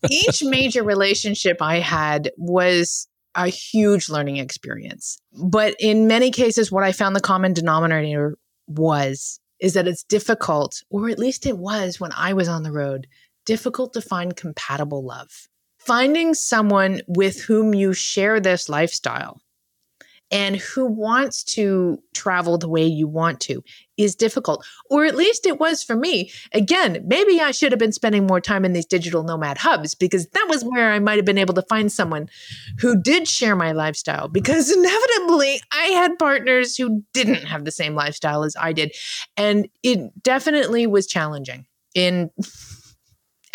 Each 0.09 0.43
major 0.43 0.83
relationship 0.83 1.61
I 1.61 1.79
had 1.79 2.31
was 2.37 3.07
a 3.35 3.47
huge 3.47 4.09
learning 4.09 4.37
experience. 4.37 5.19
But 5.31 5.75
in 5.79 6.07
many 6.07 6.31
cases, 6.31 6.71
what 6.71 6.83
I 6.83 6.91
found 6.91 7.15
the 7.15 7.21
common 7.21 7.53
denominator 7.53 8.37
was 8.67 9.39
is 9.59 9.73
that 9.73 9.87
it's 9.87 10.03
difficult, 10.03 10.83
or 10.89 11.09
at 11.09 11.19
least 11.19 11.45
it 11.45 11.57
was 11.57 11.99
when 11.99 12.11
I 12.15 12.33
was 12.33 12.47
on 12.47 12.63
the 12.63 12.71
road, 12.71 13.07
difficult 13.45 13.93
to 13.93 14.01
find 14.01 14.35
compatible 14.35 15.03
love. 15.03 15.47
Finding 15.79 16.33
someone 16.33 17.01
with 17.07 17.41
whom 17.43 17.73
you 17.73 17.93
share 17.93 18.39
this 18.39 18.69
lifestyle 18.69 19.41
and 20.31 20.57
who 20.57 20.85
wants 20.85 21.43
to 21.43 21.97
travel 22.13 22.57
the 22.57 22.69
way 22.69 22.85
you 22.85 23.07
want 23.07 23.39
to 23.41 23.63
is 23.97 24.15
difficult, 24.15 24.65
or 24.89 25.05
at 25.05 25.15
least 25.15 25.45
it 25.45 25.59
was 25.59 25.83
for 25.83 25.95
me. 25.95 26.31
Again, 26.53 27.03
maybe 27.05 27.39
I 27.39 27.51
should 27.51 27.71
have 27.71 27.79
been 27.79 27.91
spending 27.91 28.27
more 28.27 28.41
time 28.41 28.63
in 28.65 28.73
these 28.73 28.85
digital 28.85 29.23
nomad 29.23 29.57
hubs 29.57 29.95
because 29.95 30.27
that 30.27 30.45
was 30.49 30.63
where 30.63 30.91
I 30.91 30.99
might 30.99 31.17
have 31.17 31.25
been 31.25 31.37
able 31.37 31.53
to 31.55 31.63
find 31.63 31.91
someone 31.91 32.29
who 32.79 33.01
did 33.01 33.27
share 33.27 33.55
my 33.55 33.71
lifestyle. 33.71 34.27
Because 34.27 34.71
inevitably, 34.75 35.61
I 35.71 35.85
had 35.85 36.19
partners 36.19 36.77
who 36.77 37.03
didn't 37.13 37.45
have 37.45 37.65
the 37.65 37.71
same 37.71 37.95
lifestyle 37.95 38.43
as 38.43 38.55
I 38.59 38.73
did. 38.73 38.95
And 39.35 39.67
it 39.83 40.23
definitely 40.23 40.87
was 40.87 41.07
challenging 41.07 41.65
in 41.95 42.29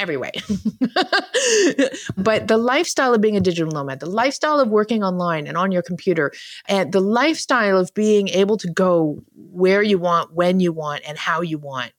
every 0.03 0.17
way. 0.17 0.33
but 2.17 2.49
the 2.49 2.59
lifestyle 2.59 3.15
of 3.15 3.21
being 3.21 3.37
a 3.37 3.41
digital 3.41 3.73
nomad, 3.73 4.01
the 4.01 4.11
lifestyle 4.11 4.61
of 4.61 4.69
working 4.69 5.03
online 5.03 5.47
and 5.47 5.57
on 5.57 5.73
your 5.73 5.83
computer, 5.83 6.33
and 6.69 6.93
the 6.93 7.01
lifestyle 7.01 7.79
of 7.79 7.95
being 7.95 8.29
able 8.29 8.59
to 8.59 8.71
go 8.71 9.23
where 9.35 9.83
you 9.83 9.99
want, 9.99 10.35
when 10.35 10.61
you 10.61 10.73
want, 10.73 11.03
and 11.07 11.17
how 11.17 11.41
you 11.41 11.57
want, 11.57 11.93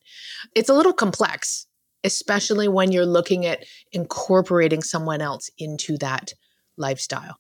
it's 0.54 0.70
a 0.70 0.74
little 0.74 0.94
complex, 0.94 1.66
especially 2.04 2.68
when 2.68 2.92
you're 2.92 3.06
looking 3.06 3.46
at 3.46 3.66
incorporating 3.92 4.84
someone 4.84 5.22
else 5.22 5.50
into 5.58 5.98
that 5.98 6.34
lifestyle. 6.78 7.40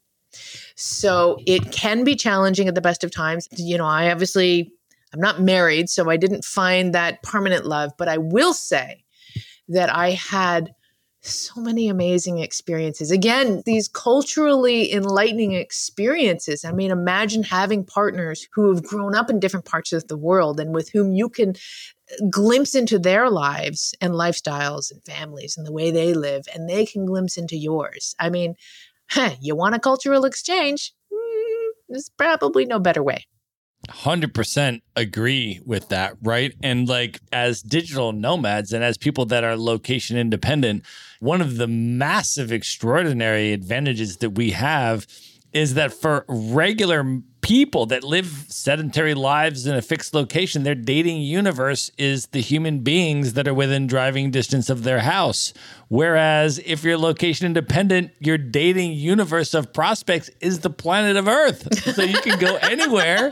So 0.75 1.37
it 1.45 1.71
can 1.71 2.03
be 2.03 2.15
challenging 2.15 2.67
at 2.67 2.73
the 2.73 2.81
best 2.81 3.03
of 3.03 3.11
times. 3.11 3.47
You 3.51 3.77
know, 3.77 3.85
I 3.85 4.11
obviously 4.11 4.71
I'm 5.13 5.19
not 5.19 5.41
married, 5.41 5.89
so 5.89 6.09
I 6.09 6.17
didn't 6.17 6.43
find 6.43 6.93
that 6.95 7.21
permanent 7.21 7.65
love, 7.65 7.91
but 7.97 8.07
I 8.07 8.17
will 8.17 8.53
say 8.53 9.02
that 9.69 9.93
I 9.93 10.11
had 10.11 10.73
so 11.25 11.61
many 11.61 11.87
amazing 11.87 12.39
experiences. 12.39 13.09
Again, 13.09 13.63
these 13.65 13.87
culturally 13.87 14.91
enlightening 14.91 15.53
experiences. 15.53 16.65
I 16.65 16.73
mean, 16.73 16.91
imagine 16.91 17.43
having 17.43 17.85
partners 17.85 18.45
who 18.53 18.73
have 18.73 18.83
grown 18.83 19.15
up 19.15 19.29
in 19.29 19.39
different 19.39 19.65
parts 19.65 19.93
of 19.93 20.07
the 20.07 20.17
world 20.17 20.59
and 20.59 20.75
with 20.75 20.89
whom 20.91 21.13
you 21.13 21.29
can 21.29 21.53
glimpse 22.29 22.75
into 22.75 22.99
their 22.99 23.29
lives 23.29 23.93
and 24.01 24.13
lifestyles 24.13 24.91
and 24.91 25.01
families 25.05 25.55
and 25.57 25.65
the 25.65 25.71
way 25.71 25.91
they 25.91 26.13
live, 26.13 26.45
and 26.53 26.69
they 26.69 26.85
can 26.85 27.05
glimpse 27.05 27.37
into 27.37 27.55
yours. 27.55 28.13
I 28.19 28.29
mean, 28.29 28.55
you 29.41 29.55
want 29.55 29.75
a 29.75 29.79
cultural 29.79 30.25
exchange? 30.25 30.91
Mm, 31.11 31.69
there's 31.87 32.09
probably 32.17 32.65
no 32.65 32.79
better 32.79 33.01
way. 33.01 33.25
100% 33.89 34.81
agree 34.95 35.59
with 35.65 35.89
that, 35.89 36.15
right? 36.21 36.53
And 36.63 36.87
like 36.87 37.19
as 37.31 37.61
digital 37.61 38.11
nomads 38.11 38.71
and 38.71 38.83
as 38.83 38.97
people 38.97 39.25
that 39.25 39.43
are 39.43 39.57
location 39.57 40.17
independent, 40.17 40.83
one 41.19 41.41
of 41.41 41.57
the 41.57 41.67
massive, 41.67 42.51
extraordinary 42.51 43.51
advantages 43.51 44.17
that 44.17 44.31
we 44.31 44.51
have 44.51 45.05
is 45.51 45.75
that 45.75 45.93
for 45.93 46.25
regular 46.27 47.21
people 47.41 47.85
that 47.85 48.03
live 48.03 48.45
sedentary 48.47 49.13
lives 49.13 49.67
in 49.67 49.75
a 49.75 49.81
fixed 49.81 50.13
location, 50.13 50.63
their 50.63 50.73
dating 50.73 51.21
universe 51.21 51.91
is 51.97 52.27
the 52.27 52.39
human 52.39 52.79
beings 52.79 53.33
that 53.33 53.47
are 53.47 53.53
within 53.53 53.85
driving 53.85 54.31
distance 54.31 54.69
of 54.69 54.83
their 54.83 54.99
house. 54.99 55.53
Whereas 55.93 56.59
if 56.65 56.83
you're 56.83 56.97
location 56.97 57.45
independent, 57.45 58.13
your 58.17 58.39
dating 58.39 58.93
universe 58.93 59.53
of 59.53 59.71
prospects 59.73 60.27
is 60.41 60.61
the 60.61 60.71
planet 60.71 61.17
of 61.17 61.27
Earth. 61.27 61.67
So 61.93 62.01
you 62.01 62.19
can 62.19 62.39
go 62.39 62.55
anywhere 62.63 63.31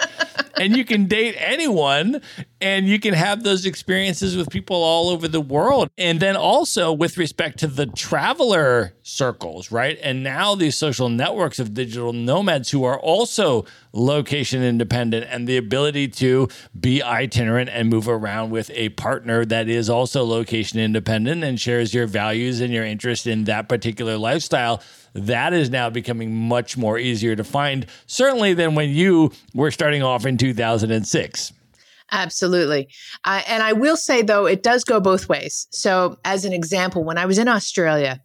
and 0.58 0.78
you 0.78 0.86
can 0.86 1.08
date 1.08 1.36
anyone 1.40 2.22
and 2.62 2.88
you 2.88 3.00
can 3.00 3.16
have 3.16 3.44
those 3.44 3.66
experiences 3.66 4.38
with 4.38 4.52
people 4.52 4.76
all 4.76 5.10
over 5.10 5.28
the 5.28 5.42
world. 5.42 5.90
And 5.98 6.20
then 6.20 6.36
also 6.36 6.94
with 6.94 7.18
respect 7.18 7.58
to 7.60 7.68
the 7.68 7.88
traveler 7.88 8.94
circles, 9.02 9.72
right? 9.72 9.98
And 10.04 10.24
now 10.24 10.54
these 10.54 10.78
social 10.78 11.10
networks 11.10 11.58
of 11.58 11.74
digital 11.74 12.14
nomads 12.14 12.70
who 12.70 12.84
are 12.84 13.00
also 13.00 13.66
location 13.94 14.62
independent 14.62 15.26
and 15.30 15.48
the 15.48 15.58
ability 15.58 16.10
to 16.10 16.48
be 16.80 17.02
itinerant 17.02 17.70
and 17.70 17.90
move 17.90 18.08
around 18.08 18.52
with 18.52 18.70
a 18.76 18.90
partner 18.90 19.44
that 19.46 19.68
is 19.68 19.90
also 19.90 20.24
location 20.24 20.80
independent 20.80 21.44
and 21.44 21.60
shares 21.60 21.94
your 21.94 22.06
values 22.06 22.51
and 22.60 22.74
your 22.74 22.84
interest 22.84 23.28
in 23.28 23.46
that 23.46 23.70
particular 23.70 24.18
lifestyle 24.18 24.82
that 25.14 25.54
is 25.54 25.70
now 25.70 25.90
becoming 25.90 26.34
much 26.34 26.78
more 26.78 26.98
easier 26.98 27.36
to 27.36 27.44
find 27.44 27.86
certainly 28.08 28.54
than 28.54 28.76
when 28.76 28.90
you 28.90 29.32
were 29.54 29.72
starting 29.72 30.04
off 30.04 30.26
in 30.26 30.38
2006 30.38 31.54
Absolutely. 32.14 32.90
Uh, 33.24 33.42
and 33.48 33.64
I 33.64 33.72
will 33.72 33.96
say, 33.96 34.22
though, 34.22 34.46
it 34.46 34.64
does 34.64 34.84
go 34.84 35.00
both 35.00 35.30
ways. 35.30 35.68
So, 35.72 36.20
as 36.26 36.44
an 36.44 36.52
example, 36.52 37.06
when 37.06 37.18
I 37.18 37.26
was 37.26 37.38
in 37.38 37.48
Australia, 37.48 38.20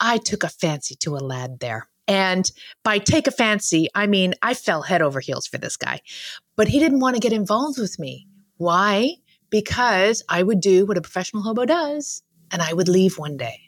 I 0.00 0.16
took 0.16 0.42
a 0.42 0.48
fancy 0.48 0.94
to 1.00 1.16
a 1.16 1.18
lad 1.18 1.60
there. 1.60 1.86
And 2.08 2.50
by 2.84 2.98
take 2.98 3.26
a 3.26 3.32
fancy, 3.32 3.88
I 3.94 4.06
mean 4.06 4.34
I 4.42 4.54
fell 4.54 4.82
head 4.82 5.02
over 5.02 5.20
heels 5.20 5.46
for 5.46 5.58
this 5.58 5.76
guy. 5.76 6.00
But 6.56 6.68
he 6.68 6.78
didn't 6.78 7.00
want 7.00 7.16
to 7.16 7.20
get 7.20 7.32
involved 7.32 7.78
with 7.78 7.98
me. 7.98 8.28
Why? 8.56 9.16
Because 9.50 10.22
I 10.28 10.42
would 10.42 10.60
do 10.60 10.86
what 10.86 10.96
a 10.96 11.02
professional 11.02 11.42
hobo 11.42 11.64
does 11.64 12.22
and 12.50 12.62
I 12.62 12.72
would 12.72 12.88
leave 12.88 13.18
one 13.18 13.36
day. 13.36 13.65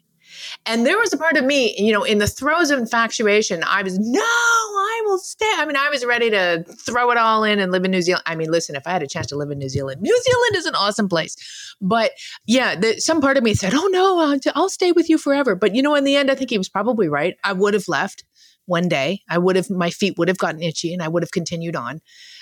And 0.67 0.87
there 0.87 0.99
was 0.99 1.13
a 1.13 1.19
part 1.19 1.37
of 1.37 1.45
me, 1.45 1.75
you 1.79 1.93
know, 1.93 2.05
in 2.05 2.19
the 2.19 2.27
throes 2.27 2.71
of 2.71 2.79
infatuation, 2.79 3.63
I 3.65 3.83
was, 3.83 3.99
no, 3.99 4.21
I 4.21 5.03
will 5.05 5.19
stay. 5.19 5.51
I 5.57 5.65
mean, 5.67 5.77
I 5.77 5.89
was 5.89 6.05
ready 6.05 6.31
to 6.31 6.65
throw 6.87 7.11
it 7.11 7.19
all 7.19 7.45
in 7.45 7.59
and 7.59 7.73
live 7.73 7.85
in 7.85 7.91
New 7.91 8.03
Zealand. 8.03 8.25
I 8.27 8.35
mean, 8.35 8.51
listen, 8.51 8.77
if 8.77 8.87
I 8.87 8.91
had 8.91 9.03
a 9.03 9.07
chance 9.07 9.27
to 9.29 9.37
live 9.37 9.51
in 9.51 9.59
New 9.59 9.69
Zealand, 9.69 10.01
New 10.01 10.23
Zealand 10.23 10.57
is 10.57 10.67
an 10.67 10.75
awesome 10.75 11.09
place. 11.09 11.37
But 11.81 12.13
yeah, 12.47 12.75
the, 12.75 13.01
some 13.01 13.21
part 13.21 13.37
of 13.37 13.43
me 13.43 13.55
said, 13.55 13.75
oh 13.75 13.89
no, 13.91 14.19
I'll, 14.21 14.39
I'll 14.55 14.69
stay 14.69 14.93
with 14.93 15.09
you 15.09 15.19
forever. 15.19 15.55
But 15.55 15.75
you 15.75 15.83
know, 15.83 15.95
in 15.95 16.05
the 16.05 16.17
end, 16.17 16.31
I 16.31 16.35
think 16.35 16.51
he 16.51 16.59
was 16.59 16.69
probably 16.69 17.09
right. 17.09 17.37
I 17.45 17.53
would 17.53 17.75
have 17.75 17.89
left 17.89 18.25
one 18.69 18.89
day. 18.89 19.23
I 19.29 19.39
would 19.39 19.57
have, 19.57 19.71
my 19.71 19.91
feet 19.91 20.19
would 20.19 20.29
have 20.29 20.39
gotten 20.39 20.63
itchy 20.63 20.93
and 20.93 21.03
I 21.03 21.09
would 21.09 21.23
have 21.23 21.33
continued 21.33 21.75
on 21.77 22.01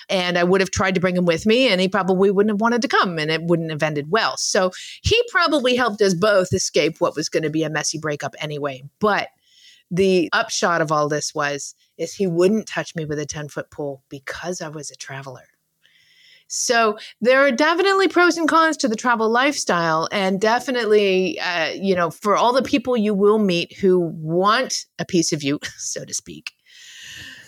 and 0.09 0.37
I 0.37 0.43
would 0.43 0.61
have 0.61 0.71
tried 0.71 0.95
to 0.95 1.01
bring 1.01 1.17
him 1.17 1.25
with 1.25 1.45
me, 1.45 1.67
and 1.67 1.81
he 1.81 1.87
probably 1.87 2.31
wouldn't 2.31 2.53
have 2.53 2.61
wanted 2.61 2.81
to 2.83 2.87
come, 2.87 3.19
and 3.19 3.29
it 3.29 3.43
wouldn't 3.43 3.71
have 3.71 3.83
ended 3.83 4.09
well. 4.09 4.37
So 4.37 4.71
he 5.01 5.21
probably 5.29 5.75
helped 5.75 6.01
us 6.01 6.13
both 6.13 6.53
escape 6.53 6.99
what 6.99 7.15
was 7.15 7.29
going 7.29 7.43
to 7.43 7.49
be 7.49 7.63
a 7.63 7.69
messy 7.69 7.97
breakup 7.97 8.35
anyway. 8.39 8.83
But 8.99 9.29
the 9.91 10.29
upshot 10.33 10.81
of 10.81 10.91
all 10.91 11.07
this 11.07 11.33
was 11.33 11.75
is 11.97 12.13
he 12.13 12.27
wouldn't 12.27 12.67
touch 12.67 12.95
me 12.95 13.05
with 13.05 13.19
a 13.19 13.25
10 13.25 13.49
foot 13.49 13.71
pole 13.71 14.03
because 14.09 14.61
I 14.61 14.69
was 14.69 14.91
a 14.91 14.95
traveler. 14.95 15.47
So 16.47 16.97
there 17.21 17.45
are 17.45 17.51
definitely 17.51 18.07
pros 18.07 18.37
and 18.37 18.47
cons 18.47 18.77
to 18.77 18.87
the 18.87 18.95
travel 18.95 19.29
lifestyle, 19.29 20.07
and 20.11 20.39
definitely, 20.39 21.39
uh, 21.39 21.71
you 21.71 21.95
know, 21.95 22.09
for 22.09 22.37
all 22.37 22.53
the 22.53 22.63
people 22.63 22.95
you 22.95 23.13
will 23.13 23.39
meet 23.39 23.77
who 23.77 23.99
want 23.99 24.85
a 24.97 25.05
piece 25.05 25.33
of 25.33 25.43
you, 25.43 25.59
so 25.77 26.05
to 26.05 26.13
speak, 26.13 26.53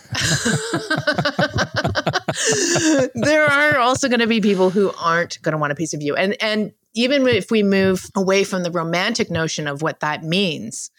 there 3.14 3.46
are 3.46 3.78
also 3.78 4.08
going 4.08 4.20
to 4.20 4.28
be 4.28 4.42
people 4.42 4.72
who 4.72 4.92
aren't 5.00 5.42
going 5.42 5.54
to 5.54 5.58
want 5.58 5.72
a 5.72 5.76
piece 5.76 5.94
of 5.94 6.02
you. 6.02 6.16
And 6.16 6.36
and 6.42 6.72
even 6.96 7.28
if 7.28 7.52
we 7.52 7.62
move 7.62 8.08
away 8.16 8.44
from 8.44 8.64
the 8.64 8.72
romantic 8.72 9.30
notion 9.30 9.68
of 9.68 9.84
what 9.84 10.00
that 10.00 10.24
means, 10.24 10.90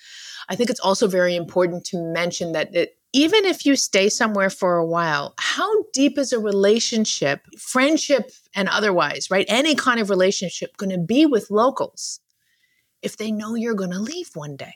I 0.48 0.56
think 0.56 0.70
it's 0.70 0.80
also 0.80 1.08
very 1.08 1.34
important 1.34 1.84
to 1.86 1.98
mention 1.98 2.52
that 2.52 2.74
it, 2.74 2.96
even 3.12 3.44
if 3.44 3.66
you 3.66 3.76
stay 3.76 4.08
somewhere 4.08 4.50
for 4.50 4.76
a 4.76 4.86
while, 4.86 5.34
how 5.38 5.82
deep 5.92 6.16
is 6.16 6.32
a 6.32 6.38
relationship, 6.38 7.44
friendship 7.58 8.30
and 8.54 8.68
otherwise, 8.68 9.30
right? 9.30 9.46
Any 9.48 9.74
kind 9.74 10.00
of 10.00 10.10
relationship 10.10 10.76
going 10.76 10.90
to 10.90 10.98
be 10.98 11.26
with 11.26 11.50
locals 11.50 12.20
if 13.02 13.16
they 13.16 13.32
know 13.32 13.54
you're 13.54 13.74
going 13.74 13.90
to 13.90 13.98
leave 13.98 14.30
one 14.34 14.56
day? 14.56 14.74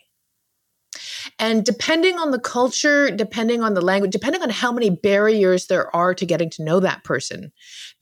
And 1.39 1.65
depending 1.65 2.19
on 2.19 2.31
the 2.31 2.39
culture, 2.39 3.11
depending 3.11 3.62
on 3.62 3.74
the 3.74 3.81
language, 3.81 4.12
depending 4.12 4.43
on 4.43 4.51
how 4.51 4.73
many 4.73 4.90
barriers 4.90 5.66
there 5.66 5.94
are 5.94 6.15
to 6.15 6.27
getting 6.27 6.51
to 6.51 6.65
know 6.65 6.81
that 6.81 7.05
person, 7.05 7.52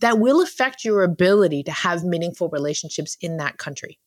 that 0.00 0.18
will 0.18 0.42
affect 0.42 0.84
your 0.84 1.02
ability 1.02 1.62
to 1.64 1.72
have 1.72 2.04
meaningful 2.04 2.48
relationships 2.48 3.16
in 3.20 3.36
that 3.36 3.58
country. 3.58 3.98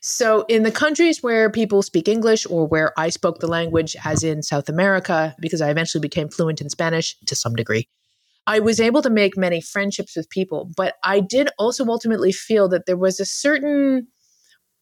So, 0.00 0.44
in 0.48 0.62
the 0.62 0.70
countries 0.70 1.22
where 1.22 1.50
people 1.50 1.82
speak 1.82 2.08
English 2.08 2.46
or 2.48 2.66
where 2.66 2.98
I 2.98 3.08
spoke 3.08 3.40
the 3.40 3.48
language, 3.48 3.96
as 4.04 4.22
in 4.22 4.42
South 4.42 4.68
America, 4.68 5.34
because 5.40 5.60
I 5.60 5.70
eventually 5.70 6.00
became 6.00 6.28
fluent 6.28 6.60
in 6.60 6.70
Spanish 6.70 7.16
to 7.26 7.34
some 7.34 7.54
degree, 7.54 7.88
I 8.46 8.60
was 8.60 8.80
able 8.80 9.02
to 9.02 9.10
make 9.10 9.36
many 9.36 9.60
friendships 9.60 10.16
with 10.16 10.30
people. 10.30 10.70
But 10.76 10.94
I 11.04 11.20
did 11.20 11.50
also 11.58 11.84
ultimately 11.86 12.32
feel 12.32 12.68
that 12.68 12.86
there 12.86 12.96
was 12.96 13.20
a 13.20 13.26
certain 13.26 14.08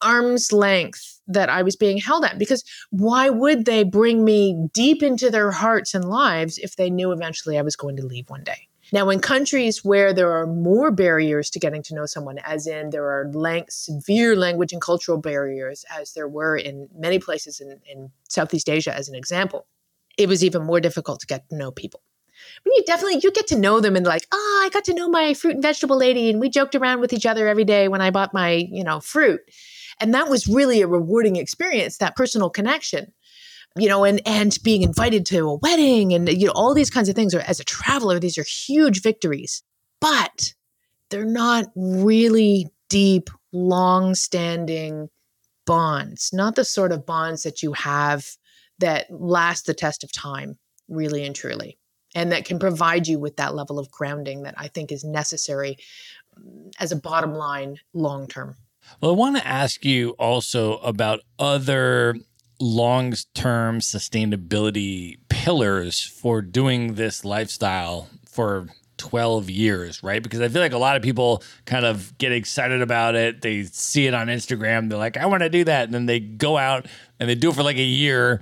arm's 0.02 0.52
length 0.52 1.20
that 1.26 1.48
I 1.48 1.62
was 1.62 1.74
being 1.74 1.98
held 1.98 2.24
at 2.24 2.38
because 2.38 2.62
why 2.90 3.30
would 3.30 3.64
they 3.64 3.82
bring 3.82 4.24
me 4.24 4.68
deep 4.72 5.02
into 5.02 5.30
their 5.30 5.50
hearts 5.50 5.94
and 5.94 6.04
lives 6.04 6.58
if 6.58 6.76
they 6.76 6.90
knew 6.90 7.12
eventually 7.12 7.58
I 7.58 7.62
was 7.62 7.76
going 7.76 7.96
to 7.96 8.06
leave 8.06 8.28
one 8.28 8.44
day? 8.44 8.68
Now, 8.92 9.10
in 9.10 9.20
countries 9.20 9.84
where 9.84 10.12
there 10.12 10.32
are 10.32 10.46
more 10.46 10.90
barriers 10.90 11.50
to 11.50 11.58
getting 11.58 11.82
to 11.84 11.94
know 11.94 12.06
someone, 12.06 12.38
as 12.38 12.66
in 12.66 12.90
there 12.90 13.04
are 13.04 13.30
lang- 13.32 13.66
severe 13.68 14.36
language 14.36 14.72
and 14.72 14.80
cultural 14.80 15.18
barriers, 15.18 15.84
as 15.90 16.12
there 16.12 16.28
were 16.28 16.56
in 16.56 16.88
many 16.94 17.18
places 17.18 17.60
in, 17.60 17.80
in 17.90 18.10
Southeast 18.28 18.68
Asia, 18.68 18.94
as 18.94 19.08
an 19.08 19.14
example, 19.14 19.66
it 20.16 20.28
was 20.28 20.44
even 20.44 20.62
more 20.62 20.80
difficult 20.80 21.20
to 21.20 21.26
get 21.26 21.48
to 21.48 21.56
know 21.56 21.70
people. 21.70 22.00
But 22.64 22.72
you 22.76 22.82
definitely 22.86 23.20
you 23.22 23.32
get 23.32 23.46
to 23.48 23.58
know 23.58 23.80
them 23.80 23.96
and 23.96 24.06
like, 24.06 24.26
oh, 24.30 24.62
I 24.64 24.68
got 24.70 24.84
to 24.84 24.94
know 24.94 25.08
my 25.08 25.34
fruit 25.34 25.54
and 25.54 25.62
vegetable 25.62 25.96
lady, 25.96 26.30
and 26.30 26.40
we 26.40 26.48
joked 26.48 26.74
around 26.74 27.00
with 27.00 27.12
each 27.12 27.26
other 27.26 27.48
every 27.48 27.64
day 27.64 27.88
when 27.88 28.00
I 28.00 28.10
bought 28.10 28.34
my 28.34 28.50
you 28.70 28.84
know 28.84 29.00
fruit. 29.00 29.40
And 29.98 30.12
that 30.12 30.28
was 30.28 30.46
really 30.46 30.82
a 30.82 30.86
rewarding 30.86 31.36
experience, 31.36 31.96
that 31.98 32.16
personal 32.16 32.50
connection 32.50 33.12
you 33.76 33.88
know, 33.88 34.04
and 34.04 34.20
and 34.26 34.56
being 34.62 34.82
invited 34.82 35.26
to 35.26 35.48
a 35.48 35.56
wedding 35.56 36.12
and 36.12 36.28
you 36.28 36.46
know 36.46 36.52
all 36.54 36.74
these 36.74 36.90
kinds 36.90 37.08
of 37.08 37.14
things 37.14 37.34
are 37.34 37.40
as 37.40 37.60
a 37.60 37.64
traveler 37.64 38.18
these 38.18 38.38
are 38.38 38.44
huge 38.44 39.02
victories. 39.02 39.62
But 40.00 40.54
they're 41.10 41.24
not 41.24 41.66
really 41.74 42.68
deep, 42.88 43.30
long-standing 43.52 45.08
bonds, 45.64 46.30
not 46.32 46.54
the 46.54 46.64
sort 46.64 46.92
of 46.92 47.06
bonds 47.06 47.42
that 47.42 47.62
you 47.62 47.72
have 47.72 48.26
that 48.78 49.06
last 49.10 49.66
the 49.66 49.74
test 49.74 50.04
of 50.04 50.12
time, 50.12 50.58
really 50.88 51.24
and 51.24 51.34
truly. 51.34 51.78
And 52.14 52.32
that 52.32 52.44
can 52.44 52.58
provide 52.58 53.06
you 53.06 53.18
with 53.18 53.36
that 53.36 53.54
level 53.54 53.78
of 53.78 53.90
grounding 53.90 54.42
that 54.42 54.54
I 54.56 54.68
think 54.68 54.92
is 54.92 55.04
necessary 55.04 55.76
mm, 56.38 56.72
as 56.78 56.92
a 56.92 56.96
bottom 56.96 57.34
line 57.34 57.78
long 57.92 58.26
term. 58.26 58.56
Well, 59.00 59.10
I 59.10 59.14
want 59.14 59.36
to 59.36 59.46
ask 59.46 59.84
you 59.84 60.10
also 60.10 60.78
about 60.78 61.20
other 61.38 62.16
long 62.58 63.14
term 63.34 63.80
sustainability 63.80 65.18
pillars 65.28 66.00
for 66.00 66.42
doing 66.42 66.94
this 66.94 67.24
lifestyle 67.24 68.08
for 68.24 68.68
12 68.98 69.50
years, 69.50 70.02
right? 70.02 70.22
Because 70.22 70.40
I 70.40 70.48
feel 70.48 70.62
like 70.62 70.72
a 70.72 70.78
lot 70.78 70.96
of 70.96 71.02
people 71.02 71.42
kind 71.64 71.84
of 71.84 72.16
get 72.18 72.32
excited 72.32 72.82
about 72.82 73.14
it. 73.14 73.42
They 73.42 73.64
see 73.64 74.06
it 74.06 74.14
on 74.14 74.28
Instagram. 74.28 74.88
They're 74.88 74.98
like, 74.98 75.16
I 75.16 75.26
want 75.26 75.42
to 75.42 75.48
do 75.48 75.64
that. 75.64 75.84
And 75.84 75.94
then 75.94 76.06
they 76.06 76.20
go 76.20 76.56
out 76.56 76.86
and 77.20 77.28
they 77.28 77.34
do 77.34 77.50
it 77.50 77.54
for 77.54 77.62
like 77.62 77.76
a 77.76 77.82
year 77.82 78.40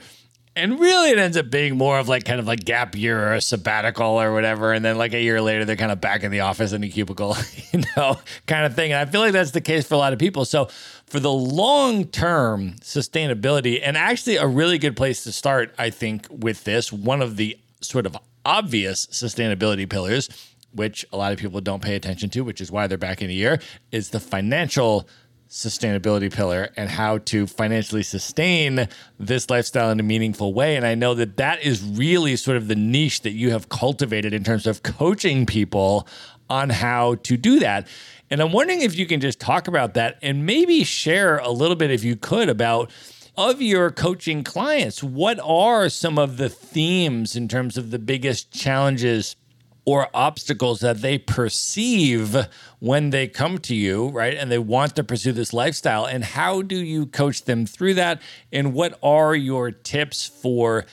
and 0.56 0.78
really, 0.78 1.10
it 1.10 1.18
ends 1.18 1.36
up 1.36 1.50
being 1.50 1.76
more 1.76 1.98
of 1.98 2.08
like 2.08 2.24
kind 2.24 2.38
of 2.38 2.46
like 2.46 2.64
gap 2.64 2.94
year 2.94 3.28
or 3.28 3.34
a 3.34 3.40
sabbatical 3.40 4.06
or 4.06 4.32
whatever. 4.32 4.72
And 4.72 4.84
then 4.84 4.96
like 4.96 5.12
a 5.12 5.20
year 5.20 5.40
later, 5.40 5.64
they're 5.64 5.74
kind 5.74 5.90
of 5.90 6.00
back 6.00 6.22
in 6.22 6.30
the 6.30 6.40
office 6.40 6.72
in 6.72 6.84
a 6.84 6.88
cubicle, 6.88 7.36
you 7.72 7.82
know, 7.96 8.18
kind 8.46 8.64
of 8.64 8.74
thing. 8.74 8.92
And 8.92 9.00
I 9.00 9.10
feel 9.10 9.20
like 9.20 9.32
that's 9.32 9.50
the 9.50 9.60
case 9.60 9.86
for 9.86 9.94
a 9.94 9.98
lot 9.98 10.12
of 10.12 10.18
people. 10.18 10.44
So 10.44 10.68
for 11.06 11.18
the 11.18 11.32
long 11.32 12.04
term 12.04 12.74
sustainability, 12.80 13.80
and 13.82 13.96
actually 13.96 14.36
a 14.36 14.46
really 14.46 14.78
good 14.78 14.96
place 14.96 15.24
to 15.24 15.32
start, 15.32 15.74
I 15.76 15.90
think, 15.90 16.26
with 16.30 16.64
this, 16.64 16.92
one 16.92 17.20
of 17.20 17.36
the 17.36 17.58
sort 17.80 18.06
of 18.06 18.16
obvious 18.44 19.06
sustainability 19.06 19.88
pillars, 19.88 20.28
which 20.72 21.04
a 21.12 21.16
lot 21.16 21.32
of 21.32 21.38
people 21.38 21.60
don't 21.60 21.82
pay 21.82 21.96
attention 21.96 22.30
to, 22.30 22.42
which 22.42 22.60
is 22.60 22.70
why 22.70 22.86
they're 22.86 22.98
back 22.98 23.22
in 23.22 23.30
a 23.30 23.32
year, 23.32 23.60
is 23.90 24.10
the 24.10 24.20
financial 24.20 25.08
sustainability 25.54 26.34
pillar 26.34 26.70
and 26.76 26.90
how 26.90 27.16
to 27.18 27.46
financially 27.46 28.02
sustain 28.02 28.88
this 29.20 29.48
lifestyle 29.48 29.88
in 29.92 30.00
a 30.00 30.02
meaningful 30.02 30.52
way. 30.52 30.74
And 30.74 30.84
I 30.84 30.96
know 30.96 31.14
that 31.14 31.36
that 31.36 31.62
is 31.62 31.80
really 31.80 32.34
sort 32.34 32.56
of 32.56 32.66
the 32.66 32.74
niche 32.74 33.22
that 33.22 33.30
you 33.30 33.52
have 33.52 33.68
cultivated 33.68 34.34
in 34.34 34.42
terms 34.42 34.66
of 34.66 34.82
coaching 34.82 35.46
people 35.46 36.08
on 36.50 36.70
how 36.70 37.14
to 37.22 37.36
do 37.36 37.60
that. 37.60 37.86
And 38.30 38.42
I'm 38.42 38.50
wondering 38.50 38.82
if 38.82 38.96
you 38.96 39.06
can 39.06 39.20
just 39.20 39.38
talk 39.38 39.68
about 39.68 39.94
that 39.94 40.18
and 40.22 40.44
maybe 40.44 40.82
share 40.82 41.38
a 41.38 41.50
little 41.50 41.76
bit, 41.76 41.92
if 41.92 42.02
you 42.02 42.16
could, 42.16 42.48
about 42.48 42.90
of 43.36 43.62
your 43.62 43.92
coaching 43.92 44.42
clients. 44.42 45.04
What 45.04 45.38
are 45.38 45.88
some 45.88 46.18
of 46.18 46.36
the 46.36 46.48
themes 46.48 47.36
in 47.36 47.46
terms 47.46 47.78
of 47.78 47.92
the 47.92 48.00
biggest 48.00 48.50
challenges 48.50 49.36
or 49.84 50.08
obstacles 50.14 50.80
that 50.80 51.02
they 51.02 51.18
perceive 51.18 52.36
when 52.78 53.10
they 53.10 53.28
come 53.28 53.58
to 53.58 53.74
you, 53.74 54.08
right? 54.08 54.34
And 54.34 54.50
they 54.50 54.58
want 54.58 54.96
to 54.96 55.04
pursue 55.04 55.32
this 55.32 55.52
lifestyle. 55.52 56.06
And 56.06 56.24
how 56.24 56.62
do 56.62 56.76
you 56.76 57.06
coach 57.06 57.44
them 57.44 57.66
through 57.66 57.94
that? 57.94 58.20
And 58.52 58.72
what 58.72 58.98
are 59.02 59.34
your 59.34 59.70
tips 59.70 60.26
for 60.26 60.86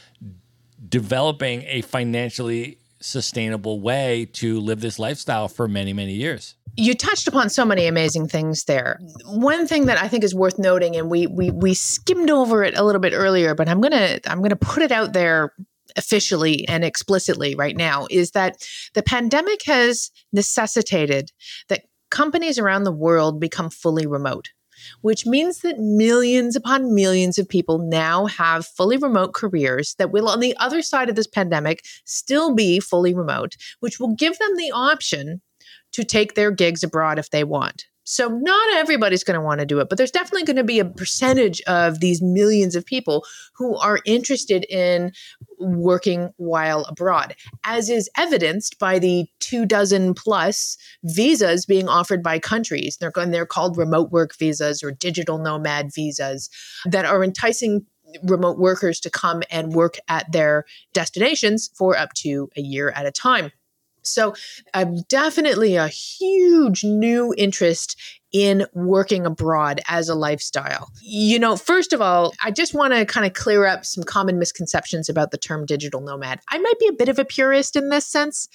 developing 0.88 1.64
a 1.68 1.82
financially 1.82 2.78
sustainable 3.00 3.80
way 3.80 4.26
to 4.34 4.60
live 4.60 4.82
this 4.82 5.00
lifestyle 5.00 5.48
for 5.48 5.68
many, 5.68 5.94
many 5.94 6.14
years? 6.14 6.56
you 6.78 6.94
touched 6.94 7.28
upon 7.28 7.50
so 7.50 7.66
many 7.66 7.86
amazing 7.88 8.28
things 8.28 8.64
there. 8.64 9.00
One 9.26 9.68
thing 9.68 9.88
that 9.88 10.02
I 10.02 10.08
think 10.08 10.24
is 10.24 10.34
worth 10.34 10.58
noting, 10.58 10.96
and 10.96 11.10
we 11.10 11.28
we 11.28 11.52
we 11.52 11.74
skimmed 11.74 12.30
over 12.30 12.64
it 12.64 12.78
a 12.78 12.84
little 12.84 13.02
bit 13.02 13.14
earlier, 13.14 13.54
but 13.56 13.68
I'm 13.68 13.82
gonna 13.82 14.20
I'm 14.26 14.42
gonna 14.42 14.56
put 14.56 14.82
it 14.82 14.92
out 14.92 15.14
there 15.14 15.54
officially 15.98 16.68
and 16.68 16.84
explicitly 16.84 17.56
right 17.56 17.76
now 17.76 18.08
is 18.10 18.32
that 18.32 18.66
the 18.94 19.04
pandemic 19.04 19.64
has 19.66 20.12
necessitated 20.32 21.32
that 21.70 21.86
companies 22.10 22.60
around 22.60 22.84
the 22.84 22.92
world 22.92 23.40
become 23.40 23.70
fully 23.70 24.06
remote 24.06 24.50
which 25.02 25.26
means 25.26 25.60
that 25.60 25.80
millions 25.80 26.56
upon 26.56 26.94
millions 26.94 27.38
of 27.38 27.48
people 27.48 27.78
now 27.78 28.26
have 28.26 28.66
fully 28.66 28.98
remote 28.98 29.34
careers 29.34 29.96
that 29.96 30.12
will, 30.12 30.28
on 30.28 30.40
the 30.40 30.56
other 30.58 30.82
side 30.82 31.10
of 31.10 31.16
this 31.16 31.28
pandemic, 31.28 31.84
still 32.06 32.54
be 32.54 32.80
fully 32.80 33.14
remote, 33.14 33.56
which 33.80 34.00
will 34.00 34.16
give 34.16 34.38
them 34.40 34.58
the 34.58 34.72
option 34.72 35.42
to 35.94 36.04
take 36.04 36.36
their 36.36 36.52
gigs 36.52 36.84
abroad 36.84 37.20
if 37.20 37.30
they 37.30 37.44
want. 37.44 37.86
So, 38.04 38.28
not 38.28 38.76
everybody's 38.76 39.24
going 39.24 39.40
to 39.40 39.46
want 39.46 39.60
to 39.60 39.66
do 39.66 39.80
it, 39.80 39.88
but 39.88 39.98
there's 39.98 40.12
definitely 40.12 40.44
going 40.44 40.56
to 40.56 40.64
be 40.64 40.80
a 40.80 40.86
percentage 40.86 41.62
of 41.62 42.00
these 42.00 42.22
millions 42.22 42.76
of 42.76 42.86
people 42.86 43.24
who 43.56 43.78
are 43.78 44.00
interested 44.06 44.66
in 44.70 45.12
working 45.62 46.34
while 46.38 46.84
abroad, 46.86 47.36
as 47.64 47.90
is 47.90 48.10
evidenced 48.18 48.80
by 48.80 49.00
the 49.00 49.28
two 49.40 49.66
dozen 49.66 50.14
plus 50.14 50.78
visas 51.04 51.66
being 51.66 51.88
offered 51.88 52.24
by 52.24 52.40
countries. 52.40 52.98
They're, 52.98 53.12
and 53.16 53.34
they're 53.34 53.46
called 53.46 53.78
remote 53.78 54.12
work 54.12 54.36
visas 54.38 54.84
or 54.84 54.92
digital 54.92 55.38
nomad 55.38 55.94
visas 55.94 56.50
that 56.86 57.06
are 57.06 57.24
enticing 57.24 57.86
remote 58.24 58.58
workers 58.58 59.00
to 59.02 59.10
come 59.10 59.42
and 59.50 59.74
work 59.74 59.98
at 60.08 60.32
their 60.32 60.66
destinations 60.94 61.70
for 61.76 61.98
up 61.98 62.14
to 62.14 62.50
a 62.58 62.62
year 62.62 62.90
at 62.90 63.06
a 63.06 63.12
time. 63.12 63.52
So, 64.04 64.34
uh, 64.74 64.86
definitely 65.10 65.76
a 65.76 65.88
huge 65.88 66.84
new 66.84 67.34
interest 67.38 67.96
in 68.32 68.66
working 68.74 69.26
abroad 69.26 69.82
as 69.88 70.10
a 70.10 70.16
lifestyle. 70.16 70.92
You 71.02 71.40
know, 71.40 71.56
first 71.56 71.94
of 71.94 72.02
all, 72.02 72.34
I 72.44 72.52
just 72.52 72.74
want 72.74 72.94
to 72.94 73.06
kind 73.06 73.26
of 73.26 73.34
clear 73.34 73.66
up 73.66 73.86
some 73.86 74.04
common 74.04 74.40
misconceptions 74.40 75.10
about 75.10 75.32
the 75.32 75.38
term 75.38 75.66
digital 75.66 76.02
nomad. 76.02 76.40
I 76.50 76.58
might 76.58 76.80
be 76.80 76.88
a 76.88 76.94
bit 76.94 77.10
of 77.10 77.20
a 77.20 77.26
purist 77.26 77.76
in 77.76 77.90
this 77.90 78.06
sense. 78.06 78.48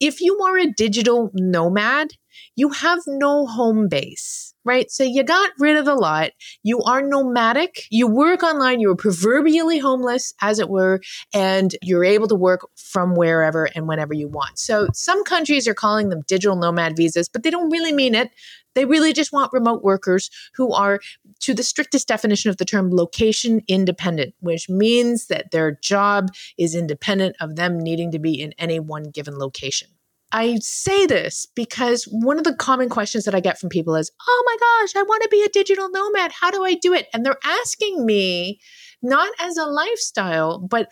If 0.00 0.20
you 0.20 0.38
are 0.40 0.58
a 0.58 0.70
digital 0.72 1.30
nomad, 1.34 2.12
you 2.56 2.70
have 2.70 3.00
no 3.06 3.46
home 3.46 3.88
base 3.88 4.52
right? 4.64 4.90
So 4.90 5.04
you 5.04 5.22
got 5.24 5.50
rid 5.58 5.76
of 5.76 5.84
the 5.84 5.94
lot. 5.94 6.30
You 6.62 6.80
are 6.82 7.02
nomadic. 7.02 7.84
You 7.90 8.06
work 8.06 8.42
online. 8.42 8.80
You're 8.80 8.96
proverbially 8.96 9.78
homeless, 9.78 10.34
as 10.40 10.58
it 10.58 10.68
were, 10.68 11.00
and 11.34 11.74
you're 11.82 12.04
able 12.04 12.28
to 12.28 12.34
work 12.34 12.68
from 12.76 13.14
wherever 13.14 13.68
and 13.74 13.88
whenever 13.88 14.14
you 14.14 14.28
want. 14.28 14.58
So 14.58 14.88
some 14.92 15.24
countries 15.24 15.66
are 15.66 15.74
calling 15.74 16.08
them 16.08 16.22
digital 16.26 16.56
nomad 16.56 16.96
visas, 16.96 17.28
but 17.28 17.42
they 17.42 17.50
don't 17.50 17.70
really 17.70 17.92
mean 17.92 18.14
it. 18.14 18.30
They 18.74 18.84
really 18.84 19.12
just 19.12 19.32
want 19.32 19.52
remote 19.52 19.82
workers 19.82 20.30
who 20.54 20.72
are, 20.72 21.00
to 21.40 21.54
the 21.54 21.62
strictest 21.62 22.08
definition 22.08 22.50
of 22.50 22.56
the 22.56 22.64
term, 22.64 22.90
location 22.90 23.62
independent, 23.68 24.34
which 24.40 24.68
means 24.68 25.26
that 25.26 25.50
their 25.50 25.78
job 25.82 26.28
is 26.58 26.74
independent 26.74 27.36
of 27.40 27.56
them 27.56 27.78
needing 27.78 28.10
to 28.12 28.18
be 28.18 28.40
in 28.40 28.54
any 28.58 28.80
one 28.80 29.04
given 29.04 29.38
location. 29.38 29.88
I 30.32 30.56
say 30.60 31.04
this 31.04 31.46
because 31.54 32.04
one 32.04 32.38
of 32.38 32.44
the 32.44 32.54
common 32.54 32.88
questions 32.88 33.24
that 33.24 33.34
I 33.34 33.40
get 33.40 33.58
from 33.60 33.68
people 33.68 33.94
is, 33.94 34.10
Oh 34.26 34.42
my 34.46 34.56
gosh, 34.58 34.96
I 34.96 35.02
want 35.02 35.22
to 35.22 35.28
be 35.28 35.42
a 35.42 35.48
digital 35.50 35.90
nomad. 35.90 36.32
How 36.32 36.50
do 36.50 36.64
I 36.64 36.74
do 36.74 36.94
it? 36.94 37.08
And 37.12 37.24
they're 37.24 37.36
asking 37.44 38.06
me 38.06 38.58
not 39.02 39.30
as 39.38 39.58
a 39.58 39.66
lifestyle, 39.66 40.58
but 40.58 40.88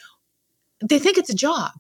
they 0.87 0.99
think 0.99 1.17
it's 1.17 1.31
a 1.31 1.35
job. 1.35 1.73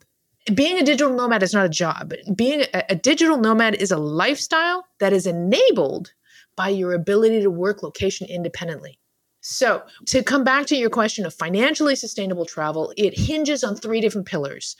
Being 0.54 0.78
a 0.78 0.82
digital 0.82 1.14
nomad 1.14 1.42
is 1.42 1.52
not 1.52 1.66
a 1.66 1.70
job. 1.70 2.12
Being 2.34 2.62
a, 2.72 2.84
a 2.90 2.94
digital 2.94 3.36
nomad 3.36 3.74
is 3.74 3.90
a 3.90 3.98
lifestyle 3.98 4.86
that 4.98 5.12
is 5.12 5.26
enabled 5.26 6.12
by 6.56 6.68
your 6.68 6.92
ability 6.92 7.42
to 7.42 7.50
work 7.50 7.82
location 7.82 8.26
independently. 8.26 8.98
So, 9.42 9.82
to 10.06 10.22
come 10.22 10.44
back 10.44 10.66
to 10.66 10.76
your 10.76 10.90
question 10.90 11.24
of 11.24 11.34
financially 11.34 11.96
sustainable 11.96 12.44
travel, 12.44 12.92
it 12.96 13.18
hinges 13.18 13.64
on 13.64 13.76
three 13.76 14.00
different 14.00 14.26
pillars 14.26 14.76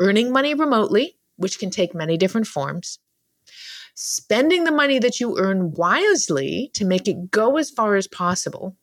earning 0.00 0.32
money 0.32 0.54
remotely, 0.54 1.16
which 1.36 1.58
can 1.58 1.70
take 1.70 1.94
many 1.94 2.16
different 2.16 2.46
forms. 2.46 2.98
Spending 3.94 4.64
the 4.64 4.72
money 4.72 4.98
that 4.98 5.20
you 5.20 5.38
earn 5.38 5.72
wisely 5.72 6.70
to 6.74 6.84
make 6.84 7.06
it 7.06 7.30
go 7.30 7.56
as 7.56 7.70
far 7.70 7.94
as 7.94 8.08
possible. 8.08 8.76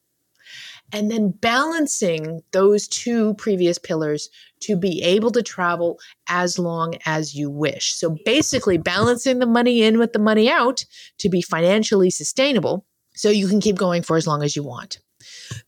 And 0.94 1.10
then 1.10 1.30
balancing 1.30 2.42
those 2.52 2.88
two 2.88 3.34
previous 3.36 3.78
pillars 3.78 4.30
to 4.62 4.76
be 4.76 5.02
able 5.02 5.32
to 5.32 5.42
travel 5.42 6.00
as 6.28 6.60
long 6.60 6.96
as 7.06 7.34
you 7.36 7.50
wish. 7.50 7.94
So 7.94 8.18
basically, 8.26 8.78
balancing 8.78 9.40
the 9.40 9.46
money 9.46 9.82
in 9.84 9.98
with 9.98 10.14
the 10.14 10.20
money 10.20 10.50
out 10.50 10.86
to 11.20 11.30
be 11.30 11.42
financially 11.42 12.10
sustainable 12.10 12.86
so 13.14 13.30
you 13.30 13.48
can 13.48 13.60
keep 13.60 13.78
going 13.78 14.04
for 14.04 14.18
as 14.18 14.28
long 14.28 14.44
as 14.44 14.56
you 14.56 14.64
want. 14.64 15.00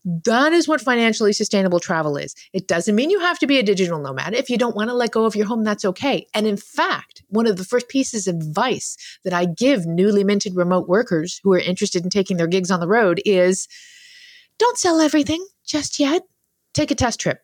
That 0.04 0.52
is 0.52 0.66
what 0.66 0.80
financially 0.80 1.32
sustainable 1.32 1.80
travel 1.80 2.16
is. 2.16 2.34
It 2.52 2.66
doesn't 2.66 2.94
mean 2.94 3.10
you 3.10 3.20
have 3.20 3.38
to 3.40 3.46
be 3.46 3.58
a 3.58 3.62
digital 3.62 3.98
nomad. 3.98 4.34
If 4.34 4.50
you 4.50 4.58
don't 4.58 4.76
want 4.76 4.90
to 4.90 4.94
let 4.94 5.12
go 5.12 5.24
of 5.24 5.36
your 5.36 5.46
home, 5.46 5.64
that's 5.64 5.84
okay. 5.84 6.26
And 6.34 6.46
in 6.46 6.56
fact, 6.56 7.22
one 7.28 7.46
of 7.46 7.56
the 7.56 7.64
first 7.64 7.88
pieces 7.88 8.26
of 8.26 8.36
advice 8.36 8.96
that 9.24 9.32
I 9.32 9.46
give 9.46 9.86
newly 9.86 10.24
minted 10.24 10.56
remote 10.56 10.88
workers 10.88 11.40
who 11.42 11.52
are 11.52 11.58
interested 11.58 12.02
in 12.04 12.10
taking 12.10 12.36
their 12.36 12.46
gigs 12.46 12.70
on 12.70 12.80
the 12.80 12.88
road 12.88 13.20
is 13.24 13.68
don't 14.58 14.78
sell 14.78 15.00
everything 15.00 15.44
just 15.66 15.98
yet. 15.98 16.22
Take 16.72 16.90
a 16.90 16.94
test 16.94 17.20
trip. 17.20 17.40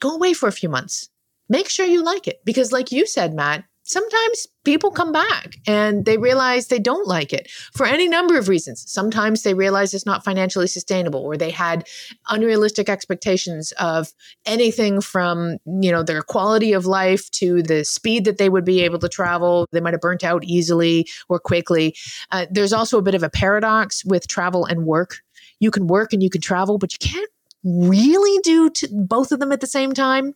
Go 0.00 0.14
away 0.14 0.32
for 0.32 0.48
a 0.48 0.52
few 0.52 0.68
months. 0.68 1.08
Make 1.48 1.68
sure 1.68 1.86
you 1.86 2.02
like 2.02 2.26
it. 2.26 2.40
Because, 2.44 2.72
like 2.72 2.92
you 2.92 3.06
said, 3.06 3.34
Matt, 3.34 3.64
sometimes 3.84 4.46
people 4.64 4.90
come 4.90 5.12
back 5.12 5.56
and 5.66 6.04
they 6.04 6.16
realize 6.16 6.68
they 6.68 6.78
don't 6.78 7.06
like 7.06 7.32
it 7.32 7.50
for 7.74 7.84
any 7.84 8.08
number 8.08 8.38
of 8.38 8.48
reasons. 8.48 8.84
Sometimes 8.90 9.42
they 9.42 9.54
realize 9.54 9.92
it's 9.92 10.06
not 10.06 10.24
financially 10.24 10.68
sustainable 10.68 11.20
or 11.20 11.36
they 11.36 11.50
had 11.50 11.86
unrealistic 12.28 12.88
expectations 12.88 13.72
of 13.72 14.12
anything 14.46 15.00
from, 15.00 15.58
you 15.66 15.90
know, 15.90 16.02
their 16.02 16.22
quality 16.22 16.72
of 16.72 16.86
life 16.86 17.30
to 17.32 17.62
the 17.62 17.84
speed 17.84 18.24
that 18.24 18.38
they 18.38 18.48
would 18.48 18.64
be 18.64 18.80
able 18.82 19.00
to 19.00 19.08
travel. 19.08 19.66
They 19.72 19.80
might 19.80 19.94
have 19.94 20.00
burnt 20.00 20.24
out 20.24 20.44
easily 20.44 21.08
or 21.28 21.40
quickly. 21.40 21.96
Uh, 22.30 22.46
there's 22.50 22.72
also 22.72 22.98
a 22.98 23.02
bit 23.02 23.14
of 23.14 23.22
a 23.22 23.30
paradox 23.30 24.04
with 24.04 24.28
travel 24.28 24.64
and 24.64 24.86
work. 24.86 25.18
You 25.62 25.70
can 25.70 25.86
work 25.86 26.12
and 26.12 26.20
you 26.20 26.28
can 26.28 26.40
travel, 26.40 26.76
but 26.76 26.92
you 26.92 26.98
can't 26.98 27.30
really 27.62 28.40
do 28.42 28.68
both 28.90 29.30
of 29.30 29.38
them 29.38 29.52
at 29.52 29.60
the 29.60 29.66
same 29.68 29.92
time. 29.92 30.34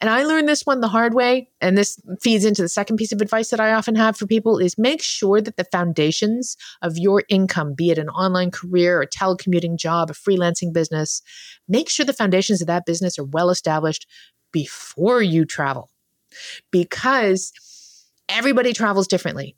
And 0.00 0.08
I 0.08 0.22
learned 0.22 0.48
this 0.48 0.64
one 0.64 0.80
the 0.80 0.86
hard 0.86 1.14
way. 1.14 1.48
And 1.60 1.76
this 1.76 2.00
feeds 2.20 2.44
into 2.44 2.62
the 2.62 2.68
second 2.68 2.96
piece 2.96 3.10
of 3.10 3.20
advice 3.20 3.50
that 3.50 3.58
I 3.58 3.72
often 3.72 3.96
have 3.96 4.16
for 4.16 4.28
people 4.28 4.58
is 4.58 4.78
make 4.78 5.02
sure 5.02 5.40
that 5.40 5.56
the 5.56 5.64
foundations 5.64 6.56
of 6.80 6.96
your 6.96 7.24
income, 7.28 7.74
be 7.74 7.90
it 7.90 7.98
an 7.98 8.08
online 8.08 8.52
career, 8.52 9.02
a 9.02 9.08
telecommuting 9.08 9.76
job, 9.76 10.10
a 10.10 10.12
freelancing 10.12 10.72
business, 10.72 11.22
make 11.66 11.88
sure 11.88 12.06
the 12.06 12.12
foundations 12.12 12.60
of 12.60 12.68
that 12.68 12.86
business 12.86 13.18
are 13.18 13.24
well 13.24 13.50
established 13.50 14.06
before 14.52 15.22
you 15.22 15.44
travel. 15.44 15.90
Because 16.70 17.52
everybody 18.28 18.72
travels 18.72 19.08
differently. 19.08 19.56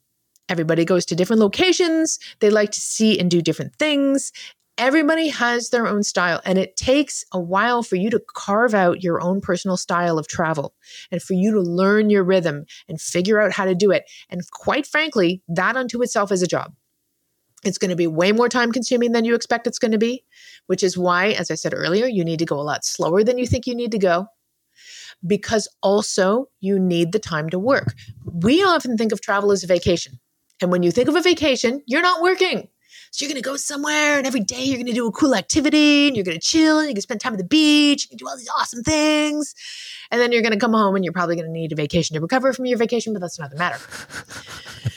Everybody 0.49 0.87
goes 0.87 1.05
to 1.07 1.15
different 1.15 1.41
locations. 1.41 2.19
They 2.41 2.49
like 2.49 2.71
to 2.71 2.81
see 2.81 3.21
and 3.21 3.31
do 3.31 3.43
different 3.43 3.77
things 3.77 4.33
everybody 4.79 5.29
has 5.29 5.71
their 5.71 5.87
own 5.87 6.03
style 6.03 6.41
and 6.45 6.59
it 6.59 6.77
takes 6.77 7.25
a 7.33 7.41
while 7.41 7.83
for 7.83 7.97
you 7.97 8.11
to 8.11 8.23
carve 8.35 8.75
out 8.75 9.03
your 9.03 9.21
own 9.21 9.41
personal 9.41 9.77
style 9.77 10.19
of 10.19 10.27
travel 10.27 10.75
and 11.11 11.23
for 11.23 11.35
you 11.35 11.53
to 11.53 11.61
learn 11.61 12.11
your 12.11 12.25
rhythm 12.25 12.65
and 12.89 13.01
figure 13.01 13.41
out 13.41 13.53
how 13.53 13.65
to 13.65 13.75
do 13.75 13.91
it. 13.91 14.11
And 14.31 14.43
quite 14.51 14.87
frankly 14.87 15.43
that 15.49 15.77
unto 15.77 16.03
itself 16.03 16.33
is 16.33 16.43
a 16.43 16.47
job. 16.47 16.75
It's 17.65 17.79
going 17.79 17.91
to 17.91 17.97
be 17.97 18.07
way 18.07 18.33
more 18.33 18.49
time 18.49 18.73
consuming 18.73 19.13
than 19.13 19.25
you 19.25 19.35
expect 19.35 19.67
it's 19.67 19.79
going 19.79 19.93
to 19.93 19.99
be 19.99 20.25
which 20.67 20.83
is 20.83 20.99
why 20.99 21.29
as 21.29 21.51
i 21.51 21.55
said 21.55 21.73
earlier 21.75 22.07
you 22.07 22.25
need 22.25 22.39
to 22.39 22.45
go 22.45 22.61
a 22.61 22.63
lot 22.63 22.85
slower 22.85 23.25
than 23.25 23.39
you 23.39 23.47
think 23.47 23.67
you 23.67 23.75
need 23.75 23.93
to 23.93 23.99
go 23.99 24.27
because 25.27 25.69
also 25.83 26.47
you 26.61 26.79
need 26.79 27.13
the 27.13 27.19
time 27.19 27.49
to 27.51 27.59
work. 27.59 27.95
We 28.27 28.63
often 28.63 28.99
think 28.99 29.13
of 29.13 29.21
travel 29.21 29.53
as 29.53 29.65
a 29.65 29.67
vacation 29.67 30.21
and 30.61 30.71
when 30.71 30.83
you 30.83 30.91
think 30.91 31.09
of 31.09 31.17
a 31.17 31.23
vacation 31.23 31.83
you're 31.87 32.03
not 32.03 32.23
working 32.23 32.69
so 33.15 33.25
you're 33.25 33.33
going 33.33 33.41
to 33.41 33.49
go 33.49 33.57
somewhere 33.57 34.19
and 34.19 34.27
every 34.27 34.41
day 34.41 34.65
you're 34.65 34.77
going 34.77 34.87
to 34.87 34.93
do 34.93 35.07
a 35.07 35.13
cool 35.13 35.37
activity 35.37 36.09
and 36.09 36.17
you're 36.17 36.25
going 36.25 36.37
to 36.37 36.45
chill 36.45 36.81
and 36.81 36.89
you 36.89 36.95
can 36.95 37.01
spend 37.01 37.21
time 37.21 37.33
at 37.33 37.39
the 37.39 37.45
beach, 37.45 38.03
you 38.03 38.09
can 38.09 38.17
do 38.17 38.27
all 38.27 38.37
these 38.37 38.51
awesome 38.59 38.83
things. 38.83 39.55
And 40.11 40.21
then 40.21 40.33
you're 40.33 40.43
going 40.43 40.53
to 40.53 40.59
come 40.59 40.73
home 40.73 40.97
and 40.97 41.05
you're 41.05 41.13
probably 41.13 41.37
going 41.37 41.47
to 41.47 41.53
need 41.53 41.71
a 41.71 41.77
vacation 41.77 42.15
to 42.15 42.21
recover 42.21 42.53
from 42.53 42.67
your 42.67 42.77
vacation, 42.77 43.13
but 43.13 43.21
that's 43.21 43.39
another 43.39 43.55
matter. 43.55 43.79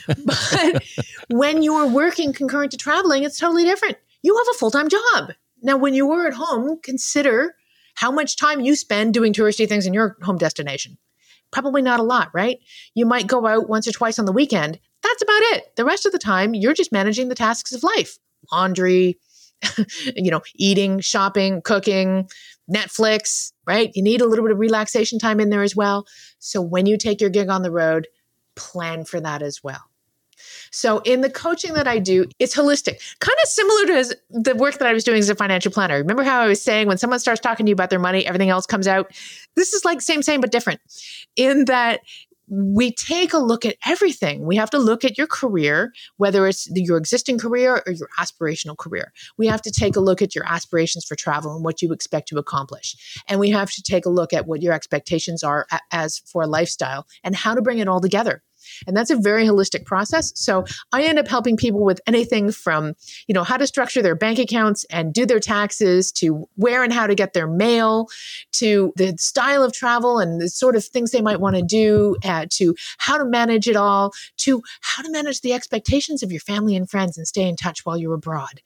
but 0.24 0.82
when 1.30 1.62
you're 1.62 1.86
working 1.86 2.32
concurrent 2.32 2.72
to 2.72 2.76
traveling, 2.76 3.22
it's 3.22 3.38
totally 3.38 3.62
different. 3.62 3.98
You 4.22 4.36
have 4.36 4.46
a 4.52 4.58
full 4.58 4.72
time 4.72 4.88
job. 4.88 5.34
Now, 5.62 5.76
when 5.76 5.94
you 5.94 6.04
were 6.04 6.26
at 6.26 6.34
home, 6.34 6.80
consider 6.82 7.54
how 7.94 8.10
much 8.10 8.36
time 8.36 8.60
you 8.60 8.74
spend 8.74 9.14
doing 9.14 9.32
touristy 9.32 9.68
things 9.68 9.86
in 9.86 9.94
your 9.94 10.16
home 10.22 10.38
destination. 10.38 10.98
Probably 11.52 11.82
not 11.82 12.00
a 12.00 12.02
lot, 12.02 12.30
right? 12.34 12.58
You 12.94 13.06
might 13.06 13.28
go 13.28 13.46
out 13.46 13.68
once 13.68 13.86
or 13.86 13.92
twice 13.92 14.18
on 14.18 14.24
the 14.24 14.32
weekend, 14.32 14.80
that's 15.02 15.22
about 15.22 15.42
it. 15.52 15.76
The 15.76 15.84
rest 15.84 16.06
of 16.06 16.12
the 16.12 16.18
time, 16.18 16.54
you're 16.54 16.74
just 16.74 16.92
managing 16.92 17.28
the 17.28 17.34
tasks 17.34 17.72
of 17.72 17.82
life 17.82 18.18
laundry, 18.52 19.18
you 20.16 20.30
know, 20.30 20.40
eating, 20.54 21.00
shopping, 21.00 21.60
cooking, 21.62 22.28
Netflix, 22.72 23.52
right? 23.66 23.90
You 23.94 24.02
need 24.02 24.20
a 24.20 24.26
little 24.26 24.44
bit 24.44 24.52
of 24.52 24.58
relaxation 24.58 25.18
time 25.18 25.40
in 25.40 25.50
there 25.50 25.62
as 25.62 25.74
well. 25.74 26.06
So 26.38 26.60
when 26.60 26.86
you 26.86 26.96
take 26.96 27.20
your 27.20 27.30
gig 27.30 27.48
on 27.48 27.62
the 27.62 27.70
road, 27.70 28.06
plan 28.54 29.04
for 29.04 29.20
that 29.20 29.42
as 29.42 29.62
well. 29.62 29.80
So 30.70 30.98
in 31.00 31.20
the 31.20 31.30
coaching 31.30 31.74
that 31.74 31.88
I 31.88 31.98
do, 31.98 32.26
it's 32.38 32.54
holistic, 32.54 33.00
kind 33.18 33.36
of 33.42 33.48
similar 33.48 33.86
to 33.86 34.16
the 34.30 34.54
work 34.54 34.78
that 34.78 34.86
I 34.86 34.92
was 34.92 35.02
doing 35.02 35.18
as 35.18 35.28
a 35.28 35.34
financial 35.34 35.72
planner. 35.72 35.96
Remember 35.96 36.22
how 36.22 36.40
I 36.40 36.46
was 36.46 36.62
saying 36.62 36.86
when 36.86 36.98
someone 36.98 37.18
starts 37.18 37.40
talking 37.40 37.66
to 37.66 37.70
you 37.70 37.74
about 37.74 37.90
their 37.90 37.98
money, 37.98 38.26
everything 38.26 38.50
else 38.50 38.66
comes 38.66 38.86
out? 38.86 39.10
This 39.56 39.72
is 39.72 39.84
like 39.84 40.00
same, 40.00 40.22
same, 40.22 40.40
but 40.40 40.52
different 40.52 40.80
in 41.36 41.64
that 41.64 42.00
we 42.50 42.92
take 42.92 43.32
a 43.32 43.38
look 43.38 43.64
at 43.64 43.76
everything. 43.86 44.46
We 44.46 44.56
have 44.56 44.70
to 44.70 44.78
look 44.78 45.04
at 45.04 45.18
your 45.18 45.26
career, 45.26 45.92
whether 46.16 46.46
it's 46.46 46.68
your 46.74 46.96
existing 46.96 47.38
career 47.38 47.82
or 47.86 47.92
your 47.92 48.08
aspirational 48.18 48.76
career. 48.76 49.12
We 49.36 49.46
have 49.46 49.62
to 49.62 49.70
take 49.70 49.96
a 49.96 50.00
look 50.00 50.22
at 50.22 50.34
your 50.34 50.46
aspirations 50.46 51.04
for 51.04 51.14
travel 51.14 51.54
and 51.54 51.64
what 51.64 51.82
you 51.82 51.92
expect 51.92 52.28
to 52.28 52.38
accomplish. 52.38 53.22
And 53.28 53.38
we 53.40 53.50
have 53.50 53.70
to 53.72 53.82
take 53.82 54.06
a 54.06 54.10
look 54.10 54.32
at 54.32 54.46
what 54.46 54.62
your 54.62 54.72
expectations 54.72 55.42
are 55.42 55.66
as 55.92 56.18
for 56.20 56.42
a 56.42 56.46
lifestyle 56.46 57.06
and 57.22 57.36
how 57.36 57.54
to 57.54 57.62
bring 57.62 57.78
it 57.78 57.88
all 57.88 58.00
together. 58.00 58.42
And 58.86 58.96
that's 58.96 59.10
a 59.10 59.16
very 59.16 59.44
holistic 59.44 59.84
process. 59.84 60.32
So 60.34 60.64
I 60.92 61.02
end 61.02 61.18
up 61.18 61.28
helping 61.28 61.56
people 61.56 61.84
with 61.84 62.00
anything 62.06 62.50
from, 62.50 62.94
you 63.26 63.34
know, 63.34 63.44
how 63.44 63.56
to 63.56 63.66
structure 63.66 64.02
their 64.02 64.14
bank 64.14 64.38
accounts 64.38 64.84
and 64.90 65.12
do 65.12 65.26
their 65.26 65.40
taxes 65.40 66.12
to 66.12 66.48
where 66.56 66.82
and 66.82 66.92
how 66.92 67.06
to 67.06 67.14
get 67.14 67.32
their 67.32 67.46
mail 67.46 68.08
to 68.52 68.92
the 68.96 69.16
style 69.18 69.62
of 69.62 69.72
travel 69.72 70.18
and 70.18 70.40
the 70.40 70.48
sort 70.48 70.76
of 70.76 70.84
things 70.84 71.10
they 71.10 71.20
might 71.20 71.40
want 71.40 71.56
to 71.56 71.62
do 71.62 72.16
uh, 72.24 72.46
to 72.50 72.74
how 72.98 73.18
to 73.18 73.24
manage 73.24 73.68
it 73.68 73.76
all 73.76 74.12
to 74.36 74.62
how 74.80 75.02
to 75.02 75.10
manage 75.10 75.40
the 75.40 75.52
expectations 75.52 76.22
of 76.22 76.32
your 76.32 76.40
family 76.40 76.76
and 76.76 76.88
friends 76.88 77.16
and 77.16 77.26
stay 77.26 77.48
in 77.48 77.56
touch 77.56 77.84
while 77.84 77.96
you're 77.96 78.14
abroad. 78.14 78.60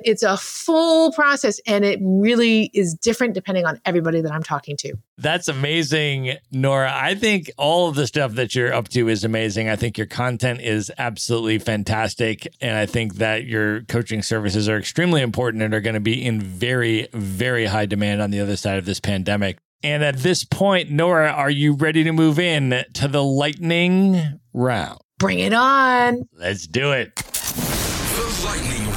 It's 0.00 0.22
a 0.22 0.36
full 0.36 1.12
process 1.12 1.60
and 1.66 1.84
it 1.84 1.98
really 2.02 2.70
is 2.74 2.94
different 2.94 3.34
depending 3.34 3.66
on 3.66 3.80
everybody 3.84 4.20
that 4.20 4.32
I'm 4.32 4.42
talking 4.42 4.76
to. 4.78 4.94
That's 5.16 5.48
amazing, 5.48 6.36
Nora. 6.52 6.92
I 6.94 7.14
think 7.14 7.50
all 7.56 7.88
of 7.88 7.96
the 7.96 8.06
stuff 8.06 8.34
that 8.34 8.54
you're 8.54 8.72
up 8.72 8.88
to 8.90 9.08
is 9.08 9.24
amazing. 9.24 9.47
I 9.56 9.76
think 9.76 9.96
your 9.96 10.06
content 10.06 10.60
is 10.60 10.90
absolutely 10.98 11.58
fantastic. 11.58 12.48
And 12.60 12.76
I 12.76 12.86
think 12.86 13.14
that 13.14 13.44
your 13.44 13.82
coaching 13.82 14.22
services 14.22 14.68
are 14.68 14.76
extremely 14.76 15.22
important 15.22 15.62
and 15.62 15.72
are 15.72 15.80
going 15.80 15.94
to 15.94 16.00
be 16.00 16.24
in 16.24 16.40
very, 16.40 17.08
very 17.12 17.66
high 17.66 17.86
demand 17.86 18.20
on 18.20 18.30
the 18.30 18.40
other 18.40 18.56
side 18.56 18.78
of 18.78 18.84
this 18.84 19.00
pandemic. 19.00 19.58
And 19.82 20.02
at 20.02 20.16
this 20.16 20.44
point, 20.44 20.90
Nora, 20.90 21.30
are 21.30 21.50
you 21.50 21.74
ready 21.74 22.02
to 22.04 22.12
move 22.12 22.38
in 22.38 22.84
to 22.94 23.08
the 23.08 23.22
lightning 23.22 24.40
round? 24.52 24.98
Bring 25.18 25.38
it 25.38 25.52
on. 25.52 26.28
Let's 26.32 26.66
do 26.66 26.92
it. 26.92 27.14
The 27.14 28.42
lightning 28.44 28.78
round. 28.80 28.87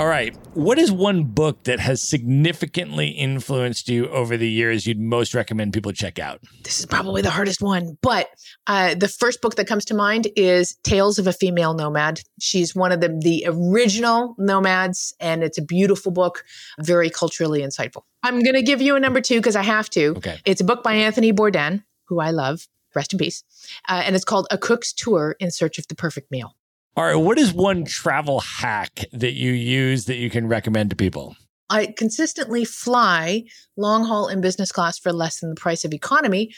All 0.00 0.06
right. 0.06 0.34
What 0.54 0.78
is 0.78 0.90
one 0.90 1.24
book 1.24 1.64
that 1.64 1.78
has 1.78 2.00
significantly 2.00 3.08
influenced 3.08 3.86
you 3.90 4.08
over 4.08 4.38
the 4.38 4.48
years 4.48 4.86
you'd 4.86 4.98
most 4.98 5.34
recommend 5.34 5.74
people 5.74 5.92
check 5.92 6.18
out? 6.18 6.40
This 6.64 6.80
is 6.80 6.86
probably 6.86 7.20
the 7.20 7.28
hardest 7.28 7.60
one, 7.60 7.98
but 8.00 8.30
uh, 8.66 8.94
the 8.94 9.08
first 9.08 9.42
book 9.42 9.56
that 9.56 9.66
comes 9.66 9.84
to 9.84 9.94
mind 9.94 10.28
is 10.36 10.74
Tales 10.84 11.18
of 11.18 11.26
a 11.26 11.34
Female 11.34 11.74
Nomad. 11.74 12.22
She's 12.40 12.74
one 12.74 12.92
of 12.92 13.02
the, 13.02 13.08
the 13.20 13.44
original 13.46 14.34
nomads, 14.38 15.14
and 15.20 15.44
it's 15.44 15.58
a 15.58 15.62
beautiful 15.62 16.12
book, 16.12 16.44
very 16.78 17.10
culturally 17.10 17.60
insightful. 17.60 18.04
I'm 18.22 18.40
going 18.42 18.54
to 18.54 18.62
give 18.62 18.80
you 18.80 18.96
a 18.96 19.00
number 19.00 19.20
two 19.20 19.36
because 19.36 19.54
I 19.54 19.64
have 19.64 19.90
to. 19.90 20.14
Okay. 20.16 20.38
It's 20.46 20.62
a 20.62 20.64
book 20.64 20.82
by 20.82 20.94
Anthony 20.94 21.30
Bourdain, 21.30 21.84
who 22.06 22.20
I 22.20 22.30
love. 22.30 22.66
Rest 22.94 23.12
in 23.12 23.18
peace. 23.18 23.44
Uh, 23.86 24.02
and 24.06 24.16
it's 24.16 24.24
called 24.24 24.46
A 24.50 24.56
Cook's 24.56 24.94
Tour 24.94 25.36
in 25.40 25.50
Search 25.50 25.78
of 25.78 25.86
the 25.88 25.94
Perfect 25.94 26.30
Meal. 26.30 26.56
All 26.96 27.04
right. 27.04 27.14
What 27.14 27.38
is 27.38 27.52
one 27.52 27.84
travel 27.84 28.40
hack 28.40 29.04
that 29.12 29.32
you 29.32 29.52
use 29.52 30.06
that 30.06 30.16
you 30.16 30.28
can 30.28 30.48
recommend 30.48 30.90
to 30.90 30.96
people? 30.96 31.36
I 31.70 31.94
consistently 31.96 32.64
fly 32.64 33.44
long 33.76 34.04
haul 34.04 34.26
and 34.26 34.42
business 34.42 34.72
class 34.72 34.98
for 34.98 35.12
less 35.12 35.38
than 35.38 35.50
the 35.50 35.60
price 35.60 35.84
of 35.84 35.94
economy 35.94 36.52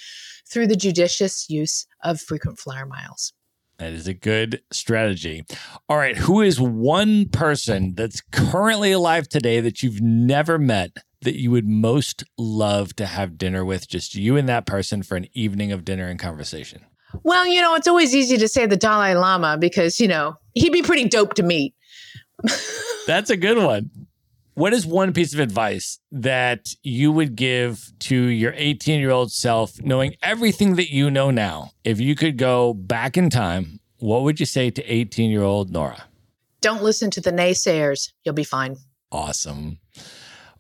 through 0.51 0.67
the 0.67 0.77
judicious 0.77 1.51
use 1.51 1.87
of 2.03 2.21
frequent 2.21 2.59
flyer 2.59 2.87
miles. 2.87 3.35
That 3.79 3.93
is 3.93 4.07
a 4.07 4.15
good 4.15 4.63
strategy. 4.71 5.45
All 5.89 5.97
right. 5.97 6.17
Who 6.17 6.41
is 6.41 6.61
one 6.61 7.29
person 7.29 7.95
that's 7.95 8.23
currently 8.31 8.93
alive 8.93 9.29
today 9.29 9.61
that 9.61 9.83
you've 9.83 10.01
never 10.01 10.59
met 10.59 10.97
that 11.21 11.39
you 11.39 11.51
would 11.51 11.67
most 11.69 12.25
love 12.39 12.97
to 12.97 13.07
have 13.07 13.37
dinner 13.37 13.65
with? 13.65 13.89
Just 13.89 14.15
you 14.15 14.37
and 14.37 14.49
that 14.49 14.67
person 14.67 15.03
for 15.03 15.17
an 15.17 15.27
evening 15.35 15.73
of 15.73 15.85
dinner 15.85 16.09
and 16.09 16.19
conversation. 16.19 16.87
Well, 17.23 17.47
you 17.47 17.61
know, 17.61 17.75
it's 17.75 17.89
always 17.89 18.15
easy 18.15 18.37
to 18.39 18.49
say 18.49 18.67
the 18.67 18.77
Dalai 18.77 19.15
Lama 19.15 19.57
because, 19.59 20.01
you 20.01 20.09
know, 20.09 20.37
he'd 20.55 20.73
be 20.73 20.83
pretty 20.83 21.09
dope 21.09 21.35
to 21.35 21.43
meet. 21.43 21.75
That's 23.07 23.31
a 23.31 23.37
good 23.37 23.59
one. 23.59 23.91
What 24.55 24.75
is 24.75 24.85
one 24.85 25.13
piece 25.13 25.33
of 25.33 25.41
advice 25.41 25.99
that 26.11 26.75
you 26.83 27.11
would 27.11 27.37
give 27.37 27.91
to 28.01 28.15
your 28.17 28.53
18 28.57 29.01
year 29.01 29.11
old 29.11 29.33
self, 29.33 29.81
knowing 29.81 30.15
everything 30.23 30.75
that 30.77 30.91
you 30.91 31.11
know 31.11 31.31
now? 31.31 31.71
If 31.85 32.01
you 32.01 32.15
could 32.15 32.37
go 32.37 32.75
back 32.75 33.17
in 33.17 33.31
time, 33.31 33.81
what 33.99 34.23
would 34.25 34.41
you 34.41 34.47
say 34.47 34.71
to 34.71 34.83
18 34.85 35.31
year 35.31 35.43
old 35.43 35.71
Nora? 35.71 36.05
Don't 36.61 36.83
listen 36.83 37.11
to 37.13 37.21
the 37.21 37.33
naysayers. 37.33 38.13
You'll 38.25 38.35
be 38.35 38.45
fine. 38.45 38.77
Awesome. 39.11 39.79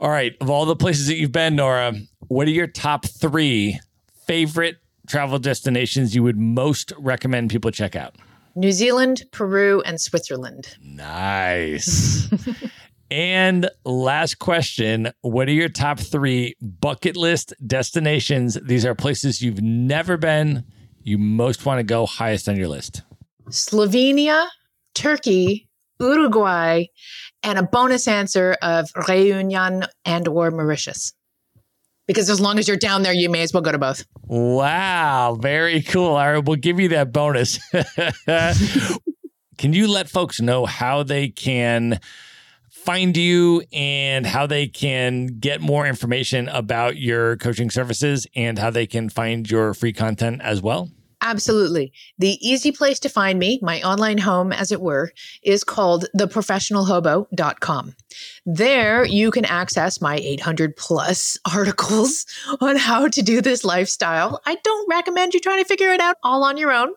All 0.00 0.10
right. 0.10 0.34
Of 0.40 0.48
all 0.48 0.64
the 0.64 0.74
places 0.74 1.06
that 1.08 1.16
you've 1.16 1.32
been, 1.32 1.56
Nora, 1.56 1.94
what 2.28 2.46
are 2.46 2.50
your 2.50 2.66
top 2.66 3.04
three 3.06 3.78
favorite 4.26 4.76
travel 5.06 5.38
destinations 5.38 6.14
you 6.14 6.22
would 6.22 6.38
most 6.38 6.92
recommend 6.98 7.50
people 7.50 7.70
check 7.70 7.96
out? 7.96 8.16
New 8.54 8.72
Zealand, 8.72 9.24
Peru, 9.32 9.80
and 9.82 10.00
Switzerland. 10.00 10.76
Nice. 10.82 12.28
and 13.10 13.70
last 13.84 14.38
question 14.38 15.10
What 15.22 15.48
are 15.48 15.52
your 15.52 15.68
top 15.68 15.98
three 15.98 16.54
bucket 16.60 17.16
list 17.16 17.54
destinations? 17.66 18.58
These 18.62 18.84
are 18.84 18.94
places 18.94 19.40
you've 19.40 19.62
never 19.62 20.16
been, 20.16 20.64
you 21.02 21.18
most 21.18 21.64
want 21.64 21.78
to 21.78 21.84
go 21.84 22.06
highest 22.06 22.48
on 22.48 22.56
your 22.56 22.68
list. 22.68 23.02
Slovenia, 23.48 24.46
Turkey, 24.94 25.68
Uruguay, 25.98 26.84
and 27.42 27.58
a 27.58 27.62
bonus 27.62 28.06
answer 28.06 28.56
of 28.62 28.90
Reunion 29.08 29.84
and 30.04 30.28
or 30.28 30.50
Mauritius. 30.50 31.12
Because 32.12 32.30
as 32.30 32.40
long 32.40 32.59
as 32.59 32.68
you're 32.68 32.76
down 32.76 33.02
there, 33.02 33.12
you 33.12 33.30
may 33.30 33.43
as 33.43 33.52
well 33.52 33.62
go 33.62 33.72
to 33.72 33.78
both. 33.78 34.05
Wow, 34.26 35.39
very 35.40 35.82
cool. 35.82 36.10
All 36.10 36.32
right, 36.32 36.44
we'll 36.44 36.56
give 36.56 36.78
you 36.78 36.89
that 36.89 37.12
bonus. 37.12 37.59
can 39.59 39.72
you 39.72 39.89
let 39.89 40.09
folks 40.09 40.40
know 40.40 40.66
how 40.66 41.02
they 41.02 41.28
can 41.28 42.01
find 42.68 43.16
you 43.16 43.62
and 43.72 44.26
how 44.26 44.47
they 44.47 44.66
can 44.66 45.26
get 45.26 45.60
more 45.60 45.86
information 45.86 46.48
about 46.48 46.97
your 46.97 47.36
coaching 47.36 47.70
services 47.70 48.26
and 48.34 48.59
how 48.59 48.70
they 48.70 48.86
can 48.86 49.09
find 49.09 49.51
your 49.51 49.72
free 49.72 49.93
content 49.93 50.40
as 50.43 50.60
well? 50.60 50.90
Absolutely. 51.23 51.93
The 52.19 52.36
easy 52.47 52.73
place 52.73 52.99
to 53.01 53.09
find 53.09 53.39
me, 53.39 53.61
my 53.62 53.81
online 53.82 54.19
home, 54.19 54.53
as 54.53 54.73
it 54.73 54.81
were, 54.81 55.12
is 55.44 55.62
called 55.62 56.05
theprofessionalhobo.com. 56.19 57.94
There 58.44 59.05
you 59.05 59.31
can 59.31 59.44
access 59.44 60.01
my 60.01 60.16
800 60.16 60.77
plus 60.77 61.39
articles 61.55 62.27
on 62.61 62.77
how 62.77 63.07
to 63.07 63.23
do 63.23 63.40
this 63.40 63.65
lifestyle. 63.65 64.40
I 64.44 64.57
don't 64.65 64.90
recommend 64.90 65.32
you 65.32 65.40
trying 65.40 65.62
to 65.62 65.69
figure 65.69 65.93
it 65.93 66.01
out 66.01 66.16
all 66.24 66.43
on 66.43 66.57
your 66.57 66.73
own. 66.73 66.89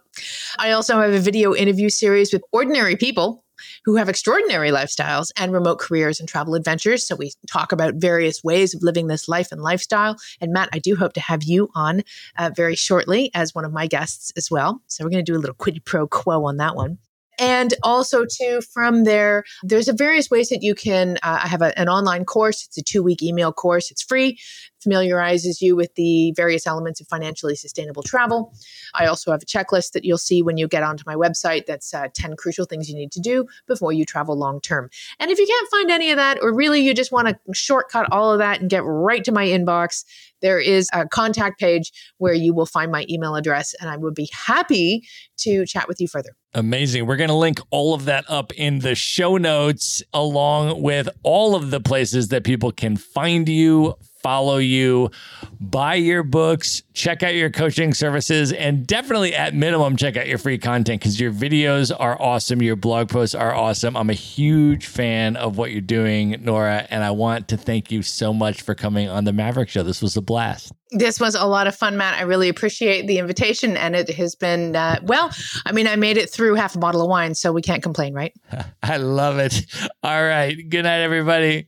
I 0.58 0.72
also 0.72 1.00
have 1.00 1.14
a 1.14 1.20
video 1.20 1.54
interview 1.54 1.90
series 1.90 2.34
with 2.34 2.42
ordinary 2.52 2.96
people 2.96 3.45
who 3.86 3.96
have 3.96 4.10
extraordinary 4.10 4.72
lifestyles 4.72 5.32
and 5.38 5.54
remote 5.54 5.80
careers 5.80 6.20
and 6.20 6.28
travel 6.28 6.56
adventures. 6.56 7.08
So 7.08 7.16
we 7.16 7.32
talk 7.52 7.72
about 7.72 7.96
various 7.96 8.44
ways 8.44 8.74
of 8.74 8.84
living 8.84 9.08
this 9.08 9.30
life 9.30 9.52
and 9.52 9.62
lifestyle. 9.62 10.18
And 10.42 10.52
Matt, 10.52 10.70
I 10.74 10.80
do 10.80 10.96
hope 10.96 11.14
to 11.14 11.22
have 11.22 11.44
you 11.44 11.70
on 11.76 12.02
uh, 12.38 12.52
very 12.56 12.76
shortly 12.76 13.32
as 13.34 13.54
one 13.54 13.66
of 13.66 13.72
my 13.72 13.88
guests 13.88 14.34
as 14.36 14.50
well. 14.50 14.82
So 14.88 15.04
we're 15.04 15.12
going 15.12 15.24
to 15.24 15.32
do 15.32 15.38
a 15.38 15.40
little 15.40 15.56
quid 15.56 15.86
pro 15.86 16.08
quo 16.08 16.46
on 16.46 16.58
that 16.58 16.76
one 16.76 16.98
and 17.40 17.74
also 17.84 18.26
too 18.26 18.62
from 18.62 19.04
there 19.04 19.44
there's 19.64 19.88
a 19.88 19.94
various 19.94 20.30
ways 20.30 20.50
that 20.50 20.64
you 20.64 20.74
can 20.74 21.18
uh, 21.18 21.40
i 21.44 21.48
have 21.48 21.62
a, 21.62 21.78
an 21.78 21.90
online 21.90 22.26
course 22.26 22.66
it's 22.66 22.78
a 22.78 22.84
two 22.84 23.04
week 23.04 23.22
email 23.22 23.52
course 23.52 23.92
it's 23.92 24.02
free 24.02 24.40
familiarizes 24.86 25.62
you 25.62 25.76
with 25.76 25.94
the 25.96 26.32
various 26.36 26.66
elements 26.66 27.02
of 27.02 27.08
financially 27.08 27.56
sustainable 27.56 28.04
travel. 28.04 28.54
I 28.94 29.08
also 29.08 29.32
have 29.32 29.42
a 29.42 29.46
checklist 29.46 29.92
that 29.92 30.06
you'll 30.06 30.18
see 30.18 30.42
when 30.42 30.58
you 30.58 30.68
get 30.68 30.84
onto 30.84 31.04
my 31.06 31.16
website 31.16 31.66
that's 31.66 31.94
uh, 31.94 32.08
10 32.14 32.36
crucial 32.38 32.66
things 32.66 32.90
you 32.90 32.96
need 32.96 33.12
to 33.14 33.20
do 33.20 33.46
before 33.68 33.92
you 33.92 34.06
travel 34.06 34.38
long 34.38 34.62
term. 34.62 34.90
And 35.20 35.32
if 35.32 35.40
you 35.40 35.48
can't 35.48 35.70
find 35.72 35.92
any 35.92 36.12
of 36.12 36.18
that, 36.18 36.38
or 36.42 36.54
really 36.54 36.82
you 36.82 36.94
just 36.94 37.12
want 37.12 37.28
to 37.28 37.38
shortcut 37.54 38.08
all 38.12 38.32
of 38.32 38.40
that 38.40 38.62
and 38.62 38.70
get 38.70 38.84
right 38.86 39.24
to 39.24 39.32
my 39.32 39.46
inbox, 39.46 40.06
there 40.42 40.60
is 40.60 40.90
a 40.94 41.08
contact 41.08 41.60
page 41.60 41.92
where 42.18 42.34
you 42.34 42.54
will 42.54 42.66
find 42.68 42.92
my 42.92 43.06
email 43.10 43.36
address, 43.36 43.74
and 43.82 43.90
I 43.90 43.98
would 43.98 44.14
be 44.14 44.30
happy 44.32 45.02
to 45.38 45.66
chat 45.66 45.88
with 45.88 46.00
you 46.00 46.08
further. 46.08 46.36
Amazing. 46.54 47.06
We're 47.06 47.18
going 47.18 47.30
to 47.30 47.36
link 47.36 47.60
all 47.70 47.94
of 47.94 48.06
that 48.06 48.26
up 48.30 48.54
in 48.54 48.80
the 48.80 48.96
show 48.96 49.38
notes, 49.38 50.04
along 50.14 50.82
with 50.82 51.10
all 51.24 51.56
of 51.56 51.72
the 51.72 51.80
places 51.80 52.30
that 52.30 52.44
people 52.44 52.72
can 52.72 52.96
find 52.96 53.50
you, 53.50 53.96
follow 54.26 54.58
you, 54.58 55.12
buy 55.62 55.94
your 55.94 56.24
books, 56.24 56.82
check 56.96 57.22
out 57.22 57.36
your 57.36 57.52
coaching 57.52 57.94
services, 57.94 58.52
and 58.52 58.88
definitely 58.88 59.36
at 59.36 59.54
minimum, 59.54 59.96
check 59.96 60.18
out 60.18 60.28
your 60.28 60.40
free 60.40 60.58
content 60.58 61.00
because 61.00 61.20
your 61.20 61.32
videos 61.32 61.96
are 61.96 62.20
awesome. 62.20 62.60
Your 62.60 62.76
blog 62.76 63.08
posts 63.08 63.36
are 63.36 63.54
awesome. 63.54 63.96
I'm 63.96 64.10
a 64.10 64.14
huge 64.14 64.88
fan 64.88 65.36
of 65.36 65.60
what 65.60 65.70
you're 65.70 65.80
doing, 65.80 66.38
Nora, 66.42 66.88
and 66.90 67.04
I 67.04 67.12
want 67.12 67.48
to 67.50 67.58
thank 67.58 67.92
you 67.92 68.02
so 68.02 68.34
much 68.34 68.64
for 68.64 68.74
coming 68.74 69.08
on 69.08 69.26
the 69.26 69.32
Maverick 69.32 69.70
Show. 69.70 69.84
This 69.84 70.02
was 70.02 70.18
a 70.18 70.24
blast. 70.24 70.74
This 70.90 71.20
was 71.20 71.36
a 71.36 71.46
lot 71.46 71.68
of 71.68 71.76
fun, 71.76 71.96
Matt. 71.96 72.18
I 72.18 72.24
really 72.24 72.50
appreciate 72.50 73.06
the 73.06 73.20
invitation, 73.20 73.78
and 73.78 73.96
it 73.96 74.10
has 74.16 74.34
been 74.34 74.76
uh, 74.76 75.02
well. 75.04 75.30
I 75.68 75.72
mean, 75.72 75.86
I 75.86 75.98
made 75.98 76.18
it 76.18 76.32
through 76.32 76.56
half 76.56 76.74
a 76.74 76.80
bottle 76.80 77.04
of 77.04 77.10
wine, 77.10 77.36
so 77.36 77.54
we 77.54 77.62
can't 77.62 77.84
complain, 77.84 78.16
right? 78.16 78.34
I 78.82 78.98
love 78.98 79.38
it. 79.38 79.68
All 80.02 80.24
right. 80.24 80.56
Good 80.68 80.84
night, 80.84 81.02
everybody. 81.02 81.68